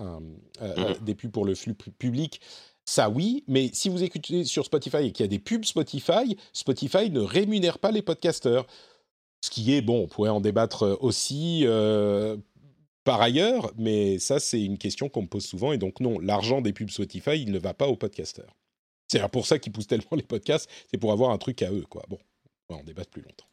mm-hmm. 0.61 1.03
des 1.03 1.14
pubs 1.14 1.30
pour 1.30 1.44
le 1.44 1.55
flux 1.55 1.74
public. 1.74 2.40
Ça 2.86 3.11
oui, 3.11 3.44
mais 3.49 3.68
si 3.74 3.90
vous 3.90 4.03
écoutez 4.03 4.44
sur 4.44 4.64
Spotify 4.64 4.99
et 4.99 5.12
qu'il 5.12 5.24
y 5.24 5.28
a 5.28 5.28
des 5.28 5.38
pubs 5.38 5.64
Spotify, 5.64 6.38
Spotify 6.55 7.11
ne 7.11 7.20
rémunère 7.20 7.78
pas 7.78 7.90
les 7.90 8.01
podcasteurs. 8.01 8.66
Ce 9.42 9.51
qui 9.51 9.74
est, 9.74 9.82
bon, 9.82 10.05
on 10.05 10.09
pourrait 10.09 10.30
en 10.30 10.40
débattre 10.40 10.99
aussi, 11.01 11.64
par 13.09 13.22
ailleurs, 13.22 13.72
mais 13.78 14.18
ça, 14.18 14.38
c'est 14.38 14.62
une 14.62 14.76
question 14.76 15.09
qu'on 15.09 15.22
me 15.22 15.28
pose 15.28 15.46
souvent. 15.46 15.72
Et 15.72 15.78
donc, 15.78 16.00
non, 16.00 16.18
l'argent 16.18 16.61
des 16.61 16.74
pubs 16.74 16.90
Spotify, 16.90 17.40
il 17.40 17.52
ne 17.52 17.59
va 17.59 17.72
pas 17.72 17.88
aux 17.88 17.96
podcasteurs. 17.96 18.54
C'est 19.11 19.26
pour 19.28 19.46
ça 19.46 19.59
qu'ils 19.59 19.72
poussent 19.72 19.86
tellement 19.86 20.12
les 20.12 20.22
podcasts, 20.22 20.68
c'est 20.90 20.98
pour 20.98 21.11
avoir 21.11 21.30
un 21.30 21.38
truc 21.38 21.62
à 21.62 21.72
eux, 21.72 21.86
quoi. 21.88 22.04
Bon, 22.11 22.18
on 22.68 22.84
débattre 22.84 23.09
plus 23.09 23.22
longtemps. 23.22 23.46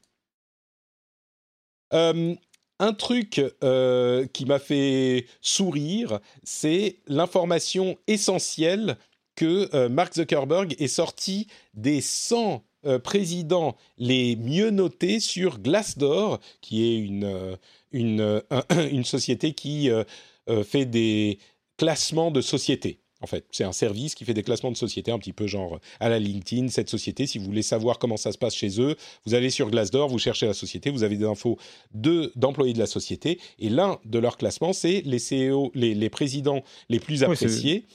Euh, 1.93 2.35
un 2.79 2.93
truc 2.93 3.41
euh, 3.63 4.27
qui 4.27 4.43
m'a 4.43 4.59
fait 4.59 5.25
sourire, 5.39 6.19
c'est 6.43 6.97
l'information 7.07 7.97
essentielle 8.07 8.97
que 9.35 9.73
euh, 9.73 9.87
Mark 9.87 10.15
Zuckerberg 10.15 10.75
est 10.79 10.89
sorti 10.89 11.47
des 11.73 12.01
100 12.01 12.61
présidents 13.03 13.75
les 13.97 14.36
mieux 14.36 14.69
notés 14.69 15.19
sur 15.19 15.59
Glassdoor, 15.59 16.39
qui 16.61 16.83
est 16.83 16.97
une, 16.97 17.57
une, 17.95 18.41
une 18.91 19.03
société 19.03 19.53
qui 19.53 19.89
euh, 19.89 20.03
euh, 20.49 20.63
fait 20.63 20.86
des 20.86 21.39
classements 21.77 22.31
de 22.31 22.41
sociétés. 22.41 22.99
en 23.21 23.27
fait. 23.27 23.45
C'est 23.51 23.63
un 23.63 23.71
service 23.71 24.15
qui 24.15 24.25
fait 24.25 24.33
des 24.33 24.43
classements 24.43 24.71
de 24.71 24.77
sociétés, 24.77 25.11
un 25.11 25.17
petit 25.17 25.33
peu 25.33 25.47
genre 25.47 25.79
à 25.99 26.09
la 26.09 26.19
LinkedIn, 26.19 26.67
cette 26.67 26.89
société. 26.89 27.25
Si 27.25 27.39
vous 27.39 27.45
voulez 27.45 27.63
savoir 27.63 27.97
comment 27.97 28.17
ça 28.17 28.31
se 28.31 28.38
passe 28.38 28.55
chez 28.55 28.79
eux, 28.79 28.95
vous 29.25 29.33
allez 29.33 29.49
sur 29.49 29.69
Glassdoor, 29.69 30.09
vous 30.09 30.19
cherchez 30.19 30.45
la 30.45 30.53
société, 30.53 30.89
vous 30.89 31.03
avez 31.03 31.17
des 31.17 31.25
infos 31.25 31.57
de, 31.93 32.31
d'employés 32.36 32.73
de 32.73 32.79
la 32.79 32.86
société. 32.86 33.39
Et 33.59 33.69
l'un 33.69 33.97
de 34.05 34.19
leurs 34.19 34.38
classements, 34.38 34.73
c'est 34.73 35.01
les 35.05 35.19
CEO, 35.19 35.71
les, 35.73 36.09
présidents 36.09 36.63
les 36.89 36.99
plus 36.99 37.23
appréciés. 37.23 37.86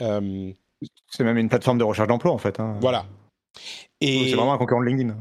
Euh, 0.00 0.52
c'est 1.10 1.24
même 1.24 1.38
une 1.38 1.48
plateforme 1.48 1.78
de 1.78 1.84
recherche 1.84 2.08
d'emploi, 2.08 2.32
en 2.32 2.38
fait. 2.38 2.60
Hein. 2.60 2.76
Voilà. 2.80 3.06
Et... 4.00 4.30
C'est 4.30 4.36
vraiment 4.36 4.54
un 4.54 4.58
concurrent 4.58 4.80
de 4.80 4.86
LinkedIn. 4.86 5.16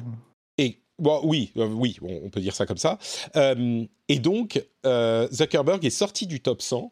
Et 0.57 0.79
Bon, 0.97 1.19
oui, 1.25 1.51
euh, 1.57 1.67
oui, 1.67 1.97
on 2.01 2.29
peut 2.29 2.39
dire 2.39 2.55
ça 2.55 2.65
comme 2.65 2.77
ça. 2.77 2.97
Euh, 3.35 3.83
et 4.07 4.19
donc, 4.19 4.63
Zuckerberg 4.85 5.83
est 5.83 5.89
sorti 5.89 6.25
du 6.25 6.39
top 6.39 6.61
100 6.61 6.91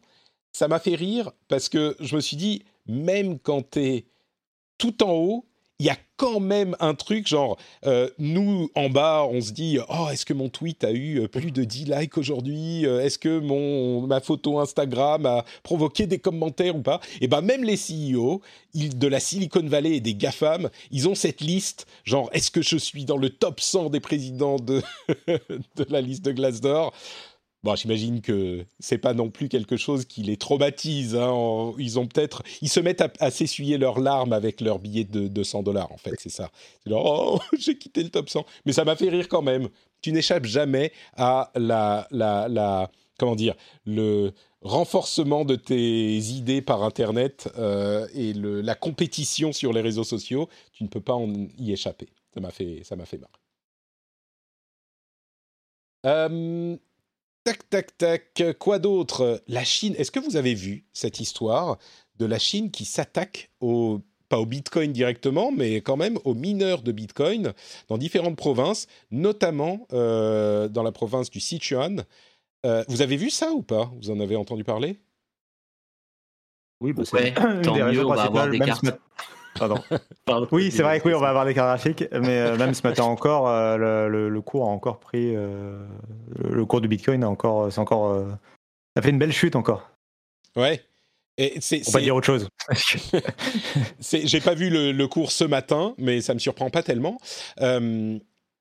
ça 0.54 0.68
m'a 0.68 0.78
fait 0.78 0.94
rire 0.94 1.32
parce 1.48 1.68
que 1.68 1.96
je 2.00 2.16
me 2.16 2.20
suis 2.20 2.36
dit, 2.36 2.64
même 2.86 3.38
quand 3.38 3.72
tu 3.72 3.80
es 3.80 4.06
tout 4.78 5.02
en 5.02 5.12
haut, 5.12 5.46
il 5.80 5.86
y 5.86 5.90
a 5.90 5.96
quand 6.16 6.38
même 6.38 6.76
un 6.78 6.94
truc 6.94 7.26
genre, 7.26 7.58
euh, 7.84 8.08
nous 8.18 8.70
en 8.76 8.88
bas, 8.88 9.26
on 9.28 9.40
se 9.40 9.50
dit, 9.50 9.78
oh, 9.88 10.08
est-ce 10.12 10.24
que 10.24 10.32
mon 10.32 10.48
tweet 10.48 10.84
a 10.84 10.92
eu 10.92 11.20
euh, 11.20 11.28
plus 11.28 11.50
de 11.50 11.64
10 11.64 11.86
likes 11.86 12.16
aujourd'hui 12.16 12.86
euh, 12.86 13.00
Est-ce 13.00 13.18
que 13.18 13.40
mon, 13.40 14.06
ma 14.06 14.20
photo 14.20 14.60
Instagram 14.60 15.26
a 15.26 15.44
provoqué 15.64 16.06
des 16.06 16.20
commentaires 16.20 16.76
ou 16.76 16.82
pas? 16.82 17.00
Et 17.20 17.26
bien 17.26 17.40
même 17.40 17.64
les 17.64 17.76
CEO 17.76 18.40
de 18.74 19.08
la 19.08 19.18
Silicon 19.18 19.66
Valley 19.66 19.96
et 19.96 20.00
des 20.00 20.14
GAFAM, 20.14 20.70
ils 20.92 21.08
ont 21.08 21.16
cette 21.16 21.40
liste, 21.40 21.86
genre, 22.04 22.30
est-ce 22.32 22.52
que 22.52 22.62
je 22.62 22.76
suis 22.76 23.04
dans 23.04 23.16
le 23.16 23.30
top 23.30 23.60
100 23.60 23.90
des 23.90 24.00
présidents 24.00 24.56
de, 24.56 24.82
de 25.26 25.86
la 25.88 26.00
liste 26.00 26.24
de 26.24 26.32
Glassdoor? 26.32 26.94
Bon, 27.64 27.74
j'imagine 27.76 28.20
que 28.20 28.66
c'est 28.78 28.98
pas 28.98 29.14
non 29.14 29.30
plus 29.30 29.48
quelque 29.48 29.78
chose 29.78 30.04
qui 30.04 30.22
les 30.22 30.36
traumatise. 30.36 31.16
Hein. 31.16 31.72
Ils 31.78 31.98
ont 31.98 32.06
peut-être, 32.06 32.42
ils 32.60 32.68
se 32.68 32.78
mettent 32.78 33.02
à, 33.18 33.30
s'essuyer 33.30 33.78
leurs 33.78 34.00
larmes 34.00 34.34
avec 34.34 34.60
leur 34.60 34.78
billet 34.78 35.04
de 35.04 35.28
200 35.28 35.62
dollars. 35.62 35.90
En 35.90 35.96
fait, 35.96 36.12
c'est 36.18 36.28
ça. 36.28 36.50
C'est 36.84 36.92
oh, 36.94 37.40
j'ai 37.58 37.78
quitté 37.78 38.02
le 38.02 38.10
top 38.10 38.28
100. 38.28 38.44
Mais 38.66 38.72
ça 38.72 38.84
m'a 38.84 38.96
fait 38.96 39.08
rire 39.08 39.28
quand 39.30 39.40
même. 39.40 39.70
Tu 40.02 40.12
n'échappes 40.12 40.44
jamais 40.44 40.92
à 41.16 41.50
la, 41.54 42.06
la, 42.10 42.90
comment 43.18 43.34
dire, 43.34 43.54
le 43.86 44.32
renforcement 44.60 45.46
de 45.46 45.56
tes 45.56 46.18
idées 46.18 46.60
par 46.60 46.82
Internet 46.82 47.50
euh, 47.56 48.06
et 48.12 48.34
la 48.34 48.74
compétition 48.74 49.54
sur 49.54 49.72
les 49.72 49.80
réseaux 49.80 50.04
sociaux. 50.04 50.50
Tu 50.74 50.84
ne 50.84 50.88
peux 50.90 51.00
pas 51.00 51.16
y 51.56 51.72
échapper. 51.72 52.10
Ça 52.34 52.40
m'a 52.40 52.50
fait, 52.50 52.82
ça 52.84 52.94
m'a 52.94 53.06
fait 53.06 53.16
marrer. 53.16 53.32
Euh, 56.04 56.76
Tac, 57.44 57.68
tac, 57.68 57.98
tac. 57.98 58.42
Quoi 58.58 58.78
d'autre? 58.78 59.42
La 59.48 59.64
Chine. 59.64 59.94
Est-ce 59.98 60.10
que 60.10 60.18
vous 60.18 60.36
avez 60.36 60.54
vu 60.54 60.86
cette 60.94 61.20
histoire 61.20 61.76
de 62.16 62.24
la 62.24 62.38
Chine 62.38 62.70
qui 62.70 62.86
s'attaque 62.86 63.50
au 63.60 64.00
pas 64.30 64.38
au 64.38 64.46
Bitcoin 64.46 64.92
directement, 64.92 65.52
mais 65.52 65.82
quand 65.82 65.98
même 65.98 66.18
aux 66.24 66.32
mineurs 66.32 66.80
de 66.80 66.90
Bitcoin 66.90 67.52
dans 67.88 67.98
différentes 67.98 68.36
provinces, 68.36 68.86
notamment 69.10 69.86
euh, 69.92 70.68
dans 70.68 70.82
la 70.82 70.92
province 70.92 71.28
du 71.28 71.40
Sichuan? 71.40 72.04
Euh, 72.64 72.82
vous 72.88 73.02
avez 73.02 73.16
vu 73.16 73.28
ça 73.28 73.52
ou 73.52 73.62
pas? 73.62 73.92
Vous 74.00 74.10
en 74.10 74.20
avez 74.20 74.36
entendu 74.36 74.64
parler? 74.64 74.98
Oui, 76.80 76.94
bah 76.94 77.02
c'est 77.04 77.34
tant 77.62 77.74
mieux, 77.74 78.06
on 78.06 78.14
va 78.14 78.22
avoir 78.22 78.48
des 78.48 78.58
cartes. 78.58 78.86
Pardon. 80.24 80.48
Oui, 80.52 80.70
c'est 80.70 80.82
vrai 80.82 81.00
que 81.00 81.08
oui, 81.08 81.14
on 81.14 81.20
va 81.20 81.28
avoir 81.28 81.44
des 81.44 81.54
cartes 81.54 81.68
graphiques, 81.68 82.04
mais 82.12 82.38
euh, 82.38 82.56
même 82.56 82.74
ce 82.74 82.86
matin 82.86 83.04
encore, 83.04 83.48
euh, 83.48 84.08
le, 84.08 84.40
cours 84.40 84.64
a 84.64 84.68
encore 84.68 85.00
pris, 85.00 85.34
euh, 85.34 85.78
le 86.42 86.64
cours 86.66 86.80
du 86.80 86.88
Bitcoin 86.88 87.22
a 87.24 87.28
encore, 87.28 87.72
c'est 87.72 87.80
encore, 87.80 88.24
ça 88.96 89.02
fait 89.02 89.10
une 89.10 89.18
belle 89.18 89.32
chute 89.32 89.56
encore. 89.56 89.90
Ouais. 90.56 90.82
Et 91.36 91.54
c'est, 91.60 91.82
on 91.88 91.90
va 91.90 92.00
dire 92.00 92.14
autre 92.14 92.26
chose. 92.26 92.48
j'ai 94.00 94.40
pas 94.40 94.54
vu 94.54 94.70
le, 94.70 94.92
le, 94.92 95.08
cours 95.08 95.32
ce 95.32 95.44
matin, 95.44 95.94
mais 95.98 96.20
ça 96.20 96.32
me 96.32 96.38
surprend 96.38 96.70
pas 96.70 96.82
tellement. 96.82 97.18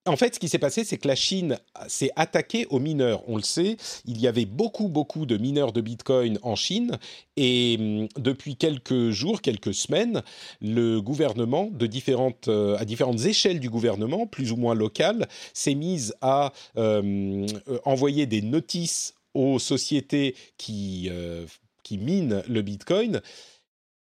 En 0.05 0.17
fait, 0.17 0.35
ce 0.35 0.39
qui 0.39 0.49
s'est 0.49 0.59
passé, 0.59 0.83
c'est 0.83 0.97
que 0.97 1.07
la 1.07 1.15
Chine 1.15 1.57
s'est 1.87 2.11
attaquée 2.17 2.67
aux 2.69 2.79
mineurs. 2.79 3.23
On 3.29 3.37
le 3.37 3.43
sait, 3.43 3.77
il 4.05 4.19
y 4.19 4.27
avait 4.27 4.43
beaucoup, 4.43 4.89
beaucoup 4.89 5.25
de 5.25 5.37
mineurs 5.37 5.71
de 5.71 5.79
Bitcoin 5.79 6.39
en 6.41 6.57
Chine. 6.57 6.97
Et 7.37 7.77
hum, 7.79 8.07
depuis 8.17 8.57
quelques 8.57 9.11
jours, 9.11 9.41
quelques 9.41 9.73
semaines, 9.73 10.21
le 10.61 10.99
gouvernement, 10.99 11.69
de 11.71 11.87
différentes, 11.87 12.49
euh, 12.49 12.77
à 12.77 12.83
différentes 12.83 13.23
échelles 13.23 13.61
du 13.61 13.69
gouvernement, 13.69 14.27
plus 14.27 14.51
ou 14.51 14.57
moins 14.57 14.75
locales, 14.75 15.25
s'est 15.53 15.75
mise 15.75 16.13
à 16.19 16.51
euh, 16.75 17.47
envoyer 17.85 18.25
des 18.25 18.41
notices 18.41 19.13
aux 19.33 19.57
sociétés 19.57 20.35
qui, 20.57 21.07
euh, 21.11 21.45
qui 21.83 21.97
minent 21.97 22.43
le 22.49 22.61
Bitcoin. 22.61 23.21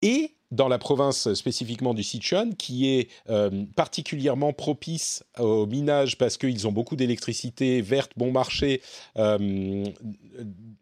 Et 0.04 0.36
dans 0.54 0.68
la 0.68 0.78
province 0.78 1.34
spécifiquement 1.34 1.96
du 1.96 2.04
Sichuan, 2.04 2.56
qui 2.56 2.88
est 2.88 3.10
euh, 3.30 3.64
particulièrement 3.76 4.54
propice 4.54 5.24
au 5.40 5.66
minage 5.66 6.18
parce 6.18 6.38
qu'ils 6.38 6.68
ont 6.68 6.72
beaucoup 6.72 6.96
d'électricité 6.96 7.82
verte, 7.82 8.12
bon 8.16 8.32
marché. 8.32 8.82
Euh, 9.18 9.84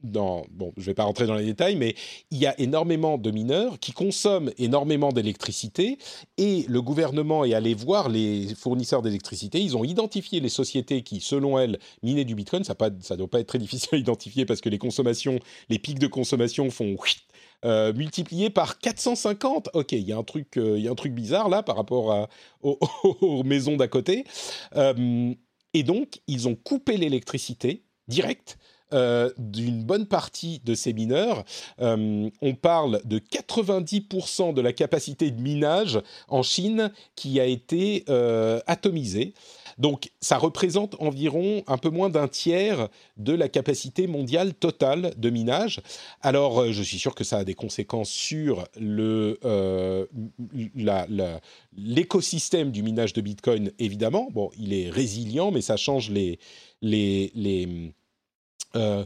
bon, 0.03 0.43
je 0.75 0.81
ne 0.81 0.85
vais 0.85 0.93
pas 0.93 1.03
rentrer 1.03 1.25
dans 1.25 1.35
les 1.35 1.45
détails, 1.45 1.77
mais 1.77 1.95
il 2.31 2.39
y 2.39 2.47
a 2.47 2.59
énormément 2.59 3.17
de 3.17 3.31
mineurs 3.31 3.79
qui 3.79 3.93
consomment 3.93 4.51
énormément 4.57 5.13
d'électricité 5.13 5.97
et 6.37 6.65
le 6.67 6.81
gouvernement 6.81 7.45
est 7.45 7.53
allé 7.53 7.73
voir 7.73 8.09
les 8.09 8.53
fournisseurs 8.55 9.01
d'électricité. 9.01 9.61
Ils 9.61 9.77
ont 9.77 9.85
identifié 9.85 10.41
les 10.41 10.49
sociétés 10.49 11.01
qui, 11.01 11.21
selon 11.21 11.57
elles, 11.57 11.79
minaient 12.03 12.25
du 12.25 12.35
Bitcoin. 12.35 12.65
Ça 12.65 12.75
ne 12.81 13.15
doit 13.15 13.29
pas 13.29 13.39
être 13.39 13.47
très 13.47 13.59
difficile 13.59 13.89
à 13.93 13.97
identifier 13.97 14.45
parce 14.45 14.59
que 14.59 14.69
les 14.69 14.79
consommations, 14.79 15.39
les 15.69 15.79
pics 15.79 15.99
de 15.99 16.07
consommation 16.07 16.69
font 16.71 16.97
euh, 17.63 17.93
multiplié 17.93 18.49
par 18.49 18.79
450. 18.79 19.69
Ok, 19.73 19.91
il 19.91 19.99
y 19.99 20.11
a 20.11 20.17
un 20.17 20.23
truc, 20.23 20.57
euh, 20.57 20.79
y 20.79 20.87
a 20.87 20.91
un 20.91 20.95
truc 20.95 21.13
bizarre 21.13 21.47
là 21.47 21.61
par 21.61 21.75
rapport 21.75 22.27
aux, 22.61 23.43
maisons 23.43 23.77
d'à 23.77 23.87
côté. 23.87 24.25
Euh, 24.75 25.33
et 25.73 25.83
donc, 25.83 26.21
ils 26.27 26.47
ont 26.47 26.55
coupé 26.55 26.97
l'électricité 26.97 27.83
directe. 28.07 28.57
d'une 29.37 29.85
bonne 29.85 30.05
partie 30.05 30.59
de 30.65 30.75
ces 30.75 30.91
mineurs. 30.91 31.45
on 31.79 32.55
parle 32.61 32.99
de 33.05 33.19
90% 33.19 34.53
de 34.53 34.59
la 34.59 34.73
capacité 34.73 35.31
de 35.31 35.41
minage 35.41 36.01
en 36.27 36.43
Chine 36.43 36.91
qui 37.15 37.39
a 37.39 37.45
été 37.45 38.03
atomisée. 38.67 39.33
Donc 39.81 40.11
ça 40.21 40.37
représente 40.37 40.95
environ 40.99 41.63
un 41.65 41.79
peu 41.79 41.89
moins 41.89 42.11
d'un 42.11 42.27
tiers 42.27 42.87
de 43.17 43.33
la 43.33 43.49
capacité 43.49 44.05
mondiale 44.05 44.53
totale 44.53 45.11
de 45.17 45.29
minage. 45.31 45.81
Alors 46.21 46.59
euh, 46.61 46.71
je 46.71 46.83
suis 46.83 46.99
sûr 46.99 47.15
que 47.15 47.23
ça 47.23 47.39
a 47.39 47.43
des 47.43 47.55
conséquences 47.55 48.11
sur 48.11 48.65
euh, 48.79 50.05
l'écosystème 51.75 52.69
du 52.69 52.83
minage 52.83 53.13
de 53.13 53.21
Bitcoin, 53.21 53.71
évidemment. 53.79 54.29
Bon, 54.31 54.51
il 54.55 54.71
est 54.71 54.91
résilient, 54.91 55.49
mais 55.49 55.61
ça 55.61 55.77
change 55.77 56.11
les, 56.11 56.37
les, 56.83 57.91
euh, 58.75 59.03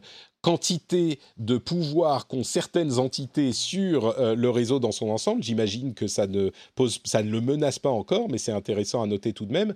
de 1.37 1.57
pouvoir 1.57 2.27
qu'ont 2.27 2.43
certaines 2.43 2.99
entités 2.99 3.53
sur 3.53 4.13
le 4.19 4.49
réseau 4.49 4.79
dans 4.79 4.91
son 4.91 5.09
ensemble. 5.09 5.41
J'imagine 5.41 5.93
que 5.95 6.07
ça 6.07 6.27
ne, 6.27 6.51
pose, 6.75 6.99
ça 7.03 7.23
ne 7.23 7.31
le 7.31 7.41
menace 7.41 7.79
pas 7.79 7.89
encore, 7.89 8.29
mais 8.29 8.37
c'est 8.37 8.51
intéressant 8.51 9.01
à 9.01 9.07
noter 9.07 9.33
tout 9.33 9.45
de 9.45 9.53
même. 9.53 9.73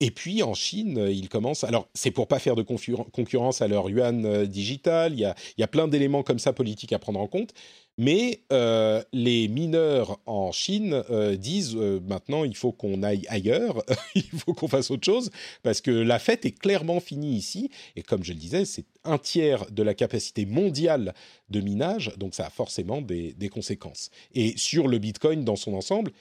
Et 0.00 0.12
puis 0.12 0.44
en 0.44 0.54
Chine, 0.54 0.96
euh, 0.98 1.10
ils 1.10 1.28
commencent. 1.28 1.64
Alors, 1.64 1.88
c'est 1.92 2.12
pour 2.12 2.28
pas 2.28 2.38
faire 2.38 2.54
de 2.54 2.62
concurrence 2.62 3.62
à 3.62 3.68
leur 3.68 3.90
yuan 3.90 4.24
euh, 4.24 4.46
digital. 4.46 5.12
Il 5.12 5.20
y 5.20 5.24
a, 5.24 5.34
il 5.56 5.60
y 5.60 5.64
a 5.64 5.66
plein 5.66 5.88
d'éléments 5.88 6.22
comme 6.22 6.38
ça 6.38 6.52
politiques 6.52 6.92
à 6.92 7.00
prendre 7.00 7.18
en 7.18 7.26
compte. 7.26 7.52
Mais 8.00 8.42
euh, 8.52 9.02
les 9.12 9.48
mineurs 9.48 10.20
en 10.24 10.52
Chine 10.52 11.02
disent 11.36 11.74
maintenant 11.74 12.44
il 12.44 12.54
faut 12.54 12.70
qu'on 12.70 13.02
aille 13.02 13.24
ailleurs, 13.28 13.82
il 14.14 14.22
faut 14.22 14.54
qu'on 14.54 14.68
fasse 14.68 14.92
autre 14.92 15.04
chose, 15.04 15.32
parce 15.64 15.80
que 15.80 15.90
la 15.90 16.20
fête 16.20 16.46
est 16.46 16.56
clairement 16.56 17.00
finie 17.00 17.34
ici. 17.34 17.70
Et 17.96 18.02
comme 18.02 18.22
je 18.22 18.32
le 18.32 18.38
disais, 18.38 18.66
c'est 18.66 18.84
un 19.02 19.18
tiers 19.18 19.68
de 19.72 19.82
la 19.82 19.94
capacité 19.94 20.46
mondiale 20.46 21.12
de 21.50 21.60
minage, 21.60 22.12
donc 22.18 22.36
ça 22.36 22.46
a 22.46 22.50
forcément 22.50 23.02
des, 23.02 23.32
des 23.32 23.48
conséquences. 23.48 24.10
Et 24.32 24.56
sur 24.56 24.86
le 24.86 24.98
Bitcoin 24.98 25.42
dans 25.42 25.56
son 25.56 25.74
ensemble, 25.74 26.12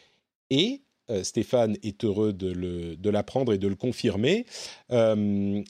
et 0.50 0.82
euh, 1.10 1.24
Stéphane 1.24 1.78
est 1.84 2.04
heureux 2.04 2.34
de 2.34 3.10
l'apprendre 3.10 3.54
et 3.54 3.58
de 3.58 3.68
le 3.68 3.76
confirmer. 3.76 4.46
Euh, 4.92 5.62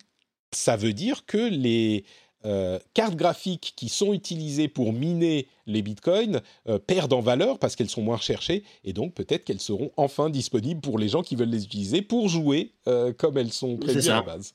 ça 0.52 0.76
veut 0.76 0.94
dire 0.94 1.26
que 1.26 1.38
les 1.38 2.06
euh, 2.46 2.80
cartes 2.94 3.16
graphiques 3.16 3.74
qui 3.76 3.90
sont 3.90 4.14
utilisées 4.14 4.68
pour 4.68 4.94
miner 4.94 5.48
les 5.66 5.82
bitcoins 5.82 6.42
perdent 6.86 7.14
en 7.14 7.20
valeur 7.20 7.60
parce 7.60 7.76
qu'elles 7.76 7.90
sont 7.90 8.02
moins 8.02 8.16
recherchées 8.16 8.64
et 8.84 8.94
donc 8.94 9.14
peut-être 9.14 9.44
qu'elles 9.44 9.60
seront 9.60 9.92
enfin 9.98 10.30
disponibles 10.30 10.80
pour 10.80 10.98
les 10.98 11.10
gens 11.10 11.24
qui 11.24 11.36
veulent 11.36 11.50
les 11.50 11.66
utiliser 11.66 12.02
pour 12.02 12.30
jouer 12.30 12.72
comme 13.18 13.38
elles 13.38 13.52
sont 13.52 13.78
prévues 13.78 14.10
à 14.10 14.16
la 14.16 14.22
base. 14.22 14.54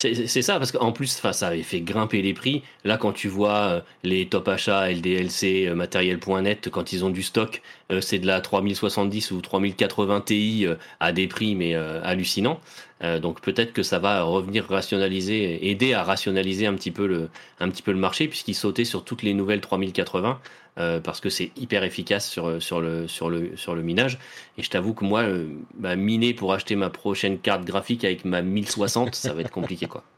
C'est 0.00 0.42
ça, 0.42 0.58
parce 0.58 0.70
qu'en 0.70 0.92
plus, 0.92 1.08
ça 1.08 1.48
avait 1.48 1.64
fait 1.64 1.80
grimper 1.80 2.22
les 2.22 2.32
prix. 2.32 2.62
Là, 2.84 2.98
quand 2.98 3.12
tu 3.12 3.26
vois 3.26 3.82
les 4.04 4.28
top 4.28 4.46
achats, 4.46 4.88
LDLC, 4.92 5.74
matériel.net, 5.74 6.70
quand 6.70 6.92
ils 6.92 7.04
ont 7.04 7.10
du 7.10 7.24
stock, 7.24 7.62
c'est 8.00 8.20
de 8.20 8.26
la 8.28 8.40
3070 8.40 9.32
ou 9.32 9.40
3080 9.40 10.20
Ti 10.20 10.66
à 11.00 11.10
des 11.10 11.26
prix 11.26 11.56
mais 11.56 11.74
hallucinants. 11.74 12.60
Donc 13.00 13.40
peut-être 13.40 13.72
que 13.72 13.82
ça 13.82 13.98
va 13.98 14.22
revenir 14.22 14.66
rationaliser, 14.68 15.68
aider 15.70 15.94
à 15.94 16.02
rationaliser 16.02 16.66
un 16.66 16.74
petit 16.74 16.90
peu 16.90 17.06
le, 17.06 17.30
un 17.60 17.70
petit 17.70 17.82
peu 17.82 17.92
le 17.92 17.98
marché 17.98 18.26
puisqu'il 18.26 18.54
sautait 18.54 18.84
sur 18.84 19.04
toutes 19.04 19.22
les 19.22 19.34
nouvelles 19.34 19.60
3080 19.60 20.40
euh, 20.78 21.00
parce 21.00 21.20
que 21.20 21.28
c'est 21.28 21.50
hyper 21.56 21.82
efficace 21.82 22.28
sur, 22.28 22.62
sur, 22.62 22.80
le, 22.80 23.08
sur, 23.08 23.30
le, 23.30 23.56
sur 23.56 23.74
le 23.74 23.82
minage. 23.82 24.18
Et 24.56 24.62
je 24.62 24.70
t'avoue 24.70 24.94
que 24.94 25.04
moi, 25.04 25.22
euh, 25.22 25.48
bah, 25.74 25.96
miner 25.96 26.34
pour 26.34 26.52
acheter 26.52 26.76
ma 26.76 26.88
prochaine 26.88 27.40
carte 27.40 27.64
graphique 27.64 28.04
avec 28.04 28.24
ma 28.24 28.42
1060, 28.42 29.14
ça 29.14 29.32
va 29.32 29.40
être 29.40 29.50
compliqué. 29.50 29.86
quoi. 29.86 30.04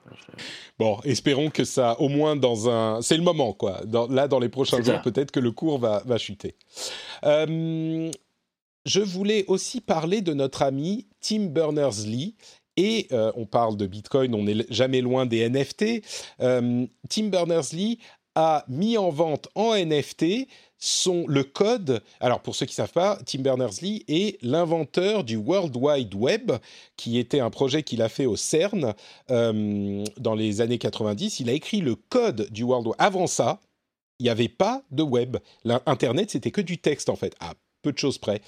Bon, 0.79 0.99
espérons 1.05 1.51
que 1.51 1.65
ça, 1.65 2.01
au 2.01 2.09
moins 2.09 2.37
dans 2.37 2.71
un... 2.71 3.03
C'est 3.03 3.19
le 3.19 3.23
moment, 3.23 3.53
quoi. 3.53 3.83
là, 4.09 4.29
dans 4.29 4.39
les 4.39 4.49
prochains 4.49 4.83
jours, 4.83 5.03
peut-être 5.03 5.31
que 5.31 5.39
le 5.39 5.51
cours 5.51 5.79
va, 5.79 6.03
va 6.07 6.17
chuter. 6.17 6.55
Euh, 7.25 8.11
je 8.87 9.01
voulais 9.01 9.45
aussi 9.47 9.83
parler 9.83 10.23
de 10.23 10.33
notre 10.33 10.63
ami 10.63 11.07
Tim 11.21 11.47
Berners-Lee, 11.47 12.35
et 12.81 13.09
on 13.37 13.47
parle 13.47 13.77
de 13.77 13.87
Bitcoin, 13.87 14.35
on 14.35 14.45
n'est 14.45 14.65
jamais 14.71 15.01
loin 15.01 15.27
des 15.27 15.49
NFT. 15.49 16.03
Tim 16.39 17.29
Berners-Lee 17.29 17.99
a 18.35 18.65
mis 18.69 18.97
en 18.97 19.11
vente 19.11 19.49
en 19.55 19.75
NFT 19.75 20.47
son, 20.81 21.27
le 21.29 21.45
code. 21.45 22.03
Alors, 22.21 22.41
pour 22.41 22.57
ceux 22.57 22.67
qui 22.67 22.73
ne 22.73 22.77
savent 22.77 22.93
pas, 22.93 23.19
Tim 23.27 23.41
Berners-Lee 23.41 24.05
est 24.09 24.43
l'inventeur 24.43 25.25
du 25.25 25.37
World 25.37 25.77
Wide 25.77 26.15
Web, 26.15 26.53
qui 26.97 27.19
était 27.19 27.41
un 27.41 27.51
projet 27.51 27.83
qu'il 27.83 28.03
a 28.03 28.09
fait 28.09 28.27
au 28.27 28.37
CERN 28.37 28.95
euh, 29.31 30.05
dans 30.17 30.35
les 30.35 30.61
années 30.61 30.79
90. 30.79 31.41
Il 31.41 31.51
a 31.51 31.53
écrit 31.53 31.81
le 31.81 31.95
code 31.95 32.49
du 32.51 32.65
World 32.65 32.87
Wide. 32.87 32.97
Avant 32.99 33.27
ça, 33.27 33.61
il 34.19 34.25
n'y 34.25 34.31
avait 34.31 34.49
pas 34.49 34.83
de 34.91 35.03
web. 35.03 35.37
L'Internet, 35.65 36.31
c'était 36.31 36.51
que 36.51 36.61
du 36.61 36.79
texte, 36.79 37.09
en 37.09 37.17
fait, 37.17 37.35
à 37.41 37.55
peu 37.83 37.93
de 37.93 37.99
choses 37.99 38.19
près. 38.19 38.41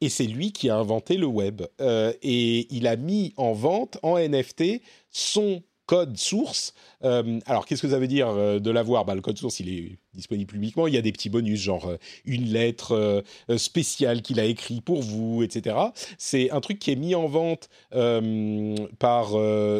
Et 0.00 0.08
c'est 0.08 0.24
lui 0.26 0.52
qui 0.52 0.68
a 0.68 0.76
inventé 0.76 1.16
le 1.16 1.26
web. 1.26 1.62
Euh, 1.80 2.12
et 2.22 2.66
il 2.74 2.86
a 2.86 2.96
mis 2.96 3.32
en 3.36 3.52
vente, 3.52 3.98
en 4.02 4.18
NFT, 4.18 4.82
son 5.10 5.62
code 5.86 6.16
source. 6.16 6.72
Euh, 7.02 7.40
alors, 7.46 7.66
qu'est-ce 7.66 7.82
que 7.82 7.90
ça 7.90 7.98
veut 7.98 8.06
dire 8.06 8.28
euh, 8.28 8.60
de 8.60 8.70
l'avoir? 8.70 9.04
Bah, 9.04 9.16
Le 9.16 9.20
code 9.20 9.36
source, 9.36 9.58
il 9.58 9.68
est 9.68 9.98
disponible 10.14 10.52
publiquement. 10.52 10.86
Il 10.86 10.94
y 10.94 10.96
a 10.96 11.02
des 11.02 11.10
petits 11.10 11.30
bonus, 11.30 11.60
genre 11.60 11.92
une 12.24 12.44
lettre 12.44 13.24
spéciale 13.56 14.22
qu'il 14.22 14.38
a 14.38 14.44
écrit 14.44 14.80
pour 14.80 15.02
vous, 15.02 15.42
etc. 15.42 15.76
C'est 16.16 16.50
un 16.50 16.60
truc 16.60 16.78
qui 16.78 16.92
est 16.92 16.96
mis 16.96 17.14
en 17.14 17.26
vente 17.26 17.68
par 18.98 19.32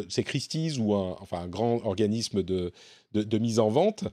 c'est 0.09 0.25
Christie's 0.25 0.79
ou 0.79 0.95
un, 0.95 1.17
enfin, 1.21 1.41
un 1.41 1.49
grand 1.49 1.85
organisme 1.85 2.43
de, 2.43 2.73
de, 3.13 3.39
mise 3.39 3.59
en 3.59 3.69
vente. 3.69 4.05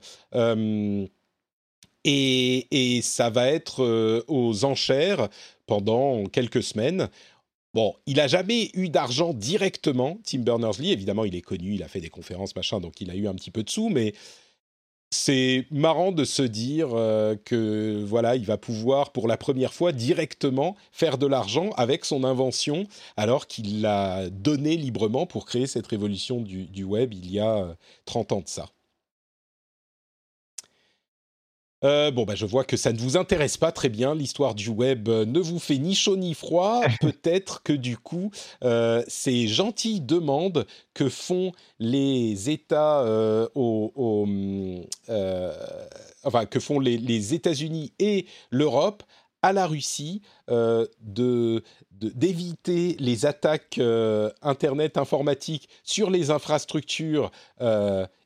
Et, 2.10 3.00
ça 3.02 3.28
va 3.28 3.48
être 3.48 4.24
aux 4.28 4.64
enchères 4.64 5.28
pendant 5.66 6.24
quelques 6.24 6.62
semaines. 6.62 7.08
Bon, 7.74 7.94
il 8.06 8.16
n'a 8.16 8.28
jamais 8.28 8.70
eu 8.74 8.88
d'argent 8.88 9.34
directement, 9.34 10.18
Tim 10.24 10.38
Berners-Lee. 10.40 10.92
Évidemment, 10.92 11.24
il 11.24 11.36
est 11.36 11.42
connu, 11.42 11.74
il 11.74 11.82
a 11.82 11.88
fait 11.88 12.00
des 12.00 12.08
conférences, 12.08 12.56
machin, 12.56 12.80
donc 12.80 13.00
il 13.00 13.10
a 13.10 13.14
eu 13.14 13.28
un 13.28 13.34
petit 13.34 13.50
peu 13.50 13.62
de 13.62 13.68
sous, 13.68 13.90
mais 13.90 14.14
c'est 15.10 15.66
marrant 15.70 16.12
de 16.12 16.24
se 16.24 16.42
dire 16.42 16.90
euh, 16.92 17.34
que 17.44 18.02
voilà, 18.04 18.36
il 18.36 18.44
va 18.44 18.58
pouvoir 18.58 19.12
pour 19.12 19.28
la 19.28 19.36
première 19.36 19.72
fois 19.72 19.92
directement 19.92 20.76
faire 20.92 21.18
de 21.18 21.26
l'argent 21.26 21.70
avec 21.76 22.04
son 22.04 22.24
invention, 22.24 22.86
alors 23.16 23.46
qu'il 23.46 23.80
l'a 23.80 24.28
donné 24.30 24.76
librement 24.76 25.26
pour 25.26 25.46
créer 25.46 25.66
cette 25.66 25.86
révolution 25.86 26.40
du, 26.40 26.64
du 26.66 26.84
web 26.84 27.14
il 27.14 27.30
y 27.30 27.38
a 27.38 27.76
30 28.04 28.32
euh, 28.32 28.34
ans 28.36 28.40
de 28.40 28.48
ça. 28.48 28.66
Euh, 31.84 32.10
bon, 32.10 32.24
bah, 32.24 32.34
je 32.34 32.44
vois 32.44 32.64
que 32.64 32.76
ça 32.76 32.92
ne 32.92 32.98
vous 32.98 33.16
intéresse 33.16 33.56
pas 33.56 33.72
très 33.72 33.88
bien. 33.88 34.14
L'histoire 34.14 34.54
du 34.54 34.68
web 34.68 35.08
euh, 35.08 35.24
ne 35.24 35.38
vous 35.38 35.58
fait 35.58 35.78
ni 35.78 35.94
chaud 35.94 36.16
ni 36.16 36.34
froid. 36.34 36.80
Peut-être 37.00 37.62
que 37.62 37.72
du 37.72 37.96
coup, 37.96 38.30
euh, 38.64 39.02
ces 39.06 39.46
gentilles 39.46 40.00
demandes 40.00 40.66
que 40.94 41.08
font 41.08 41.52
les 41.78 42.50
États 42.50 43.04
au, 43.54 44.26
enfin 46.24 46.46
que 46.46 46.58
font 46.60 46.80
les, 46.80 47.34
États-Unis 47.34 47.92
et 47.98 48.26
l'Europe 48.50 49.02
à 49.42 49.52
la 49.52 49.66
Russie 49.66 50.22
de 50.48 51.62
d'éviter 51.92 52.96
les 52.98 53.26
attaques 53.26 53.80
internet 54.42 54.96
informatiques 54.98 55.68
sur 55.84 56.10
les 56.10 56.30
infrastructures 56.30 57.30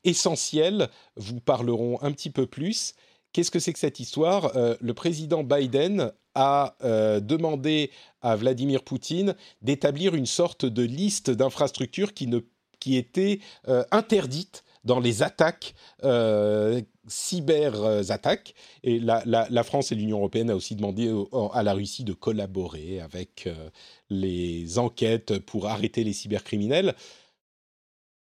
essentielles 0.03 0.89
vous 1.15 1.39
parleront 1.39 1.99
un 2.01 2.11
petit 2.11 2.31
peu 2.31 2.47
plus 2.47 2.95
Qu'est-ce 3.33 3.49
que 3.49 3.59
c'est 3.59 3.73
que 3.73 3.79
cette 3.79 3.99
histoire? 3.99 4.55
Euh, 4.55 4.75
Le 4.79 4.93
président 4.93 5.43
Biden 5.43 6.11
a 6.35 6.75
euh, 6.83 7.19
demandé 7.19 7.89
à 8.21 8.35
Vladimir 8.35 8.83
Poutine 8.83 9.35
d'établir 9.63 10.13
une 10.13 10.27
sorte 10.27 10.65
de 10.65 10.83
liste 10.83 11.31
d'infrastructures 11.31 12.13
qui, 12.13 12.29
qui 12.79 12.95
étaient 12.95 13.39
euh, 13.67 13.83
interdites 13.91 14.63
dans 14.83 14.99
les 14.99 15.23
attaques 15.23 15.73
cyber-attaques. 17.07 18.53
Et 18.83 18.99
la, 18.99 19.23
la, 19.25 19.63
France 19.63 19.91
et 19.91 19.95
l'Union 19.95 20.17
européenne 20.17 20.49
a 20.49 20.55
aussi 20.55 20.75
demandé 20.75 21.09
à 21.53 21.63
la 21.63 21.73
Russie 21.73 22.03
de 22.03 22.13
collaborer 22.13 22.99
avec 22.99 23.47
les 24.09 24.77
enquêtes 24.79 25.39
pour 25.39 25.67
arrêter 25.67 26.03
les 26.03 26.11
cybercriminels. 26.11 26.95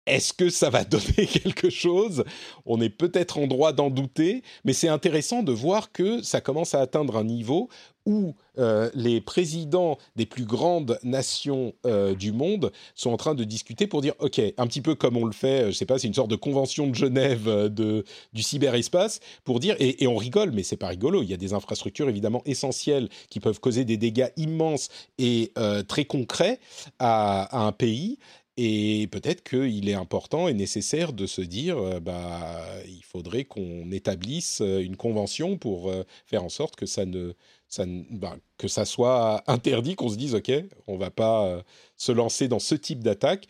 Est-ce 0.06 0.32
que 0.32 0.50
ça 0.50 0.70
va 0.70 0.84
donner 0.84 1.26
quelque 1.26 1.70
chose? 1.70 2.24
On 2.64 2.80
est 2.80 2.90
peut-être 2.90 3.38
en 3.38 3.46
droit 3.46 3.72
d'en 3.72 3.90
douter, 3.90 4.42
mais 4.64 4.72
c'est 4.72 4.88
intéressant 4.88 5.42
de 5.42 5.52
voir 5.52 5.92
que 5.92 6.22
ça 6.22 6.40
commence 6.40 6.74
à 6.74 6.80
atteindre 6.80 7.16
un 7.16 7.24
niveau 7.24 7.68
où 8.06 8.34
euh, 8.58 8.88
les 8.94 9.20
présidents 9.20 9.98
des 10.14 10.26
plus 10.26 10.44
grandes 10.44 10.98
nations 11.02 11.74
euh, 11.84 12.14
du 12.14 12.32
monde 12.32 12.72
sont 12.94 13.10
en 13.10 13.16
train 13.16 13.34
de 13.34 13.44
discuter 13.44 13.86
pour 13.88 14.00
dire, 14.00 14.14
OK, 14.20 14.40
un 14.56 14.66
petit 14.66 14.80
peu 14.80 14.94
comme 14.94 15.16
on 15.16 15.24
le 15.24 15.32
fait, 15.32 15.58
euh, 15.58 15.62
je 15.64 15.68
ne 15.68 15.72
sais 15.72 15.86
pas, 15.86 15.98
c'est 15.98 16.06
une 16.06 16.14
sorte 16.14 16.30
de 16.30 16.36
convention 16.36 16.86
de 16.86 16.94
Genève 16.94 17.46
de, 17.68 18.04
du 18.32 18.42
cyberespace, 18.42 19.20
pour 19.44 19.60
dire, 19.60 19.74
et, 19.80 20.06
on 20.06 20.16
rigole, 20.16 20.52
mais 20.52 20.62
c'est 20.62 20.76
pas 20.76 20.86
rigolo, 20.86 21.22
il 21.22 21.28
y 21.28 21.34
a 21.34 21.36
des 21.36 21.52
infrastructures 21.52 22.08
évidemment 22.08 22.42
essentielles 22.46 23.08
qui 23.28 23.40
peuvent 23.40 23.58
causer 23.58 23.84
des 23.84 23.96
dégâts 23.96 24.28
immenses 24.36 24.88
et 25.18 25.52
très 25.88 26.04
concrets 26.04 26.60
à 27.00 27.66
un 27.66 27.72
pays, 27.72 28.18
et 28.58 29.06
peut-être 29.08 29.46
qu'il 29.46 29.88
est 29.88 29.94
important 29.94 30.48
et 30.48 30.54
nécessaire 30.54 31.12
de 31.12 31.26
se 31.26 31.42
dire, 31.42 31.76
euh, 31.78 32.00
bah, 32.00 32.64
il 32.86 33.04
faudrait 33.04 33.44
qu'on 33.44 33.90
établisse 33.90 34.62
euh, 34.62 34.82
une 34.82 34.96
convention 34.96 35.58
pour 35.58 35.90
euh, 35.90 36.04
faire 36.24 36.42
en 36.42 36.48
sorte 36.48 36.74
que 36.74 36.86
ça 36.86 37.04
ne, 37.04 37.34
ça, 37.68 37.84
bah, 38.10 38.36
que 38.56 38.66
ça 38.66 38.86
soit 38.86 39.42
interdit, 39.50 39.94
qu'on 39.94 40.08
se 40.08 40.16
dise, 40.16 40.34
ok, 40.34 40.50
on 40.86 40.96
va 40.96 41.10
pas 41.10 41.62
se 41.96 42.12
lancer 42.12 42.48
dans 42.48 42.58
ce 42.58 42.74
type 42.74 43.00
d'attaque. 43.04 43.46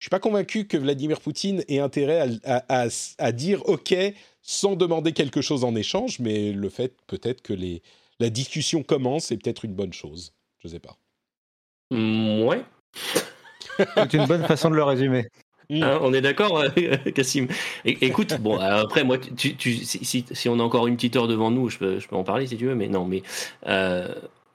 Je 0.00 0.04
suis 0.04 0.10
pas 0.10 0.20
convaincu 0.20 0.66
que 0.66 0.76
Vladimir 0.76 1.20
Poutine 1.20 1.64
ait 1.68 1.80
intérêt 1.80 2.28
à, 2.44 3.32
dire 3.32 3.62
ok 3.68 3.94
sans 4.42 4.76
demander 4.76 5.12
quelque 5.12 5.40
chose 5.40 5.64
en 5.64 5.74
échange, 5.74 6.20
mais 6.20 6.52
le 6.52 6.68
fait 6.68 6.94
peut-être 7.06 7.42
que 7.42 7.52
les, 7.52 7.82
la 8.18 8.30
discussion 8.30 8.82
commence 8.82 9.30
est 9.32 9.36
peut-être 9.36 9.64
une 9.64 9.74
bonne 9.74 9.92
chose. 9.92 10.32
Je 10.60 10.68
sais 10.68 10.80
pas. 10.80 10.96
Ouais. 11.90 12.64
C'est 13.96 14.14
une 14.14 14.26
bonne 14.26 14.44
façon 14.44 14.70
de 14.70 14.76
le 14.76 14.82
résumer. 14.82 15.28
Hein, 15.70 15.98
on 16.00 16.14
est 16.14 16.22
d'accord, 16.22 16.58
euh, 16.58 16.68
Cassim. 17.14 17.46
Écoute, 17.84 18.38
bon, 18.40 18.58
après, 18.58 19.04
moi, 19.04 19.18
tu, 19.18 19.54
si, 19.84 20.24
si, 20.30 20.48
on 20.48 20.58
a 20.60 20.62
encore 20.62 20.86
une 20.86 20.96
petite 20.96 21.16
heure 21.16 21.28
devant 21.28 21.50
nous, 21.50 21.68
je 21.68 21.78
peux, 21.78 21.98
je 21.98 22.08
peux 22.08 22.16
en 22.16 22.24
parler 22.24 22.46
si 22.46 22.56
tu 22.56 22.66
veux, 22.66 22.74
mais 22.74 22.88
non, 22.88 23.04
mais 23.04 23.22
euh, 23.66 24.08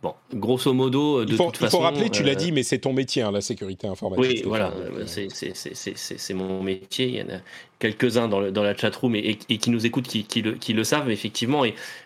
Bon, 0.03 0.15
grosso 0.33 0.73
modo, 0.73 1.23
de 1.23 1.31
il 1.31 1.37
faut, 1.37 1.45
toute 1.45 1.55
façon. 1.55 1.77
Il 1.77 1.79
faut 1.79 1.83
rappeler, 1.83 2.09
tu 2.09 2.23
l'as 2.23 2.33
euh, 2.33 2.35
dit, 2.35 2.51
mais 2.51 2.63
c'est 2.63 2.79
ton 2.79 2.91
métier, 2.91 3.21
hein, 3.21 3.31
la 3.31 3.39
sécurité 3.39 3.87
informatique. 3.87 4.41
Oui, 4.41 4.43
voilà, 4.45 4.73
c'est 5.05 6.33
mon 6.33 6.61
métier. 6.61 7.07
Il 7.07 7.15
y 7.15 7.21
en 7.21 7.29
a 7.35 7.39
quelques-uns 7.83 8.29
dans, 8.29 8.63
la 8.63 8.77
chatroom 8.77 9.15
et, 9.15 9.37
et, 9.49 9.57
qui 9.57 9.69
nous 9.69 9.85
écoutent, 9.85 10.07
qui, 10.07 10.73
le, 10.73 10.83
savent, 10.85 11.11
effectivement. 11.11 11.63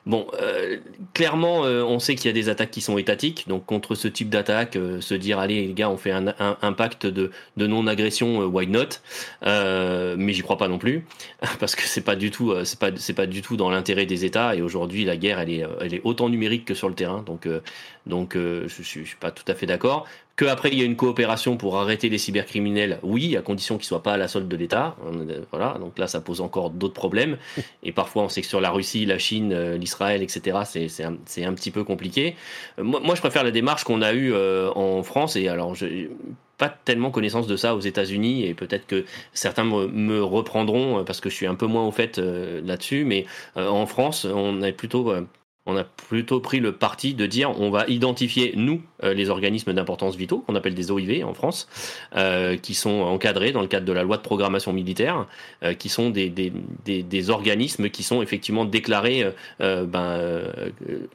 Bon, 0.08 0.26
euh, 0.42 0.78
clairement, 1.14 1.66
euh, 1.66 1.84
on 1.84 2.00
sait 2.00 2.16
qu'il 2.16 2.26
y 2.26 2.30
a 2.30 2.34
des 2.34 2.50
attaques 2.50 2.72
qui 2.72 2.82
sont 2.82 2.98
étatiques. 2.98 3.46
Donc, 3.48 3.68
contre 3.68 3.94
ce 3.94 4.08
type 4.08 4.30
d'attaque, 4.30 4.78
se 5.00 5.14
dire, 5.14 5.38
allez, 5.38 5.68
les 5.68 5.74
gars, 5.74 5.90
on 5.90 5.98
fait 5.98 6.12
un, 6.12 6.74
pacte 6.74 7.06
de, 7.06 7.32
non-agression, 7.58 8.46
why 8.46 8.66
not? 8.66 9.00
Mais 9.44 10.34
j'y 10.34 10.42
crois 10.42 10.58
pas 10.58 10.68
non 10.68 10.80
plus, 10.80 11.06
parce 11.60 11.76
que 11.76 11.84
c'est 11.84 12.02
pas 12.02 12.16
du 12.16 12.32
tout, 12.32 12.56
c'est 12.64 12.80
pas, 12.80 13.28
du 13.28 13.42
tout 13.44 13.56
dans 13.56 13.70
l'intérêt 13.70 14.08
des 14.08 14.26
États. 14.26 14.56
Et 14.56 14.64
aujourd'hui, 14.64 15.06
la 15.06 15.16
guerre, 15.16 15.40
elle 15.40 15.52
est, 15.94 16.02
autant 16.04 16.30
numérique 16.30 16.66
que 16.66 16.74
sur 16.74 16.90
le 16.90 16.96
terrain. 16.96 17.24
Donc, 17.28 17.46
euh, 17.46 18.68
je, 18.68 18.80
ne 18.80 19.06
suis 19.06 19.16
pas 19.20 19.32
tout 19.32 19.44
à 19.48 19.54
fait 19.54 19.66
d'accord. 19.66 20.08
Qu'après 20.38 20.70
il 20.70 20.78
y 20.78 20.84
a 20.84 20.86
une 20.86 20.96
coopération 20.96 21.58
pour 21.58 21.78
arrêter 21.78 22.10
les 22.10 22.20
cybercriminels, 22.20 23.00
oui, 23.02 23.36
à 23.36 23.42
condition 23.42 23.78
qu'ils 23.78 23.88
soient 23.88 24.04
pas 24.04 24.14
à 24.14 24.18
la 24.18 24.28
solde 24.28 24.48
de 24.48 24.56
l'État. 24.56 24.96
Voilà, 25.52 25.80
donc 25.80 25.98
là 25.98 26.06
ça 26.06 26.22
pose 26.22 26.42
encore 26.42 26.70
d'autres 26.70 26.94
problèmes. 26.94 27.38
Et 27.84 27.92
parfois 27.92 28.22
on 28.22 28.30
sait 28.30 28.42
que 28.42 28.48
sur 28.48 28.62
la 28.62 28.70
Russie, 28.70 29.08
la 29.08 29.18
Chine, 29.18 29.52
euh, 29.52 29.78
l'Israël, 29.78 30.22
etc. 30.22 30.60
C'est 30.66 31.04
un, 31.04 31.14
un, 31.14 31.54
petit 31.54 31.72
peu 31.72 31.84
compliqué. 31.84 32.36
Euh, 32.78 32.84
moi, 32.84 33.00
moi, 33.00 33.16
je 33.16 33.22
préfère 33.22 33.44
la 33.44 33.50
démarche 33.50 33.84
qu'on 33.84 34.04
a 34.04 34.14
eue 34.14 34.32
en 34.36 35.02
France. 35.02 35.36
Et 35.36 35.48
alors 35.48 35.74
je 35.74 36.08
pas 36.60 36.70
tellement 36.70 37.12
connaissance 37.12 37.46
de 37.48 37.56
ça 37.56 37.76
aux 37.76 37.80
États-Unis 37.80 38.46
et 38.46 38.56
peut-être 38.56 38.88
que 38.88 39.06
certains 39.34 39.64
me, 39.64 40.24
reprendront 40.24 41.04
parce 41.04 41.20
que 41.20 41.30
je 41.30 41.36
suis 41.36 41.46
un 41.46 41.54
peu 41.54 41.68
moins 41.68 41.86
au 41.86 41.92
fait 41.92 42.20
là-dessus. 42.20 43.06
Mais 43.06 43.26
en 43.56 43.86
France, 43.88 44.26
on 44.26 44.62
est 44.62 44.72
plutôt 44.72 45.14
on 45.68 45.76
a 45.76 45.84
plutôt 45.84 46.40
pris 46.40 46.60
le 46.62 46.72
parti 46.72 47.14
de 47.14 47.26
dire 47.26 47.52
on 47.60 47.70
va 47.70 47.86
identifier, 47.88 48.54
nous, 48.56 48.82
euh, 49.04 49.14
les 49.14 49.30
organismes 49.30 49.74
d'importance 49.74 50.16
vitaux, 50.16 50.40
qu'on 50.40 50.56
appelle 50.56 50.74
des 50.74 50.92
OIV 50.92 51.26
en 51.26 51.34
France, 51.34 51.68
euh, 52.16 52.56
qui 52.56 52.74
sont 52.74 53.02
encadrés 53.02 53.52
dans 53.52 53.62
le 53.62 53.68
cadre 53.68 53.86
de 53.86 53.92
la 53.92 54.04
loi 54.04 54.16
de 54.16 54.22
programmation 54.22 54.72
militaire, 54.72 55.28
euh, 55.64 55.74
qui 55.74 55.90
sont 55.90 56.10
des, 56.10 56.30
des, 56.30 56.54
des, 56.86 57.30
organismes 57.30 57.90
qui 57.90 58.04
sont 58.04 58.22
effectivement 58.22 58.64
déclarés 58.64 59.26
ben, 59.60 60.44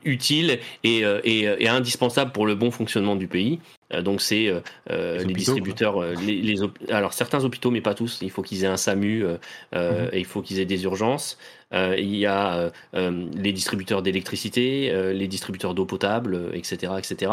utiles 0.05 0.59
et, 0.85 0.99
et, 1.25 1.41
et, 1.59 1.69
indispensables 1.69 2.33
pour 2.33 2.47
le 2.47 2.55
bon 2.55 2.71
fonctionnement 2.71 3.17
du 3.17 3.29
pays. 3.29 3.61
Donc 4.03 4.21
c'est 4.21 4.53
les, 4.91 5.25
distributeurs, 5.25 6.03
les, 6.21 6.57
alors 6.91 7.15
certains 7.15 7.45
hôpitaux, 7.45 7.71
mais 7.71 7.81
pas 7.81 7.95
tous. 7.95 8.19
Il 8.21 8.31
faut 8.31 8.43
qu'ils 8.43 8.65
aient 8.65 8.69
un 8.69 8.77
SAMU, 8.77 9.25
mmh. 9.25 9.79
et 10.13 10.19
il 10.19 10.27
faut 10.27 10.43
qu'ils 10.43 10.61
aient 10.61 10.67
des 10.67 10.85
urgences. 10.85 11.39
Euh, 11.73 11.97
il 11.99 12.15
y 12.17 12.27
a 12.27 12.55
euh, 12.55 12.71
euh, 12.95 13.27
les 13.35 13.53
distributeurs 13.53 14.03
d'électricité, 14.03 14.93
les 15.13 15.29
distributeurs 15.29 15.75
d'eau 15.75 15.85
potable, 15.85 16.51
etc., 16.55 16.93
etc. 16.99 17.33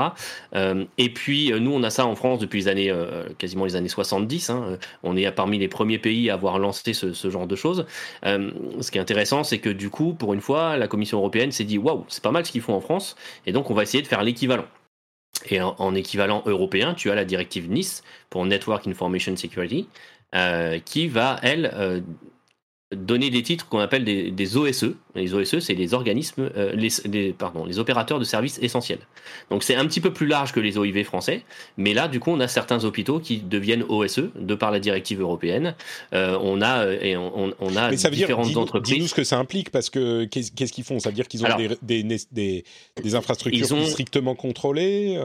et 0.97 1.09
puis 1.09 1.51
nous, 1.59 1.71
on 1.71 1.83
a 1.83 1.89
ça 1.89 2.05
en 2.05 2.15
France 2.15 2.39
depuis 2.39 2.59
les 2.59 2.67
années 2.67 2.93
quasiment 3.37 3.65
les 3.65 3.75
années 3.75 3.89
70. 3.89 4.49
Hein. 4.49 4.77
On 5.03 5.15
est 5.17 5.29
parmi 5.31 5.57
les 5.57 5.67
premiers 5.67 5.99
pays 5.99 6.29
à 6.29 6.33
avoir 6.33 6.59
lancé 6.59 6.93
ce, 6.93 7.29
genre 7.29 7.47
de 7.47 7.55
choses. 7.55 7.85
ce 8.23 8.91
qui 8.91 8.97
est 8.97 9.01
intéressant, 9.01 9.43
c'est 9.43 9.59
que 9.59 9.69
du 9.69 9.89
coup, 9.89 10.13
pour 10.13 10.33
une 10.33 10.41
fois, 10.41 10.77
la 10.77 10.87
Commission 10.87 11.17
européenne 11.19 11.51
s'est 11.51 11.63
dit 11.63 11.77
waouh, 11.77 12.05
c'est 12.07 12.23
pas 12.23 12.31
mal 12.31 12.45
ce 12.45 12.51
qu'ils 12.51 12.61
font 12.61 12.73
en 12.73 12.81
France, 12.81 13.15
et 13.45 13.51
donc 13.51 13.69
on 13.69 13.73
va 13.73 13.83
essayer 13.83 14.01
de 14.01 14.07
faire 14.07 14.23
l'équivalent. 14.23 14.65
Et 15.49 15.61
en, 15.61 15.95
équivalent 15.95 16.43
européen, 16.45 16.93
tu 16.93 17.11
as 17.11 17.15
la 17.15 17.23
directive 17.23 17.69
Nice 17.69 18.03
pour 18.29 18.45
Network 18.45 18.87
Information 18.87 19.35
Security, 19.35 19.87
qui 20.85 21.07
va, 21.07 21.39
elle, 21.43 22.03
donner 22.95 23.29
des 23.29 23.43
titres 23.43 23.67
qu'on 23.67 23.79
appelle 23.79 24.03
des, 24.03 24.57
OSE. 24.57 24.95
Les 25.13 25.33
OSE, 25.35 25.59
c'est 25.59 25.75
les 25.75 25.93
organismes, 25.93 26.49
euh, 26.57 26.73
les, 26.73 27.33
pardon, 27.33 27.65
les 27.65 27.77
opérateurs 27.77 28.17
de 28.17 28.23
services 28.23 28.57
essentiels. 28.63 28.99
Donc 29.51 29.63
c'est 29.63 29.75
un 29.75 29.85
petit 29.85 30.01
peu 30.01 30.11
plus 30.11 30.25
large 30.25 30.53
que 30.53 30.59
les 30.59 30.77
OIV 30.77 31.03
français, 31.03 31.43
mais 31.77 31.93
là, 31.93 32.07
du 32.07 32.19
coup, 32.19 32.31
on 32.31 32.39
a 32.39 32.47
certains 32.47 32.83
hôpitaux 32.85 33.19
qui 33.19 33.37
deviennent 33.37 33.83
OSE 33.89 34.23
de 34.35 34.55
par 34.55 34.71
la 34.71 34.79
directive 34.79 35.21
européenne. 35.21 35.75
Euh, 36.13 36.37
on 36.41 36.61
a 36.61 36.85
euh, 36.85 36.99
et 37.01 37.15
on, 37.15 37.53
a 37.75 37.91
différentes 37.91 38.57
entreprises. 38.57 38.95
Dis-nous 38.95 39.07
ce 39.07 39.13
que 39.13 39.23
ça 39.23 39.37
implique, 39.37 39.69
parce 39.69 39.91
que 39.91 40.25
qu'est-ce 40.25 40.73
qu'ils 40.73 40.83
font? 40.83 40.99
Ça 40.99 41.09
veut 41.09 41.15
dire 41.15 41.27
qu'ils 41.27 41.45
ont 41.45 41.49
des, 41.83 42.03
des, 42.03 42.63
des, 43.03 43.15
infrastructures 43.15 43.87
strictement 43.87 44.33
contrôlées 44.33 45.19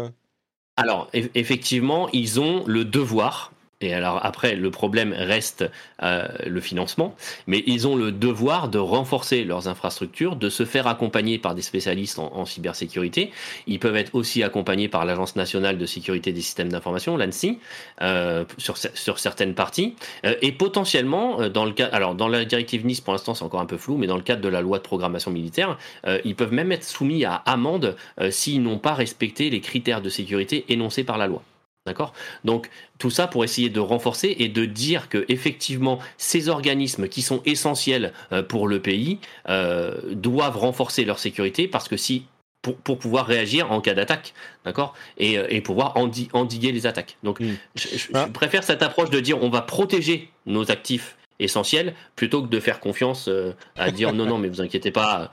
alors, 0.77 1.09
effectivement, 1.13 2.09
ils 2.13 2.41
ont 2.41 2.65
le 2.67 2.85
devoir 2.85 3.53
et 3.81 3.93
alors 3.93 4.25
après, 4.25 4.55
le 4.55 4.71
problème 4.71 5.13
reste 5.17 5.65
euh, 6.03 6.27
le 6.47 6.61
financement, 6.61 7.15
mais 7.47 7.63
ils 7.67 7.87
ont 7.87 7.97
le 7.97 8.13
devoir 8.13 8.69
de 8.69 8.79
renforcer 8.79 9.45
leurs 9.45 9.69
infrastructures, 9.69 10.37
de 10.37 10.49
se 10.49 10.65
faire 10.65 10.87
accompagner 10.87 11.39
par 11.39 11.55
des 11.55 11.63
spécialistes 11.63 12.19
en, 12.19 12.45
cybersécurité. 12.45 13.31
Ils 13.67 13.79
peuvent 13.79 13.97
être 13.97 14.15
aussi 14.15 14.43
accompagnés 14.43 14.89
par 14.89 15.05
l'Agence 15.05 15.37
nationale 15.37 15.79
de 15.79 15.87
sécurité 15.87 16.33
des 16.33 16.41
systèmes 16.41 16.71
d'information, 16.71 17.17
l'ANSI, 17.17 17.59
euh, 18.03 18.45
sur, 18.59 19.19
certaines 19.19 19.55
parties. 19.55 19.97
Euh, 20.25 20.35
et 20.43 20.53
potentiellement, 20.53 21.49
dans 21.49 21.65
le 21.65 21.73
cas, 21.73 21.89
alors 21.93 22.15
dans 22.15 22.29
la 22.29 22.45
directive 22.45 22.87
Nice, 22.87 23.01
pour 23.01 23.13
l'instant, 23.13 23.35
c'est 23.35 23.45
encore 23.45 23.61
un 23.61 23.67
peu 23.67 23.77
flou, 23.77 23.97
mais 23.97 24.07
dans 24.07 24.17
le 24.17 24.23
cadre 24.23 24.43
de 24.43 24.49
la 24.49 24.61
loi 24.61 24.79
de 24.79 24.83
programmation 24.83 25.31
militaire, 25.31 25.79
ils 26.25 26.35
peuvent 26.35 26.53
même 26.53 26.73
être 26.73 26.85
soumis 26.85 27.25
à 27.25 27.35
amende 27.35 27.97
s'ils 28.31 28.63
n'ont 28.63 28.79
pas 28.79 28.95
respecté 28.95 29.51
les 29.51 29.61
critères 29.61 30.03
de 30.03 30.09
sécurité 30.09 30.65
énoncés 30.69 31.05
par 31.05 31.19
la 31.19 31.27
loi. 31.27 31.43
D'accord? 31.87 32.15
Donc 32.45 32.71
tout 32.99 33.11
ça 33.11 33.27
pour 33.27 33.45
essayer 33.45 33.69
de 33.69 33.81
renforcer 33.81 34.35
et 34.39 34.49
de 34.49 34.65
dire 34.65 35.11
que 35.11 35.27
effectivement 35.29 35.99
ces 36.17 36.49
organismes 36.49 37.09
qui 37.09 37.21
sont 37.21 37.43
essentiels 37.45 38.15
euh, 38.33 38.43
pour 38.43 38.69
le 38.69 38.81
pays 38.81 39.19
euh, 39.51 39.95
doivent 40.13 40.57
renforcer 40.57 41.05
leur 41.05 41.19
sécurité 41.19 41.69
parce 41.69 41.89
que 41.89 41.99
si 41.99 42.25
pour, 42.63 42.77
pour 42.77 42.99
pouvoir 42.99 43.27
réagir 43.27 43.71
en 43.71 43.83
cas 43.83 43.93
d'attaque, 43.93 44.33
d'accord? 44.65 44.95
Et, 45.19 45.37
euh, 45.37 45.47
et, 45.51 45.61
pouvoir 45.61 45.99
endiguer 45.99 46.73
les 46.73 46.87
attaques. 46.87 47.19
Donc 47.23 47.41
mm. 47.41 47.55
je, 47.75 48.09
ah. 48.15 48.29
préfère 48.33 48.65
cette 48.65 48.83
approche 48.83 49.11
de 49.11 49.21
dire 49.21 49.43
on 49.43 49.51
va 49.51 49.61
protéger 49.61 50.31
nos 50.47 50.71
actifs 50.71 51.19
essentiels 51.39 51.95
plutôt 52.17 52.43
que 52.43 52.49
de 52.49 52.61
faire 52.61 52.81
confiance 52.81 53.29
à 53.77 53.91
dire 53.91 54.15
non 54.15 54.25
non 54.25 54.39
mais 54.39 54.49
vous 54.49 54.63
inquiétez 54.63 54.91
pas 54.91 55.33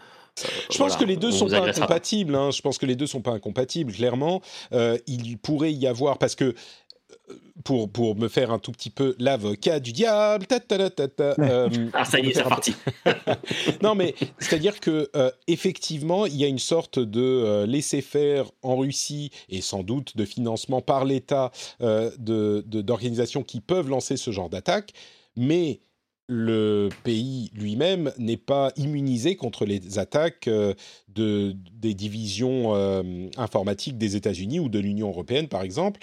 je 0.71 0.77
pense 0.77 0.95
que 0.95 1.03
les 1.03 1.17
deux 1.17 1.31
sont 1.31 1.47
pas 1.47 1.67
incompatibles. 1.67 2.35
Hein. 2.35 2.51
Je 2.51 2.61
pense 2.61 2.77
que 2.77 2.85
les 2.85 2.95
deux 2.95 3.07
sont 3.07 3.21
pas 3.21 3.31
incompatibles. 3.31 3.93
Clairement, 3.93 4.41
euh, 4.73 4.97
il 5.07 5.37
pourrait 5.37 5.73
y 5.73 5.87
avoir 5.87 6.17
parce 6.17 6.35
que 6.35 6.45
euh, 6.45 6.53
pour, 7.63 7.91
pour 7.91 8.15
me 8.15 8.27
faire 8.27 8.51
un 8.51 8.59
tout 8.59 8.71
petit 8.71 8.89
peu 8.89 9.15
l'avocat 9.19 9.79
du 9.79 9.91
diable. 9.91 10.45
Euh, 10.49 11.69
ah, 11.93 12.05
ça 12.05 12.19
y 12.19 12.29
est, 12.29 12.33
c'est 12.33 12.41
reparti. 12.41 12.75
non, 13.83 13.93
mais 13.95 14.15
c'est-à-dire 14.39 14.79
que 14.79 15.09
effectivement, 15.47 16.25
il 16.25 16.35
y 16.35 16.43
a 16.43 16.47
une 16.47 16.59
sorte 16.59 16.99
de 16.99 17.65
laisser-faire 17.65 18.49
en 18.63 18.77
Russie 18.77 19.31
et 19.49 19.61
sans 19.61 19.83
doute 19.83 20.17
de 20.17 20.25
financement 20.25 20.81
par 20.81 21.05
l'État 21.05 21.51
d'organisations 21.79 23.41
de, 23.41 23.45
qui 23.45 23.61
peuvent 23.61 23.89
lancer 23.89 24.17
ce 24.17 24.31
genre 24.31 24.49
d'attaque, 24.49 24.93
mais 25.35 25.81
le 26.33 26.87
pays 27.03 27.51
lui-même 27.53 28.13
n'est 28.17 28.37
pas 28.37 28.71
immunisé 28.77 29.35
contre 29.35 29.65
les 29.65 29.99
attaques 29.99 30.47
euh, 30.47 30.73
de, 31.09 31.53
des 31.73 31.93
divisions 31.93 32.73
euh, 32.73 33.27
informatiques 33.35 33.97
des 33.97 34.15
États-Unis 34.15 34.61
ou 34.61 34.69
de 34.69 34.79
l'Union 34.79 35.09
européenne, 35.09 35.49
par 35.49 35.61
exemple. 35.61 35.99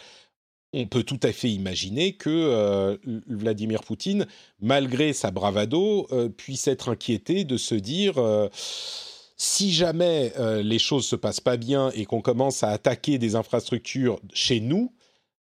On 0.75 0.87
peut 0.87 1.03
tout 1.03 1.21
à 1.23 1.33
fait 1.33 1.49
imaginer 1.49 2.13
que 2.13 2.29
euh, 2.29 2.99
Vladimir 3.27 3.83
Poutine, 3.83 4.27
malgré 4.61 5.15
sa 5.15 5.31
bravado, 5.31 6.07
puisse 6.37 6.69
être 6.69 6.91
inquiété 6.91 7.45
de 7.45 7.57
se 7.57 7.75
dire 7.75 8.17
si 9.39 9.73
jamais 9.73 10.35
les 10.63 10.79
choses 10.79 11.07
se 11.07 11.17
passent 11.17 11.41
pas 11.41 11.57
bien 11.57 11.91
et 11.95 12.05
qu'on 12.05 12.21
commence 12.21 12.63
à 12.63 12.69
attaquer 12.69 13.17
des 13.17 13.35
infrastructures 13.35 14.21
chez 14.35 14.61
nous, 14.61 14.93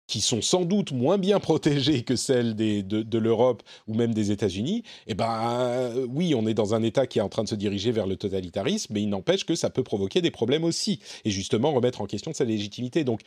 qui 0.08 0.22
sont 0.22 0.42
sans 0.42 0.66
doute 0.66 0.92
moins 0.92 1.18
bien 1.18 1.40
protégées 1.40 2.04
que 2.04 2.16
celles 2.16 2.56
de, 2.56 3.18
l'Europe 3.18 3.64
ou 3.88 3.94
même 3.94 4.14
des 4.14 4.32
États-Unis, 4.32 4.84
eh 5.08 5.14
ben 5.14 5.92
oui, 6.10 6.36
on 6.36 6.46
est 6.46 6.54
dans 6.54 6.74
un 6.74 6.84
État 6.84 7.08
qui 7.08 7.20
est 7.20 7.22
en 7.22 7.30
train 7.30 7.44
de 7.44 7.50
se 7.50 7.56
diriger 7.56 7.92
vers 7.92 8.08
le 8.08 8.16
totalitarisme, 8.16 8.94
mais 8.94 9.02
il 9.02 9.10
n'empêche 9.10 9.46
que 9.46 9.56
ça 9.56 9.70
peut 9.70 9.84
provoquer 9.84 10.22
des 10.22 10.32
problèmes 10.32 10.64
aussi, 10.64 11.00
et 11.26 11.32
justement 11.32 11.72
remettre 11.72 12.02
en 12.02 12.06
question 12.06 12.34
sa 12.34 12.44
légitimité. 12.44 13.04
Donc 13.04 13.22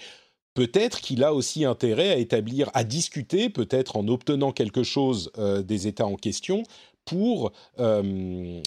peut-être 0.54 1.00
qu'il 1.00 1.22
a 1.22 1.32
aussi 1.32 1.64
intérêt 1.64 2.10
à 2.10 2.16
établir, 2.16 2.70
à 2.74 2.82
discuter, 2.82 3.48
peut-être 3.48 3.96
en 3.96 4.08
obtenant 4.08 4.52
quelque 4.52 4.82
chose 4.82 5.30
euh, 5.38 5.62
des 5.62 5.86
États 5.86 6.06
en 6.06 6.16
question, 6.16 6.62
pour 7.06 7.52
euh, 7.78 8.60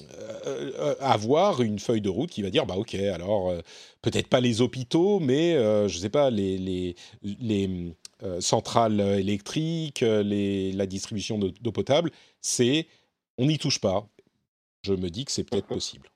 euh, 0.47 0.95
avoir 0.99 1.61
une 1.61 1.77
feuille 1.77 2.01
de 2.01 2.09
route 2.09 2.31
qui 2.31 2.41
va 2.41 2.49
dire 2.49 2.65
bah 2.65 2.75
ok 2.77 2.95
alors 2.95 3.53
peut-être 4.01 4.27
pas 4.27 4.39
les 4.39 4.61
hôpitaux 4.61 5.19
mais 5.19 5.53
je 5.87 5.97
sais 5.97 6.09
pas 6.09 6.31
les 6.31 6.57
les, 6.57 6.95
les 7.21 7.93
euh, 8.21 8.41
centrales 8.41 8.99
électriques, 8.99 10.03
euh, 10.03 10.23
les, 10.23 10.73
la 10.73 10.85
distribution 10.85 11.39
d'eau 11.39 11.71
potable, 11.71 12.11
c'est 12.41 12.85
on 13.37 13.45
n'y 13.45 13.57
touche 13.57 13.79
pas. 13.79 14.09
Je 14.81 14.93
me 14.93 15.09
dis 15.09 15.23
que 15.23 15.31
c'est 15.31 15.45
peut-être 15.45 15.67
possible. 15.67 16.09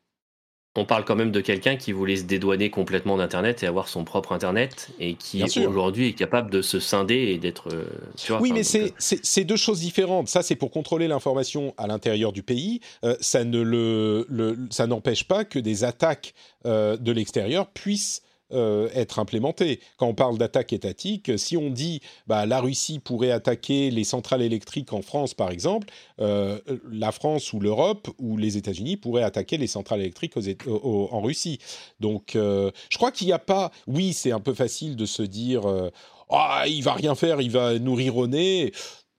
On 0.75 0.85
parle 0.85 1.05
quand 1.05 1.15
même 1.15 1.31
de 1.31 1.39
quelqu'un 1.39 1.75
qui 1.75 1.91
voulait 1.91 2.15
se 2.15 2.23
dédouaner 2.23 2.69
complètement 2.71 3.17
d'Internet 3.17 3.61
et 3.61 3.67
avoir 3.67 3.87
son 3.87 4.03
propre 4.03 4.31
Internet 4.31 4.89
et 4.99 5.13
qui 5.13 5.43
aujourd'hui 5.67 6.09
est 6.09 6.13
capable 6.13 6.49
de 6.49 6.61
se 6.61 6.79
scinder 6.79 7.15
et 7.15 7.37
d'être. 7.37 7.69
Euh, 7.71 8.39
oui, 8.39 8.51
mais 8.51 8.63
c'est 8.63 9.43
deux 9.43 9.55
choses 9.55 9.79
différentes. 9.79 10.29
Ça, 10.29 10.41
c'est 10.41 10.55
pour 10.55 10.71
contrôler 10.71 11.07
l'information 11.07 11.75
à 11.77 11.85
l'intérieur 11.85 12.31
du 12.31 12.41
pays. 12.41 12.79
ça 13.19 13.43
ne 13.43 13.61
le, 13.61 14.57
ça 14.71 14.87
n'empêche 14.87 15.25
pas 15.25 15.45
que 15.45 15.59
des 15.59 15.83
attaques 15.83 16.33
de 16.65 17.11
l'extérieur 17.11 17.67
puissent 17.67 18.23
euh, 18.53 18.89
être 18.93 19.19
implémenté. 19.19 19.79
Quand 19.97 20.07
on 20.07 20.13
parle 20.13 20.37
d'attaque 20.37 20.73
étatique, 20.73 21.31
si 21.37 21.57
on 21.57 21.69
dit 21.69 22.01
bah, 22.27 22.45
la 22.45 22.59
Russie 22.59 22.99
pourrait 22.99 23.31
attaquer 23.31 23.89
les 23.91 24.03
centrales 24.03 24.41
électriques 24.41 24.93
en 24.93 25.01
France, 25.01 25.33
par 25.33 25.51
exemple, 25.51 25.87
euh, 26.19 26.59
la 26.91 27.11
France 27.11 27.51
ou 27.53 27.59
l'Europe 27.59 28.09
ou 28.19 28.37
les 28.37 28.57
États-Unis 28.57 28.97
pourraient 28.97 29.23
attaquer 29.23 29.57
les 29.57 29.67
centrales 29.67 30.01
électriques 30.01 30.33
en 30.37 31.21
Russie. 31.21 31.59
Donc, 31.99 32.35
euh, 32.35 32.71
je 32.89 32.97
crois 32.97 33.11
qu'il 33.11 33.27
n'y 33.27 33.33
a 33.33 33.39
pas. 33.39 33.71
Oui, 33.87 34.13
c'est 34.13 34.31
un 34.31 34.39
peu 34.39 34.53
facile 34.53 34.95
de 34.95 35.05
se 35.05 35.23
dire. 35.23 35.63
Ah, 36.29 36.63
il 36.67 36.83
va 36.83 36.93
rien 36.93 37.15
faire, 37.15 37.41
il 37.41 37.51
va 37.51 37.77
nous 37.77 37.93
rironner 37.93 38.71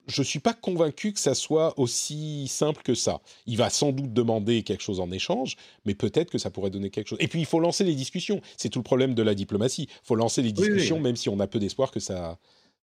je 0.07 0.21
ne 0.21 0.25
suis 0.25 0.39
pas 0.39 0.53
convaincu 0.53 1.13
que 1.13 1.19
ça 1.19 1.33
soit 1.35 1.77
aussi 1.77 2.47
simple 2.47 2.81
que 2.83 2.93
ça. 2.93 3.21
Il 3.45 3.57
va 3.57 3.69
sans 3.69 3.91
doute 3.91 4.13
demander 4.13 4.63
quelque 4.63 4.83
chose 4.83 4.99
en 4.99 5.11
échange, 5.11 5.55
mais 5.85 5.95
peut-être 5.95 6.31
que 6.31 6.37
ça 6.37 6.49
pourrait 6.49 6.69
donner 6.69 6.89
quelque 6.89 7.07
chose. 7.07 7.19
Et 7.21 7.27
puis, 7.27 7.39
il 7.39 7.45
faut 7.45 7.59
lancer 7.59 7.83
les 7.83 7.95
discussions. 7.95 8.41
C'est 8.57 8.69
tout 8.69 8.79
le 8.79 8.83
problème 8.83 9.13
de 9.13 9.23
la 9.23 9.35
diplomatie. 9.35 9.87
Il 9.89 10.07
faut 10.07 10.15
lancer 10.15 10.41
les 10.41 10.51
discussions, 10.51 10.99
même 10.99 11.15
si 11.15 11.29
on 11.29 11.39
a 11.39 11.47
peu 11.47 11.59
d'espoir 11.59 11.91
que 11.91 11.99
ça, 11.99 12.37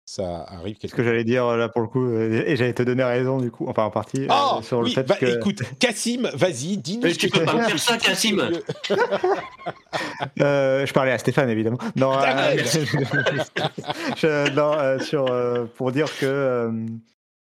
ça 0.04 0.44
arrive. 0.48 0.76
Ce 0.82 0.88
que 0.88 1.02
j'allais 1.02 1.24
dire 1.24 1.56
là 1.56 1.68
pour 1.68 1.80
le 1.80 1.88
coup, 1.88 2.04
euh, 2.04 2.42
et 2.46 2.56
j'allais 2.56 2.74
te 2.74 2.82
donner 2.82 3.04
raison 3.04 3.38
du 3.38 3.50
coup, 3.50 3.66
enfin 3.68 3.84
en 3.84 3.90
partie, 3.90 4.26
oh, 4.28 4.60
sur 4.62 4.82
le 4.82 4.90
fait 4.90 5.04
bah, 5.04 5.16
que... 5.16 5.26
Écoute, 5.26 5.62
Cassim, 5.78 6.28
vas-y, 6.34 6.76
dis-nous 6.76 7.12
tu 7.12 7.28
peux 7.28 7.44
pas 7.44 7.64
faire 7.64 7.78
ça, 7.78 7.96
Cassim 7.96 8.40
euh, 10.40 10.84
Je 10.84 10.92
parlais 10.92 11.12
à 11.12 11.18
Stéphane 11.18 11.50
évidemment. 11.50 11.78
Non, 11.96 12.12
euh, 12.18 12.56
non 14.54 14.98
sur, 15.04 15.26
pour 15.76 15.92
dire 15.92 16.08
que 16.18 16.26
euh, 16.26 16.72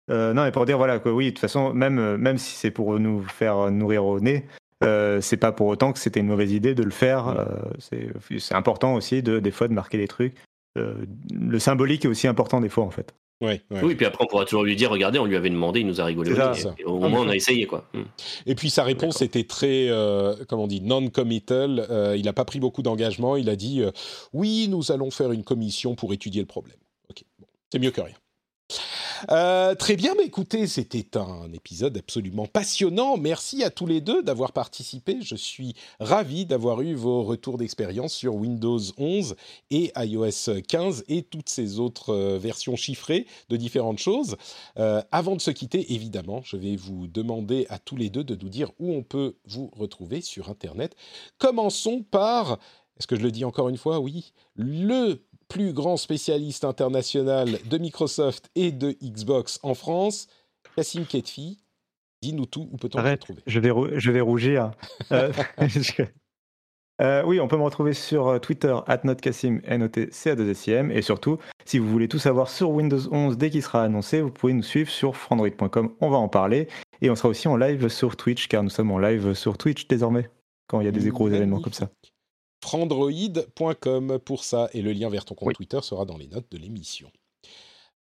non, 0.08 0.44
mais 0.44 0.52
pour 0.52 0.66
dire 0.66 0.78
voilà 0.78 0.98
que 0.98 1.08
oui, 1.08 1.26
de 1.26 1.30
toute 1.30 1.40
façon, 1.40 1.72
même, 1.72 2.16
même 2.16 2.38
si 2.38 2.56
c'est 2.56 2.70
pour 2.70 2.98
nous 2.98 3.22
faire 3.22 3.70
nourrir 3.70 4.04
au 4.04 4.20
nez, 4.20 4.44
euh, 4.84 5.20
c'est 5.20 5.36
pas 5.36 5.52
pour 5.52 5.68
autant 5.68 5.92
que 5.92 5.98
c'était 5.98 6.20
une 6.20 6.26
mauvaise 6.26 6.52
idée 6.52 6.74
de 6.74 6.82
le 6.82 6.90
faire. 6.90 7.28
Euh, 7.28 7.44
c'est 8.38 8.54
important 8.54 8.94
aussi 8.94 9.22
de, 9.22 9.38
des 9.38 9.50
fois 9.50 9.68
de 9.68 9.72
marquer 9.72 9.98
les 9.98 10.08
trucs. 10.08 10.34
Euh, 10.76 10.94
le 11.32 11.58
symbolique 11.58 12.04
est 12.04 12.08
aussi 12.08 12.26
important 12.26 12.60
des 12.60 12.68
fois 12.68 12.84
en 12.84 12.90
fait. 12.90 13.14
Ouais, 13.40 13.60
Oui, 13.82 13.94
puis 13.94 14.06
après 14.06 14.24
on 14.24 14.26
pourra 14.26 14.44
toujours 14.44 14.62
lui 14.62 14.76
dire, 14.76 14.90
regardez, 14.90 15.18
on 15.18 15.26
lui 15.26 15.36
avait 15.36 15.50
demandé, 15.50 15.80
il 15.80 15.86
nous 15.86 16.00
a 16.00 16.04
rigolé. 16.04 16.32
au 16.84 16.98
moins 16.98 17.20
on 17.20 17.28
a 17.28 17.36
essayé 17.36 17.66
quoi. 17.66 17.84
Hmm. 17.92 18.04
Et 18.46 18.54
puis 18.54 18.70
sa 18.70 18.84
réponse 18.84 19.22
était 19.22 19.44
très, 19.44 19.88
comment 20.48 20.64
on 20.64 20.68
dit, 20.68 20.80
non-committal. 20.80 22.14
il 22.16 22.24
n'a 22.24 22.32
pas 22.32 22.44
pris 22.44 22.60
beaucoup 22.60 22.82
d'engagement. 22.82 23.36
Il 23.36 23.50
a 23.50 23.56
dit, 23.56 23.82
oui, 24.32 24.68
nous 24.70 24.92
allons 24.92 25.10
faire 25.10 25.32
une 25.32 25.44
commission 25.44 25.94
pour 25.94 26.12
étudier 26.12 26.40
le 26.40 26.46
problème. 26.46 26.78
Ok, 27.10 27.24
c'est 27.70 27.78
mieux 27.78 27.90
que 27.90 28.00
rien. 28.00 28.14
Euh, 29.30 29.74
très 29.74 29.96
bien, 29.96 30.14
mais 30.16 30.24
écoutez, 30.24 30.66
c'était 30.66 31.16
un 31.16 31.52
épisode 31.52 31.96
absolument 31.96 32.46
passionnant. 32.46 33.16
Merci 33.16 33.62
à 33.62 33.70
tous 33.70 33.86
les 33.86 34.00
deux 34.00 34.22
d'avoir 34.22 34.52
participé. 34.52 35.18
Je 35.22 35.36
suis 35.36 35.74
ravi 36.00 36.46
d'avoir 36.46 36.80
eu 36.82 36.94
vos 36.94 37.22
retours 37.22 37.58
d'expérience 37.58 38.12
sur 38.12 38.34
Windows 38.34 38.78
11 38.98 39.36
et 39.70 39.92
iOS 39.96 40.60
15 40.66 41.04
et 41.08 41.22
toutes 41.22 41.48
ces 41.48 41.78
autres 41.78 42.10
euh, 42.10 42.38
versions 42.38 42.76
chiffrées 42.76 43.26
de 43.48 43.56
différentes 43.56 43.98
choses. 43.98 44.36
Euh, 44.78 45.02
avant 45.12 45.36
de 45.36 45.40
se 45.40 45.50
quitter, 45.50 45.94
évidemment, 45.94 46.42
je 46.44 46.56
vais 46.56 46.76
vous 46.76 47.06
demander 47.06 47.66
à 47.68 47.78
tous 47.78 47.96
les 47.96 48.10
deux 48.10 48.24
de 48.24 48.34
nous 48.34 48.48
dire 48.48 48.70
où 48.78 48.92
on 48.92 49.02
peut 49.02 49.36
vous 49.46 49.70
retrouver 49.76 50.20
sur 50.20 50.50
Internet. 50.50 50.94
Commençons 51.38 52.02
par, 52.02 52.58
est-ce 52.98 53.06
que 53.06 53.16
je 53.16 53.22
le 53.22 53.30
dis 53.30 53.44
encore 53.44 53.68
une 53.68 53.76
fois? 53.76 54.00
Oui, 54.00 54.32
le 54.56 55.24
plus 55.48 55.72
grand 55.72 55.96
spécialiste 55.96 56.64
international 56.64 57.58
de 57.68 57.78
Microsoft 57.78 58.50
et 58.54 58.72
de 58.72 58.96
Xbox 59.02 59.58
en 59.62 59.74
France, 59.74 60.28
Cassim 60.76 61.04
Ketfi. 61.04 61.58
Dis-nous 62.22 62.46
tout, 62.46 62.68
où 62.72 62.76
peut-on 62.76 63.02
te 63.02 63.08
retrouver? 63.08 63.42
je 63.46 63.60
vais, 63.60 63.70
je 63.96 64.10
vais 64.10 64.20
rougir. 64.20 64.70
Euh, 65.12 65.32
euh, 67.02 67.22
oui, 67.26 67.38
on 67.38 67.48
peut 67.48 67.58
me 67.58 67.62
retrouver 67.62 67.92
sur 67.92 68.28
euh, 68.28 68.38
Twitter, 68.38 68.74
@notcassim, 69.04 69.60
n 69.64 69.82
o 69.82 69.88
t 69.88 70.08
c 70.10 70.30
a 70.30 70.34
2 70.34 70.50
s 70.50 70.68
m. 70.68 70.90
Et 70.90 71.02
surtout, 71.02 71.38
si 71.66 71.78
vous 71.78 71.88
voulez 71.88 72.08
tout 72.08 72.18
savoir 72.18 72.48
sur 72.48 72.70
Windows 72.70 73.00
11 73.10 73.36
dès 73.36 73.50
qu'il 73.50 73.62
sera 73.62 73.82
annoncé, 73.82 74.22
vous 74.22 74.30
pouvez 74.30 74.54
nous 74.54 74.62
suivre 74.62 74.88
sur 74.88 75.14
frandroid.com, 75.14 75.94
on 76.00 76.10
va 76.10 76.16
en 76.16 76.28
parler, 76.28 76.68
et 77.02 77.10
on 77.10 77.14
sera 77.14 77.28
aussi 77.28 77.48
en 77.48 77.56
live 77.56 77.88
sur 77.88 78.16
Twitch, 78.16 78.48
car 78.48 78.62
nous 78.62 78.70
sommes 78.70 78.90
en 78.90 78.98
live 78.98 79.34
sur 79.34 79.58
Twitch 79.58 79.86
désormais, 79.88 80.30
quand 80.66 80.80
il 80.80 80.86
y 80.86 80.88
a 80.88 80.92
des 80.92 81.10
gros 81.10 81.28
événements 81.28 81.60
comme 81.60 81.74
ça 81.74 81.90
frandroid.com 82.64 84.18
pour 84.24 84.42
ça. 84.42 84.70
Et 84.72 84.80
le 84.80 84.92
lien 84.92 85.10
vers 85.10 85.26
ton 85.26 85.34
compte 85.34 85.54
Twitter 85.54 85.80
sera 85.82 86.06
dans 86.06 86.16
les 86.16 86.26
notes 86.26 86.50
de 86.50 86.56
l'émission. 86.56 87.10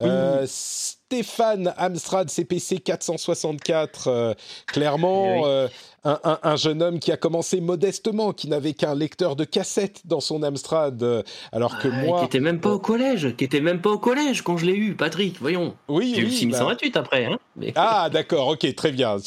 Euh, 0.02 0.44
Stéphane 0.46 1.74
Amstrad 1.76 2.30
CPC 2.30 2.78
464, 2.78 4.08
euh, 4.08 4.34
clairement 4.66 5.26
eh 5.46 5.68
euh, 6.06 6.16
un, 6.42 6.56
jeune 6.56 6.82
homme 6.82 6.98
qui 6.98 7.12
a 7.12 7.18
commencé 7.18 7.60
modestement, 7.60 8.32
qui 8.32 8.48
n'avait 8.48 8.72
qu'un 8.72 8.94
lecteur 8.94 9.36
de 9.36 9.44
cassette 9.44 10.00
dans 10.06 10.20
son 10.20 10.42
Amstrad, 10.42 11.22
alors 11.52 11.78
que 11.78 11.88
moi... 11.88 12.20
Qui 12.20 12.24
était 12.24 12.40
même 12.40 12.60
pas 12.60 12.70
au 12.70 12.78
collège, 12.78 13.36
qui 13.36 13.44
était 13.44 13.60
même 13.60 13.80
pas 13.80 13.90
au 13.90 13.98
collège 13.98 14.42
quand 14.42 14.56
je 14.56 14.64
l'ai 14.64 14.74
eu, 14.74 14.94
Patrick, 14.94 15.36
voyons. 15.38 15.76
Oui, 15.86 16.14
J'ai 16.16 16.22
eu 16.22 16.30
6128 16.30 16.96
après. 16.96 17.26
Hein 17.26 17.38
Ah 17.76 18.08
d'accord, 18.10 18.48
ok, 18.48 18.74
très 18.74 18.90
bien. 18.90 19.18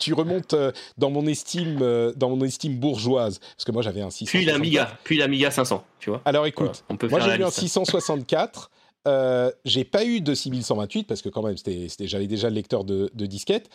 tu 0.00 0.14
remontes 0.14 0.56
dans 0.96 1.10
mon 1.10 1.26
estime, 1.26 1.78
dans 2.16 2.30
mon 2.30 2.42
estime 2.42 2.78
bourgeoise, 2.78 3.38
parce 3.38 3.64
que 3.64 3.72
moi 3.72 3.82
j'avais 3.82 4.00
un 4.00 4.10
664. 4.10 4.30
Puis 4.30 4.44
l'Amiga, 4.46 4.98
puis 5.04 5.18
l'Amiga 5.18 5.50
500, 5.50 5.84
tu 6.00 6.10
vois. 6.10 6.22
Alors 6.24 6.46
écoute, 6.46 6.84
on 6.88 6.96
peut 6.96 7.06
moi 7.06 7.20
j'ai 7.20 7.36
eu 7.36 7.44
un 7.44 7.50
664. 7.50 8.70
Euh, 9.06 9.50
j'ai 9.64 9.84
pas 9.84 10.04
eu 10.04 10.20
de 10.20 10.34
6128 10.34 11.04
parce 11.04 11.22
que 11.22 11.28
quand 11.28 11.42
même 11.42 11.56
j'avais 12.00 12.26
déjà 12.26 12.48
le 12.48 12.54
lecteur 12.54 12.84
de, 12.84 13.10
de 13.14 13.26
disquette, 13.26 13.68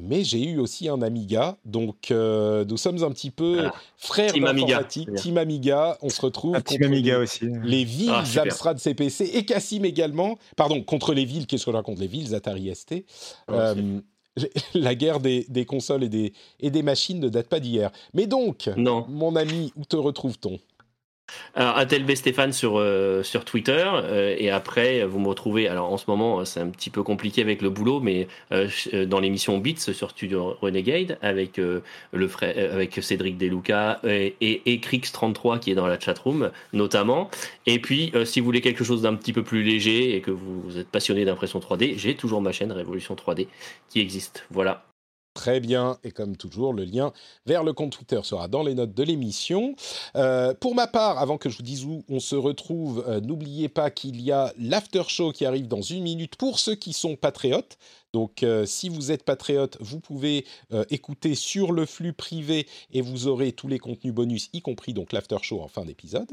mais 0.00 0.24
j'ai 0.24 0.42
eu 0.42 0.58
aussi 0.58 0.88
un 0.88 1.02
Amiga, 1.02 1.58
donc 1.64 2.10
euh, 2.10 2.64
nous 2.64 2.76
sommes 2.76 3.02
un 3.04 3.10
petit 3.10 3.30
peu 3.30 3.68
frères 3.96 4.32
Team 4.32 4.46
Amiga. 4.46 4.84
Team 4.84 5.38
Amiga. 5.38 5.98
On 6.02 6.08
se 6.08 6.20
retrouve 6.20 6.54
ah, 6.56 6.62
contre 6.62 6.86
Amiga 6.86 7.16
les, 7.16 7.22
aussi. 7.22 7.46
les 7.62 7.84
villes 7.84 8.10
ah, 8.12 8.40
Amstrad 8.42 8.78
CPC 8.78 9.30
et 9.34 9.44
Cassim 9.44 9.84
également. 9.84 10.38
Pardon, 10.56 10.82
contre 10.82 11.12
les 11.12 11.24
villes. 11.24 11.46
Qu'est-ce 11.46 11.66
que 11.66 11.70
je 11.70 11.76
raconte? 11.76 11.98
Les 11.98 12.06
villes 12.06 12.34
Atari 12.34 12.74
ST. 12.74 13.04
Ah, 13.48 13.74
euh, 13.74 14.00
la 14.74 14.94
guerre 14.94 15.20
des, 15.20 15.44
des, 15.48 15.66
consoles 15.66 16.04
et 16.04 16.08
des, 16.08 16.32
et 16.60 16.70
des 16.70 16.82
machines 16.82 17.20
ne 17.20 17.28
date 17.28 17.48
pas 17.48 17.60
d'hier. 17.60 17.90
Mais 18.14 18.26
donc, 18.26 18.70
non. 18.76 19.04
mon 19.08 19.36
ami, 19.36 19.72
où 19.76 19.84
te 19.84 19.96
retrouve-t-on? 19.96 20.58
Alors, 21.54 21.84
B 21.84 22.14
Stéphane 22.14 22.52
sur, 22.52 22.78
euh, 22.78 23.22
sur 23.22 23.44
Twitter. 23.44 23.84
Euh, 23.86 24.34
et 24.38 24.50
après, 24.50 25.04
vous 25.04 25.18
me 25.18 25.28
retrouvez. 25.28 25.68
Alors, 25.68 25.92
en 25.92 25.96
ce 25.96 26.04
moment, 26.08 26.44
c'est 26.44 26.60
un 26.60 26.68
petit 26.68 26.90
peu 26.90 27.02
compliqué 27.02 27.42
avec 27.42 27.62
le 27.62 27.70
boulot, 27.70 28.00
mais 28.00 28.28
euh, 28.52 28.68
dans 29.06 29.20
l'émission 29.20 29.58
Beats 29.58 29.92
sur 29.92 30.10
Studio 30.10 30.56
Renegade 30.60 31.18
avec, 31.22 31.58
le 31.58 31.82
avec 32.42 32.98
Cédric 33.02 33.36
Deluca 33.38 34.00
et, 34.04 34.34
et, 34.40 34.78
Crix33 34.78 35.58
qui 35.58 35.70
est 35.70 35.74
dans 35.74 35.86
la 35.86 35.98
chatroom, 35.98 36.50
notamment. 36.72 37.30
Et 37.66 37.78
puis, 37.78 38.12
si 38.24 38.40
vous 38.40 38.46
voulez 38.46 38.60
quelque 38.60 38.84
chose 38.84 39.02
d'un 39.02 39.14
petit 39.14 39.32
peu 39.32 39.42
plus 39.42 39.62
léger 39.62 40.16
et 40.16 40.20
que 40.20 40.30
vous, 40.30 40.62
vous 40.62 40.78
êtes 40.78 40.88
passionné 40.88 41.24
d'impression 41.24 41.58
3D, 41.58 41.98
j'ai 41.98 42.14
toujours 42.14 42.40
ma 42.40 42.52
chaîne 42.52 42.72
Révolution 42.72 43.14
3D 43.14 43.48
qui 43.88 44.00
existe. 44.00 44.46
Voilà. 44.50 44.89
Très 45.40 45.58
bien, 45.58 45.96
et 46.04 46.10
comme 46.10 46.36
toujours, 46.36 46.74
le 46.74 46.84
lien 46.84 47.14
vers 47.46 47.64
le 47.64 47.72
compte 47.72 47.92
Twitter 47.92 48.20
sera 48.24 48.46
dans 48.46 48.62
les 48.62 48.74
notes 48.74 48.92
de 48.92 49.02
l'émission. 49.02 49.74
Euh, 50.14 50.52
pour 50.52 50.74
ma 50.74 50.86
part, 50.86 51.18
avant 51.18 51.38
que 51.38 51.48
je 51.48 51.56
vous 51.56 51.62
dise 51.62 51.86
où 51.86 52.04
on 52.10 52.20
se 52.20 52.36
retrouve, 52.36 53.02
euh, 53.08 53.22
n'oubliez 53.22 53.70
pas 53.70 53.90
qu'il 53.90 54.20
y 54.20 54.32
a 54.32 54.52
l'after 54.58 55.04
show 55.08 55.32
qui 55.32 55.46
arrive 55.46 55.66
dans 55.66 55.80
une 55.80 56.02
minute 56.02 56.36
pour 56.36 56.58
ceux 56.58 56.74
qui 56.74 56.92
sont 56.92 57.16
patriotes. 57.16 57.78
Donc, 58.12 58.42
euh, 58.42 58.66
si 58.66 58.90
vous 58.90 59.12
êtes 59.12 59.22
patriote, 59.22 59.78
vous 59.80 59.98
pouvez 59.98 60.44
écouter 60.90 61.34
sur 61.34 61.72
le 61.72 61.86
flux 61.86 62.12
privé 62.12 62.66
et 62.92 63.00
vous 63.00 63.26
aurez 63.26 63.52
tous 63.52 63.68
les 63.68 63.78
contenus 63.78 64.12
bonus, 64.12 64.50
y 64.52 64.60
compris 64.60 64.92
donc 64.92 65.10
l'after 65.10 65.38
show 65.40 65.62
en 65.62 65.68
fin 65.68 65.86
d'épisode. 65.86 66.30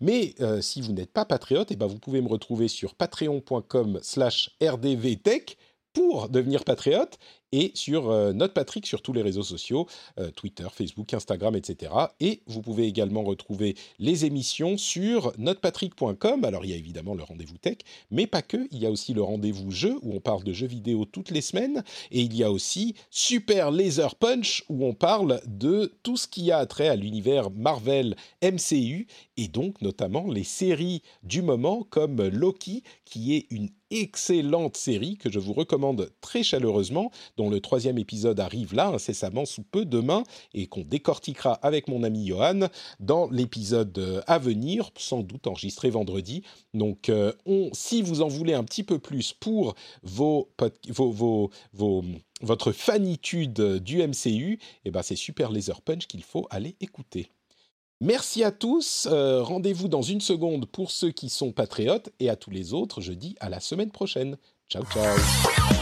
Mais 0.00 0.36
si 0.60 0.80
vous 0.80 0.92
n'êtes 0.92 1.12
pas 1.12 1.24
patriote, 1.24 1.72
et 1.72 1.74
eh 1.74 1.76
ben 1.76 1.86
vous 1.86 1.98
pouvez 1.98 2.20
me 2.20 2.28
retrouver 2.28 2.68
sur 2.68 2.94
patreon.com/rdvtech 2.94 5.56
pour 5.94 6.28
devenir 6.28 6.64
patriote 6.64 7.18
et 7.52 7.72
sur 7.74 8.10
euh, 8.10 8.32
Note 8.32 8.52
Patrick 8.52 8.86
sur 8.86 9.02
tous 9.02 9.12
les 9.12 9.22
réseaux 9.22 9.42
sociaux, 9.42 9.86
euh, 10.18 10.30
Twitter, 10.30 10.66
Facebook, 10.72 11.14
Instagram, 11.14 11.54
etc. 11.54 11.92
Et 12.20 12.42
vous 12.46 12.62
pouvez 12.62 12.86
également 12.86 13.22
retrouver 13.22 13.76
les 13.98 14.24
émissions 14.24 14.76
sur 14.76 15.32
notepatrick.com. 15.38 16.44
Alors 16.44 16.64
il 16.64 16.70
y 16.70 16.74
a 16.74 16.76
évidemment 16.76 17.14
le 17.14 17.22
rendez-vous 17.22 17.58
tech, 17.58 17.78
mais 18.10 18.26
pas 18.26 18.42
que. 18.42 18.68
Il 18.70 18.78
y 18.78 18.86
a 18.86 18.90
aussi 18.90 19.14
le 19.14 19.22
rendez-vous 19.22 19.70
jeu 19.70 19.98
où 20.02 20.14
on 20.14 20.20
parle 20.20 20.44
de 20.44 20.52
jeux 20.52 20.66
vidéo 20.66 21.04
toutes 21.04 21.30
les 21.30 21.40
semaines. 21.40 21.84
Et 22.10 22.22
il 22.22 22.36
y 22.36 22.42
a 22.42 22.50
aussi 22.50 22.94
Super 23.10 23.70
Laser 23.70 24.14
Punch 24.16 24.64
où 24.68 24.84
on 24.84 24.94
parle 24.94 25.40
de 25.46 25.92
tout 26.02 26.16
ce 26.16 26.28
qui 26.28 26.50
a 26.50 26.64
trait 26.66 26.88
à 26.88 26.96
l'univers 26.96 27.50
Marvel 27.50 28.16
MCU 28.42 29.06
et 29.36 29.48
donc 29.48 29.80
notamment 29.82 30.26
les 30.28 30.44
séries 30.44 31.02
du 31.22 31.42
moment 31.42 31.82
comme 31.88 32.26
Loki 32.26 32.82
qui 33.04 33.36
est 33.36 33.46
une 33.50 33.68
excellente 33.90 34.76
série 34.76 35.16
que 35.16 35.30
je 35.30 35.38
vous 35.38 35.52
recommande 35.52 36.10
très 36.20 36.42
chaleureusement, 36.42 37.10
dont 37.36 37.50
le 37.50 37.60
troisième 37.60 37.98
épisode 37.98 38.40
arrive 38.40 38.74
là 38.74 38.88
incessamment 38.88 39.44
sous 39.44 39.62
peu 39.62 39.84
demain 39.84 40.22
et 40.52 40.66
qu'on 40.66 40.82
décortiquera 40.82 41.54
avec 41.54 41.88
mon 41.88 42.02
ami 42.02 42.26
Johan 42.26 42.68
dans 43.00 43.28
l'épisode 43.30 43.96
euh, 43.98 44.20
à 44.26 44.38
venir, 44.38 44.90
sans 44.96 45.20
doute 45.20 45.46
enregistré 45.46 45.90
vendredi. 45.90 46.42
Donc, 46.72 47.08
euh, 47.08 47.32
on, 47.46 47.70
si 47.72 48.02
vous 48.02 48.22
en 48.22 48.28
voulez 48.28 48.54
un 48.54 48.64
petit 48.64 48.84
peu 48.84 48.98
plus 48.98 49.32
pour 49.32 49.74
vos, 50.02 50.48
vos, 50.88 51.50
vos, 51.72 52.04
votre 52.40 52.72
fanitude 52.72 53.78
du 53.78 54.06
MCU, 54.06 54.58
eh 54.84 54.90
ben 54.90 55.02
c'est 55.02 55.16
Super 55.16 55.50
Laser 55.50 55.80
Punch 55.80 56.06
qu'il 56.06 56.22
faut 56.22 56.46
aller 56.50 56.76
écouter. 56.80 57.30
Merci 58.00 58.44
à 58.44 58.50
tous. 58.50 59.08
Euh, 59.10 59.42
rendez-vous 59.42 59.88
dans 59.88 60.02
une 60.02 60.20
seconde 60.20 60.66
pour 60.66 60.90
ceux 60.90 61.10
qui 61.10 61.30
sont 61.30 61.52
patriotes 61.52 62.10
et 62.20 62.28
à 62.28 62.36
tous 62.36 62.50
les 62.50 62.74
autres, 62.74 63.00
je 63.00 63.12
dis 63.12 63.36
à 63.40 63.48
la 63.48 63.60
semaine 63.60 63.90
prochaine. 63.90 64.36
Ciao, 64.68 64.84
ciao. 64.84 65.73